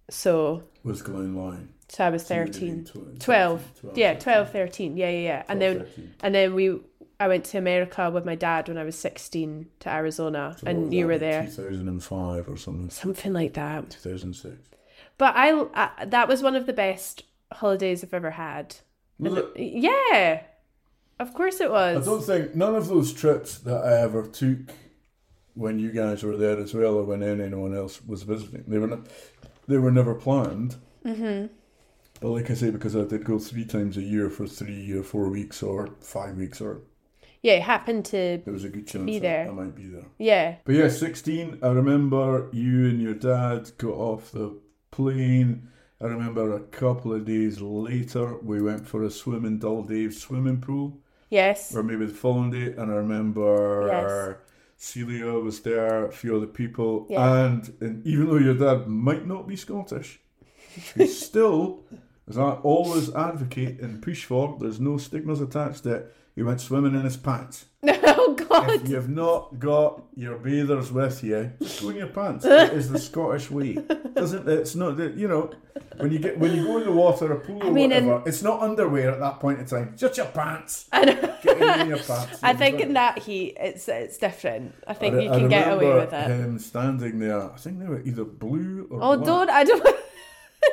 So, 0.10 0.64
Was 0.84 1.02
Glen 1.02 1.34
Lyon. 1.34 1.74
so 1.88 2.04
I 2.06 2.10
was 2.10 2.26
So 2.26 2.36
13. 2.36 2.76
been 2.76 2.86
tw- 2.86 3.20
12. 3.22 3.80
12, 3.80 3.98
Yeah, 3.98 4.10
13. 4.16 4.22
12, 4.22 4.50
13. 4.52 4.98
Yeah, 4.98 5.10
yeah, 5.10 5.20
yeah. 5.20 5.44
And 5.48 5.62
then 5.62 5.80
13. 5.80 6.14
and 6.22 6.36
then 6.36 6.54
we 6.56 6.80
I 7.24 7.28
went 7.30 7.46
to 7.46 7.58
America 7.58 8.12
with 8.12 8.26
my 8.26 8.36
dad 8.36 8.68
when 8.68 8.78
I 8.78 8.84
was 8.84 8.98
16 8.98 9.68
to 9.80 9.90
Arizona 9.90 10.58
So 10.60 10.68
and 10.68 10.94
you 10.94 11.08
were 11.08 11.18
there. 11.18 11.44
2005 11.46 12.50
or 12.50 12.58
something. 12.58 12.90
Something 12.90 13.32
like 13.32 13.54
that. 13.54 13.92
2006. 13.92 14.70
But 15.18 15.34
I, 15.38 15.66
I 15.74 16.06
that 16.06 16.28
was 16.28 16.44
one 16.44 16.56
of 16.58 16.66
the 16.66 16.74
best 16.74 17.24
holidays 17.54 18.04
I've 18.04 18.14
ever 18.14 18.32
had. 18.32 18.76
Yeah. 19.56 20.42
Of 21.18 21.34
course 21.34 21.62
it 21.62 21.72
was. 21.72 22.06
I 22.06 22.12
don't 22.12 22.24
think 22.24 22.56
none 22.56 22.76
of 22.76 22.90
those 22.90 23.14
trips 23.14 23.58
that 23.60 23.82
I 23.86 24.02
ever 24.02 24.24
took 24.28 24.72
when 25.54 25.80
you 25.80 25.92
guys 25.92 26.24
were 26.24 26.36
there 26.36 26.60
as 26.60 26.74
well, 26.74 26.96
or 26.96 27.04
when 27.04 27.24
anyone 27.24 27.74
else 27.74 28.04
was 28.04 28.24
visiting, 28.24 28.66
they 28.68 28.80
were 28.80 28.88
not, 28.88 29.08
they 29.68 29.78
were 29.78 29.92
never 29.92 30.14
planned. 30.16 30.76
Mhm. 31.06 31.52
But 32.20 32.30
like 32.30 32.52
I 32.52 32.56
say, 32.56 32.70
because 32.72 32.96
I 32.98 33.04
did 33.04 33.24
go 33.24 33.40
three 33.40 33.64
times 33.64 33.96
a 33.96 34.02
year 34.02 34.30
for 34.30 34.46
three 34.48 34.92
or 34.92 35.04
four 35.04 35.30
weeks 35.30 35.62
or 35.64 35.90
five 36.02 36.36
weeks, 36.38 36.60
or 36.60 36.82
Yeah, 37.44 37.54
it 37.54 37.64
happened 37.64 38.06
to 38.06 38.42
there 38.44 38.54
was 38.54 38.64
a 38.64 38.70
good 38.70 38.88
chance 38.88 39.06
Be 39.06 39.20
there. 39.20 39.48
I 39.50 39.52
might 39.52 39.76
be 39.76 39.86
there. 39.88 40.06
yeah. 40.18 40.56
But 40.66 40.76
yeah, 40.76 40.88
16, 40.88 41.60
I 41.62 41.68
remember 41.68 42.50
you 42.54 42.88
and 42.88 43.02
your 43.02 43.14
dad 43.14 43.70
got 43.78 43.94
off 43.94 44.32
the 44.32 44.58
plane. 44.92 45.68
I 46.02 46.06
remember 46.06 46.56
a 46.56 46.62
couple 46.62 47.14
of 47.14 47.26
days 47.26 47.60
later, 47.62 48.38
we 48.40 48.62
went 48.62 48.88
for 48.88 49.04
a 49.04 49.12
swim 49.12 49.44
in 49.46 49.60
Dull 49.60 49.84
Dave's 49.84 50.20
swimming 50.22 50.62
pool, 50.62 51.00
Yes. 51.30 51.76
or 51.76 51.84
maybe 51.84 52.06
the 52.06 52.14
following 52.14 52.52
day. 52.52 52.74
And 52.78 52.92
I 52.92 52.96
remember 52.96 54.40
Celia 54.78 55.34
was 55.34 55.62
there, 55.62 56.06
a 56.08 56.12
few 56.12 56.36
other 56.36 56.48
people. 56.48 57.08
Yeah. 57.10 57.46
And, 57.46 57.74
and 57.82 58.06
even 58.08 58.28
though 58.30 58.38
your 58.38 58.56
dad 58.56 58.88
might 58.88 59.26
not 59.28 59.48
be 59.48 59.56
Scottish, 59.56 60.20
he 60.96 61.08
still, 61.28 61.84
as 62.30 62.38
I 62.38 62.52
always 62.52 63.14
advocate 63.14 63.80
and 63.82 64.02
push 64.02 64.26
for, 64.26 64.58
there's 64.60 64.80
no 64.80 64.98
stigmas 64.98 65.42
attached 65.42 65.84
to 65.84 65.94
it, 65.96 66.16
he 66.36 66.44
went 66.44 66.62
swimming 66.62 66.96
in 66.96 67.02
his 67.02 67.18
pants. 67.18 67.66
oh 67.84 68.36
If 68.40 68.48
god. 68.50 68.88
you've 68.88 69.10
not 69.10 69.60
got 69.60 70.04
your 70.16 70.38
bathers 70.38 70.92
with 70.92 71.24
you, 71.24 71.52
just 71.62 71.82
go 71.82 71.90
in 71.90 71.98
your 71.98 72.08
pants. 72.08 72.46
It 72.48 72.74
is 72.74 72.90
the 72.90 73.00
Scottish 73.00 73.52
way. 73.52 73.74
Doesn't 74.14 74.48
it? 74.48 74.60
it's 74.60 74.76
not 74.76 74.98
that 74.98 75.16
you 75.16 75.28
know 75.28 75.52
when 75.98 76.12
you 76.12 76.20
get 76.20 76.40
when 76.40 76.56
you 76.56 76.64
go 76.66 76.78
in 76.78 76.86
the 76.86 76.92
water, 76.92 77.32
a 77.34 77.40
pool 77.40 77.62
or 77.64 77.68
I 77.68 77.70
mean, 77.72 77.92
in- 77.92 78.08
whatever. 78.08 78.30
It's 78.30 78.42
not 78.42 78.62
underwear 78.62 79.12
at 79.12 79.20
that 79.20 79.40
point 79.40 79.60
in 79.60 79.66
time. 79.66 79.96
Just 79.98 80.18
your 80.18 80.28
pants. 80.28 80.88
I 80.92 81.06
know. 81.06 81.36
Get 81.44 81.58
in, 81.62 81.80
in 81.82 81.88
your 81.90 81.98
pants. 82.00 82.40
I 82.44 82.54
think 82.54 82.80
in 82.80 82.94
that 82.94 83.20
heat 83.20 83.58
it's 83.60 83.88
it's 83.90 84.18
different. 84.18 84.74
I 84.88 84.94
think 84.94 85.16
I- 85.16 85.20
you 85.20 85.30
I 85.32 85.40
can 85.40 85.50
get 85.50 85.72
away 85.74 85.94
with 85.94 86.14
it. 86.14 86.28
Him 86.28 86.58
standing 86.60 87.20
there. 87.20 87.52
I 87.52 87.58
think 87.58 87.80
they 87.80 87.86
were 87.88 88.02
either 88.02 88.24
blue 88.24 88.88
or 88.90 89.00
Oh 89.02 89.16
black. 89.18 89.26
don't 89.26 89.50
I 89.50 89.64
don't 89.66 89.84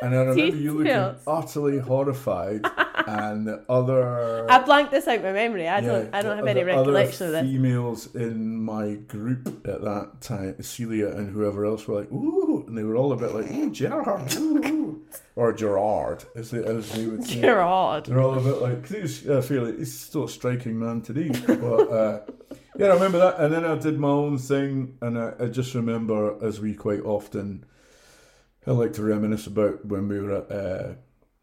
And 0.02 0.14
I 0.14 0.18
remember 0.18 0.56
you 0.56 0.78
looking 0.78 1.20
utterly 1.26 1.78
horrified, 1.78 2.64
and 3.06 3.46
the 3.46 3.64
other. 3.68 4.50
I 4.50 4.60
blanked 4.60 4.90
this 4.92 5.06
out 5.08 5.22
my 5.22 5.32
memory. 5.32 5.68
I 5.68 5.80
don't 5.80 6.14
I 6.14 6.22
don't 6.22 6.36
have 6.36 6.46
any 6.46 6.62
recollection 6.62 7.26
of 7.26 7.32
this. 7.32 7.42
Females 7.42 8.14
in 8.14 8.56
my 8.62 8.94
group 8.94 9.66
at 9.68 9.82
that 9.82 10.20
time, 10.20 10.62
Celia 10.62 11.08
and 11.08 11.30
whoever 11.30 11.64
else 11.64 11.86
were 11.86 12.00
like, 12.00 12.12
ooh, 12.12 12.64
and 12.66 12.76
they 12.76 12.82
were 12.82 12.96
all 12.96 13.12
a 13.12 13.16
bit 13.16 13.34
like, 13.34 13.50
ooh, 13.50 13.70
Gerard, 13.70 14.34
ooh, 14.36 14.66
ooh." 14.66 14.80
or 15.36 15.52
Gerard, 15.52 16.24
as 16.36 16.50
they, 16.50 16.62
as 16.64 16.90
they 16.92 17.06
would 17.06 17.24
say. 17.24 17.40
You're. 17.40 17.54
They're 18.02 18.20
all 18.20 18.38
a 18.38 18.40
bit 18.40 18.60
like, 18.60 18.86
he's, 18.86 19.20
feel 19.20 19.64
like 19.64 19.78
he's 19.78 19.98
still 19.98 20.24
a 20.24 20.28
striking 20.28 20.78
man 20.78 21.00
today. 21.00 21.30
But 21.46 21.90
uh, 21.90 22.20
yeah, 22.76 22.88
I 22.88 22.94
remember 22.94 23.18
that. 23.18 23.40
And 23.40 23.52
then 23.52 23.64
I 23.64 23.76
did 23.76 23.98
my 23.98 24.08
own 24.08 24.38
thing, 24.38 24.98
and 25.00 25.18
I, 25.18 25.32
I 25.40 25.46
just 25.46 25.74
remember, 25.74 26.36
as 26.44 26.60
we 26.60 26.74
quite 26.74 27.00
often, 27.00 27.64
I 28.66 28.72
like 28.72 28.92
to 28.94 29.02
reminisce 29.02 29.46
about 29.46 29.84
when 29.86 30.08
we 30.08 30.20
were 30.20 30.36
at 30.36 30.50
uh, 30.52 30.94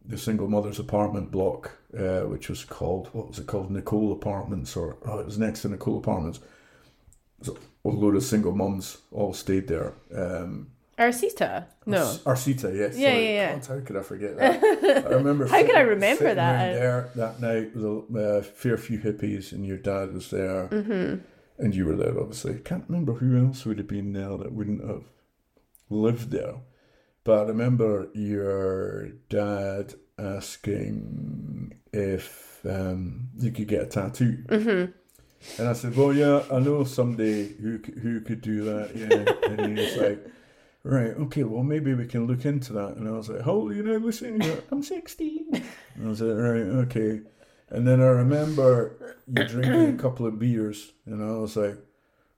the 0.06 0.18
single 0.18 0.48
mother's 0.48 0.80
apartment 0.80 1.32
block, 1.32 1.72
uh, 1.98 2.22
which 2.22 2.50
was 2.50 2.64
called, 2.64 3.10
what 3.14 3.28
was 3.28 3.40
it 3.40 3.48
called? 3.48 3.72
Nicole 3.72 4.12
Apartments, 4.14 4.76
or 4.78 4.98
oh, 5.06 5.20
it 5.20 5.26
was 5.26 5.38
next 5.40 5.64
to 5.64 5.70
Nicole 5.70 5.98
Apartments. 5.98 6.40
So 7.42 7.58
a 7.86 7.90
load 7.90 8.16
of 8.16 8.24
single 8.24 8.56
mums 8.56 8.98
all 9.12 9.34
stayed 9.34 9.68
there. 9.68 9.94
Um, 10.16 10.72
Arcita? 10.98 11.66
No. 11.86 12.04
Arcita, 12.26 12.76
yes. 12.76 12.98
Yeah, 12.98 13.10
sorry. 13.12 13.24
yeah, 13.26 13.32
yeah. 13.34 13.54
God, 13.54 13.66
how 13.68 13.80
could 13.82 13.98
I 13.98 14.02
forget 14.02 14.38
that? 14.38 15.06
I 15.06 15.10
remember. 15.14 15.48
How 15.50 15.64
could 15.64 15.76
I 15.76 15.82
remember 15.82 16.34
that? 16.34 16.74
there 16.74 17.10
that 17.16 17.40
night 17.40 17.76
with 17.76 17.84
a 17.86 18.38
uh, 18.40 18.42
fair 18.42 18.78
few 18.78 18.98
hippies, 19.00 19.52
and 19.52 19.66
your 19.66 19.78
dad 19.78 20.14
was 20.14 20.32
there, 20.32 20.68
Mm-hmm. 20.70 21.22
and 21.64 21.76
you 21.76 21.86
were 21.86 21.96
there. 21.96 22.20
Obviously, 22.20 22.58
can't 22.60 22.86
remember 22.88 23.14
who 23.14 23.38
else 23.46 23.64
would 23.66 23.78
have 23.78 23.88
been 23.88 24.14
there 24.14 24.38
that 24.38 24.52
wouldn't 24.54 24.88
have 24.88 25.04
lived 25.92 26.32
there. 26.32 26.56
But 27.28 27.40
I 27.40 27.44
remember 27.50 28.08
your 28.14 29.10
dad 29.28 29.96
asking 30.18 31.78
if 31.92 32.62
um, 32.64 33.32
you 33.38 33.52
could 33.52 33.68
get 33.68 33.82
a 33.82 33.86
tattoo. 33.86 34.46
Mm-hmm. 34.48 35.60
And 35.60 35.68
I 35.68 35.74
said, 35.74 35.98
"Well, 35.98 36.14
yeah, 36.14 36.44
I 36.50 36.60
know 36.60 36.86
somebody 36.86 37.50
who 37.62 37.80
who 38.02 38.22
could 38.22 38.40
do 38.40 38.64
that." 38.64 38.96
Yeah, 38.96 39.50
and 39.52 39.78
he 39.78 39.84
was 39.84 39.98
like, 40.06 40.26
"Right, 40.84 41.18
okay, 41.26 41.44
well, 41.44 41.64
maybe 41.64 41.94
we 41.94 42.06
can 42.06 42.28
look 42.28 42.46
into 42.46 42.72
that." 42.72 42.96
And 42.96 43.10
I 43.10 43.12
was 43.12 43.28
like, 43.28 43.42
"How 43.42 43.52
old 43.52 43.72
are 43.72 43.76
you 43.76 43.84
now, 43.84 43.98
Lucy?" 43.98 44.30
And 44.30 44.42
he's 44.42 44.54
like, 44.54 44.72
I'm 44.72 44.82
16. 44.82 45.48
And 45.96 46.06
I 46.06 46.10
was 46.10 46.22
like, 46.22 46.38
"Right, 46.38 46.86
okay." 46.86 47.20
And 47.72 47.86
then 47.86 48.00
I 48.00 48.06
remember 48.06 49.18
you 49.28 49.44
drinking 49.44 49.96
a 49.96 50.02
couple 50.02 50.26
of 50.26 50.40
beers, 50.40 50.94
and 51.06 51.22
I 51.22 51.32
was 51.32 51.58
like, 51.58 51.78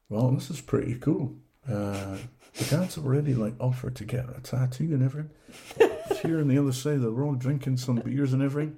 "Well, 0.10 0.32
this 0.32 0.50
is 0.50 0.62
pretty 0.62 0.96
cool." 0.96 1.36
Uh, 1.72 2.18
the 2.56 2.66
dad's 2.76 2.98
already 2.98 3.34
like 3.34 3.54
offered 3.60 3.96
to 3.98 4.06
get 4.06 4.26
a 4.36 4.42
tattoo 4.42 4.86
and 4.86 5.04
everything. 5.04 5.30
Here 6.22 6.40
on 6.40 6.48
the 6.48 6.58
other 6.58 6.72
side 6.74 6.96
of 6.96 7.02
the 7.02 7.12
road, 7.12 7.40
drinking 7.40 7.78
some 7.78 7.98
beers 7.98 8.34
and 8.34 8.42
everything. 8.42 8.78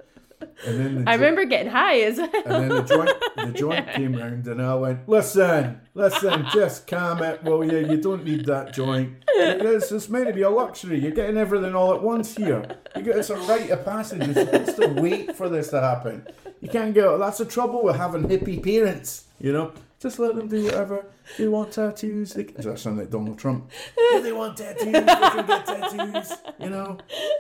And 0.66 0.80
then 0.80 0.96
the 0.96 1.02
I 1.10 1.18
dr- 1.18 1.20
remember 1.20 1.46
getting 1.46 1.72
high 1.72 2.00
as 2.02 2.18
well. 2.18 2.30
and 2.46 2.54
then 2.54 2.70
the 2.70 2.82
joint, 2.82 3.12
the 3.36 3.52
joint 3.60 3.88
came 3.94 4.16
round, 4.16 4.48
and 4.48 4.60
I 4.62 4.74
went, 4.76 5.08
"Listen, 5.08 5.82
listen, 5.94 6.46
just 6.52 6.88
calm 6.88 7.22
it, 7.22 7.44
will 7.44 7.64
you? 7.64 7.78
You 7.88 7.98
don't 8.02 8.26
need 8.26 8.46
that 8.46 8.74
joint. 8.74 9.18
It's, 9.28 9.92
it's 9.92 10.10
meant 10.10 10.28
to 10.28 10.34
be 10.34 10.42
a 10.42 10.50
luxury. 10.50 11.00
You're 11.00 11.12
getting 11.12 11.38
everything 11.38 11.76
all 11.76 11.94
at 11.94 12.02
once 12.02 12.36
here. 12.36 12.64
You 12.96 13.04
get 13.04 13.18
it's 13.18 13.30
a 13.30 13.38
rite 13.38 13.70
of 13.70 13.86
passage. 13.86 14.24
You're 14.26 14.46
supposed 14.46 14.82
to 14.82 14.88
wait 15.02 15.36
for 15.36 15.48
this 15.48 15.70
to 15.70 15.80
happen. 15.82 16.28
You 16.60 16.70
can't 16.70 16.94
go. 16.96 17.18
That's 17.20 17.38
the 17.38 17.46
trouble 17.46 17.84
with 17.84 17.96
having 17.96 18.24
hippie 18.24 18.64
parents. 18.64 19.26
You 19.40 19.54
know, 19.54 19.74
just 20.02 20.20
let 20.20 20.36
them 20.36 20.48
do 20.48 20.66
whatever. 20.66 21.06
They 21.38 21.48
want 21.48 21.72
tattoos, 21.74 22.34
they 22.34 22.44
can. 22.46 22.56
Does 22.56 22.66
that 22.66 22.80
sound 22.80 22.98
like 22.98 23.10
Donald 23.10 23.38
Trump? 23.38 23.70
If 23.96 24.24
they 24.24 24.32
want 24.34 24.58
tattoos, 24.58 24.86
they 24.86 25.04
can 25.04 25.46
get 25.48 25.66
tattoos. 25.66 26.34
You 26.60 26.70
know." 26.70 26.98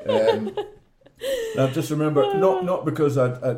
Um, 0.08 0.56
I 1.60 1.68
just 1.68 1.92
remember 1.92 2.34
not 2.38 2.64
not 2.66 2.86
because 2.86 3.18
I 3.18 3.28
I, 3.34 3.52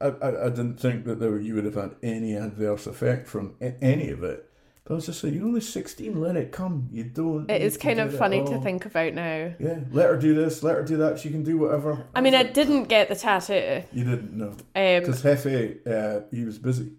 I, 0.00 0.08
I, 0.08 0.46
I 0.46 0.48
didn't 0.48 0.78
think 0.80 1.04
that 1.04 1.20
there, 1.20 1.38
you 1.38 1.54
would 1.54 1.64
have 1.64 1.74
had 1.74 1.94
any 2.02 2.34
adverse 2.34 2.86
effect 2.86 3.28
from 3.28 3.54
a- 3.60 3.82
any 3.82 4.10
of 4.10 4.24
it. 4.24 4.46
But 4.84 4.94
I 4.94 4.96
was 4.96 5.06
just 5.06 5.22
like, 5.22 5.34
you're 5.34 5.44
only 5.44 5.60
sixteen, 5.60 6.20
let 6.20 6.36
it 6.36 6.50
come. 6.50 6.88
You 6.90 7.04
don't. 7.04 7.48
It 7.50 7.58
need 7.60 7.62
is 7.62 7.74
to 7.74 7.78
kind 7.78 8.00
of 8.00 8.16
funny 8.16 8.42
to 8.44 8.58
think 8.60 8.86
about 8.86 9.14
now. 9.14 9.52
Yeah, 9.60 9.80
let 9.92 10.08
her 10.08 10.16
do 10.16 10.34
this, 10.34 10.62
let 10.64 10.74
her 10.76 10.82
do 10.82 10.96
that. 10.96 11.18
She 11.20 11.30
can 11.30 11.44
do 11.44 11.58
whatever. 11.58 12.06
I 12.14 12.20
mean, 12.22 12.34
I 12.34 12.42
didn't 12.42 12.84
get 12.84 13.08
the 13.08 13.14
tattoo. 13.14 13.82
You 13.92 14.04
didn't 14.04 14.32
know 14.32 14.48
Um, 14.48 14.56
because 15.00 15.22
Hefe, 15.22 15.86
uh, 15.86 16.22
he 16.32 16.44
was 16.44 16.58
busy. 16.58 16.92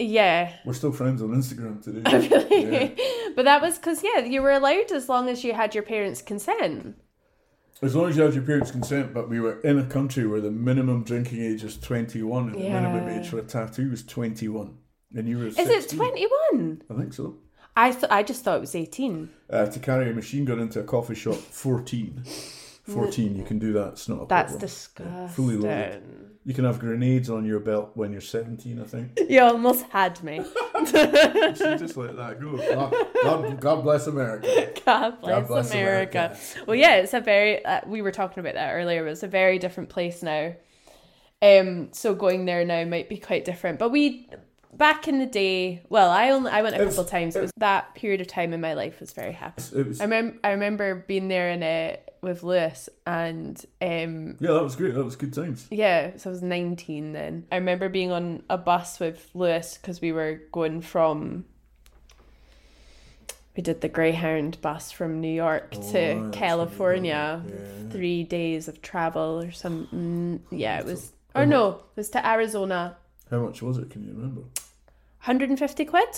Yeah. 0.00 0.52
We're 0.64 0.72
still 0.74 0.92
friends 0.92 1.22
on 1.22 1.28
Instagram 1.28 1.82
today. 1.82 2.46
Really? 2.50 2.96
But 3.36 3.44
that 3.44 3.62
was 3.62 3.78
because, 3.78 4.02
yeah, 4.02 4.20
you 4.20 4.42
were 4.42 4.50
allowed 4.50 4.90
as 4.92 5.08
long 5.08 5.28
as 5.28 5.44
you 5.44 5.52
had 5.54 5.74
your 5.74 5.84
parents' 5.84 6.22
consent. 6.22 6.96
As 7.82 7.94
long 7.94 8.10
as 8.10 8.16
you 8.16 8.22
had 8.22 8.34
your 8.34 8.42
parents' 8.42 8.70
consent, 8.70 9.14
but 9.14 9.28
we 9.30 9.40
were 9.40 9.60
in 9.60 9.78
a 9.78 9.84
country 9.86 10.26
where 10.26 10.40
the 10.40 10.50
minimum 10.50 11.04
drinking 11.04 11.40
age 11.42 11.64
is 11.64 11.78
21 11.78 12.48
and 12.48 12.54
the 12.54 12.68
minimum 12.68 13.08
age 13.08 13.28
for 13.28 13.38
a 13.38 13.42
tattoo 13.42 13.90
is 13.92 14.04
21. 14.04 14.76
And 15.14 15.28
you 15.28 15.38
were 15.38 15.46
Is 15.46 15.58
it 15.58 15.88
21? 15.88 16.82
I 16.90 16.94
think 16.94 17.14
so. 17.14 17.36
I 17.76 17.92
th- 17.92 18.10
I 18.10 18.22
just 18.22 18.44
thought 18.44 18.58
it 18.58 18.60
was 18.60 18.74
18. 18.74 19.30
Uh, 19.48 19.66
to 19.66 19.78
carry 19.78 20.10
a 20.10 20.12
machine 20.12 20.44
gun 20.44 20.60
into 20.60 20.80
a 20.80 20.84
coffee 20.84 21.14
shop, 21.14 21.36
14. 21.36 22.24
14, 22.84 23.36
you 23.36 23.44
can 23.44 23.58
do 23.58 23.72
that. 23.74 23.88
It's 23.88 24.08
not 24.08 24.22
a 24.22 24.26
That's 24.26 24.52
problem. 24.52 24.60
disgusting. 24.60 25.28
fully 25.28 25.56
loaded. 25.56 26.02
You 26.44 26.54
can 26.54 26.64
have 26.64 26.78
grenades 26.78 27.28
on 27.28 27.44
your 27.44 27.60
belt 27.60 27.90
when 27.94 28.12
you're 28.12 28.20
17, 28.22 28.80
I 28.80 28.84
think. 28.84 29.20
You 29.28 29.42
almost 29.42 29.84
had 29.90 30.22
me. 30.24 30.38
Just 30.86 31.96
let 31.96 32.16
that 32.16 32.40
go. 32.40 32.56
God, 32.56 32.94
God, 33.22 33.60
God 33.60 33.82
bless 33.84 34.06
America. 34.06 34.72
God 34.86 35.20
bless, 35.20 35.46
bless 35.46 35.70
America. 35.70 36.18
America. 36.18 36.40
Well, 36.66 36.76
yeah, 36.76 36.96
it's 36.96 37.14
a 37.14 37.20
very. 37.20 37.64
Uh, 37.64 37.82
we 37.86 38.02
were 38.02 38.10
talking 38.10 38.40
about 38.40 38.54
that 38.54 38.72
earlier. 38.72 39.04
But 39.04 39.12
it's 39.12 39.22
a 39.22 39.28
very 39.28 39.58
different 39.58 39.90
place 39.90 40.22
now. 40.22 40.54
Um, 41.42 41.92
so 41.92 42.14
going 42.14 42.44
there 42.46 42.64
now 42.64 42.84
might 42.84 43.08
be 43.08 43.18
quite 43.18 43.44
different. 43.44 43.78
But 43.78 43.90
we 43.90 44.28
back 44.72 45.08
in 45.08 45.18
the 45.18 45.26
day. 45.26 45.82
Well, 45.88 46.10
I 46.10 46.30
only 46.30 46.50
I 46.50 46.62
went 46.62 46.74
a 46.74 46.78
It's- 46.78 46.94
couple 46.94 47.04
of 47.04 47.10
times. 47.10 47.36
It 47.36 47.42
was 47.42 47.52
that 47.58 47.94
period 47.94 48.20
of 48.20 48.26
time 48.28 48.52
in 48.52 48.60
my 48.60 48.74
life 48.74 49.00
was 49.00 49.12
very 49.12 49.32
happy. 49.32 49.62
Was, 49.82 50.00
I 50.00 50.04
remember 50.04 50.38
I 50.44 50.50
remember 50.52 50.94
being 51.06 51.28
there 51.28 51.50
in 51.50 51.62
it 51.62 52.06
with 52.22 52.42
Lewis 52.42 52.88
and 53.06 53.56
um 53.80 54.36
yeah, 54.40 54.52
that 54.52 54.62
was 54.62 54.76
great. 54.76 54.94
That 54.94 55.04
was 55.04 55.16
good 55.16 55.32
times. 55.32 55.66
yeah, 55.70 56.16
so 56.16 56.30
I 56.30 56.32
was 56.32 56.42
19 56.42 57.12
then. 57.12 57.46
I 57.50 57.56
remember 57.56 57.88
being 57.88 58.12
on 58.12 58.42
a 58.50 58.58
bus 58.58 59.00
with 59.00 59.30
Lewis 59.34 59.78
because 59.80 60.00
we 60.00 60.12
were 60.12 60.40
going 60.52 60.80
from. 60.82 61.44
We 63.56 63.62
did 63.64 63.80
the 63.80 63.88
Greyhound 63.88 64.60
bus 64.62 64.92
from 64.92 65.20
New 65.20 65.32
York 65.32 65.74
Oh, 65.76 65.92
to 65.92 66.30
California. 66.32 67.42
what 67.44 67.52
you 67.52 67.58
did, 67.58 67.84
yeah. 67.86 67.90
Three 67.92 68.22
days 68.22 68.68
of 68.68 68.80
travel 68.80 69.42
or 69.42 69.50
some 69.50 70.40
Yeah, 70.50 70.78
it 70.78 70.84
was. 70.86 71.12
Or 71.34 71.46
no, 71.46 71.70
it 71.70 71.96
was 71.96 72.10
to 72.10 72.26
Arizona. 72.26 72.96
How 73.30 73.40
much 73.40 73.62
was 73.62 73.78
it? 73.78 73.90
Can 73.90 74.02
you 74.04 74.12
remember? 74.12 74.40
150 74.40 75.84
quid? 75.84 76.08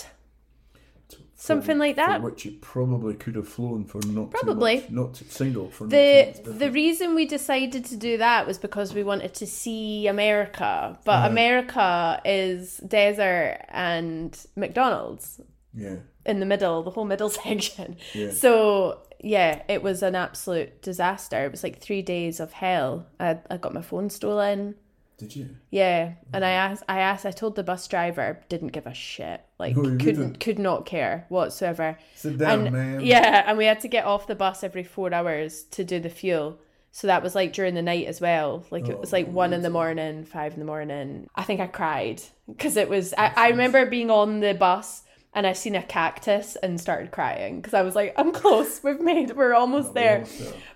Something 1.35 1.77
like 1.79 1.97
that. 1.97 2.21
For 2.21 2.31
which 2.31 2.45
you 2.45 2.53
probably 2.61 3.15
could 3.15 3.35
have 3.35 3.49
flown 3.49 3.85
for 3.85 4.01
not 4.07 4.31
Probably. 4.31 4.77
much, 4.77 4.91
not 4.91 5.15
too, 5.15 5.25
single 5.29 5.71
for 5.71 5.89
The 5.89 6.41
the 6.45 6.71
reason 6.71 7.17
we 7.17 7.27
decided 7.27 7.85
to 7.87 7.97
do 7.97 8.17
that 8.19 8.47
was 8.47 8.59
because 8.59 8.95
we 8.95 9.03
wanted 9.03 9.35
to 9.35 9.47
see 9.47 10.07
America, 10.07 10.97
but 11.05 11.13
Uh-huh. 11.17 11.27
America 11.29 12.21
is 12.25 12.77
desert 12.87 13.59
and 13.71 14.39
McDonald's 14.55 15.41
yeah, 15.75 15.97
in 16.25 16.39
the 16.39 16.47
middle, 16.47 16.85
the 16.85 16.91
whole 16.91 17.07
middle 17.07 17.29
section. 17.45 17.97
Yeah. 18.15 18.31
So 18.31 19.01
yeah, 19.19 19.63
it 19.69 19.83
was 19.83 20.03
an 20.05 20.15
absolute 20.15 20.81
disaster. 20.81 21.45
It 21.45 21.51
was 21.51 21.65
like 21.65 21.81
three 21.81 22.03
days 22.03 22.39
of 22.39 22.53
hell. 22.53 23.07
I 23.19 23.39
I 23.51 23.57
got 23.57 23.75
my 23.75 23.83
phone 23.83 24.11
stolen. 24.11 24.77
Did 25.19 25.37
you? 25.37 25.51
Yeah, 25.71 26.15
and 26.33 26.45
I 26.45 26.51
asked, 26.51 26.83
I 26.89 27.01
asked, 27.01 27.25
I 27.27 27.31
told 27.31 27.55
the 27.57 27.63
bus 27.63 27.87
driver, 27.87 28.41
didn't 28.49 28.69
give 28.69 28.87
a 28.87 28.95
shit, 28.95 29.41
like 29.59 29.77
No, 29.77 29.83
couldn't, 29.83 29.99
didn't. 29.99 30.41
could 30.41 30.59
not 30.59 30.87
care 30.87 31.27
whatsoever. 31.29 31.97
Sit 32.15 32.39
down, 32.39 32.67
and 32.67 32.73
man. 32.77 33.01
yeah, 33.01 33.45
and 33.47 33.57
we 33.57 33.67
had 33.67 33.81
to 33.81 33.89
get 33.89 34.05
off 34.05 34.27
the 34.27 34.35
bus 34.35 34.65
every 34.65 34.85
four 34.85 35.13
hours 35.15 35.63
to 35.73 35.85
do 35.85 36.01
the 36.01 36.11
fuel. 36.11 36.59
So 36.95 37.07
that 37.07 37.23
was 37.23 37.35
like 37.35 37.53
during 37.55 37.75
the 37.75 37.81
night 37.83 38.07
as 38.07 38.21
well. 38.21 38.67
Like 38.71 38.87
it 38.89 38.99
was 38.99 39.13
like 39.15 39.27
Oh, 39.29 39.31
one 39.31 39.53
in 39.55 39.63
the 39.63 39.71
morning, 39.71 40.25
five 40.25 40.53
in 40.53 40.59
the 40.59 40.67
morning. 40.67 41.27
I 41.35 41.43
think 41.43 41.59
I 41.61 41.67
cried 41.67 42.21
because 42.47 42.77
it 42.77 42.89
was. 42.91 43.15
I, 43.17 43.33
I 43.35 43.49
remember 43.49 43.87
being 43.87 44.11
on 44.11 44.41
the 44.41 44.53
bus 44.53 45.03
and 45.33 45.47
I 45.47 45.55
seen 45.55 45.75
a 45.75 45.83
cactus 45.83 46.55
and 46.63 46.79
started 46.79 47.11
crying 47.11 47.57
because 47.63 47.73
I 47.73 47.81
was 47.81 47.95
like, 47.95 48.13
I'm 48.19 48.31
close. 48.33 48.83
We've 48.85 49.01
made. 49.01 49.31
We're 49.35 49.55
almost 49.55 49.95
there. 49.95 50.27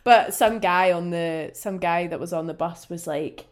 But 0.05 0.33
some 0.33 0.59
guy 0.59 0.93
on 0.93 1.11
the 1.11 1.51
some 1.53 1.77
guy 1.77 2.07
that 2.07 2.19
was 2.19 2.33
on 2.33 2.47
the 2.47 2.55
bus 2.55 2.89
was 2.89 3.07
like, 3.07 3.45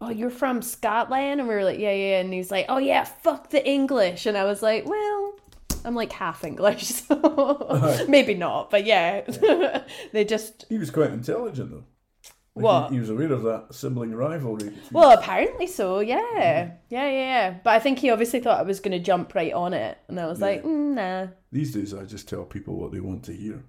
"Oh, 0.00 0.10
you're 0.10 0.30
from 0.30 0.62
Scotland?" 0.62 1.40
And 1.40 1.48
we 1.48 1.54
were 1.54 1.64
like, 1.64 1.78
"Yeah, 1.78 1.92
yeah." 1.92 2.20
And 2.20 2.32
he's 2.32 2.50
like, 2.50 2.66
"Oh 2.68 2.78
yeah, 2.78 3.04
fuck 3.04 3.50
the 3.50 3.66
English." 3.66 4.26
And 4.26 4.36
I 4.36 4.44
was 4.44 4.62
like, 4.62 4.86
"Well, 4.86 5.34
I'm 5.84 5.94
like 5.94 6.12
half 6.12 6.44
English, 6.44 6.84
so 6.86 8.06
maybe 8.08 8.34
not, 8.34 8.70
but 8.70 8.84
yeah." 8.84 9.22
they 10.12 10.24
just 10.24 10.66
He 10.68 10.78
was 10.78 10.90
quite 10.90 11.10
intelligent 11.10 11.70
though. 11.70 11.84
Like, 12.54 12.64
What? 12.64 12.88
He, 12.90 12.96
he 12.96 13.00
was 13.00 13.10
aware 13.10 13.32
of 13.32 13.42
that 13.44 13.72
sibling 13.72 14.12
rivalry. 14.14 14.72
well, 14.90 15.12
apparently 15.16 15.68
so. 15.68 16.00
Yeah, 16.00 16.20
yeah, 16.34 16.70
yeah, 16.90 17.10
yeah. 17.10 17.54
But 17.62 17.70
I 17.74 17.78
think 17.78 18.00
he 18.00 18.10
obviously 18.10 18.40
thought 18.40 18.58
I 18.58 18.62
was 18.62 18.80
going 18.80 18.92
to 18.92 18.98
jump 18.98 19.32
right 19.34 19.52
on 19.52 19.72
it, 19.74 19.96
and 20.08 20.18
I 20.18 20.26
was 20.26 20.40
like, 20.40 20.64
mm, 20.64 20.94
"Nah." 20.94 21.28
These 21.52 21.74
days, 21.74 21.94
I 21.94 22.04
just 22.04 22.28
tell 22.28 22.44
people 22.44 22.74
what 22.76 22.90
they 22.92 23.00
want 23.00 23.22
to 23.24 23.32
hear. 23.32 23.62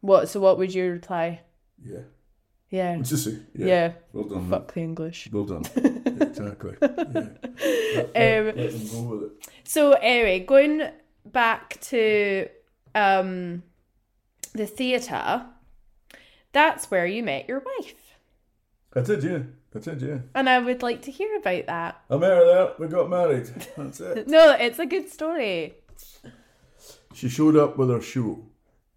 What? 0.00 0.28
So 0.28 0.40
what 0.40 0.58
would 0.58 0.74
you 0.74 0.90
reply? 0.90 1.42
Yeah, 1.82 2.00
Yeah, 2.70 2.96
just 3.02 3.26
yeah, 3.26 3.66
yeah. 3.66 3.92
well 4.12 4.24
done, 4.24 4.50
man. 4.50 4.60
Fuck 4.60 4.74
the 4.74 4.80
English. 4.80 5.28
well 5.32 5.44
done. 5.44 5.64
exactly. 5.76 6.74
Yeah. 6.80 6.88
Let, 7.14 8.10
Um, 8.16 8.46
let 8.46 8.56
them 8.72 8.88
go 8.88 9.02
with 9.02 9.22
it. 9.24 9.48
So 9.64 9.92
anyway, 9.92 10.40
going 10.40 10.82
back 11.24 11.80
to 11.82 12.48
um 12.94 13.62
the 14.54 14.66
theatre, 14.66 15.46
that's 16.52 16.90
where 16.90 17.06
you 17.06 17.22
met 17.22 17.48
your 17.48 17.60
wife. 17.78 17.94
I 18.96 19.00
did, 19.00 19.22
yeah. 19.22 19.38
I 19.74 19.78
did, 19.80 20.02
yeah. 20.02 20.18
And 20.34 20.48
I 20.48 20.58
would 20.60 20.82
like 20.82 21.02
to 21.02 21.10
hear 21.10 21.36
about 21.36 21.66
that. 21.66 22.00
I 22.08 22.16
met 22.16 22.30
her 22.30 22.44
there. 22.44 22.72
We 22.78 22.86
got 22.86 23.10
married. 23.10 23.46
That's 23.76 24.00
it. 24.00 24.28
No, 24.28 24.52
it's 24.52 24.78
a 24.78 24.86
good 24.86 25.10
story. 25.10 25.74
She 27.12 27.28
showed 27.28 27.56
up 27.56 27.76
with 27.76 27.90
her 27.90 28.00
show. 28.00 28.44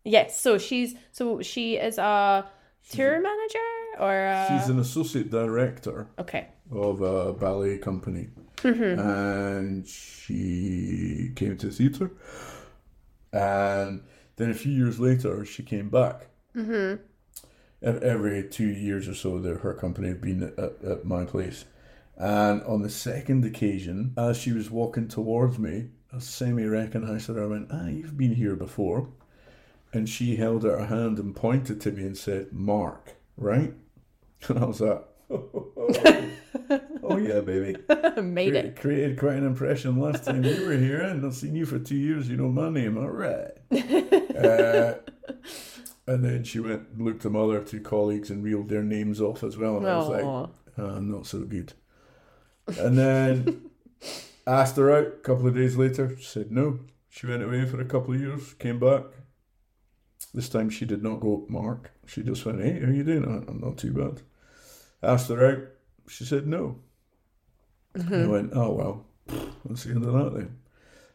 Yes, 0.03 0.39
so 0.39 0.57
she's 0.57 0.95
so 1.11 1.41
she 1.41 1.75
is 1.77 1.97
a 1.97 2.47
tour 2.91 3.19
manager 3.21 3.59
or 3.99 4.13
a, 4.13 4.47
She's 4.49 4.69
an 4.69 4.79
associate 4.79 5.29
director 5.31 6.07
okay. 6.19 6.47
of 6.71 7.01
a 7.01 7.33
ballet 7.33 7.77
company, 7.77 8.29
Mm-hmm. 8.57 8.99
and 8.99 9.87
she 9.87 11.31
came 11.35 11.57
to 11.57 11.67
the 11.67 11.71
theatre. 11.73 12.11
And 13.31 14.03
then 14.37 14.49
a 14.49 14.53
few 14.53 14.71
years 14.71 14.99
later, 14.99 15.45
she 15.45 15.63
came 15.63 15.89
back. 15.89 16.27
Mm-hmm. 16.55 17.01
Every 17.83 18.43
two 18.49 18.67
years 18.69 19.07
or 19.07 19.13
so, 19.13 19.37
the, 19.39 19.55
her 19.55 19.73
company 19.75 20.07
had 20.07 20.21
been 20.21 20.41
at, 20.57 20.83
at 20.83 21.05
my 21.05 21.23
place. 21.25 21.65
And 22.17 22.63
on 22.63 22.81
the 22.81 22.89
second 22.89 23.45
occasion, 23.45 24.13
as 24.17 24.37
she 24.37 24.51
was 24.51 24.71
walking 24.71 25.07
towards 25.07 25.59
me, 25.59 25.89
I 26.11 26.17
semi 26.19 26.63
recognised 26.65 27.27
her. 27.27 27.43
I 27.43 27.45
went, 27.45 27.67
Ah, 27.71 27.87
you've 27.87 28.17
been 28.17 28.33
here 28.33 28.55
before. 28.55 29.09
And 29.93 30.07
she 30.09 30.35
held 30.35 30.65
out 30.65 30.79
her 30.79 30.85
hand 30.87 31.17
and 31.19 31.35
pointed 31.35 31.79
to 31.81 31.91
me 31.91 32.03
and 32.03 32.17
said, 32.17 32.51
Mark, 32.53 33.15
right? 33.37 33.73
And 34.49 34.59
I 34.59 34.65
was 34.65 34.81
like, 34.81 35.03
Oh, 37.03 37.17
yeah, 37.17 37.39
baby. 37.41 37.75
Made 38.21 38.51
Cre- 38.53 38.57
it. 38.57 38.75
created 38.75 39.17
quite 39.19 39.37
an 39.37 39.45
impression 39.47 39.97
last 39.99 40.25
time 40.25 40.43
you 40.43 40.65
were 40.65 40.77
here, 40.77 41.01
and 41.01 41.25
I've 41.25 41.33
seen 41.35 41.55
you 41.55 41.65
for 41.65 41.79
two 41.79 41.95
years. 41.95 42.29
You 42.29 42.37
know 42.37 42.49
my 42.49 42.69
name, 42.69 42.97
all 42.97 43.09
right. 43.09 43.51
uh, 43.71 44.93
and 46.05 46.23
then 46.23 46.43
she 46.43 46.59
went 46.59 46.87
and 46.93 47.01
looked 47.05 47.25
at 47.25 47.31
my 47.31 47.39
other 47.39 47.61
two 47.63 47.81
colleagues 47.81 48.29
and 48.29 48.43
reeled 48.43 48.69
their 48.69 48.83
names 48.83 49.19
off 49.21 49.43
as 49.43 49.57
well. 49.57 49.77
And 49.77 49.87
I 49.87 49.97
was 49.97 50.09
like, 50.09 50.23
Aw. 50.23 50.47
uh, 50.77 50.99
not 50.99 51.25
so 51.25 51.39
good. 51.41 51.73
And 52.77 52.97
then 52.97 53.69
asked 54.45 54.77
her 54.77 54.91
out 54.91 55.07
a 55.07 55.11
couple 55.11 55.47
of 55.47 55.55
days 55.55 55.77
later. 55.77 56.15
She 56.17 56.25
said 56.25 56.51
no. 56.51 56.79
She 57.09 57.27
went 57.27 57.43
away 57.43 57.65
for 57.65 57.81
a 57.81 57.85
couple 57.85 58.13
of 58.13 58.19
years, 58.19 58.53
came 58.55 58.79
back. 58.79 59.03
This 60.37 60.49
time 60.49 60.69
she 60.69 60.85
did 60.85 61.01
not 61.01 61.19
go, 61.19 61.47
Mark. 61.49 61.89
She 62.05 62.21
just 62.21 62.45
went, 62.45 62.61
hey, 62.61 62.79
how 62.79 62.91
you 62.91 63.03
doing? 63.03 63.23
I'm 63.23 63.59
not 63.59 63.79
too 63.79 63.91
bad. 63.91 64.21
Asked 65.01 65.29
her 65.29 65.43
out. 65.43 65.63
She 66.07 66.25
said 66.25 66.45
no. 66.45 66.77
And 67.95 68.25
I 68.25 68.27
went, 68.27 68.51
oh, 68.53 68.71
well, 68.71 69.05
that's 69.65 69.85
the 69.85 69.95
end 69.95 70.05
of 70.05 70.13
that 70.13 70.35
then. 70.35 70.59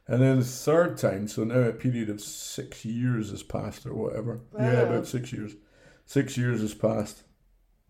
And 0.09 0.21
then 0.21 0.41
the 0.41 0.45
third 0.45 0.99
time, 0.99 1.29
so 1.29 1.45
now 1.45 1.61
a 1.61 1.73
period 1.73 2.11
of 2.11 2.21
six 2.21 2.85
years 2.85 3.31
has 3.31 3.45
passed 3.45 3.87
or 3.87 3.95
whatever. 3.95 4.41
Yeah, 4.59 4.81
about 4.81 5.07
six 5.07 5.33
years. 5.33 5.53
Six 6.05 6.37
years 6.37 6.61
has 6.61 6.75
passed. 6.75 7.23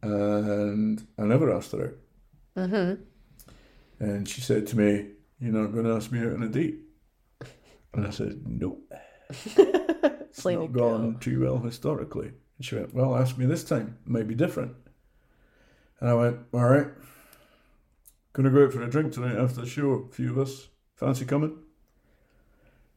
And 0.03 1.07
I 1.19 1.23
never 1.23 1.51
asked 1.51 1.73
her 1.73 1.83
out. 2.59 2.69
Mm-hmm. 2.69 4.05
And 4.05 4.29
she 4.29 4.43
said 4.43 4.67
to 4.67 4.77
me, 4.77 5.13
You're 5.41 5.55
not 5.55 5.73
going 5.73 5.87
to 5.87 5.95
ask 5.95 6.13
me 6.13 6.21
out 6.21 6.35
on 6.35 6.43
a 6.43 6.49
date? 6.49 6.81
And 7.95 8.07
I 8.07 8.11
said, 8.11 8.43
Nope. 8.47 8.93
Not 10.45 10.73
gone 10.73 11.19
too 11.21 11.41
well 11.43 11.59
historically. 11.59 12.29
And 12.59 12.65
she 12.65 12.75
went, 12.77 12.95
Well, 12.95 13.17
ask 13.17 13.37
me 13.39 13.47
this 13.47 13.65
time. 13.65 13.99
It 14.07 14.11
might 14.11 14.29
be 14.29 14.35
different. 14.35 14.73
And 16.01 16.11
I 16.11 16.15
went, 16.15 16.39
All 16.53 16.65
right. 16.69 16.89
Gonna 18.35 18.51
go 18.51 18.65
out 18.65 18.73
for 18.73 18.83
a 18.83 18.91
drink 18.91 19.13
tonight 19.13 19.37
after 19.37 19.61
the 19.61 19.67
show. 19.67 20.09
A 20.11 20.13
few 20.15 20.31
of 20.31 20.39
us. 20.39 20.69
Fancy 20.97 21.25
coming? 21.25 21.57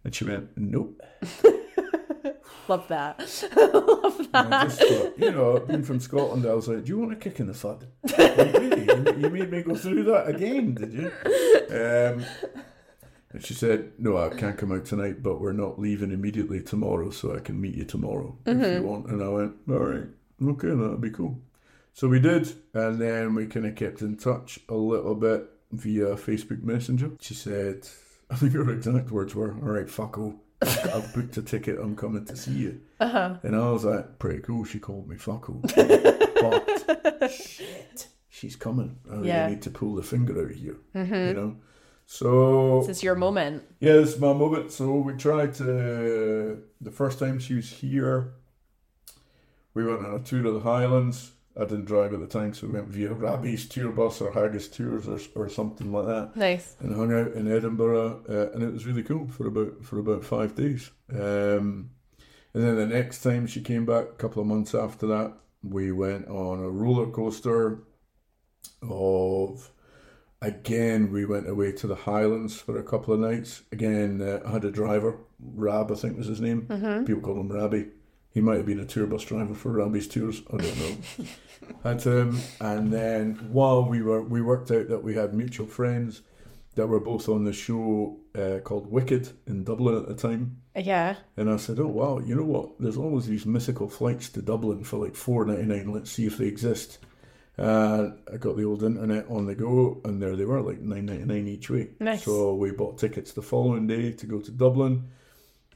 And 0.03 0.13
she 0.13 0.25
went, 0.25 0.49
Nope. 0.57 1.01
Love 2.67 2.87
that. 2.87 3.19
Love 3.55 4.31
that. 4.31 4.53
I 4.53 4.63
just 4.63 4.79
thought, 4.81 5.19
you 5.19 5.31
know, 5.31 5.59
being 5.59 5.83
from 5.83 5.99
Scotland, 5.99 6.45
I 6.47 6.53
was 6.55 6.67
like, 6.67 6.83
Do 6.83 6.89
you 6.89 6.97
want 6.99 7.13
a 7.13 7.15
kick 7.15 7.39
in 7.39 7.45
the 7.47 7.53
fud? 7.53 7.83
Like, 8.03 8.37
really? 8.37 8.85
You- 8.85 8.95
You 9.19 9.29
made 9.29 9.51
me 9.51 9.61
go 9.61 9.75
through 9.75 10.03
that 10.05 10.27
again, 10.27 10.73
did 10.73 10.93
you? 10.93 11.11
Um, 11.75 12.25
and 13.35 13.43
she 13.45 13.53
said, 13.53 13.91
No, 13.97 14.17
I 14.17 14.29
mm. 14.29 14.37
can't 14.37 14.57
come 14.57 14.71
out 14.71 14.85
tonight, 14.85 15.21
but 15.21 15.41
we're 15.41 15.51
not 15.51 15.77
leaving 15.77 16.11
immediately 16.11 16.61
tomorrow, 16.61 17.09
so 17.09 17.35
I 17.35 17.39
can 17.39 17.59
meet 17.59 17.75
you 17.75 17.83
tomorrow 17.83 18.33
if 18.45 18.57
you 18.57 18.63
mm-hmm. 18.63 18.85
want. 18.85 19.07
And 19.07 19.21
I 19.21 19.27
went, 19.27 19.55
All 19.69 19.75
right, 19.75 20.07
okay, 20.41 20.69
that'll 20.69 20.95
be 20.97 21.09
cool. 21.09 21.37
So 21.91 22.07
we 22.07 22.21
did, 22.21 22.53
and 22.73 22.97
then 22.97 23.35
we 23.35 23.45
kind 23.47 23.65
of 23.65 23.75
kept 23.75 24.01
in 24.01 24.15
touch 24.15 24.61
a 24.69 24.73
little 24.73 25.15
bit 25.15 25.49
via 25.73 26.15
Facebook 26.15 26.63
Messenger. 26.63 27.11
She 27.19 27.33
said, 27.33 27.85
I 28.31 28.35
think 28.35 28.53
her 28.53 28.71
exact 28.71 29.11
words 29.11 29.35
were, 29.35 29.51
"All 29.51 29.73
right, 29.73 29.87
fucko, 29.87 30.37
I've 30.61 31.13
booked 31.13 31.35
a 31.35 31.41
ticket. 31.41 31.77
I'm 31.77 31.97
coming 31.97 32.23
to 32.23 32.37
see 32.37 32.53
you." 32.53 32.81
Uh-huh. 33.01 33.35
And 33.43 33.53
I 33.53 33.69
was 33.69 33.83
like, 33.83 34.17
"Pretty 34.17 34.39
cool." 34.39 34.63
She 34.63 34.79
called 34.79 35.09
me 35.09 35.17
fucko, 35.17 35.61
but 37.19 37.31
shit, 37.31 38.07
she's 38.29 38.55
coming. 38.55 38.97
I 39.11 39.15
really 39.15 39.55
need 39.55 39.61
to 39.63 39.71
pull 39.71 39.95
the 39.95 40.03
finger 40.03 40.39
out 40.39 40.51
of 40.51 40.55
here. 40.55 40.77
You 40.93 41.01
mm-hmm. 41.01 41.37
know. 41.37 41.57
So 42.05 42.81
This 42.85 42.97
is 42.97 43.03
your 43.03 43.15
moment. 43.15 43.63
yeah, 43.79 43.93
this 43.93 44.13
is 44.15 44.19
my 44.19 44.33
moment. 44.33 44.71
So 44.71 44.95
we 44.97 45.13
tried 45.13 45.53
to. 45.55 46.61
The 46.81 46.91
first 46.91 47.19
time 47.19 47.39
she 47.39 47.55
was 47.55 47.69
here, 47.69 48.33
we 49.73 49.85
went 49.85 50.05
on 50.05 50.15
a 50.15 50.19
tour 50.19 50.45
of 50.47 50.53
the 50.53 50.59
Highlands. 50.59 51.31
I 51.57 51.61
didn't 51.61 51.85
drive 51.85 52.13
at 52.13 52.19
the 52.19 52.27
time, 52.27 52.53
so 52.53 52.67
we 52.67 52.73
went 52.73 52.89
via 52.89 53.13
Rabbie's 53.13 53.67
tour 53.69 53.89
bus 53.91 54.19
or 54.19 54.31
Haggis 54.33 54.67
Tours 54.67 55.07
or, 55.07 55.19
or 55.35 55.47
something 55.47 55.89
like 55.93 56.05
that, 56.05 56.35
Nice. 56.35 56.75
and 56.81 56.93
hung 56.93 57.13
out 57.13 57.31
in 57.31 57.49
Edinburgh, 57.49 58.23
uh, 58.27 58.51
and 58.53 58.61
it 58.61 58.73
was 58.73 58.85
really 58.85 59.03
cool 59.03 59.27
for 59.29 59.47
about 59.47 59.81
for 59.83 59.99
about 59.99 60.25
five 60.25 60.53
days. 60.55 60.91
Um, 61.09 61.91
and 62.53 62.61
then 62.63 62.75
the 62.75 62.85
next 62.85 63.21
time 63.21 63.47
she 63.47 63.61
came 63.61 63.85
back, 63.85 64.03
a 64.03 64.17
couple 64.17 64.41
of 64.41 64.47
months 64.49 64.75
after 64.75 65.07
that, 65.07 65.33
we 65.63 65.93
went 65.93 66.27
on 66.27 66.59
a 66.59 66.69
roller 66.69 67.07
coaster 67.09 67.79
of 68.81 69.71
again 70.45 71.11
we 71.11 71.25
went 71.25 71.47
away 71.49 71.71
to 71.71 71.87
the 71.87 71.95
highlands 71.95 72.59
for 72.59 72.77
a 72.77 72.83
couple 72.83 73.13
of 73.13 73.19
nights 73.19 73.63
again 73.71 74.21
uh, 74.21 74.39
i 74.47 74.51
had 74.51 74.65
a 74.65 74.71
driver 74.71 75.17
rab 75.39 75.91
i 75.91 75.95
think 75.95 76.17
was 76.17 76.27
his 76.27 76.41
name 76.41 76.61
people 77.05 77.21
call 77.21 77.39
him 77.39 77.51
rabby 77.51 77.85
he 78.31 78.41
might 78.41 78.57
have 78.57 78.65
been 78.65 78.79
a 78.79 78.85
tour 78.85 79.07
bus 79.07 79.23
driver 79.23 79.53
for 79.55 79.71
Rabbie's 79.71 80.07
tours 80.07 80.41
i 80.53 80.57
don't 80.57 80.79
know 80.79 81.25
had 81.83 82.05
um, 82.07 82.39
and 82.61 82.91
then 82.93 83.35
while 83.51 83.83
we 83.83 84.01
were 84.01 84.21
we 84.21 84.41
worked 84.41 84.71
out 84.71 84.87
that 84.89 85.03
we 85.03 85.15
had 85.15 85.33
mutual 85.33 85.67
friends 85.67 86.21
that 86.75 86.87
were 86.87 86.99
both 86.99 87.29
on 87.29 87.45
the 87.45 87.53
show 87.53 88.17
uh, 88.37 88.59
called 88.63 88.91
wicked 88.91 89.29
in 89.47 89.63
dublin 89.63 89.95
at 89.95 90.07
the 90.07 90.13
time 90.13 90.57
Yeah. 90.75 91.15
and 91.37 91.49
I 91.49 91.55
said, 91.55 91.79
"Oh 91.79 91.87
wow, 91.87 92.19
you 92.19 92.35
know 92.35 92.43
what? 92.43 92.77
There's 92.81 92.97
always 92.97 93.25
these 93.27 93.45
mystical 93.45 93.87
flights 93.87 94.27
to 94.31 94.41
Dublin 94.41 94.83
for 94.83 94.97
like 95.05 95.15
four 95.15 95.45
ninety 95.45 95.63
nine. 95.63 95.93
Let's 95.93 96.11
see 96.11 96.25
if 96.25 96.37
they 96.37 96.47
exist." 96.47 96.97
And 97.57 98.19
I 98.31 98.37
got 98.37 98.57
the 98.57 98.65
old 98.65 98.83
internet 98.83 99.27
on 99.29 99.45
the 99.45 99.55
go, 99.55 100.01
and 100.03 100.21
there 100.21 100.35
they 100.35 100.45
were, 100.45 100.61
like 100.61 100.79
nine 100.79 101.05
ninety 101.05 101.25
nine 101.25 101.47
each 101.47 101.69
way. 101.69 101.89
Nice. 101.99 102.23
So 102.23 102.55
we 102.55 102.71
bought 102.71 102.97
tickets 102.97 103.31
the 103.31 103.41
following 103.41 103.87
day 103.87 104.11
to 104.11 104.25
go 104.25 104.39
to 104.39 104.51
Dublin. 104.51 105.09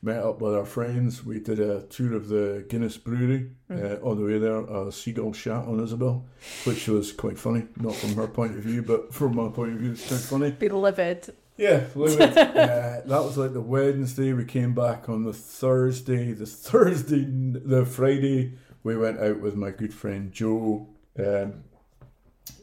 Met 0.01 0.23
up 0.23 0.41
with 0.41 0.55
our 0.55 0.65
friends. 0.65 1.25
We 1.25 1.41
did 1.41 1.59
a 1.59 1.81
tour 1.83 2.15
of 2.15 2.29
the 2.29 2.65
Guinness 2.69 2.97
Brewery. 2.97 3.51
Uh, 3.69 3.95
on 4.01 4.17
the 4.17 4.23
way 4.23 4.39
there, 4.39 4.61
a 4.61 4.91
seagull 4.93 5.33
shat 5.33 5.65
on 5.67 5.83
Isabel, 5.83 6.25
which 6.63 6.87
was 6.87 7.11
quite 7.11 7.37
funny. 7.37 7.65
Not 7.75 7.95
from 7.95 8.15
her 8.15 8.27
point 8.27 8.55
of 8.55 8.63
view, 8.63 8.81
but 8.81 9.13
from 9.13 9.35
my 9.35 9.49
point 9.49 9.73
of 9.73 9.79
view, 9.79 9.91
it's 9.91 10.07
quite 10.07 10.21
funny. 10.21 10.51
Be 10.51 10.69
livid. 10.69 11.33
Yeah, 11.57 11.83
livid. 11.95 12.21
uh, 12.37 13.01
that 13.05 13.07
was 13.07 13.37
like 13.37 13.51
the 13.51 13.59
Wednesday. 13.59 14.31
We 14.31 14.45
came 14.45 14.73
back 14.73 15.09
on 15.09 15.23
the 15.23 15.33
Thursday. 15.33 16.31
The 16.31 16.45
Thursday, 16.45 17.25
the 17.27 17.85
Friday, 17.85 18.53
we 18.83 18.95
went 18.95 19.19
out 19.19 19.41
with 19.41 19.55
my 19.55 19.71
good 19.71 19.93
friend 19.93 20.31
Joe 20.31 20.87
um, 21.19 21.63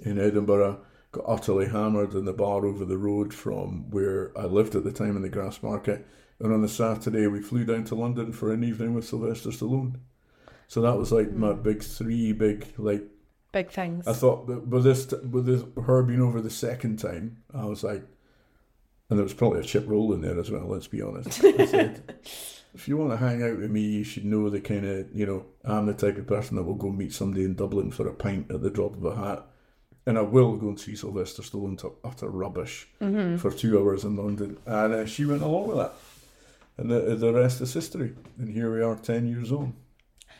in 0.03 0.19
Edinburgh. 0.19 0.81
Got 1.13 1.25
utterly 1.27 1.67
hammered 1.67 2.15
in 2.15 2.25
the 2.25 2.33
bar 2.33 2.67
over 2.67 2.85
the 2.85 2.99
road 2.99 3.33
from 3.33 3.91
where 3.91 4.37
I 4.37 4.45
lived 4.45 4.75
at 4.75 4.85
the 4.85 4.93
time 4.93 5.17
in 5.17 5.23
the 5.23 5.31
Grassmarket. 5.31 6.05
And 6.41 6.53
on 6.53 6.61
the 6.61 6.69
Saturday, 6.69 7.27
we 7.27 7.41
flew 7.41 7.65
down 7.65 7.85
to 7.85 7.95
London 7.95 8.33
for 8.33 8.53
an 8.53 8.63
evening 8.63 8.95
with 8.95 9.07
Sylvester 9.07 9.51
Stallone. 9.51 9.97
So 10.69 10.83
that 10.83 10.99
was 10.99 11.13
like 11.13 11.33
my 11.33 11.53
mm. 11.53 11.63
big 11.63 11.83
three 11.83 12.33
big 12.33 12.67
like 12.77 13.05
Big 13.57 13.71
things. 13.71 14.07
I 14.07 14.13
thought 14.13 14.49
that 14.49 14.67
with 14.67 14.85
this, 14.85 15.11
with 15.13 15.47
this, 15.47 15.63
her 15.87 16.03
being 16.03 16.21
over 16.21 16.43
the 16.43 16.51
second 16.51 16.99
time, 16.99 17.39
I 17.55 17.65
was 17.65 17.83
like, 17.83 18.05
and 19.09 19.19
there 19.19 19.25
was 19.25 19.33
probably 19.33 19.61
a 19.61 19.65
chip 19.65 19.85
roll 19.87 20.13
in 20.13 20.21
there 20.21 20.39
as 20.39 20.51
well. 20.51 20.67
Let's 20.67 20.89
be 20.89 21.01
honest. 21.01 21.43
I 21.43 21.65
said, 21.65 22.17
if 22.75 22.87
you 22.87 22.99
want 22.99 23.13
to 23.13 23.17
hang 23.17 23.43
out 23.43 23.59
with 23.59 23.71
me, 23.71 23.81
you 23.81 24.05
should 24.05 24.27
know 24.27 24.51
the 24.51 24.61
kind 24.61 24.85
of, 24.85 25.07
you 25.15 25.25
know, 25.25 25.47
I'm 25.65 25.87
the 25.87 25.95
type 25.95 26.19
of 26.19 26.27
person 26.27 26.57
that 26.57 26.65
will 26.65 26.75
go 26.75 26.91
meet 26.91 27.15
somebody 27.15 27.45
in 27.45 27.55
Dublin 27.55 27.91
for 27.91 28.07
a 28.07 28.13
pint 28.13 28.51
at 28.51 28.61
the 28.61 28.69
drop 28.69 28.95
of 28.95 29.05
a 29.07 29.17
hat, 29.17 29.47
and 30.07 30.17
I 30.19 30.23
will 30.23 30.57
go 30.57 30.69
and 30.69 30.79
see 30.81 30.95
Sylvester 30.97 31.43
Stallone 31.43 31.77
talk 31.79 31.99
utter 32.05 32.29
rubbish 32.29 32.89
for 33.39 33.51
two 33.51 33.79
hours 33.79 34.05
in 34.05 34.17
London, 34.17 34.57
and 34.67 34.95
uh, 34.95 35.07
she 35.07 35.25
went 35.25 35.43
along 35.43 35.69
with 35.69 35.77
that, 35.79 35.93
and 36.79 36.91
the 36.91 37.15
the 37.17 37.33
rest 37.33 37.61
is 37.61 37.73
history. 37.75 38.15
And 38.39 38.49
here 38.49 38.73
we 38.75 38.83
are, 38.83 38.97
ten 38.97 39.27
years 39.27 39.51
on. 39.53 39.75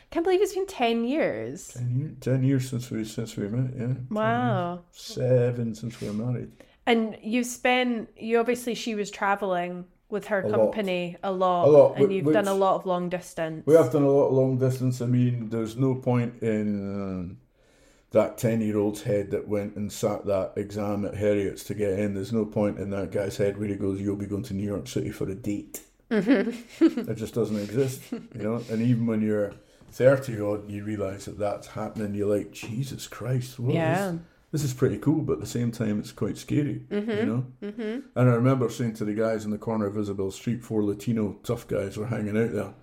Can't 0.09 0.23
believe 0.23 0.41
it's 0.41 0.55
been 0.55 0.65
10 0.67 1.03
years. 1.03 1.67
Ten, 1.73 1.99
year, 1.99 2.11
ten 2.21 2.41
years 2.43 2.69
since 2.69 2.89
we 2.89 3.03
since 3.03 3.35
we 3.35 3.49
met. 3.49 3.73
Yeah. 3.77 3.93
Wow. 4.09 4.79
Seven 4.91 5.75
since 5.75 5.99
we 5.99 6.07
were 6.07 6.13
married. 6.13 6.51
And 6.85 7.17
you 7.21 7.43
spent, 7.43 8.09
you 8.15 8.39
obviously, 8.39 8.73
she 8.73 8.95
was 8.95 9.11
traveling 9.11 9.83
with 10.09 10.27
her 10.27 10.39
A 10.43 10.47
lot. 10.47 10.57
company 10.57 11.17
a 11.23 11.31
lot. 11.33 11.67
A 11.67 11.69
lot, 11.69 11.97
And 11.97 12.07
whi- 12.07 12.13
you've 12.15 12.31
done 12.31 12.47
a 12.47 12.53
lot 12.53 12.75
of 12.75 12.85
long 12.85 13.09
distance. 13.09 13.63
We 13.67 13.73
have 13.75 13.91
done 13.91 14.03
a 14.03 14.09
lot 14.09 14.27
of 14.27 14.33
long 14.33 14.57
distance. 14.57 15.01
I 15.01 15.07
mean, 15.07 15.49
there's 15.49 15.75
no 15.75 15.95
point 15.95 16.41
in 16.41 16.67
um, 17.01 17.37
that 18.11 18.37
10 18.37 18.61
year 18.61 18.77
old's 18.77 19.03
head 19.03 19.31
that 19.31 19.47
went 19.47 19.75
and 19.75 19.91
sat 19.91 20.25
that 20.25 20.53
exam 20.55 21.05
at 21.05 21.15
Heriot's 21.15 21.63
to 21.65 21.73
get 21.73 21.99
in. 21.99 22.13
There's 22.13 22.31
no 22.33 22.45
point 22.45 22.79
in 22.79 22.89
that 22.91 23.11
guy's 23.11 23.37
head 23.37 23.57
where 23.57 23.67
he 23.67 23.75
goes, 23.75 23.99
You'll 23.99 24.15
be 24.15 24.25
going 24.25 24.43
to 24.43 24.53
New 24.53 24.67
York 24.67 24.87
City 24.87 25.11
for 25.11 25.27
a 25.29 25.35
date. 25.35 25.81
it 26.09 27.15
just 27.15 27.33
doesn't 27.33 27.57
exist, 27.57 28.01
you 28.11 28.21
know? 28.35 28.63
And 28.71 28.81
even 28.81 29.05
when 29.07 29.21
you're 29.21 29.53
30 29.91 30.39
odd, 30.41 30.69
you 30.71 30.83
realise 30.85 31.25
that 31.25 31.37
that's 31.37 31.67
happening. 31.67 32.13
You're 32.13 32.33
like, 32.37 32.51
Jesus 32.51 33.07
Christ, 33.07 33.59
what 33.59 33.71
is 33.71 33.75
Yeah. 33.75 34.13
this 34.53 34.63
is 34.63 34.73
pretty 34.73 34.99
cool, 34.99 35.21
but 35.21 35.33
at 35.33 35.39
the 35.41 35.45
same 35.45 35.69
time, 35.71 35.99
it's 35.99 36.13
quite 36.13 36.37
scary, 36.37 36.83
you 36.89 37.01
know. 37.01 37.45
Mm-hmm. 37.61 37.81
And 38.15 38.29
I 38.29 38.33
remember 38.35 38.69
saying 38.69 38.93
to 38.95 39.05
the 39.05 39.13
guys 39.13 39.43
in 39.43 39.51
the 39.51 39.57
corner 39.57 39.85
of 39.85 39.97
Isabel 39.97 40.31
Street, 40.31 40.63
four 40.63 40.81
Latino 40.81 41.39
tough 41.43 41.67
guys 41.67 41.97
were 41.97 42.07
hanging 42.07 42.37
out 42.37 42.53
there. 42.53 42.73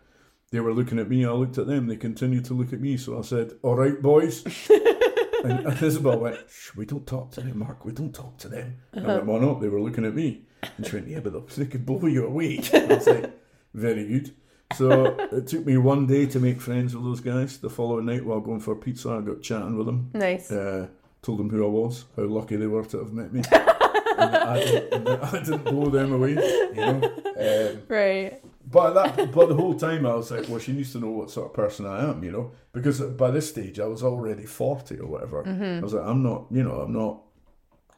They 0.51 0.60
were 0.60 0.74
looking 0.74 0.98
at 0.98 1.09
me. 1.09 1.24
I 1.24 1.30
looked 1.32 1.56
at 1.59 1.66
them. 1.66 1.86
They 1.86 1.96
continued 1.96 2.44
to 2.44 2.55
look 2.55 2.72
at 2.74 2.80
me. 2.80 2.96
So 2.98 3.18
I 3.18 3.22
said, 3.22 3.55
"All 3.62 3.74
right, 3.74 4.01
boys." 4.01 4.44
and, 5.45 5.66
and 5.66 5.83
Isabel 5.89 6.19
went, 6.19 6.39
Shh, 6.51 6.75
"We 6.77 6.87
don't 6.87 7.07
talk 7.07 7.31
to 7.33 7.41
them, 7.41 7.59
Mark. 7.59 7.85
We 7.85 7.93
don't 7.93 8.15
talk 8.15 8.39
to 8.39 8.49
them." 8.49 8.77
And 8.93 9.07
I 9.07 9.15
went, 9.16 9.27
"Why 9.27 9.39
not?" 9.39 9.61
They 9.61 9.69
were 9.69 9.81
looking 9.81 10.05
at 10.05 10.15
me. 10.15 10.43
And 10.77 10.87
she 10.87 10.97
went, 10.97 11.09
"Yeah, 11.09 11.21
but 11.21 11.49
they 11.49 11.66
could 11.66 11.85
blow 11.87 12.07
you 12.07 12.27
away." 12.27 12.61
And 12.73 12.93
I 12.93 12.95
was 12.97 13.07
like, 13.07 13.31
"Very 13.75 14.07
good." 14.09 14.35
So 14.75 15.05
it 15.31 15.47
took 15.47 15.66
me 15.66 15.77
one 15.77 16.07
day 16.07 16.27
to 16.27 16.41
make 16.41 16.61
friends 16.61 16.95
with 16.97 17.05
those 17.05 17.21
guys. 17.21 17.59
The 17.59 17.71
following 17.71 18.07
night, 18.07 18.25
while 18.25 18.41
going 18.41 18.61
for 18.61 18.75
pizza, 18.75 19.11
I 19.11 19.21
got 19.21 19.43
chatting 19.43 19.77
with 19.77 19.87
them 19.87 20.11
Nice. 20.15 20.51
uh, 20.51 20.89
told 21.23 21.39
them 21.39 21.51
who 21.51 21.65
I 21.65 21.69
was, 21.69 22.07
how 22.16 22.25
lucky 22.25 22.57
they 22.57 22.66
were 22.66 22.85
to 22.85 22.99
have 22.99 23.12
met 23.12 23.33
me, 23.33 23.43
and 23.53 24.37
I 24.37 24.59
didn't, 24.65 25.09
I 25.09 25.31
didn't 25.39 25.65
blow 25.65 25.91
them 25.91 26.12
away. 26.15 26.31
You 26.31 26.75
know, 26.75 27.03
um, 27.39 27.83
Right. 27.89 28.41
But 28.70 28.93
that, 28.95 29.32
but 29.32 29.49
the 29.49 29.55
whole 29.55 29.74
time 29.78 30.07
I 30.07 30.15
was 30.15 30.31
like, 30.31 30.49
well, 30.49 30.59
she 30.59 30.73
needs 30.73 30.93
to 30.93 30.99
know 31.01 31.11
what 31.11 31.31
sort 31.31 31.47
of 31.47 31.55
person 31.55 31.86
I 31.86 32.09
am, 32.11 32.23
you 32.24 32.31
know, 32.32 32.53
because 32.73 33.01
by 33.01 33.31
this 33.31 33.49
stage 33.49 33.78
I 33.81 33.86
was 33.86 34.03
already 34.03 34.47
forty 34.47 34.99
or 34.99 35.07
whatever. 35.07 35.45
Mm-hmm. 35.45 35.78
I 35.78 35.81
was 35.81 35.95
like, 35.95 36.07
I'm 36.07 36.23
not, 36.23 36.47
you 36.51 36.62
know, 36.62 36.81
I'm 36.81 36.93
not 36.93 37.20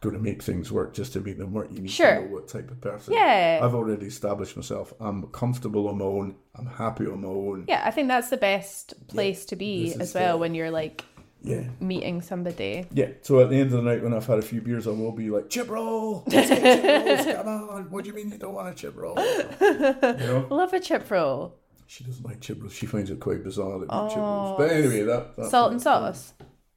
going 0.01 0.14
to 0.14 0.20
make 0.20 0.43
things 0.43 0.70
work 0.70 0.93
just 0.93 1.14
to 1.14 1.20
make 1.20 1.38
them 1.38 1.52
work. 1.55 1.68
You 1.72 1.80
need 1.80 1.90
Sure. 1.90 2.16
to 2.16 2.20
know 2.20 2.26
what 2.34 2.48
type 2.48 2.70
of 2.70 2.80
person. 2.80 3.14
Yeah. 3.14 3.60
I've 3.62 3.74
already 3.74 4.06
established 4.06 4.55
myself. 4.55 4.93
I'm 5.01 5.26
comfortable 5.28 5.88
on 5.88 5.98
my 5.98 6.05
own. 6.05 6.36
I'm 6.55 6.66
happy 6.66 7.06
on 7.06 7.22
my 7.22 7.28
own. 7.28 7.64
Yeah, 7.66 7.82
I 7.84 7.90
think 7.90 8.09
that's 8.09 8.28
the 8.28 8.36
best 8.36 9.09
place 9.09 9.47
to 9.47 9.56
be 9.56 9.94
as 9.98 10.14
well 10.14 10.32
the- 10.36 10.38
when 10.38 10.55
you're 10.55 10.70
like 10.70 11.05
Yeah. 11.47 11.62
meeting 11.81 12.20
somebody. 12.23 12.86
Yeah, 12.93 13.10
so 13.23 13.40
at 13.40 13.51
the 13.51 13.56
end 13.56 13.73
of 13.73 13.82
the 13.82 13.82
night, 13.82 14.02
when 14.02 14.12
I've 14.12 14.27
had 14.27 14.39
a 14.40 14.43
few 14.43 14.60
beers, 14.60 14.86
I 14.86 14.90
will 14.90 15.12
be 15.12 15.31
like, 15.31 15.48
chip 15.48 15.68
roll! 15.70 16.24
Let's 16.27 16.48
get 16.51 16.82
chip 16.82 17.27
rolls, 17.27 17.36
come 17.36 17.48
on! 17.48 17.90
What 17.90 18.02
do 18.05 18.10
you 18.10 18.16
mean 18.16 18.31
you 18.32 18.39
don't 18.39 18.52
want 18.55 18.68
a 18.68 18.74
chip 18.74 18.97
roll? 18.97 19.14
You 19.60 19.94
know? 20.02 20.47
Love 20.51 20.73
a 20.73 20.81
chip 20.81 21.09
roll. 21.10 21.55
She 21.86 22.02
doesn't 22.02 22.27
like 22.27 22.40
chip 22.40 22.60
rolls. 22.60 22.73
She 22.74 22.86
finds 22.86 23.10
it 23.10 23.20
quite 23.20 23.44
bizarre 23.44 23.78
that 23.78 23.89
we 23.93 23.97
eat 24.06 24.09
chip 24.10 24.18
Oh, 24.18 24.20
rolls. 24.20 24.59
But 24.59 24.70
anyway, 24.73 25.02
that. 25.05 25.36
that 25.36 25.51
Salt 25.51 25.70
and 25.73 25.81
sauce. 25.81 26.32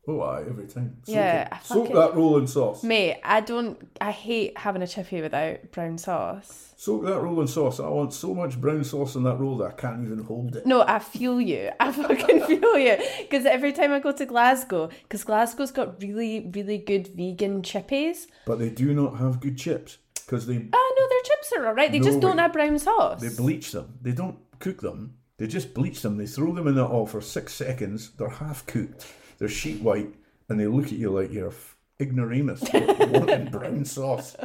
Oh, 0.07 0.21
I 0.21 0.41
every 0.41 0.65
time. 0.65 0.97
Soak 1.03 1.15
Yeah, 1.15 1.41
it. 1.43 1.47
I 1.51 1.59
Soak 1.59 1.77
fucking- 1.87 1.95
that 1.95 2.15
roll 2.15 2.37
in 2.39 2.47
sauce. 2.47 2.83
Mate, 2.83 3.19
I 3.23 3.41
don't. 3.41 3.77
I 4.01 4.09
hate 4.11 4.57
having 4.57 4.81
a 4.81 4.87
chippy 4.87 5.21
without 5.21 5.71
brown 5.71 5.97
sauce. 5.99 6.73
Soak 6.77 7.05
that 7.05 7.19
roll 7.21 7.41
in 7.41 7.47
sauce. 7.47 7.79
I 7.79 7.89
want 7.89 8.13
so 8.13 8.33
much 8.33 8.59
brown 8.59 8.83
sauce 8.83 9.15
in 9.15 9.23
that 9.23 9.37
roll 9.39 9.57
that 9.57 9.65
I 9.67 9.71
can't 9.73 10.03
even 10.03 10.23
hold 10.23 10.55
it. 10.55 10.65
No, 10.65 10.81
I 10.81 10.97
feel 10.99 11.39
you. 11.39 11.69
I 11.79 11.91
fucking 11.91 12.41
feel 12.45 12.77
you. 12.79 12.97
Because 13.19 13.45
every 13.45 13.71
time 13.73 13.91
I 13.91 13.99
go 13.99 14.11
to 14.11 14.25
Glasgow, 14.25 14.89
because 15.03 15.23
Glasgow's 15.23 15.71
got 15.71 16.01
really, 16.01 16.49
really 16.55 16.77
good 16.79 17.07
vegan 17.09 17.61
chippies. 17.61 18.27
But 18.45 18.57
they 18.57 18.69
do 18.69 18.93
not 18.93 19.17
have 19.17 19.39
good 19.41 19.57
chips 19.57 19.97
because 20.25 20.47
they 20.47 20.55
Oh 20.73 20.95
no, 20.97 21.07
their 21.09 21.21
chips 21.23 21.53
are 21.57 21.67
alright. 21.67 21.91
They 21.91 21.99
No 21.99 22.05
just 22.05 22.19
don't 22.21 22.37
way. 22.37 22.41
have 22.43 22.53
brown 22.53 22.79
sauce. 22.79 23.21
They 23.21 23.29
bleach 23.29 23.73
them. 23.73 23.99
They 24.01 24.13
don't 24.13 24.37
cook 24.59 24.81
them. 24.81 25.15
They 25.37 25.45
just 25.47 25.73
bleach 25.75 26.01
them. 26.01 26.17
They 26.17 26.25
throw 26.25 26.53
them 26.53 26.67
in 26.67 26.75
the 26.75 26.85
oil 26.85 27.05
for 27.05 27.21
six 27.21 27.53
seconds. 27.53 28.11
They're 28.17 28.29
half 28.29 28.65
cooked. 28.65 29.05
They're 29.39 29.47
sheet 29.49 29.81
white, 29.81 30.13
and 30.49 30.59
they 30.59 30.67
look 30.67 30.85
at 30.87 30.91
you 30.93 31.09
like 31.11 31.31
you're 31.31 31.47
a 31.47 31.49
f- 31.49 31.77
ignoramus 32.01 32.61
wanting 32.73 33.49
brown 33.49 33.85
sauce. 33.85 34.35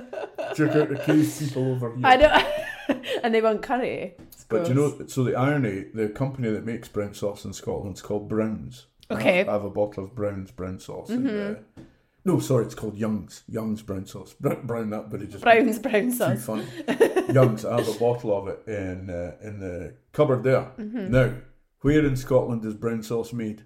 Check 0.55 0.75
out 0.77 0.89
the 0.89 1.03
case 1.05 1.41
people 1.43 1.73
over 1.73 1.95
here. 1.95 2.07
I 2.07 2.17
don't. 2.17 3.05
and 3.25 3.35
they 3.35 3.41
want 3.43 3.63
curry. 3.63 4.15
But 4.49 4.69
you 4.69 4.75
know, 4.75 4.95
so 5.07 5.25
the 5.25 5.35
irony, 5.35 5.87
the 5.95 6.09
company 6.09 6.51
that 6.51 6.65
makes 6.65 6.89
brown 6.89 7.15
sauce 7.15 7.45
in 7.45 7.53
Scotland 7.53 7.97
is 7.97 8.03
called 8.03 8.29
Browns. 8.29 8.87
I 9.11 9.15
Okay. 9.15 9.39
have, 9.39 9.49
I 9.49 9.53
have 9.53 9.65
a 9.65 9.71
bottle 9.71 10.05
of 10.05 10.15
Browns 10.15 10.51
brown 10.51 10.79
sauce. 10.79 11.11
And, 11.11 11.29
uh, 11.29 11.55
no, 12.25 12.39
sorry, 12.39 12.65
it's 12.65 12.75
called 12.75 12.97
Young's. 12.97 13.43
Young's 13.49 13.83
brown 13.83 14.07
sauce. 14.07 14.35
Brown, 14.41 14.67
brown 14.67 14.91
that, 14.91 15.11
but 15.11 15.21
it 15.23 15.31
just 15.31 15.43
Brown's 15.45 15.79
brown 15.79 16.11
sauce. 16.11 16.45
funny. 16.45 16.65
Young's. 17.33 17.65
I 17.65 17.77
have 17.79 17.89
a 17.89 17.99
bottle 17.99 18.37
of 18.37 18.49
it 18.49 18.63
in 18.67 19.11
uh, 19.11 19.37
in 19.43 19.61
the 19.61 19.95
cupboard 20.13 20.43
there. 20.45 20.71
Mm-hmm. 20.79 21.11
Now, 21.11 21.35
where 21.81 22.05
in 22.07 22.17
Scotland 22.17 22.65
is 22.65 22.75
brown 22.75 23.03
sauce 23.03 23.33
made? 23.33 23.63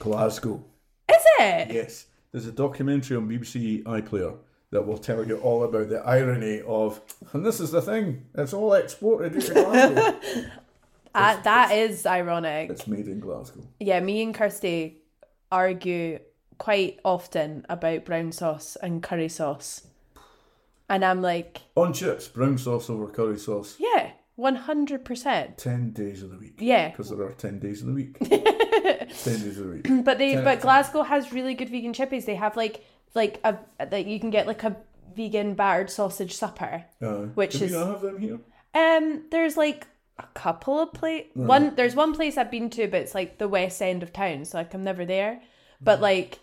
Glasgow. 0.00 0.64
Is 1.08 1.22
it? 1.38 1.70
Yes, 1.72 2.06
there's 2.32 2.46
a 2.46 2.52
documentary 2.52 3.16
on 3.16 3.28
BBC 3.28 3.84
iPlayer 3.84 4.36
that 4.70 4.86
will 4.86 4.98
tell 4.98 5.24
you 5.26 5.36
all 5.38 5.62
about 5.62 5.88
the 5.88 5.98
irony 5.98 6.62
of, 6.66 7.00
and 7.32 7.44
this 7.44 7.60
is 7.60 7.70
the 7.70 7.82
thing, 7.82 8.24
it's 8.34 8.52
all 8.52 8.72
exported 8.74 9.34
into 9.34 9.52
Glasgow. 9.52 10.18
Uh, 11.14 11.40
that 11.42 11.72
is 11.72 12.06
ironic. 12.06 12.70
it's 12.70 12.86
made 12.86 13.06
in 13.08 13.20
Glasgow. 13.20 13.62
Yeah, 13.78 14.00
me 14.00 14.22
and 14.22 14.34
Kirsty 14.34 15.02
argue 15.52 16.18
quite 16.58 16.98
often 17.04 17.66
about 17.68 18.04
brown 18.04 18.32
sauce 18.32 18.76
and 18.82 19.02
curry 19.02 19.28
sauce. 19.28 19.86
And 20.88 21.04
I'm 21.04 21.20
like, 21.20 21.60
On 21.76 21.92
chips, 21.92 22.26
brown 22.28 22.58
sauce 22.58 22.88
over 22.88 23.06
curry 23.08 23.38
sauce, 23.38 23.76
yeah, 23.78 24.12
100%. 24.38 25.56
10 25.56 25.92
days 25.92 26.22
of 26.22 26.30
the 26.30 26.38
week. 26.38 26.54
Yeah. 26.58 26.88
Because 26.90 27.10
there 27.10 27.22
are 27.22 27.32
10 27.32 27.58
days 27.58 27.82
of 27.82 27.88
the 27.88 27.92
week. 27.92 28.16
10 28.82 29.06
days 29.08 29.56
the 29.56 29.64
week. 29.64 30.04
But 30.04 30.18
they 30.18 30.34
Ten 30.34 30.44
but. 30.44 30.60
Glasgow 30.60 31.02
has 31.02 31.32
really 31.32 31.54
good 31.54 31.68
vegan 31.68 31.92
chippies. 31.92 32.24
They 32.24 32.34
have 32.36 32.56
like 32.56 32.84
like 33.14 33.40
a 33.44 33.58
that 33.78 34.06
you 34.06 34.18
can 34.20 34.30
get 34.30 34.46
like 34.46 34.62
a 34.64 34.76
vegan 35.16 35.54
battered 35.54 35.90
sausage 35.90 36.34
supper. 36.34 36.84
Uh, 37.02 37.26
Which 37.34 37.58
do 37.58 37.64
is- 37.64 37.70
we 37.72 37.76
not 37.78 37.88
have 37.88 38.00
them 38.02 38.18
here? 38.18 38.38
Um 38.74 39.24
there's 39.30 39.56
like 39.56 39.86
a 40.18 40.26
couple 40.34 40.78
of 40.78 40.92
place 40.92 41.26
one 41.34 41.74
there's 41.76 41.94
one 41.96 42.14
place 42.14 42.36
I've 42.36 42.50
been 42.50 42.68
to 42.70 42.86
but 42.88 43.00
it's 43.00 43.14
like 43.14 43.38
the 43.38 43.48
west 43.48 43.80
end 43.82 44.02
of 44.02 44.12
town, 44.12 44.44
so 44.44 44.58
like 44.58 44.72
I'm 44.74 44.84
never 44.84 45.04
there. 45.04 45.40
But 45.80 45.98
Mm. 45.98 46.02
like 46.02 46.38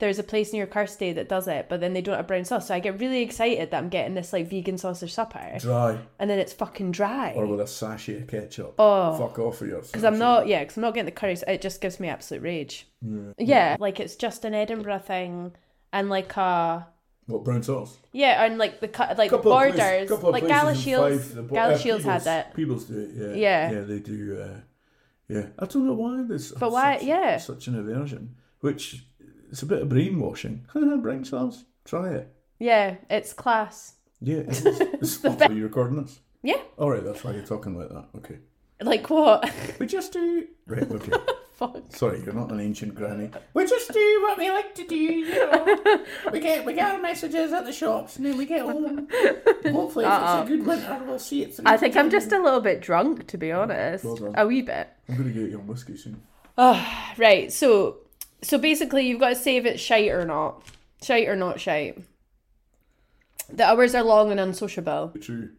there's 0.00 0.18
a 0.18 0.22
place 0.22 0.52
near 0.52 0.66
Kirsty 0.66 1.12
that 1.14 1.28
does 1.28 1.48
it, 1.48 1.66
but 1.68 1.80
then 1.80 1.92
they 1.92 2.00
don't 2.00 2.16
have 2.16 2.28
brown 2.28 2.44
sauce. 2.44 2.68
So 2.68 2.74
I 2.74 2.78
get 2.78 3.00
really 3.00 3.20
excited 3.22 3.70
that 3.72 3.76
I'm 3.78 3.88
getting 3.88 4.14
this 4.14 4.32
like 4.32 4.48
vegan 4.48 4.78
sausage 4.78 5.12
supper. 5.12 5.56
Dry. 5.58 5.98
And 6.20 6.30
then 6.30 6.38
it's 6.38 6.52
fucking 6.52 6.92
dry. 6.92 7.32
Or 7.34 7.46
with 7.46 7.60
a 7.60 7.66
sachet 7.66 8.22
of 8.22 8.28
ketchup. 8.28 8.74
Oh. 8.78 9.16
Fuck 9.18 9.38
off 9.40 9.60
with 9.60 9.70
your 9.70 9.80
Because 9.82 10.04
I'm 10.04 10.18
not, 10.18 10.46
yeah, 10.46 10.60
because 10.60 10.76
I'm 10.76 10.82
not 10.82 10.94
getting 10.94 11.06
the 11.06 11.10
curry. 11.10 11.36
It 11.48 11.60
just 11.60 11.80
gives 11.80 11.98
me 11.98 12.08
absolute 12.08 12.42
rage. 12.42 12.86
Yeah, 13.02 13.32
yeah. 13.38 13.76
like 13.80 13.98
it's 14.00 14.14
just 14.16 14.44
an 14.44 14.54
Edinburgh 14.54 15.00
thing, 15.00 15.52
and 15.92 16.08
like 16.10 16.36
uh 16.38 16.80
What, 17.26 17.44
brown 17.44 17.62
sauce? 17.62 17.96
yeah, 18.12 18.44
and 18.44 18.56
like 18.58 18.80
the 18.80 18.88
cut 18.88 19.18
like 19.18 19.30
Couple 19.30 19.50
borders, 19.52 19.74
places- 19.74 20.10
couple 20.10 20.30
like 20.32 20.44
Galashiels. 20.44 21.34
Bo- 21.48 21.54
Gala 21.54 21.74
uh, 21.74 21.78
Shields 21.78 22.04
has 22.04 22.26
it. 22.26 22.46
Peebles 22.54 22.84
do 22.84 22.98
it, 23.00 23.10
yeah. 23.14 23.34
Yeah. 23.34 23.72
Yeah, 23.72 23.80
they 23.82 23.98
do. 23.98 24.40
Uh, 24.42 24.60
yeah. 25.28 25.46
I 25.58 25.66
don't 25.66 25.86
know 25.86 25.94
why 25.94 26.22
there's 26.26 26.52
But 26.52 26.70
why- 26.72 26.98
such, 26.98 27.06
yeah. 27.06 27.36
such 27.38 27.66
an 27.66 27.78
aversion. 27.78 28.36
Which, 28.60 29.04
it's 29.50 29.62
a 29.62 29.66
bit 29.66 29.82
of 29.82 29.88
brainwashing. 29.88 30.66
Brain 31.02 31.24
cells, 31.24 31.64
Try 31.84 32.08
it. 32.10 32.32
Yeah, 32.58 32.96
it's 33.08 33.32
class. 33.32 33.94
Yeah, 34.20 34.38
it 34.38 34.48
is. 34.48 34.64
It's 35.00 35.24
are 35.24 35.52
you 35.52 35.62
recording 35.64 36.02
this? 36.02 36.20
Yeah, 36.42 36.60
All 36.76 36.90
right, 36.90 37.04
that's 37.04 37.22
why 37.24 37.32
you're 37.32 37.42
talking 37.46 37.76
like 37.78 37.88
that. 37.88 38.06
Okay. 38.16 38.38
like 38.80 39.08
what? 39.10 39.50
We 39.78 39.86
just 39.86 40.12
do. 40.12 40.46
Right, 40.66 40.82
okay. 40.90 41.12
Fuck. 41.54 41.82
Sorry, 41.90 42.22
you're 42.24 42.34
not 42.34 42.52
an 42.52 42.60
ancient 42.60 42.94
granny. 42.94 43.30
We 43.54 43.66
just 43.66 43.92
do 43.92 44.20
what 44.22 44.38
we 44.38 44.48
like 44.48 44.76
to 44.76 44.86
do, 44.86 44.94
you 44.94 45.28
know. 45.34 46.04
we 46.32 46.38
get 46.38 46.64
we 46.64 46.72
get 46.74 46.94
our 46.94 47.00
messages 47.02 47.52
at 47.52 47.64
the 47.64 47.72
shops 47.72 48.16
and 48.16 48.26
then 48.26 48.36
we 48.38 48.46
get 48.46 48.60
home. 48.60 49.08
Hopefully, 49.64 50.04
if 50.04 50.10
Uh-uh. 50.10 50.42
it's 50.42 50.50
a 50.50 50.56
good 50.56 50.64
winter, 50.66 51.00
we'll 51.04 51.18
see 51.18 51.42
it 51.42 51.56
through. 51.56 51.64
I 51.66 51.76
think 51.76 51.96
I'm 51.96 52.10
just 52.10 52.30
a 52.30 52.40
little 52.40 52.60
bit 52.60 52.80
drunk, 52.80 53.26
to 53.28 53.36
be 53.38 53.50
honest. 53.50 54.04
Well 54.04 54.14
done. 54.16 54.34
a 54.36 54.46
wee 54.46 54.62
bit. 54.62 54.88
I'm 55.08 55.16
gonna 55.16 55.30
get 55.30 55.50
you 55.50 55.58
on 55.58 55.66
whiskey 55.66 55.96
soon. 55.96 56.22
Ah, 56.56 57.14
right. 57.18 57.52
So, 57.52 57.98
so 58.42 58.58
basically, 58.58 59.06
you've 59.06 59.20
got 59.20 59.30
to 59.30 59.34
say 59.36 59.56
if 59.56 59.64
it's 59.64 59.82
shite 59.82 60.10
or 60.10 60.24
not. 60.24 60.62
Shite 61.02 61.28
or 61.28 61.36
not 61.36 61.60
shite. 61.60 61.98
The 63.50 63.64
hours 63.64 63.94
are 63.94 64.02
long 64.02 64.30
and 64.30 64.38
unsociable. 64.40 65.12
True. 65.20 65.50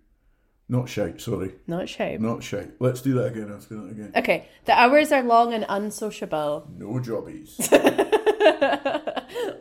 Not 0.72 0.88
shite. 0.88 1.20
Sorry, 1.20 1.54
Not 1.66 1.90
shite. 1.90 2.22
not 2.22 2.44
shite. 2.44 2.74
Let's 2.80 3.02
do 3.02 3.14
that 3.16 3.28
again. 3.32 3.52
Let's 3.52 3.66
do 3.66 3.82
that 3.82 3.92
again. 3.92 4.12
Okay. 4.16 4.48
The 4.66 4.74
hours 4.80 5.12
are 5.12 5.24
long 5.24 5.54
and 5.54 5.66
unsociable. 5.68 6.68
No 6.78 7.00
jobbies. 7.00 7.58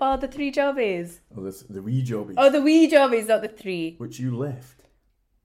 Oh, 0.00 0.16
the 0.16 0.28
three 0.28 0.50
jobbies. 0.52 1.20
oh, 1.36 1.42
this, 1.42 1.62
the 1.62 1.82
wee 1.82 2.02
jobbies, 2.02 2.36
Oh, 2.38 2.50
the 2.50 2.62
wee 2.62 2.88
jobbies, 2.88 3.26
not 3.26 3.42
the 3.42 3.48
three. 3.48 3.96
which 3.98 4.18
you 4.20 4.36
left. 4.36 4.84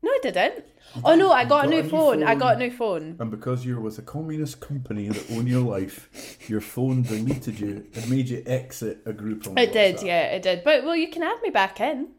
No, 0.04 0.12
I 0.12 0.20
didn't. 0.22 0.66
Oh 1.04 1.16
no, 1.16 1.32
I 1.32 1.46
got 1.46 1.66
a 1.66 1.70
new 1.70 1.80
a 1.80 1.84
new 1.84 1.90
phone. 1.90 2.24
I 2.24 2.36
got 2.36 2.58
a 2.58 2.60
new 2.60 2.70
phone. 2.70 3.16
And 3.20 3.32
because 3.32 3.66
you're 3.66 3.80
with 3.80 3.98
a 3.98 4.02
communist 4.02 4.60
company 4.60 5.08
that 5.08 5.32
own 5.32 5.48
your 5.48 5.62
life, 5.62 6.38
your 6.50 6.60
phone 6.62 7.04
deleted 7.04 7.58
you 7.60 7.88
and 7.96 8.10
made 8.10 8.28
you 8.28 8.44
exit 8.46 9.00
a 9.06 9.14
group 9.14 9.48
on 9.48 9.58
It 9.58 9.72
did, 9.72 10.04
yeah, 10.04 10.26
it 10.26 10.42
did. 10.42 10.64
But 10.64 10.84
well, 10.84 10.96
you 10.96 11.10
can 11.10 11.24
add 11.24 11.42
me 11.42 11.50
back 11.50 11.80
in. 11.80 12.10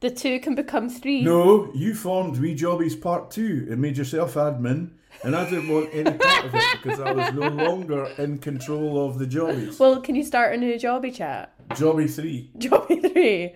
The 0.00 0.10
two 0.10 0.40
can 0.40 0.54
become 0.56 0.88
three. 0.88 1.22
No, 1.22 1.70
you 1.74 1.94
formed 1.94 2.38
Wee 2.38 2.56
Jobbies 2.56 2.96
Part 2.96 3.30
2 3.30 3.68
and 3.70 3.80
made 3.80 3.96
yourself 3.96 4.34
admin, 4.34 4.90
and 5.22 5.36
I 5.36 5.48
didn't 5.48 5.68
want 5.68 5.90
any 5.92 6.10
part 6.18 6.46
of 6.46 6.54
it 6.54 6.64
because 6.82 6.98
I 6.98 7.12
was 7.12 7.32
no 7.34 7.48
longer 7.48 8.06
in 8.18 8.38
control 8.38 9.06
of 9.06 9.20
the 9.20 9.26
Jobbies. 9.28 9.78
Well, 9.78 10.00
can 10.00 10.16
you 10.16 10.24
start 10.24 10.54
a 10.54 10.56
new 10.56 10.74
jobby 10.74 11.14
chat? 11.14 11.54
Jobby 11.68 12.10
3. 12.12 12.50
Jobby 12.58 13.12
three. 13.12 13.54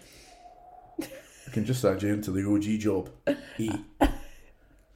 Can 1.57 1.65
just 1.65 1.83
add 1.87 2.03
you 2.03 2.13
into 2.13 2.33
the 2.33 2.47
OG 2.47 2.81
job. 2.81 3.09
E. 3.57 3.71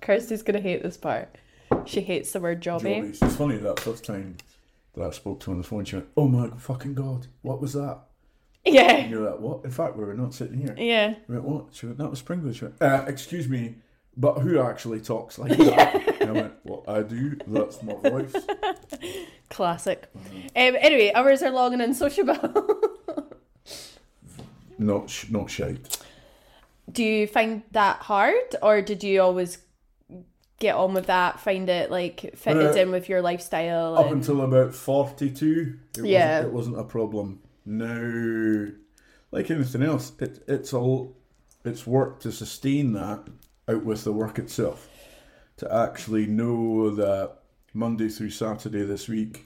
Kirsty's 0.03 0.43
gonna 0.43 0.61
hate 0.61 0.82
this 0.82 0.99
part. 0.99 1.39
She 1.87 2.03
hates 2.03 2.32
the 2.32 2.41
word 2.41 2.61
jobby. 2.61 3.03
It's 3.23 3.37
funny 3.37 3.57
that 3.57 3.81
first 3.81 4.05
time 4.05 4.37
that 4.95 5.03
I 5.07 5.11
spoke 5.11 5.41
to 5.41 5.47
her 5.47 5.53
on 5.53 5.62
the 5.62 5.66
phone, 5.66 5.87
she 5.87 5.97
went, 5.97 6.09
Oh 6.19 6.28
my 6.28 6.51
fucking 6.59 6.93
god, 6.93 7.28
what 7.41 7.62
was 7.62 7.73
that? 7.73 8.01
And 8.66 8.74
Yeah. 8.74 9.07
you're 9.07 9.31
like, 9.31 9.41
What? 9.41 9.65
In 9.65 9.70
fact, 9.70 9.97
we 9.97 10.05
were 10.05 10.12
not 10.12 10.35
sitting 10.35 10.59
here. 10.59 10.74
Yeah. 10.77 11.15
I 11.31 11.32
went, 11.32 11.45
What? 11.45 11.65
She 11.73 11.87
went, 11.87 11.97
That 11.97 12.11
was 12.11 12.20
Pringles. 12.20 12.57
She 12.57 12.66
went, 12.66 12.82
uh, 12.82 13.07
Excuse 13.09 13.49
me, 13.49 13.77
but 14.19 14.41
who 14.41 14.61
actually 14.61 15.01
talks 15.01 15.39
like 15.39 15.57
that? 15.57 16.20
And 16.20 16.28
I 16.28 16.32
went, 16.35 16.53
Well, 16.62 16.85
I 16.87 17.01
do. 17.01 17.39
That's 17.47 17.82
my 17.82 17.95
voice. 17.95 18.35
Classic. 19.49 20.11
Um, 20.15 20.37
anyway, 20.55 21.11
hours 21.15 21.43
are 21.43 21.51
long 21.53 21.73
and 21.73 21.81
unsociable. 21.81 22.77
Not, 24.78 25.11
sh- 25.11 25.28
not 25.31 25.51
shite. 25.51 25.99
Do 26.91 27.05
you 27.05 27.27
find 27.27 27.62
that 27.73 27.99
hard, 27.99 28.57
or 28.62 28.83
did 28.83 29.03
you 29.05 29.21
always 29.23 29.59
get 30.59 30.75
on 30.75 30.95
with 30.95 31.07
that? 31.07 31.41
Find 31.41 31.69
it 31.69 31.91
like 31.91 32.33
fitted 32.37 32.77
Uh, 32.77 32.81
in 32.81 32.91
with 32.91 33.09
your 33.09 33.23
lifestyle? 33.23 33.97
Up 33.97 34.07
and- 34.07 34.17
until 34.17 34.41
about 34.43 34.75
42, 34.75 35.75
it, 35.99 36.05
Yeah. 36.05 36.37
wasn't, 36.39 36.47
it 36.49 36.55
wasn't 36.55 36.79
a 36.81 36.85
problem. 36.85 37.41
Now, 37.67 38.67
like 39.31 39.51
anything 39.51 39.83
else, 39.83 40.12
it, 40.21 40.43
it's 40.49 40.73
all 40.73 41.17
it's 41.62 41.87
work 41.87 42.21
to 42.21 42.33
sustain 42.33 42.95
that 42.95 43.29
out 43.69 43.85
with 43.85 44.05
the 44.05 44.12
work 44.12 44.39
itself. 44.39 44.89
To 45.59 45.73
actually 45.75 46.27
know 46.27 46.89
that 46.95 47.37
Monday 47.75 48.09
through 48.09 48.31
Saturday 48.31 48.83
this 48.85 49.09
week, 49.09 49.45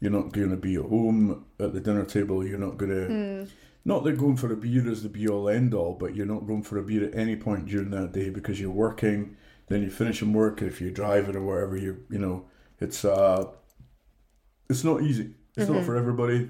you're 0.00 0.10
not 0.10 0.32
going 0.32 0.50
to 0.50 0.56
be 0.56 0.74
at 0.74 0.82
home 0.82 1.44
at 1.60 1.72
the 1.72 1.80
dinner 1.80 2.04
table. 2.04 2.44
You're 2.44 2.58
not 2.58 2.76
going 2.76 2.90
to. 2.90 3.46
Not 3.84 4.04
that 4.04 4.16
going 4.18 4.36
for 4.36 4.50
a 4.52 4.56
beer 4.56 4.88
is 4.88 5.02
the 5.02 5.08
be 5.10 5.28
all 5.28 5.48
end 5.48 5.74
all, 5.74 5.92
but 5.94 6.14
you're 6.16 6.26
not 6.26 6.46
going 6.46 6.62
for 6.62 6.78
a 6.78 6.82
beer 6.82 7.04
at 7.04 7.14
any 7.14 7.36
point 7.36 7.66
during 7.66 7.90
that 7.90 8.12
day 8.12 8.30
because 8.30 8.58
you're 8.60 8.70
working. 8.70 9.36
Then 9.68 9.82
you 9.82 9.90
finish 9.90 10.18
from 10.18 10.32
work. 10.32 10.62
If 10.62 10.80
you're 10.80 10.90
driving 10.90 11.36
or 11.36 11.42
wherever 11.44 11.76
you, 11.76 12.04
you 12.10 12.18
know, 12.18 12.46
it's 12.80 13.04
uh, 13.04 13.50
it's 14.70 14.84
not 14.84 15.02
easy. 15.02 15.34
It's 15.56 15.68
not 15.68 15.84
for 15.84 15.96
everybody. 15.96 16.48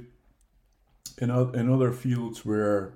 In 1.19 1.31
o- 1.31 1.51
in 1.51 1.73
other 1.73 1.93
fields 1.93 2.45
where 2.45 2.95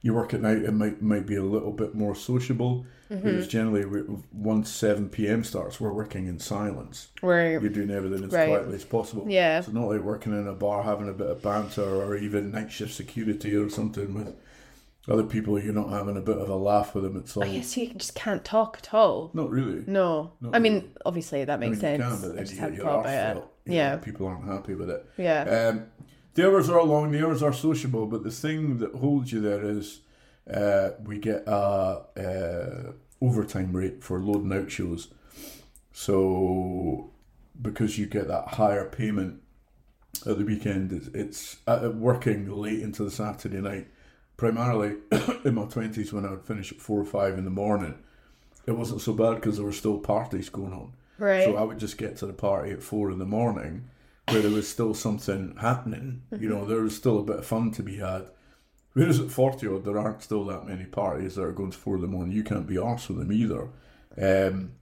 you 0.00 0.14
work 0.14 0.34
at 0.34 0.40
night, 0.42 0.58
it 0.58 0.72
might 0.72 1.00
might 1.02 1.26
be 1.26 1.36
a 1.36 1.42
little 1.42 1.72
bit 1.72 1.94
more 1.94 2.14
sociable. 2.14 2.84
Whereas 3.20 3.48
generally, 3.48 3.84
we, 3.84 4.02
once 4.32 4.70
seven 4.70 5.08
p.m. 5.08 5.44
starts, 5.44 5.80
we're 5.80 5.92
working 5.92 6.26
in 6.26 6.38
silence. 6.38 7.08
Where 7.20 7.52
You're 7.60 7.68
doing 7.70 7.90
everything 7.90 8.24
as 8.24 8.32
Right. 8.32 8.48
quietly 8.48 8.74
as 8.76 8.84
possible. 8.84 9.26
Yeah. 9.28 9.58
It's 9.58 9.68
not 9.68 9.88
like 9.88 10.00
working 10.02 10.32
in 10.32 10.46
a 10.48 10.52
bar 10.54 10.82
having 10.82 11.08
a 11.08 11.12
bit 11.12 11.26
of 11.28 11.42
banter 11.42 11.82
or 11.84 12.16
even 12.16 12.50
night 12.50 12.70
shift 12.72 12.94
security 12.94 13.54
or 13.56 13.68
something 13.68 14.14
with 14.14 14.34
other 15.08 15.24
people. 15.24 15.58
You're 15.60 15.74
not 15.74 15.90
having 15.90 16.16
a 16.16 16.20
bit 16.20 16.38
of 16.38 16.48
a 16.48 16.54
laugh 16.56 16.94
with 16.94 17.04
them. 17.04 17.16
It's 17.16 17.36
all 17.36 17.42
I 17.44 17.48
guess 17.48 17.76
you 17.76 17.92
just 17.94 18.14
can't 18.14 18.44
talk 18.44 18.78
at 18.78 18.94
all. 18.94 19.30
not 19.34 19.50
really. 19.50 19.82
No, 19.86 20.32
Not 20.40 20.54
I 20.54 20.58
mean 20.60 20.74
really. 20.74 20.88
obviously 21.04 21.44
that 21.44 21.52
I 21.54 21.56
mean, 21.58 21.70
makes 21.70 21.80
sense. 21.80 22.02
can, 22.02 22.20
but 22.20 22.30
I 22.30 22.34
then 22.34 22.44
just 22.44 22.54
you 22.54 22.60
hadn't 22.60 22.76
thought 22.78 23.00
about 23.00 23.06
it. 23.06 23.34
felt. 23.34 23.52
You 23.66 23.72
know, 23.72 23.76
Yeah, 23.78 23.96
people 23.96 24.26
aren't 24.26 24.44
happy 24.46 24.74
with 24.74 24.90
it. 24.90 25.06
yeah. 25.18 25.68
Um, 25.72 25.86
the 26.34 26.46
hours 26.48 26.70
are 26.70 26.82
long, 26.82 27.10
the 27.10 27.24
hours 27.26 27.42
are 27.42 27.52
sociable, 27.52 28.06
but 28.06 28.22
the 28.24 28.30
thing 28.30 28.78
that 28.78 28.94
holds 28.94 29.32
you 29.32 29.40
there 29.40 29.62
is 29.62 30.00
uh, 30.50 30.90
we 31.04 31.18
get 31.18 31.44
a, 31.46 32.02
uh 32.16 32.92
overtime 33.20 33.72
rate 33.74 34.02
for 34.02 34.18
loading 34.18 34.52
out 34.52 34.70
shows. 34.70 35.08
So 35.92 37.10
because 37.60 37.98
you 37.98 38.06
get 38.06 38.28
that 38.28 38.48
higher 38.48 38.88
payment 38.88 39.40
at 40.26 40.38
the 40.38 40.44
weekend, 40.44 40.92
it's, 40.92 41.08
it's 41.08 41.56
uh, 41.66 41.90
working 41.94 42.50
late 42.50 42.80
into 42.80 43.04
the 43.04 43.10
Saturday 43.10 43.60
night. 43.60 43.88
Primarily 44.36 44.96
in 45.44 45.54
my 45.54 45.66
twenties, 45.66 46.12
when 46.12 46.24
I 46.24 46.30
would 46.30 46.44
finish 46.44 46.72
at 46.72 46.80
four 46.80 47.00
or 47.00 47.04
five 47.04 47.38
in 47.38 47.44
the 47.44 47.50
morning, 47.50 47.94
it 48.66 48.72
wasn't 48.72 49.02
so 49.02 49.12
bad 49.12 49.36
because 49.36 49.56
there 49.56 49.66
were 49.66 49.72
still 49.72 49.98
parties 49.98 50.48
going 50.48 50.72
on. 50.72 50.94
right. 51.18 51.44
So 51.44 51.56
I 51.56 51.62
would 51.62 51.78
just 51.78 51.98
get 51.98 52.16
to 52.18 52.26
the 52.26 52.32
party 52.32 52.72
at 52.72 52.82
four 52.82 53.10
in 53.10 53.18
the 53.18 53.26
morning 53.26 53.88
where 54.28 54.40
there 54.40 54.50
was 54.50 54.66
still 54.68 54.94
something 54.94 55.56
happening. 55.60 56.22
You 56.36 56.48
know, 56.48 56.64
there 56.64 56.80
was 56.80 56.96
still 56.96 57.18
a 57.18 57.22
bit 57.24 57.36
of 57.40 57.46
fun 57.46 57.70
to 57.72 57.82
be 57.82 57.96
had. 57.98 58.26
Whereas 58.94 59.20
at 59.20 59.30
40 59.30 59.66
odd, 59.68 59.84
there 59.84 59.98
aren't 59.98 60.22
still 60.22 60.44
that 60.46 60.66
many 60.66 60.84
parties 60.84 61.36
that 61.36 61.42
are 61.44 61.52
going 61.52 61.70
to 61.70 61.78
four 61.78 61.94
in 61.96 62.02
the 62.02 62.06
morning. 62.08 62.32
You 62.36 62.44
can't 62.44 62.66
be 62.66 62.74
arsed 62.76 63.08
with 63.08 63.18
them 63.18 63.32
either. 63.32 63.68
Um, 64.20 64.72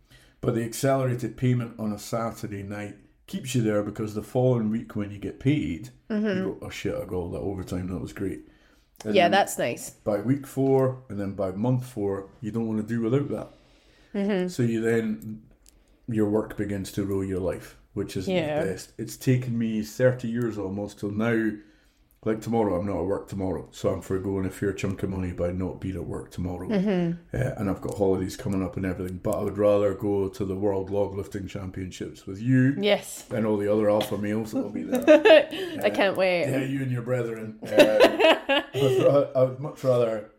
but 0.41 0.55
the 0.55 0.65
accelerated 0.65 1.37
payment 1.37 1.79
on 1.79 1.93
a 1.93 1.99
Saturday 1.99 2.63
night 2.63 2.97
keeps 3.27 3.55
you 3.55 3.63
there 3.63 3.83
because 3.85 4.15
the 4.15 4.23
following 4.23 4.71
week 4.71 4.97
when 4.97 5.11
you 5.13 5.19
get 5.19 5.39
paid, 5.39 5.91
you 6.09 6.19
go, 6.21 6.59
oh 6.63 6.71
shit, 6.71 6.95
I 6.95 7.01
got 7.05 7.13
all 7.13 7.31
that 7.31 7.39
overtime, 7.39 7.87
that 7.89 8.01
was 8.01 8.13
great. 8.13 8.41
And 8.41 8.47
Mm-hmm. 9.01 9.15
yeah, 9.17 9.29
that's 9.29 9.57
nice. 9.57 9.91
by 9.91 10.19
week 10.21 10.47
four 10.47 11.03
and 11.09 11.19
then 11.19 11.33
by 11.33 11.53
month 11.53 11.87
four, 11.87 12.29
you 12.43 12.51
don't 12.51 12.67
want 12.67 12.81
to 12.87 12.95
do 12.95 13.01
without 13.01 13.29
that. 13.31 13.49
Mm-hmm. 14.19 14.49
So 14.49 14.63
you 14.65 14.81
then, 14.81 15.43
your 16.09 16.29
work 16.29 16.57
begins 16.57 16.91
to 16.93 17.05
rule 17.05 17.25
your 17.25 17.39
life, 17.41 17.77
which 17.95 18.17
is 18.17 18.27
Yeah. 18.29 18.63
the 18.65 18.71
best. 18.73 18.93
It's 18.99 19.17
taken 19.17 19.57
me 19.57 19.83
30 19.83 20.29
years 20.29 20.59
almost 20.59 20.99
till 20.99 21.13
now. 21.13 21.53
Like 22.23 22.43
tomorrow, 22.43 22.79
I'm 22.79 22.85
not 22.85 22.99
at 22.99 23.07
work 23.07 23.29
tomorrow, 23.29 23.67
so 23.73 23.89
I'm 23.89 24.03
foregoing 24.03 24.45
a 24.45 24.51
fair 24.51 24.75
chunk 24.75 25.03
of 25.03 25.09
money 25.09 25.33
by 25.33 25.53
not 25.53 25.81
being 25.81 25.95
at 25.97 26.05
work 26.05 26.31
tomorrow. 26.31 26.69
Mm-hmm. 26.69 27.13
Uh, 27.35 27.51
and 27.57 27.71
I've 27.71 27.81
got 27.81 27.97
holidays 27.97 28.37
coming 28.37 28.63
up 28.63 28.77
and 28.77 28.85
everything, 28.85 29.21
but 29.23 29.39
I 29.39 29.43
would 29.43 29.57
rather 29.57 29.95
go 29.95 30.29
to 30.29 30.45
the 30.45 30.55
World 30.55 30.91
Log 30.91 31.15
Lifting 31.15 31.49
Championships 31.49 32.27
with 32.27 32.39
you 32.39 32.75
Yes. 32.79 33.25
and 33.31 33.47
all 33.47 33.57
the 33.57 33.73
other 33.73 33.89
alpha 33.89 34.19
males 34.19 34.53
that 34.53 34.61
will 34.63 34.69
be 34.69 34.83
there. 34.83 35.49
I 35.83 35.89
can't 35.89 36.15
wait. 36.15 36.43
Yeah, 36.51 36.63
you 36.63 36.83
and 36.83 36.91
your 36.93 37.01
brethren. 37.01 37.59
Uh, 37.63 37.73
I, 37.79 38.65
would 38.75 39.31
I 39.35 39.43
would 39.45 39.61
much 39.61 39.83
rather. 39.83 40.31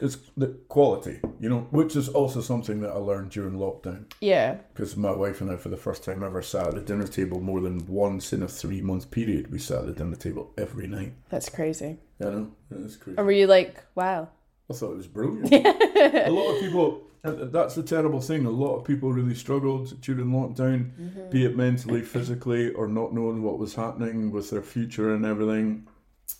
It's 0.00 0.16
the 0.36 0.48
quality, 0.68 1.20
you 1.40 1.48
know, 1.48 1.66
which 1.70 1.96
is 1.96 2.08
also 2.08 2.40
something 2.40 2.80
that 2.80 2.90
I 2.90 2.96
learned 2.96 3.30
during 3.30 3.54
lockdown. 3.54 4.04
Yeah. 4.20 4.58
Because 4.72 4.96
my 4.96 5.12
wife 5.12 5.40
and 5.40 5.50
I, 5.50 5.56
for 5.56 5.68
the 5.68 5.76
first 5.76 6.04
time 6.04 6.22
ever, 6.22 6.42
sat 6.42 6.68
at 6.68 6.74
the 6.74 6.80
dinner 6.80 7.06
table 7.06 7.40
more 7.40 7.60
than 7.60 7.86
once 7.86 8.32
in 8.32 8.42
a 8.42 8.48
three 8.48 8.80
month 8.80 9.10
period. 9.10 9.50
We 9.50 9.58
sat 9.58 9.78
at 9.80 9.86
the 9.86 9.92
dinner 9.92 10.16
table 10.16 10.52
every 10.56 10.86
night. 10.86 11.14
That's 11.28 11.48
crazy. 11.48 11.98
You 12.20 12.30
know, 12.30 12.52
it's 12.84 12.96
crazy. 12.96 13.18
Or 13.18 13.24
were 13.24 13.32
you 13.32 13.46
like, 13.46 13.84
wow? 13.94 14.28
I 14.70 14.74
thought 14.74 14.92
it 14.92 14.96
was 14.96 15.06
brilliant. 15.06 15.52
a 15.52 16.30
lot 16.30 16.54
of 16.54 16.60
people, 16.60 17.02
that's 17.22 17.74
the 17.74 17.82
terrible 17.82 18.20
thing. 18.20 18.46
A 18.46 18.50
lot 18.50 18.76
of 18.76 18.84
people 18.84 19.12
really 19.12 19.34
struggled 19.34 20.00
during 20.00 20.26
lockdown, 20.26 21.30
be 21.30 21.44
it 21.44 21.56
mentally, 21.56 22.02
physically, 22.02 22.70
or 22.70 22.86
not 22.86 23.12
knowing 23.12 23.42
what 23.42 23.58
was 23.58 23.74
happening 23.74 24.30
with 24.30 24.50
their 24.50 24.62
future 24.62 25.14
and 25.14 25.26
everything. 25.26 25.86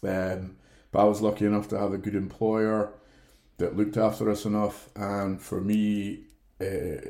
Um, 0.05 0.56
but 0.90 1.01
I 1.01 1.05
was 1.05 1.20
lucky 1.20 1.44
enough 1.44 1.69
to 1.69 1.78
have 1.78 1.93
a 1.93 1.98
good 1.98 2.14
employer 2.14 2.93
that 3.62 3.76
looked 3.76 3.97
after 3.97 4.30
us 4.30 4.44
enough, 4.44 4.89
and 4.94 5.40
for 5.40 5.60
me, 5.60 6.24
uh, 6.60 6.64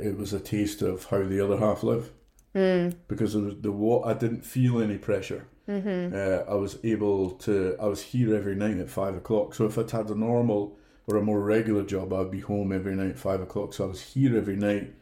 it 0.09 0.17
was 0.17 0.33
a 0.33 0.41
taste 0.41 0.81
of 0.83 1.05
how 1.07 1.23
the 1.25 1.41
other 1.45 1.59
half 1.59 1.83
live. 1.83 2.11
Mm. 2.55 2.95
Because 3.09 3.35
of 3.35 3.63
the 3.63 3.73
what, 3.73 4.07
I 4.07 4.13
didn't 4.15 4.45
feel 4.45 4.81
any 4.81 4.99
pressure. 4.99 5.47
Mm-hmm. 5.69 6.15
Uh, 6.15 6.53
I 6.53 6.57
was 6.57 6.79
able 6.85 7.31
to. 7.47 7.77
I 7.81 7.87
was 7.87 8.03
here 8.03 8.35
every 8.35 8.55
night 8.55 8.79
at 8.79 8.91
five 8.91 9.15
o'clock. 9.17 9.55
So 9.55 9.65
if 9.67 9.79
I'd 9.79 9.91
had 9.91 10.09
a 10.11 10.15
normal 10.15 10.77
or 11.07 11.17
a 11.17 11.23
more 11.23 11.41
regular 11.41 11.83
job, 11.85 12.13
I'd 12.13 12.31
be 12.31 12.41
home 12.41 12.73
every 12.73 12.95
night 12.95 13.11
at 13.11 13.19
five 13.19 13.41
o'clock. 13.41 13.73
So 13.75 13.85
I 13.85 13.89
was 13.89 14.03
here 14.03 14.37
every 14.37 14.57
night. 14.57 14.93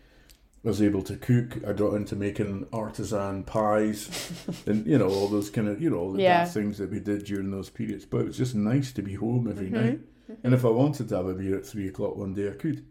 I 0.65 0.69
was 0.69 0.83
able 0.83 1.03
to 1.05 1.17
cook. 1.17 1.57
I 1.67 1.73
got 1.73 1.95
into 1.95 2.15
making 2.15 2.67
artisan 2.73 3.45
pies, 3.45 4.31
and 4.67 4.87
you 4.87 4.99
know 4.99 5.09
all 5.09 5.29
those 5.29 5.49
kind 5.51 5.69
of 5.69 5.81
you 5.83 5.89
know 5.91 5.97
all 5.97 6.13
the 6.13 6.23
Yeah. 6.23 6.45
things 6.45 6.77
that 6.79 6.91
we 6.91 7.01
did 7.01 7.25
during 7.25 7.51
those 7.51 7.71
periods. 7.71 8.05
But 8.05 8.19
it 8.23 8.27
was 8.27 8.37
just 8.37 8.55
nice 8.55 8.93
to 8.93 9.03
be 9.03 9.15
home 9.15 9.49
every 9.49 9.67
Mm-hmm. 9.71 9.85
night. 9.87 10.01
And 10.45 10.55
if 10.55 10.65
I 10.65 10.69
wanted 10.69 11.09
to 11.11 11.17
have 11.17 11.27
a 11.27 11.35
beer 11.35 11.59
at 11.59 11.67
three 11.67 11.89
o'clock 11.89 12.17
one 12.17 12.35
day, 12.35 12.49
I 12.49 12.53
could. 12.53 12.85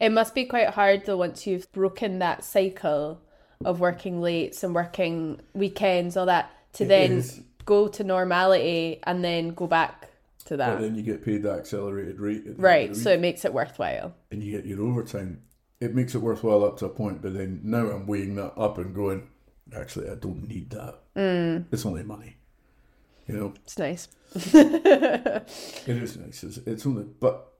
It 0.00 0.10
must 0.10 0.34
be 0.34 0.44
quite 0.46 0.70
hard 0.70 1.04
though 1.04 1.16
once 1.18 1.46
you've 1.46 1.70
broken 1.72 2.18
that 2.20 2.42
cycle 2.44 3.20
of 3.64 3.80
working 3.80 4.20
late 4.20 4.62
and 4.62 4.74
working 4.74 5.40
weekends, 5.54 6.16
all 6.16 6.26
that, 6.26 6.50
to 6.74 6.84
It 6.84 6.88
then 6.88 7.12
is. 7.12 7.40
go 7.64 7.88
to 7.88 8.04
normality 8.04 9.00
and 9.04 9.22
then 9.24 9.50
go 9.50 9.66
back 9.66 10.08
to 10.46 10.56
that. 10.56 10.76
But 10.76 10.80
then 10.82 10.94
you 10.94 11.02
get 11.02 11.24
paid 11.24 11.42
the 11.42 11.50
accelerated 11.50 12.18
rate. 12.20 12.38
at 12.38 12.42
the 12.44 12.48
end 12.50 12.58
of 12.58 12.62
Right, 12.64 12.96
so 12.96 13.10
it 13.10 13.20
makes 13.20 13.44
it 13.44 13.52
worthwhile. 13.52 14.14
and 14.30 14.42
you 14.42 14.52
get 14.56 14.64
your 14.64 14.80
overtime, 14.82 15.42
it 15.80 15.94
makes 15.94 16.14
it 16.14 16.22
worthwhile 16.22 16.64
up 16.64 16.78
to 16.78 16.86
a 16.86 16.88
point. 16.88 17.20
But 17.20 17.34
then 17.34 17.60
now 17.64 17.88
I'm 17.90 18.06
weighing 18.06 18.36
that 18.36 18.56
up 18.56 18.78
and 18.78 18.94
going, 18.94 19.28
actually, 19.76 20.08
I 20.08 20.14
don't 20.14 20.48
need 20.48 20.70
that. 20.70 21.00
Mm. 21.16 21.66
It's 21.70 21.84
only 21.84 22.04
money. 22.04 22.36
You 23.28 23.36
know, 23.36 23.54
It's 23.64 23.78
nice. 23.78 24.08
it 24.34 25.88
is 25.88 26.16
nice. 26.16 26.42
It's, 26.42 26.56
it's 26.58 26.86
only, 26.86 27.04
but 27.20 27.52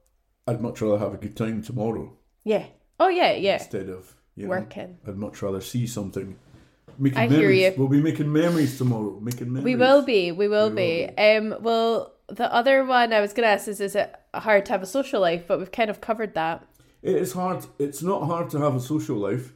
I'd 0.47 0.61
much 0.61 0.81
rather 0.81 0.97
have 0.97 1.13
a 1.13 1.17
good 1.17 1.35
time 1.35 1.61
tomorrow 1.61 2.11
Yeah. 2.43 2.65
Oh 2.99 3.07
yeah, 3.07 3.31
yeah. 3.33 3.53
instead 3.57 3.89
of 3.89 4.13
you 4.35 4.43
know, 4.45 4.49
Working. 4.49 4.97
I'd 5.07 5.17
much 5.17 5.41
rather 5.41 5.61
see 5.61 5.85
something. 5.87 6.37
Making 6.97 7.17
I 7.19 7.27
hear 7.27 7.51
you. 7.51 7.73
We'll 7.77 7.87
be 7.87 8.01
making 8.01 8.31
memories 8.31 8.77
tomorrow. 8.77 9.19
Making 9.21 9.53
memories. 9.53 9.63
We 9.65 9.75
will 9.75 10.01
be. 10.01 10.31
We 10.31 10.47
will 10.47 10.69
We 10.69 10.75
be. 10.75 11.09
will 11.17 11.53
Um. 11.55 11.63
Well, 11.63 12.13
the 12.27 12.51
other 12.53 12.83
one 12.85 13.13
I 13.13 13.21
was 13.21 13.31
gonna 13.33 13.47
ask 13.47 13.67
is: 13.67 13.79
Is 13.79 13.95
it 13.95 14.13
hard 14.33 14.65
to 14.65 14.71
have 14.73 14.81
a 14.81 14.85
social 14.85 15.21
life? 15.21 15.43
But 15.47 15.59
we've 15.59 15.71
kind 15.71 15.89
of 15.89 16.01
covered 16.01 16.33
that. 16.35 16.65
It 17.01 17.15
is 17.15 17.31
hard. 17.33 17.65
It's 17.79 18.01
not 18.03 18.25
hard 18.25 18.49
to 18.51 18.59
have 18.59 18.75
a 18.75 18.79
social 18.81 19.15
life, 19.17 19.53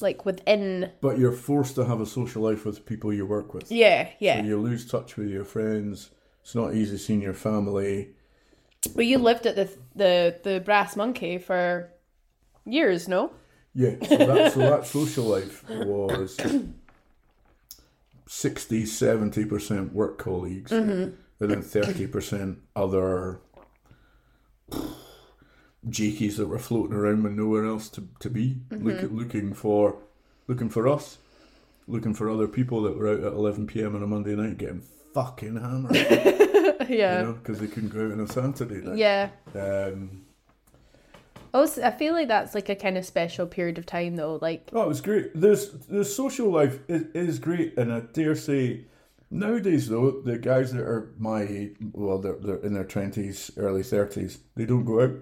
Like 0.00 0.26
within. 0.26 0.90
but 1.00 1.18
you're 1.18 1.32
forced 1.32 1.76
to 1.76 1.84
have 1.84 2.00
a 2.00 2.06
social 2.06 2.42
life 2.42 2.64
with 2.64 2.84
people 2.84 3.12
you 3.12 3.26
work 3.26 3.54
with. 3.54 3.70
Yeah. 3.70 4.08
Yeah. 4.18 4.40
So 4.40 4.46
you 4.46 4.60
lose 4.60 4.86
touch 4.86 5.16
with 5.16 5.28
your 5.28 5.44
friends. 5.44 6.10
It's 6.42 6.54
not 6.54 6.74
easy 6.74 6.98
seeing 6.98 7.22
your 7.22 7.34
family. 7.34 8.10
Well, 8.94 9.06
you 9.06 9.18
lived 9.18 9.46
at 9.46 9.56
the 9.56 9.70
the 9.94 10.38
the 10.42 10.60
Brass 10.60 10.96
Monkey 10.96 11.38
for 11.38 11.90
years, 12.66 13.08
no? 13.08 13.32
Yeah, 13.74 13.96
so 14.06 14.16
that, 14.16 14.52
so 14.52 14.60
that 14.60 14.86
social 14.86 15.24
life 15.24 15.68
was 15.68 16.38
60, 18.28 18.84
70% 18.84 19.92
work 19.92 20.16
colleagues, 20.18 20.70
mm-hmm. 20.70 20.90
and 20.92 21.50
then 21.50 21.62
30% 21.62 22.58
other 22.76 23.40
jakies 25.88 26.36
that 26.36 26.46
were 26.46 26.58
floating 26.58 26.96
around 26.96 27.22
with 27.22 27.32
nowhere 27.32 27.64
else 27.66 27.88
to, 27.90 28.08
to 28.20 28.30
be, 28.30 28.56
look, 28.70 29.02
looking 29.10 29.52
for 29.52 29.96
looking 30.46 30.68
for 30.68 30.88
us, 30.88 31.18
looking 31.86 32.14
for 32.14 32.28
other 32.30 32.48
people 32.48 32.82
that 32.82 32.96
were 32.96 33.08
out 33.08 33.20
at 33.24 33.32
11 33.32 33.66
pm 33.66 33.94
on 33.94 34.02
a 34.02 34.06
Monday 34.06 34.34
night 34.34 34.58
getting 34.58 34.82
fucking 35.14 35.56
hammered, 35.56 35.94
yeah. 36.88 37.20
you 37.20 37.26
know, 37.26 37.32
because 37.32 37.60
they 37.60 37.66
couldn't 37.66 37.90
go 37.90 38.06
out 38.06 38.12
on 38.12 38.20
a 38.20 38.26
Saturday 38.28 38.80
night. 38.86 38.96
Yeah. 38.98 39.28
Um, 39.54 40.22
Also, 41.52 41.82
I 41.82 41.92
feel 41.92 42.14
like 42.14 42.28
that's 42.28 42.54
like 42.54 42.68
a 42.68 42.74
kind 42.74 42.98
of 42.98 43.04
special 43.04 43.46
period 43.46 43.78
of 43.78 43.86
time, 43.86 44.16
though. 44.16 44.38
Like, 44.42 44.70
Oh, 44.72 44.82
it 44.82 44.88
was 44.88 45.00
great. 45.00 45.38
This 45.38 45.68
the 45.68 46.04
social 46.04 46.50
life 46.50 46.80
is, 46.88 47.04
is 47.14 47.38
great, 47.38 47.78
and 47.78 47.92
I 47.92 48.00
dare 48.00 48.34
say, 48.34 48.86
nowadays 49.30 49.88
though, 49.88 50.20
the 50.22 50.36
guys 50.38 50.72
that 50.72 50.82
are 50.82 51.12
my 51.18 51.42
age, 51.42 51.76
well, 51.92 52.18
they're, 52.18 52.36
they're 52.40 52.56
in 52.56 52.74
their 52.74 52.84
twenties, 52.84 53.50
early 53.56 53.82
thirties, 53.84 54.38
they 54.56 54.66
don't 54.66 54.84
go 54.84 55.02
out. 55.02 55.12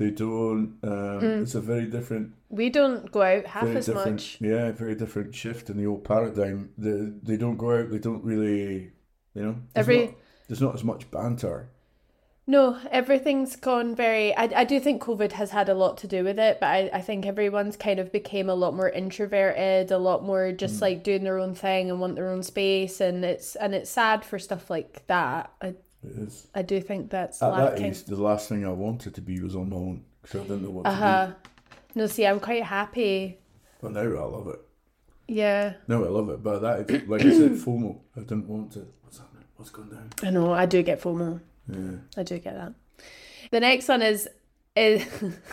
They 0.00 0.10
don't. 0.10 0.78
Um, 0.82 1.42
It's 1.42 1.54
a 1.54 1.60
very 1.60 1.84
different, 1.86 2.32
we 2.48 2.70
don't 2.70 3.12
go 3.12 3.20
out 3.20 3.46
half 3.46 3.68
as 3.80 3.88
much. 3.88 4.38
yeah, 4.40 4.68
a 4.68 4.72
very 4.72 4.94
different 4.94 5.34
shift 5.34 5.68
in 5.68 5.76
the 5.76 5.86
old 5.86 6.04
paradigm. 6.04 6.70
They 6.78 6.96
they 7.22 7.36
don't 7.36 7.58
go 7.58 7.70
out. 7.78 7.90
They 7.90 7.98
don't 7.98 8.24
really, 8.24 8.92
you 9.34 9.42
know, 9.44 9.56
there's 9.74 9.84
Every- 9.84 10.06
not, 10.06 10.14
there's 10.48 10.62
not 10.62 10.74
as 10.74 10.84
much 10.84 11.10
banter. 11.10 11.68
No, 12.46 12.78
everything's 12.90 13.54
gone 13.56 13.94
very. 13.94 14.34
I, 14.34 14.44
I 14.62 14.64
do 14.64 14.80
think 14.80 15.02
COVID 15.02 15.32
has 15.32 15.50
had 15.50 15.68
a 15.68 15.74
lot 15.74 15.98
to 15.98 16.08
do 16.08 16.24
with 16.24 16.38
it, 16.38 16.58
but 16.60 16.66
I, 16.66 16.90
I 16.94 17.00
think 17.02 17.26
everyone's 17.26 17.76
kind 17.76 18.00
of 18.00 18.10
became 18.10 18.48
a 18.50 18.54
lot 18.54 18.74
more 18.74 18.88
introverted, 18.88 19.92
a 19.92 19.98
lot 19.98 20.24
more 20.24 20.50
just 20.50 20.78
Mm. 20.78 20.80
like 20.86 21.04
doing 21.04 21.24
their 21.24 21.38
own 21.38 21.54
thing 21.54 21.90
and 21.90 22.00
want 22.00 22.16
their 22.16 22.30
own 22.30 22.42
space, 22.42 23.00
and 23.02 23.24
it's 23.24 23.54
and 23.54 23.74
it's 23.74 23.90
sad 23.90 24.24
for 24.24 24.38
stuff 24.38 24.70
like 24.70 25.06
that. 25.08 25.52
I 25.62 25.74
It 26.02 26.12
is. 26.28 26.46
I 26.54 26.62
do 26.62 26.80
think 26.80 27.10
that's 27.10 27.42
At 27.42 27.56
that 27.56 27.80
age, 27.80 28.04
the 28.04 28.16
last 28.16 28.48
thing 28.48 28.64
I 28.64 28.70
wanted 28.70 29.14
to 29.14 29.20
be 29.20 29.40
was 29.40 29.54
on 29.54 29.70
my 29.70 29.76
own 29.76 30.04
because 30.22 30.40
I 30.40 30.42
didn't 30.44 30.62
know 30.62 30.70
what 30.70 30.84
to 30.84 30.90
Uh 30.90 30.94
huh. 30.94 31.30
No, 31.94 32.06
see, 32.06 32.26
I'm 32.26 32.40
quite 32.40 32.62
happy. 32.64 33.28
do. 33.28 33.38
But 33.82 33.92
now 33.92 34.00
I 34.00 34.24
love 34.24 34.48
it. 34.48 34.60
Yeah, 35.28 35.74
No, 35.86 36.04
I 36.04 36.08
love 36.08 36.28
it, 36.30 36.42
but 36.42 36.58
that 36.60 37.08
like 37.08 37.20
I 37.24 37.30
said, 37.30 37.52
FOMO. 37.64 38.00
I 38.16 38.20
didn't 38.20 38.48
want 38.48 38.72
to. 38.72 38.86
What's 39.02 39.18
happening? 39.18 39.44
What's 39.56 39.70
going 39.70 39.88
down? 39.88 40.10
I 40.24 40.30
know. 40.30 40.52
I 40.52 40.66
do 40.66 40.82
get 40.82 41.00
FOMO. 41.00 41.40
Yeah. 41.68 41.98
I 42.16 42.22
do 42.24 42.38
get 42.40 42.54
that. 42.54 42.74
The 43.52 43.60
next 43.60 43.86
one 43.88 44.02
is 44.02 44.28
is 44.74 45.06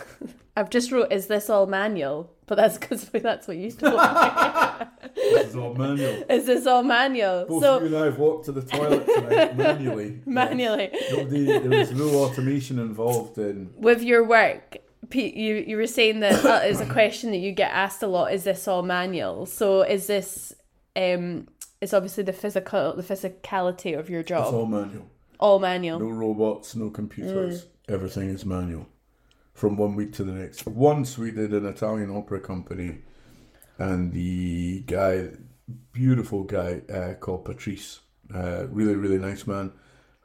I've 0.56 0.70
just 0.70 0.90
wrote 0.90 1.12
is 1.12 1.28
this 1.28 1.48
all 1.48 1.66
manual, 1.66 2.32
but 2.48 2.56
that's 2.56 2.78
because 2.78 3.04
that's 3.04 3.46
what 3.46 3.56
you 3.56 3.68
me. 3.70 3.74
This 5.14 5.48
is 5.48 5.56
all 5.56 5.74
manual. 5.74 6.24
is 6.30 6.46
this 6.46 6.66
all 6.66 6.82
manual? 6.82 7.44
Both 7.46 7.62
so 7.62 7.80
you 7.80 7.86
and 7.86 7.96
I 7.96 8.04
have 8.06 8.18
walked 8.18 8.46
to 8.46 8.52
the 8.52 8.62
toilet 8.62 9.04
tonight 9.06 9.56
manually. 9.66 10.20
manually 10.24 10.90
Nobody, 11.10 11.44
there 11.44 11.78
was 11.78 11.92
no 11.92 12.08
automation 12.24 12.78
involved 12.78 13.36
in. 13.38 13.70
with 13.76 14.02
your 14.02 14.24
work. 14.24 14.78
Pete, 15.10 15.34
you 15.34 15.56
you 15.66 15.76
were 15.76 15.86
saying 15.86 16.20
that 16.20 16.42
that 16.42 16.66
is 16.68 16.80
a 16.80 16.86
question 16.86 17.30
that 17.30 17.38
you 17.38 17.52
get 17.52 17.70
asked 17.72 18.02
a 18.02 18.06
lot. 18.06 18.32
Is 18.32 18.44
this 18.44 18.66
all 18.68 18.82
manual? 18.82 19.46
So 19.46 19.82
is 19.82 20.06
this 20.06 20.54
um? 20.96 21.48
It's 21.80 21.94
obviously 21.94 22.24
the 22.24 22.32
physical 22.32 22.94
the 22.96 23.02
physicality 23.02 23.98
of 23.98 24.10
your 24.10 24.22
job. 24.22 24.44
It's 24.46 24.52
all 24.54 24.66
manual. 24.66 25.06
all 25.38 25.58
manual. 25.58 25.98
No 26.00 26.08
robots, 26.10 26.74
no 26.74 26.90
computers. 26.90 27.66
Everything 27.88 28.28
is 28.30 28.44
manual. 28.44 28.86
From 29.58 29.76
one 29.76 29.96
week 29.96 30.12
to 30.12 30.22
the 30.22 30.30
next. 30.30 30.68
Once 30.68 31.18
we 31.18 31.32
did 31.32 31.52
an 31.52 31.66
Italian 31.66 32.16
opera 32.16 32.38
company, 32.38 32.98
and 33.76 34.12
the 34.12 34.82
guy, 34.82 35.30
beautiful 35.90 36.44
guy 36.44 36.82
uh, 36.88 37.14
called 37.14 37.44
Patrice, 37.44 37.98
uh, 38.32 38.68
really 38.68 38.94
really 38.94 39.18
nice 39.18 39.48
man, 39.48 39.72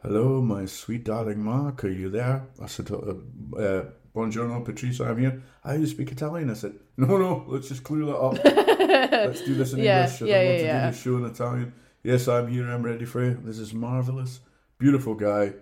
Hello, 0.04 0.40
my 0.40 0.66
sweet 0.66 1.06
darling 1.06 1.44
Mark, 1.44 1.84
are 1.84 1.90
you 1.90 2.12
there? 2.12 2.46
I 2.62 2.68
said, 2.68 2.92
uh, 2.92 3.16
uh, 3.58 3.86
Buongiorno, 4.14 4.64
Patrice, 4.64 5.00
I'm 5.00 5.18
here. 5.18 5.42
I 5.64 5.78
you 5.78 5.88
speak 5.88 6.12
Italian. 6.12 6.52
I 6.52 6.54
said, 6.54 6.74
No, 6.98 7.18
no, 7.18 7.46
let's 7.48 7.70
just 7.70 7.84
clear 7.84 8.06
that 8.06 8.16
up. 8.16 8.34
let's 8.46 9.42
do 9.42 9.56
this 9.56 9.74
in 9.74 9.80
Yeah, 9.80 10.04
English. 10.04 10.22
I 10.22 10.26
yeah, 10.26 10.38
don't 10.38 10.46
want 10.46 10.60
yeah, 10.60 10.62
to 10.62 10.64
yeah. 10.66 10.86
do 10.86 10.92
the 10.92 10.98
show 10.98 11.18
in 11.18 11.26
Italian. 11.26 11.74
Yes, 12.04 12.28
I'm 12.28 12.48
here. 12.50 12.70
I'm 12.70 12.84
ready 12.84 13.06
for 13.06 13.24
you. 13.24 13.40
This 13.44 13.58
is 13.58 13.74
marvelous. 13.74 14.42
Beautiful 14.78 15.16
guy. 15.16 15.54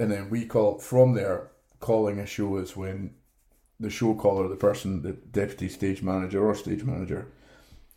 And 0.00 0.10
then 0.10 0.28
we 0.28 0.44
call 0.46 0.80
from 0.80 1.14
there. 1.14 1.50
Calling 1.80 2.18
a 2.18 2.26
show 2.26 2.56
is 2.56 2.76
when 2.76 3.14
the 3.78 3.90
show 3.90 4.14
caller, 4.14 4.48
the 4.48 4.56
person, 4.56 5.02
the 5.02 5.12
deputy 5.12 5.68
stage 5.68 6.02
manager 6.02 6.44
or 6.46 6.54
stage 6.54 6.82
manager, 6.84 7.26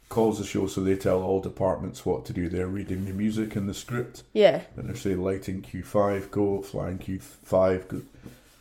calls 0.09 0.37
the 0.39 0.45
show. 0.45 0.67
So 0.67 0.81
they 0.81 0.95
tell 0.95 1.21
all 1.23 1.39
departments 1.39 2.05
what 2.05 2.25
to 2.25 2.33
do. 2.33 2.49
They're 2.49 2.67
reading 2.67 3.05
the 3.05 3.13
music 3.13 3.55
and 3.55 3.69
the 3.69 3.73
script 3.73 4.23
Yeah. 4.33 4.61
and 4.75 4.89
they 4.89 4.97
say 4.97 5.15
lighting 5.15 5.61
Q5, 5.61 6.31
go, 6.31 6.61
flying 6.61 6.97
Q5, 6.99 7.87
go, 7.87 8.01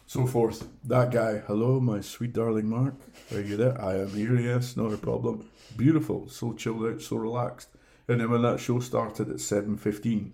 so 0.07 0.27
forth. 0.27 0.69
That 0.85 1.11
guy, 1.11 1.39
hello, 1.47 1.81
my 1.81 2.01
sweet 2.01 2.33
darling 2.33 2.69
Mark, 2.69 2.95
are 3.33 3.41
you 3.41 3.57
there? 3.57 3.81
I 3.81 3.97
am 3.99 4.11
here, 4.11 4.39
yes, 4.39 4.77
not 4.77 4.93
a 4.93 4.97
problem. 4.99 5.49
Beautiful, 5.77 6.29
so 6.29 6.53
chilled 6.53 6.85
out, 6.87 7.03
so 7.03 7.17
relaxed. 7.17 7.69
And 8.07 8.21
then 8.21 8.31
when 8.31 8.43
that 8.43 8.61
show 8.61 8.79
started 8.81 9.29
at 9.29 9.37
7.15, 9.37 10.31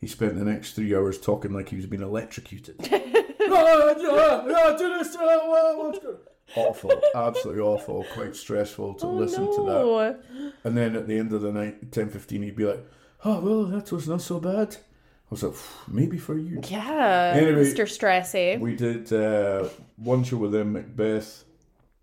he 0.00 0.06
spent 0.08 0.36
the 0.36 0.44
next 0.44 0.72
three 0.74 0.94
hours 0.94 1.18
talking 1.20 1.52
like 1.52 1.68
he 1.68 1.76
was 1.76 1.86
being 1.86 2.02
electrocuted. 2.02 2.76
Ah, 3.56 3.94
yeah, 3.98 4.48
yeah, 4.48 4.76
do 4.76 4.98
this, 4.98 5.14
uh, 5.16 5.40
what- 5.46 5.78
what's 5.78 5.98
good? 6.00 6.18
Awful, 6.56 6.92
absolutely 7.14 7.62
awful, 7.62 8.04
quite 8.14 8.36
stressful 8.36 8.94
to 8.94 9.06
Oh, 9.06 9.12
listen 9.14 9.46
to 9.46 9.62
that. 9.66 10.52
And 10.64 10.76
then 10.76 10.94
at 10.96 11.06
the 11.08 11.18
end 11.18 11.32
of 11.32 11.40
the 11.42 11.52
night, 11.52 11.90
ten 11.90 12.08
fifteen, 12.10 12.42
he'd 12.42 12.54
be 12.56 12.66
like, 12.66 12.84
"Oh 13.24 13.40
well, 13.40 13.64
that 13.66 13.90
was 13.90 14.06
not 14.06 14.20
so 14.20 14.38
bad." 14.40 14.76
I 14.76 15.30
was 15.30 15.42
like, 15.42 15.54
"Maybe 15.88 16.18
for 16.18 16.36
you." 16.36 16.60
Yeah. 16.68 17.32
Anyway, 17.34 17.64
Mr. 17.64 17.86
Stressy. 17.86 18.60
We 18.60 18.76
did 18.76 19.10
uh, 19.12 19.68
one 19.96 20.22
show 20.22 20.36
with 20.36 20.52
them, 20.52 20.74
Macbeth, 20.74 21.44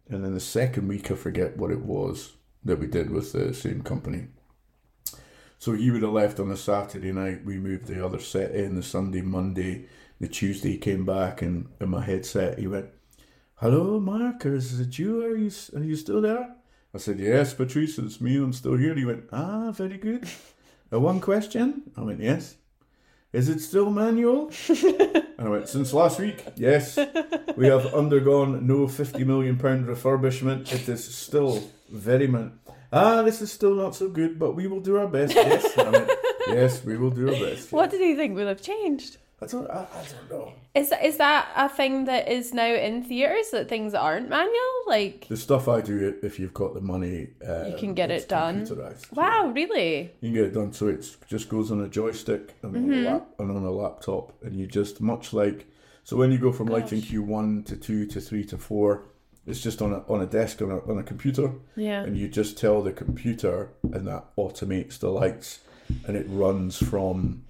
and 0.09 0.23
then 0.25 0.33
the 0.33 0.39
second 0.39 0.87
week, 0.87 1.11
I 1.11 1.15
forget 1.15 1.55
what 1.57 1.71
it 1.71 1.81
was 1.81 2.33
that 2.65 2.79
we 2.79 2.87
did 2.87 3.09
with 3.11 3.31
the 3.33 3.53
same 3.53 3.81
company. 3.83 4.27
So 5.59 5.73
he 5.73 5.91
would 5.91 6.01
have 6.01 6.11
left 6.11 6.39
on 6.39 6.49
the 6.49 6.57
Saturday 6.57 7.11
night. 7.11 7.45
We 7.45 7.57
moved 7.59 7.85
the 7.85 8.03
other 8.03 8.19
set 8.19 8.51
in 8.51 8.75
the 8.75 8.81
Sunday, 8.83 9.21
Monday, 9.21 9.85
the 10.21 10.27
Tuesday. 10.29 10.71
He 10.71 10.77
came 10.77 11.05
back, 11.05 11.41
and 11.41 11.67
in 11.81 11.89
my 11.89 12.03
headset, 12.05 12.59
he 12.59 12.67
went, 12.67 12.89
"Hello, 13.55 13.99
Mark. 13.99 14.45
Is 14.45 14.79
it 14.79 14.97
you? 14.97 15.25
Are 15.25 15.35
you 15.35 15.51
are 15.75 15.83
you 15.83 15.97
still 15.97 16.21
there?" 16.21 16.55
I 16.93 16.97
said, 16.97 17.19
"Yes, 17.19 17.53
Patrice. 17.53 17.97
It's 17.97 18.21
me. 18.21 18.37
I'm 18.37 18.53
still 18.53 18.77
here." 18.77 18.95
He 18.95 19.03
went, 19.03 19.25
"Ah, 19.33 19.71
very 19.71 19.97
good." 19.97 20.29
Uh, 20.93 20.99
one 20.99 21.19
question. 21.19 21.83
I 21.97 22.01
went, 22.01 22.21
"Yes." 22.21 22.55
Is 23.33 23.47
it 23.47 23.61
still 23.61 23.89
manual? 23.89 24.51
And 24.67 25.47
I 25.47 25.49
went, 25.49 25.69
since 25.69 25.93
last 25.93 26.19
week, 26.19 26.45
yes. 26.57 26.99
We 27.55 27.67
have 27.67 27.85
undergone 27.93 28.67
no 28.67 28.87
£50 28.87 29.25
million 29.25 29.57
refurbishment. 29.57 30.71
It 30.73 30.89
is 30.89 31.03
still 31.15 31.63
very 31.89 32.27
man. 32.27 32.59
Ah, 32.91 33.21
this 33.21 33.41
is 33.41 33.49
still 33.49 33.73
not 33.73 33.95
so 33.95 34.09
good, 34.09 34.37
but 34.37 34.51
we 34.53 34.67
will 34.67 34.81
do 34.81 34.97
our 34.97 35.07
best. 35.07 35.33
Yes. 35.33 35.77
Went, 35.77 36.11
yes, 36.49 36.83
we 36.83 36.97
will 36.97 37.09
do 37.09 37.29
our 37.29 37.39
best. 37.39 37.71
What 37.71 37.89
did 37.89 38.01
he 38.01 38.15
think 38.15 38.35
would 38.35 38.47
have 38.47 38.61
changed? 38.61 39.15
I 39.43 39.47
don't, 39.47 39.69
I, 39.71 39.79
I 39.79 40.03
don't 40.11 40.29
know. 40.31 40.53
Is 40.75 40.93
is 41.03 41.17
that 41.17 41.49
a 41.55 41.67
thing 41.67 42.05
that 42.05 42.29
is 42.29 42.53
now 42.53 42.71
in 42.73 43.03
theaters 43.03 43.49
that 43.51 43.67
things 43.69 43.93
aren't 43.93 44.29
manual? 44.29 44.53
Like, 44.87 45.27
The 45.29 45.37
stuff 45.37 45.67
I 45.67 45.81
do, 45.81 46.15
if 46.21 46.39
you've 46.39 46.53
got 46.53 46.73
the 46.75 46.81
money, 46.81 47.29
uh, 47.47 47.65
You 47.69 47.75
can 47.77 47.93
get 47.95 48.11
it 48.11 48.29
done. 48.29 48.67
wow, 49.13 49.51
really? 49.55 50.11
You 50.21 50.29
can 50.29 50.33
get 50.33 50.43
it 50.45 50.53
done. 50.53 50.73
So 50.73 50.87
it 50.87 51.15
just 51.27 51.49
goes 51.49 51.71
on 51.71 51.81
a 51.81 51.87
joystick 51.89 52.53
and, 52.61 52.75
on, 52.75 52.83
Mm-hmm. 52.83 53.05
a 53.07 53.11
lap, 53.11 53.27
and 53.39 53.51
on 53.51 53.63
a 53.63 53.71
laptop, 53.71 54.33
and 54.43 54.55
you 54.55 54.67
just 54.67 55.01
much 55.01 55.33
like. 55.33 55.65
So 56.03 56.17
when 56.17 56.31
you 56.31 56.37
go 56.37 56.51
from 56.51 56.67
lighting 56.67 56.99
Gosh. 56.99 57.09
Q 57.09 57.23
one 57.23 57.63
to 57.63 57.75
two 57.75 58.05
to 58.07 58.21
three 58.21 58.43
to 58.45 58.57
four, 58.57 59.05
it's 59.47 59.61
just 59.61 59.81
on 59.81 59.91
a 59.91 59.99
on 60.07 60.21
a 60.21 60.25
desk 60.27 60.61
on 60.61 60.69
a 60.71 60.79
on 60.89 60.99
a 60.99 61.03
computer, 61.03 61.51
Yeah. 61.75 62.03
and 62.03 62.15
you 62.17 62.27
just 62.27 62.57
tell 62.59 62.81
the 62.83 62.91
computer, 62.91 63.69
and 63.83 64.05
that 64.07 64.25
automates 64.37 64.99
the 64.99 65.09
lights, 65.09 65.59
and 66.07 66.15
it 66.15 66.25
runs 66.29 66.77
from 66.77 67.43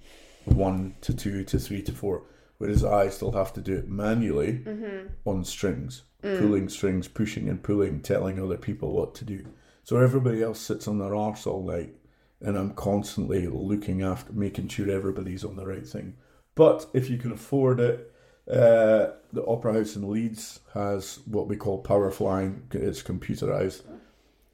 one 0.44 0.94
to 1.02 1.14
two 1.14 1.44
to 1.44 1.58
three 1.58 1.82
to 1.82 1.92
four. 1.92 2.24
Whereas 2.58 2.84
I 2.84 3.08
still 3.08 3.32
have 3.32 3.52
to 3.54 3.60
do 3.60 3.74
it 3.76 3.88
manually 3.88 4.62
Mm-hmm. 4.64 5.08
on 5.24 5.44
strings, 5.44 6.02
Mm. 6.22 6.38
pulling 6.38 6.68
strings, 6.68 7.08
pushing 7.08 7.48
and 7.48 7.60
pulling, 7.62 8.00
telling 8.00 8.38
other 8.38 8.56
people 8.56 8.92
what 8.92 9.12
to 9.16 9.24
do. 9.24 9.44
So 9.82 9.96
everybody 9.96 10.40
else 10.40 10.60
sits 10.60 10.86
on 10.86 10.98
their 11.00 11.14
arse 11.16 11.44
all 11.48 11.64
night, 11.64 11.94
and 12.40 12.56
I'm 12.56 12.74
constantly 12.74 13.48
looking 13.48 14.02
after, 14.02 14.32
making 14.32 14.68
sure 14.68 14.88
everybody's 14.88 15.44
on 15.44 15.56
the 15.56 15.66
right 15.66 15.84
thing. 15.86 16.14
But 16.54 16.86
if 16.92 17.10
you 17.10 17.18
can 17.18 17.32
afford 17.32 17.80
it, 17.80 18.12
uh, 18.48 19.14
the 19.32 19.44
Opera 19.46 19.72
House 19.72 19.96
in 19.96 20.08
Leeds 20.08 20.60
has 20.74 21.18
what 21.26 21.48
we 21.48 21.56
call 21.56 21.78
power 21.78 22.10
flying. 22.12 22.62
It's 22.70 23.02
computerized. 23.02 23.82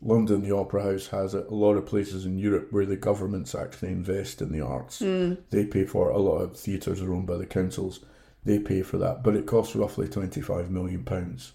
London, 0.01 0.43
the 0.43 0.55
Opera 0.55 0.83
House 0.83 1.09
has 1.09 1.35
it. 1.35 1.47
A 1.49 1.55
lot 1.55 1.75
of 1.75 1.87
places 1.87 2.25
in 2.25 2.39
Europe 2.39 2.69
where 2.71 2.87
the 2.87 2.97
governments 2.97 3.55
actually 3.55 3.91
invest 3.91 4.41
in 4.41 4.53
the 4.53 4.61
arts. 4.61 5.01
Hmm. 5.01 5.35
They 5.51 5.65
pay 5.65 5.85
for 5.85 6.11
it. 6.11 6.15
A 6.15 6.19
lot 6.19 6.39
of 6.39 6.57
theatres 6.57 7.03
are 7.03 7.13
owned 7.13 7.27
by 7.27 7.37
the 7.37 7.47
councils. 7.47 8.01
They 8.45 8.61
pay 8.61 8.83
for 8.83 8.99
that, 8.99 9.25
but 9.25 9.35
it 9.35 9.47
costs 9.47 9.75
roughly 9.75 10.09
twenty 10.09 10.41
five 10.41 10.71
million 10.71 11.05
pounds 11.05 11.53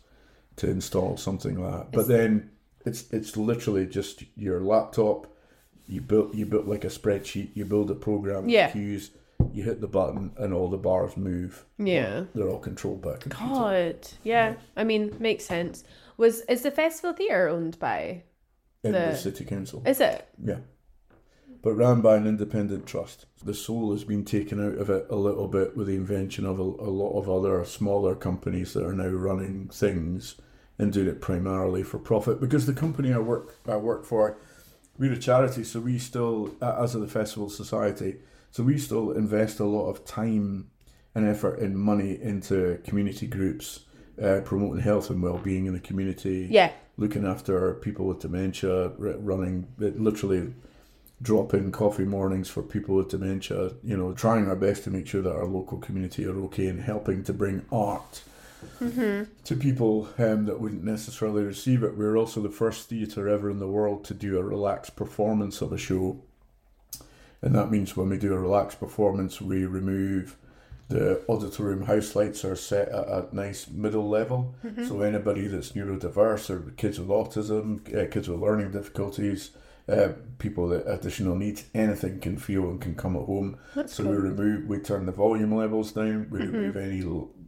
to 0.57 0.69
install 0.69 1.17
something 1.17 1.59
like 1.59 1.71
that. 1.71 1.91
But 1.91 2.07
then 2.07 2.51
it's 2.85 3.09
it's 3.11 3.37
literally 3.37 3.85
just 3.87 4.23
your 4.35 4.59
laptop. 4.59 5.27
You 5.87 6.01
build 6.01 6.35
you 6.35 6.45
build 6.45 6.67
like 6.67 6.83
a 6.83 6.89
spreadsheet. 6.89 7.51
You 7.55 7.65
build 7.65 7.89
a 7.91 7.95
program. 7.95 8.49
Yeah. 8.49 8.69
Cues. 8.71 9.11
You 9.53 9.63
hit 9.63 9.81
the 9.81 9.87
button 9.87 10.31
and 10.37 10.53
all 10.53 10.69
the 10.69 10.77
bars 10.77 11.15
move. 11.17 11.65
Yeah. 11.77 12.25
They're 12.35 12.49
all 12.49 12.59
controlled 12.59 13.01
by 13.01 13.13
a 13.13 13.17
computer. 13.17 13.53
God. 13.53 14.07
Yeah. 14.23 14.55
I 14.75 14.83
mean, 14.83 15.15
makes 15.19 15.45
sense. 15.45 15.83
Was 16.17 16.41
is 16.41 16.61
the 16.61 16.71
festival 16.71 17.13
theatre 17.13 17.47
owned 17.47 17.79
by? 17.79 18.23
In 18.83 18.91
the, 18.91 18.99
the- 18.99 19.15
city 19.15 19.45
council. 19.45 19.81
Is 19.85 19.99
it? 19.99 20.27
Yeah. 20.43 20.57
But 21.61 21.75
ran 21.75 22.01
by 22.01 22.17
an 22.17 22.27
independent 22.27 22.85
trust. 22.85 23.25
The 23.43 23.53
soul 23.53 23.91
has 23.93 24.03
been 24.03 24.25
taken 24.25 24.59
out 24.65 24.77
of 24.77 24.89
it 24.89 25.05
a 25.09 25.15
little 25.15 25.47
bit 25.47 25.77
with 25.77 25.87
the 25.87 25.95
invention 25.95 26.45
of 26.45 26.59
a, 26.59 26.63
a 26.63 26.91
lot 26.91 27.17
of 27.17 27.29
other 27.29 27.63
smaller 27.63 28.15
companies 28.15 28.73
that 28.73 28.85
are 28.85 28.93
now 28.93 29.07
running 29.07 29.69
things 29.69 30.35
and 30.77 30.91
doing 30.91 31.07
it 31.07 31.21
primarily 31.21 31.81
for 31.83 31.99
profit. 31.99 32.41
Because 32.41 32.65
the 32.65 32.73
company 32.73 33.13
I 33.13 33.19
work 33.19 33.55
I 33.65 33.77
work 33.77 34.03
for, 34.03 34.37
we're 34.97 35.13
a 35.13 35.17
charity, 35.17 35.63
so 35.63 35.79
we 35.79 35.97
still, 35.99 36.53
as 36.61 36.95
of 36.95 37.01
the 37.01 37.07
Festival 37.07 37.49
Society, 37.49 38.17
so 38.51 38.61
we 38.63 38.77
still 38.77 39.11
invest 39.11 39.59
a 39.61 39.65
lot 39.65 39.87
of 39.89 40.03
time 40.03 40.69
and 41.15 41.25
effort 41.27 41.59
and 41.59 41.77
money 41.77 42.19
into 42.21 42.79
community 42.83 43.25
groups, 43.27 43.81
uh, 44.21 44.41
promoting 44.43 44.81
health 44.83 45.09
and 45.09 45.21
well-being 45.23 45.65
in 45.67 45.73
the 45.73 45.79
community 45.79 46.47
Yeah. 46.51 46.71
Looking 46.97 47.25
after 47.25 47.73
people 47.75 48.05
with 48.05 48.19
dementia, 48.19 48.89
running 48.97 49.67
literally 49.77 50.53
drop-in 51.21 51.71
coffee 51.71 52.03
mornings 52.03 52.49
for 52.49 52.61
people 52.61 52.95
with 52.95 53.09
dementia. 53.09 53.71
You 53.83 53.97
know, 53.97 54.13
trying 54.13 54.47
our 54.47 54.55
best 54.55 54.83
to 54.83 54.91
make 54.91 55.07
sure 55.07 55.21
that 55.21 55.35
our 55.35 55.45
local 55.45 55.77
community 55.77 56.25
are 56.25 56.39
okay 56.45 56.67
and 56.67 56.81
helping 56.81 57.23
to 57.23 57.33
bring 57.33 57.65
art 57.71 58.23
to 58.79 59.55
people 59.59 60.09
um, 60.17 60.45
that 60.45 60.59
wouldn't 60.59 60.83
necessarily 60.83 61.43
receive 61.43 61.83
it. 61.83 61.97
We're 61.97 62.17
also 62.17 62.41
the 62.41 62.49
first 62.49 62.89
theatre 62.89 63.27
ever 63.27 63.49
in 63.49 63.59
the 63.59 63.67
world 63.67 64.05
to 64.05 64.13
do 64.13 64.37
a 64.37 64.43
relaxed 64.43 64.95
performance 64.95 65.61
of 65.61 65.73
a 65.73 65.77
show. 65.77 66.21
And 67.41 67.53
that 67.55 67.71
means 67.71 67.97
when 67.97 68.09
we 68.09 68.17
do 68.17 68.33
a 68.33 68.39
relaxed 68.39 68.79
performance, 68.79 69.41
we 69.41 69.65
remove 69.65 70.37
the 70.93 71.23
auditorium 71.27 71.83
house 71.83 72.15
lights 72.15 72.45
are 72.45 72.55
set 72.55 72.87
at 72.89 73.07
a 73.07 73.27
nice 73.31 73.67
middle 73.67 74.07
level. 74.07 74.53
So 74.87 75.01
anybody 75.01 75.47
that's 75.47 75.71
neurodiverse 75.71 76.49
or 76.49 76.71
kids 76.77 76.99
with 76.99 77.09
autism, 77.09 77.65
uh, 77.95 78.09
kids 78.11 78.29
with 78.29 78.39
learning 78.39 78.71
difficulties, 78.71 79.51
uh, 79.89 80.09
people 80.37 80.67
with 80.67 80.87
additional 80.87 81.35
needs, 81.35 81.65
anything 81.73 82.19
can 82.19 82.37
feel 82.37 82.69
and 82.69 82.79
can 82.79 82.95
come 82.95 83.15
at 83.15 83.23
home. 83.25 83.57
That's 83.75 83.93
So 83.95 84.03
cool. 84.03 84.11
we 84.13 84.17
remove, 84.19 84.67
we 84.67 84.77
turn 84.79 85.05
the 85.07 85.11
volume 85.11 85.55
levels 85.55 85.91
down, 85.91 86.27
we 86.29 86.39
remove 86.39 86.77
any 86.77 87.01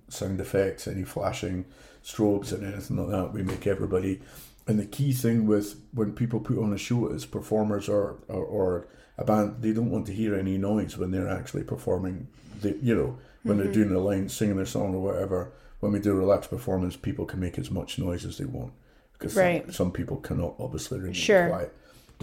sound 0.09 0.41
effects, 0.41 0.87
any 0.87 1.03
flashing 1.03 1.65
strobes 2.03 2.51
and 2.51 2.63
anything 2.63 2.97
like 2.97 3.09
that. 3.09 3.31
We 3.33 3.43
make 3.43 3.67
everybody. 3.67 4.21
And 4.67 4.79
the 4.79 4.85
key 4.85 5.13
thing 5.13 5.45
with 5.45 5.79
when 5.93 6.13
people 6.13 6.39
put 6.39 6.57
on 6.57 6.73
a 6.73 6.77
show 6.77 7.07
is 7.09 7.25
performers 7.25 7.87
or, 7.87 8.17
or, 8.27 8.43
or 8.43 8.87
a 9.19 9.23
band, 9.23 9.61
they 9.61 9.71
don't 9.71 9.91
want 9.91 10.07
to 10.07 10.13
hear 10.13 10.35
any 10.35 10.57
noise 10.57 10.97
when 10.97 11.11
they're 11.11 11.29
actually 11.29 11.63
performing. 11.63 12.27
The, 12.61 12.75
you 12.81 12.95
know, 12.95 13.17
when 13.45 13.57
they're 13.59 13.71
doing 13.71 13.89
the 13.89 13.99
line, 13.99 14.27
singing 14.27 14.55
their 14.57 14.65
song 14.65 14.95
or 14.95 15.01
whatever. 15.01 15.51
When 15.79 15.91
we 15.91 15.99
do 15.99 16.11
a 16.11 16.15
relaxed 16.15 16.49
performance, 16.49 16.95
people 16.95 17.25
can 17.25 17.39
make 17.39 17.59
as 17.59 17.69
much 17.69 17.99
noise 17.99 18.25
as 18.25 18.39
they 18.39 18.45
want 18.45 18.73
because 19.13 19.35
Right. 19.35 19.63
some, 19.65 19.71
some 19.73 19.91
people 19.91 20.17
cannot 20.17 20.55
obviously 20.59 20.97
remain 20.99 21.13
Sure. 21.13 21.49
quiet. 21.49 21.73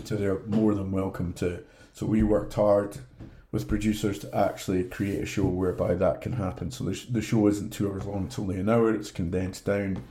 So 0.04 0.16
they're 0.16 0.40
more 0.46 0.74
than 0.74 0.90
welcome 0.90 1.32
to. 1.34 1.60
So 1.92 2.06
we 2.06 2.24
worked 2.24 2.54
hard 2.54 2.96
with 3.52 3.68
producers 3.68 4.18
to 4.20 4.34
actually 4.36 4.82
create 4.84 5.22
a 5.22 5.26
show 5.26 5.44
whereby 5.44 5.94
that 5.94 6.22
can 6.22 6.32
happen. 6.32 6.70
So 6.72 6.84
the, 6.84 6.94
sh- 6.94 7.06
the 7.10 7.22
show 7.22 7.46
isn't 7.46 7.72
two 7.72 7.88
hours 7.88 8.04
long; 8.06 8.24
it's 8.26 8.38
only 8.38 8.58
an 8.58 8.68
hour. 8.68 8.92
It's 8.92 9.10
condensed 9.12 9.64
down. 9.66 10.02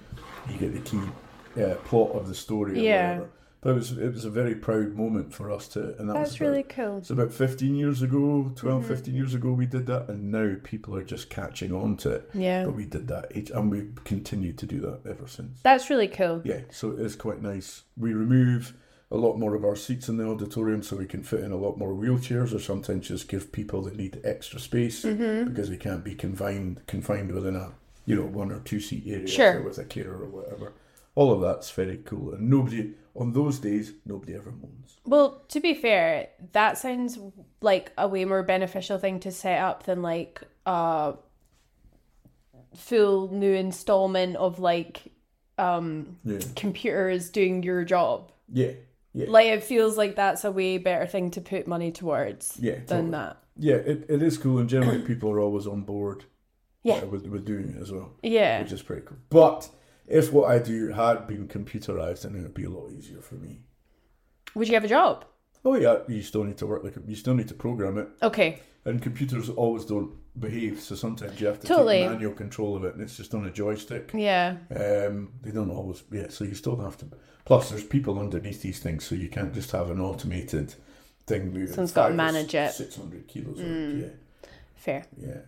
You 0.49 0.57
get 0.57 0.73
the 0.73 0.79
key 0.79 1.61
uh, 1.61 1.75
plot 1.83 2.11
of 2.11 2.27
the 2.29 2.35
story, 2.35 2.73
or 2.73 2.75
Yeah. 2.75 3.13
whatever, 3.15 3.29
But 3.61 3.69
it 3.71 3.73
was 3.75 3.91
it 3.97 4.11
was 4.13 4.25
a 4.25 4.31
very 4.31 4.55
proud 4.55 4.95
moment 4.95 5.33
for 5.35 5.51
us 5.51 5.67
to, 5.69 5.95
and 5.99 6.09
that 6.09 6.13
That's 6.15 6.31
was 6.31 6.35
about- 6.41 6.47
really 6.49 6.63
cool. 6.63 6.97
It's 6.97 7.11
about 7.11 7.31
15 7.31 7.75
years 7.75 8.01
ago, 8.01 8.51
12, 8.55 8.83
Mhm. 8.83 8.87
15 8.87 9.13
years 9.15 9.33
ago 9.35 9.51
we 9.53 9.67
did 9.67 9.85
that, 9.85 10.09
and 10.09 10.31
now 10.31 10.55
people 10.63 10.95
are 10.95 11.03
just 11.03 11.29
catching 11.29 11.71
on 11.71 11.95
to 11.97 12.09
it. 12.09 12.29
Yeah. 12.33 12.65
But 12.65 12.75
we 12.75 12.85
did 12.85 13.07
that, 13.09 13.31
and 13.51 13.69
we've 13.71 13.93
continued 14.03 14.57
to 14.57 14.65
do 14.65 14.79
that 14.79 15.01
ever 15.07 15.27
since. 15.27 15.59
That's 15.61 15.91
really 15.91 16.07
cool. 16.07 16.41
Yeah, 16.43 16.61
so 16.71 16.91
it 16.91 16.99
is 17.01 17.15
quite 17.15 17.41
nice. 17.43 17.83
We 17.95 18.13
remove 18.13 18.73
a 19.11 19.17
lot 19.17 19.37
more 19.37 19.53
of 19.53 19.63
our 19.63 19.75
seats 19.75 20.09
in 20.09 20.17
the 20.17 20.25
auditorium 20.25 20.81
so 20.81 20.95
we 20.95 21.05
can 21.05 21.21
fit 21.21 21.41
in 21.41 21.51
a 21.51 21.57
lot 21.57 21.77
more 21.77 21.93
wheelchairs, 21.93 22.55
or 22.55 22.59
sometimes 22.59 23.09
just 23.09 23.27
give 23.27 23.51
people 23.51 23.83
that 23.83 23.95
need 23.95 24.19
extra 24.23 24.59
space 24.59 25.03
Mm-hmm. 25.05 25.49
because 25.49 25.69
they 25.69 25.77
can't 25.77 26.03
be 26.03 26.15
confined 26.15 26.81
confined 26.87 27.31
within 27.31 27.55
a 27.55 27.73
you 28.07 28.15
know 28.15 28.25
one 28.25 28.51
or 28.51 28.59
two 28.61 28.79
seat 28.79 29.03
area 29.05 29.27
Sure. 29.27 29.61
with 29.61 29.77
a 29.77 29.83
carer 29.85 30.23
or 30.23 30.29
whatever. 30.29 30.73
All 31.15 31.31
of 31.33 31.41
that's 31.41 31.69
very 31.71 31.97
cool, 31.97 32.33
and 32.33 32.49
nobody 32.49 32.93
on 33.15 33.33
those 33.33 33.59
days 33.59 33.93
nobody 34.05 34.33
ever 34.35 34.51
moans. 34.51 34.97
Well, 35.05 35.43
to 35.49 35.59
be 35.59 35.73
fair, 35.73 36.29
that 36.53 36.77
sounds 36.77 37.19
like 37.61 37.91
a 37.97 38.07
way 38.07 38.23
more 38.25 38.43
beneficial 38.43 38.97
thing 38.97 39.19
to 39.21 39.31
set 39.31 39.59
up 39.61 39.83
than 39.83 40.01
like 40.01 40.41
a 40.65 41.15
full 42.75 43.27
new 43.33 43.53
installment 43.53 44.35
of 44.37 44.59
like 44.59 45.11
um 45.57 46.17
Yeah, 46.23 46.39
computers 46.55 47.29
doing 47.29 47.63
your 47.63 47.83
job. 47.83 48.31
yeah, 48.51 48.71
yeah. 49.13 49.25
Like 49.27 49.47
it 49.47 49.63
feels 49.63 49.97
like 49.97 50.15
that's 50.15 50.43
a 50.45 50.51
way 50.51 50.77
better 50.77 51.05
thing 51.05 51.31
to 51.31 51.41
put 51.41 51.67
money 51.67 51.91
towards 51.91 52.57
Yeah, 52.59 52.75
than 52.75 52.85
totally. 52.87 53.11
that. 53.11 53.37
Yeah, 53.57 53.75
it, 53.75 54.05
it 54.09 54.21
is 54.23 54.37
cool, 54.37 54.59
and 54.59 54.69
generally 54.69 55.01
people 55.01 55.29
are 55.31 55.39
always 55.41 55.67
on 55.67 55.81
board 55.81 56.23
Yeah. 56.83 57.03
with, 57.03 57.27
with 57.27 57.45
doing 57.45 57.75
it 57.75 57.81
as 57.81 57.91
well, 57.91 58.11
Yeah. 58.23 58.61
which 58.61 58.71
is 58.71 58.81
pretty 58.81 59.01
cool. 59.05 59.17
But 59.29 59.69
if 60.07 60.31
what 60.33 60.49
I 60.49 60.59
do 60.59 60.89
had 60.89 61.27
been 61.27 61.47
computerized, 61.47 62.23
then 62.23 62.35
it 62.35 62.41
would 62.41 62.53
be 62.53 62.65
a 62.65 62.69
lot 62.69 62.91
easier 62.91 63.21
for 63.21 63.35
me. 63.35 63.61
Would 64.55 64.67
you 64.67 64.73
have 64.75 64.83
a 64.83 64.87
job? 64.89 65.25
Oh 65.63 65.75
yeah, 65.75 65.99
you 66.07 66.21
still 66.23 66.43
need 66.43 66.57
to 66.57 66.67
work 66.67 66.83
like 66.83 66.95
you 67.07 67.15
still 67.15 67.35
need 67.35 67.47
to 67.49 67.53
program 67.53 67.97
it, 67.97 68.07
Okay. 68.23 68.59
and 68.85 69.01
computers 69.01 69.49
always 69.49 69.85
don't 69.85 70.11
behave. 70.39 70.79
So 70.81 70.95
sometimes 70.95 71.39
you 71.39 71.47
have 71.47 71.59
to 71.59 71.67
Totally. 71.67 71.99
take 71.99 72.09
manual 72.09 72.33
control 72.33 72.75
of 72.75 72.83
it, 72.83 72.93
and 72.95 73.01
it's 73.03 73.15
just 73.15 73.33
on 73.35 73.45
a 73.45 73.51
joystick. 73.51 74.11
Yeah. 74.13 74.57
Um, 74.75 75.33
they 75.41 75.51
don't 75.51 75.69
always, 75.69 76.03
yeah. 76.11 76.27
So 76.29 76.43
you 76.45 76.55
still 76.55 76.77
have 76.77 76.97
to. 76.97 77.05
Plus, 77.45 77.69
there's 77.69 77.83
people 77.83 78.19
underneath 78.19 78.61
these 78.61 78.79
things, 78.79 79.05
so 79.05 79.13
you 79.15 79.29
can't 79.29 79.53
just 79.53 79.71
have 79.71 79.89
an 79.91 79.99
automated 79.99 80.73
thing 81.27 81.53
moving. 81.53 81.67
Someone's 81.67 81.91
gotta 81.91 82.13
manage 82.15 82.55
it. 82.55 82.71
Six 82.73 82.95
hundred 82.95 83.27
kilos. 83.27 83.59
Or, 83.59 83.63
Mm. 83.63 84.01
yeah, 84.01 84.07
Fair. 84.81 85.05
yeah. 85.17 85.41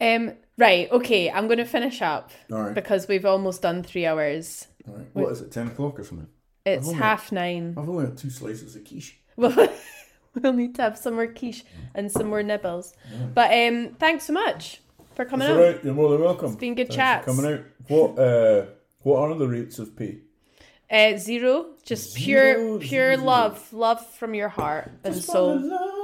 Um. 0.00 0.32
Right. 0.58 0.90
Okay. 0.90 1.30
I'm 1.30 1.46
going 1.46 1.58
to 1.58 1.64
finish 1.64 2.02
up 2.02 2.30
All 2.50 2.58
right. 2.62 2.74
because 2.74 3.06
we've 3.08 3.24
almost 3.24 3.62
done 3.62 3.82
three 3.82 4.06
hours. 4.06 4.66
All 4.88 4.94
right. 4.96 5.06
What 5.12 5.32
is 5.32 5.40
it? 5.40 5.52
Ten 5.52 5.68
o'clock 5.68 5.98
or 6.00 6.04
something? 6.04 6.26
It's 6.66 6.86
only- 6.88 6.98
half 6.98 7.30
nine. 7.32 7.74
I've 7.78 7.88
only 7.88 8.06
had 8.06 8.16
two 8.18 8.30
slices 8.30 8.74
of 8.76 8.84
quiche. 8.84 9.18
Well, 9.36 9.68
we'll 10.34 10.52
need 10.52 10.74
to 10.76 10.82
have 10.82 10.98
some 10.98 11.14
more 11.14 11.26
quiche 11.28 11.64
and 11.94 12.10
some 12.10 12.26
more 12.28 12.42
nibbles. 12.42 12.94
But 13.34 13.50
um, 13.52 13.96
thanks 13.98 14.24
so 14.26 14.32
much 14.32 14.80
for 15.14 15.24
coming 15.24 15.48
That's 15.48 15.58
all 15.58 15.64
right. 15.72 15.84
You're 15.84 15.94
more 15.94 16.10
than 16.10 16.20
welcome. 16.22 16.48
It's 16.48 16.56
been 16.56 16.74
good 16.74 16.90
chat. 16.90 17.24
coming 17.24 17.46
out. 17.46 17.60
What 17.88 18.18
uh, 18.18 18.66
what 19.00 19.18
are 19.30 19.34
the 19.36 19.48
rates 19.48 19.78
of 19.78 19.96
pay? 19.96 20.18
Uh, 20.90 21.16
zero, 21.16 21.70
just 21.86 22.12
Zero, 22.12 22.54
pure, 22.54 22.78
pure 22.80 23.14
zero. 23.16 23.24
love, 23.24 23.72
love 23.72 24.06
from 24.16 24.34
your 24.34 24.50
heart 24.50 24.90
and 25.04 25.14
soul. 25.16 25.58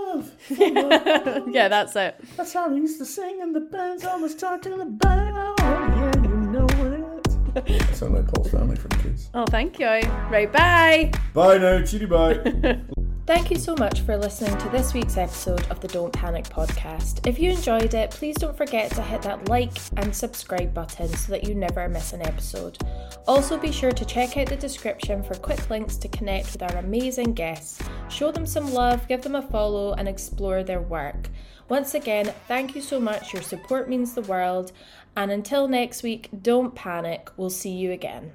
Wanna 0.08 0.80
love. 0.80 1.26
love. 1.26 1.48
yeah, 1.50 1.68
that's 1.68 1.96
it. 1.96 2.20
That's 2.36 2.52
how 2.52 2.68
we 2.70 2.80
used 2.80 2.98
to 2.98 3.04
sing 3.04 3.40
in 3.40 3.52
the 3.52 3.60
bands. 3.60 4.04
I 4.04 4.16
was 4.16 4.34
talking 4.34 4.80
about. 4.80 5.58
Yeah, 5.58 6.12
you 6.22 6.36
know 6.36 6.66
it. 6.66 7.70
I 7.70 7.92
sound 7.92 8.14
like 8.14 8.32
Paul 8.32 8.44
Stanley 8.44 8.76
from 8.76 8.90
Kiss. 9.02 9.30
Oh, 9.34 9.44
thank 9.46 9.78
you. 9.78 9.86
Right, 9.86 10.50
bye. 10.52 11.10
Bye 11.34 11.58
now. 11.58 11.82
Cheery 11.84 12.06
bye. 12.06 12.80
Thank 13.28 13.50
you 13.50 13.58
so 13.58 13.76
much 13.76 14.00
for 14.00 14.16
listening 14.16 14.56
to 14.56 14.70
this 14.70 14.94
week's 14.94 15.18
episode 15.18 15.66
of 15.70 15.80
the 15.80 15.88
Don't 15.88 16.10
Panic 16.14 16.44
podcast. 16.46 17.26
If 17.26 17.38
you 17.38 17.50
enjoyed 17.50 17.92
it, 17.92 18.10
please 18.10 18.36
don't 18.36 18.56
forget 18.56 18.90
to 18.92 19.02
hit 19.02 19.20
that 19.20 19.50
like 19.50 19.76
and 19.98 20.16
subscribe 20.16 20.72
button 20.72 21.08
so 21.08 21.32
that 21.32 21.46
you 21.46 21.54
never 21.54 21.90
miss 21.90 22.14
an 22.14 22.22
episode. 22.22 22.78
Also, 23.26 23.58
be 23.58 23.70
sure 23.70 23.92
to 23.92 24.04
check 24.06 24.38
out 24.38 24.46
the 24.46 24.56
description 24.56 25.22
for 25.22 25.34
quick 25.34 25.68
links 25.68 25.98
to 25.98 26.08
connect 26.08 26.54
with 26.54 26.62
our 26.62 26.74
amazing 26.78 27.34
guests. 27.34 27.86
Show 28.08 28.32
them 28.32 28.46
some 28.46 28.72
love, 28.72 29.06
give 29.08 29.20
them 29.20 29.34
a 29.34 29.42
follow, 29.42 29.92
and 29.92 30.08
explore 30.08 30.62
their 30.62 30.80
work. 30.80 31.28
Once 31.68 31.92
again, 31.92 32.32
thank 32.46 32.74
you 32.74 32.80
so 32.80 32.98
much. 32.98 33.34
Your 33.34 33.42
support 33.42 33.90
means 33.90 34.14
the 34.14 34.22
world. 34.22 34.72
And 35.18 35.30
until 35.30 35.68
next 35.68 36.02
week, 36.02 36.30
don't 36.40 36.74
panic. 36.74 37.28
We'll 37.36 37.50
see 37.50 37.72
you 37.72 37.92
again. 37.92 38.32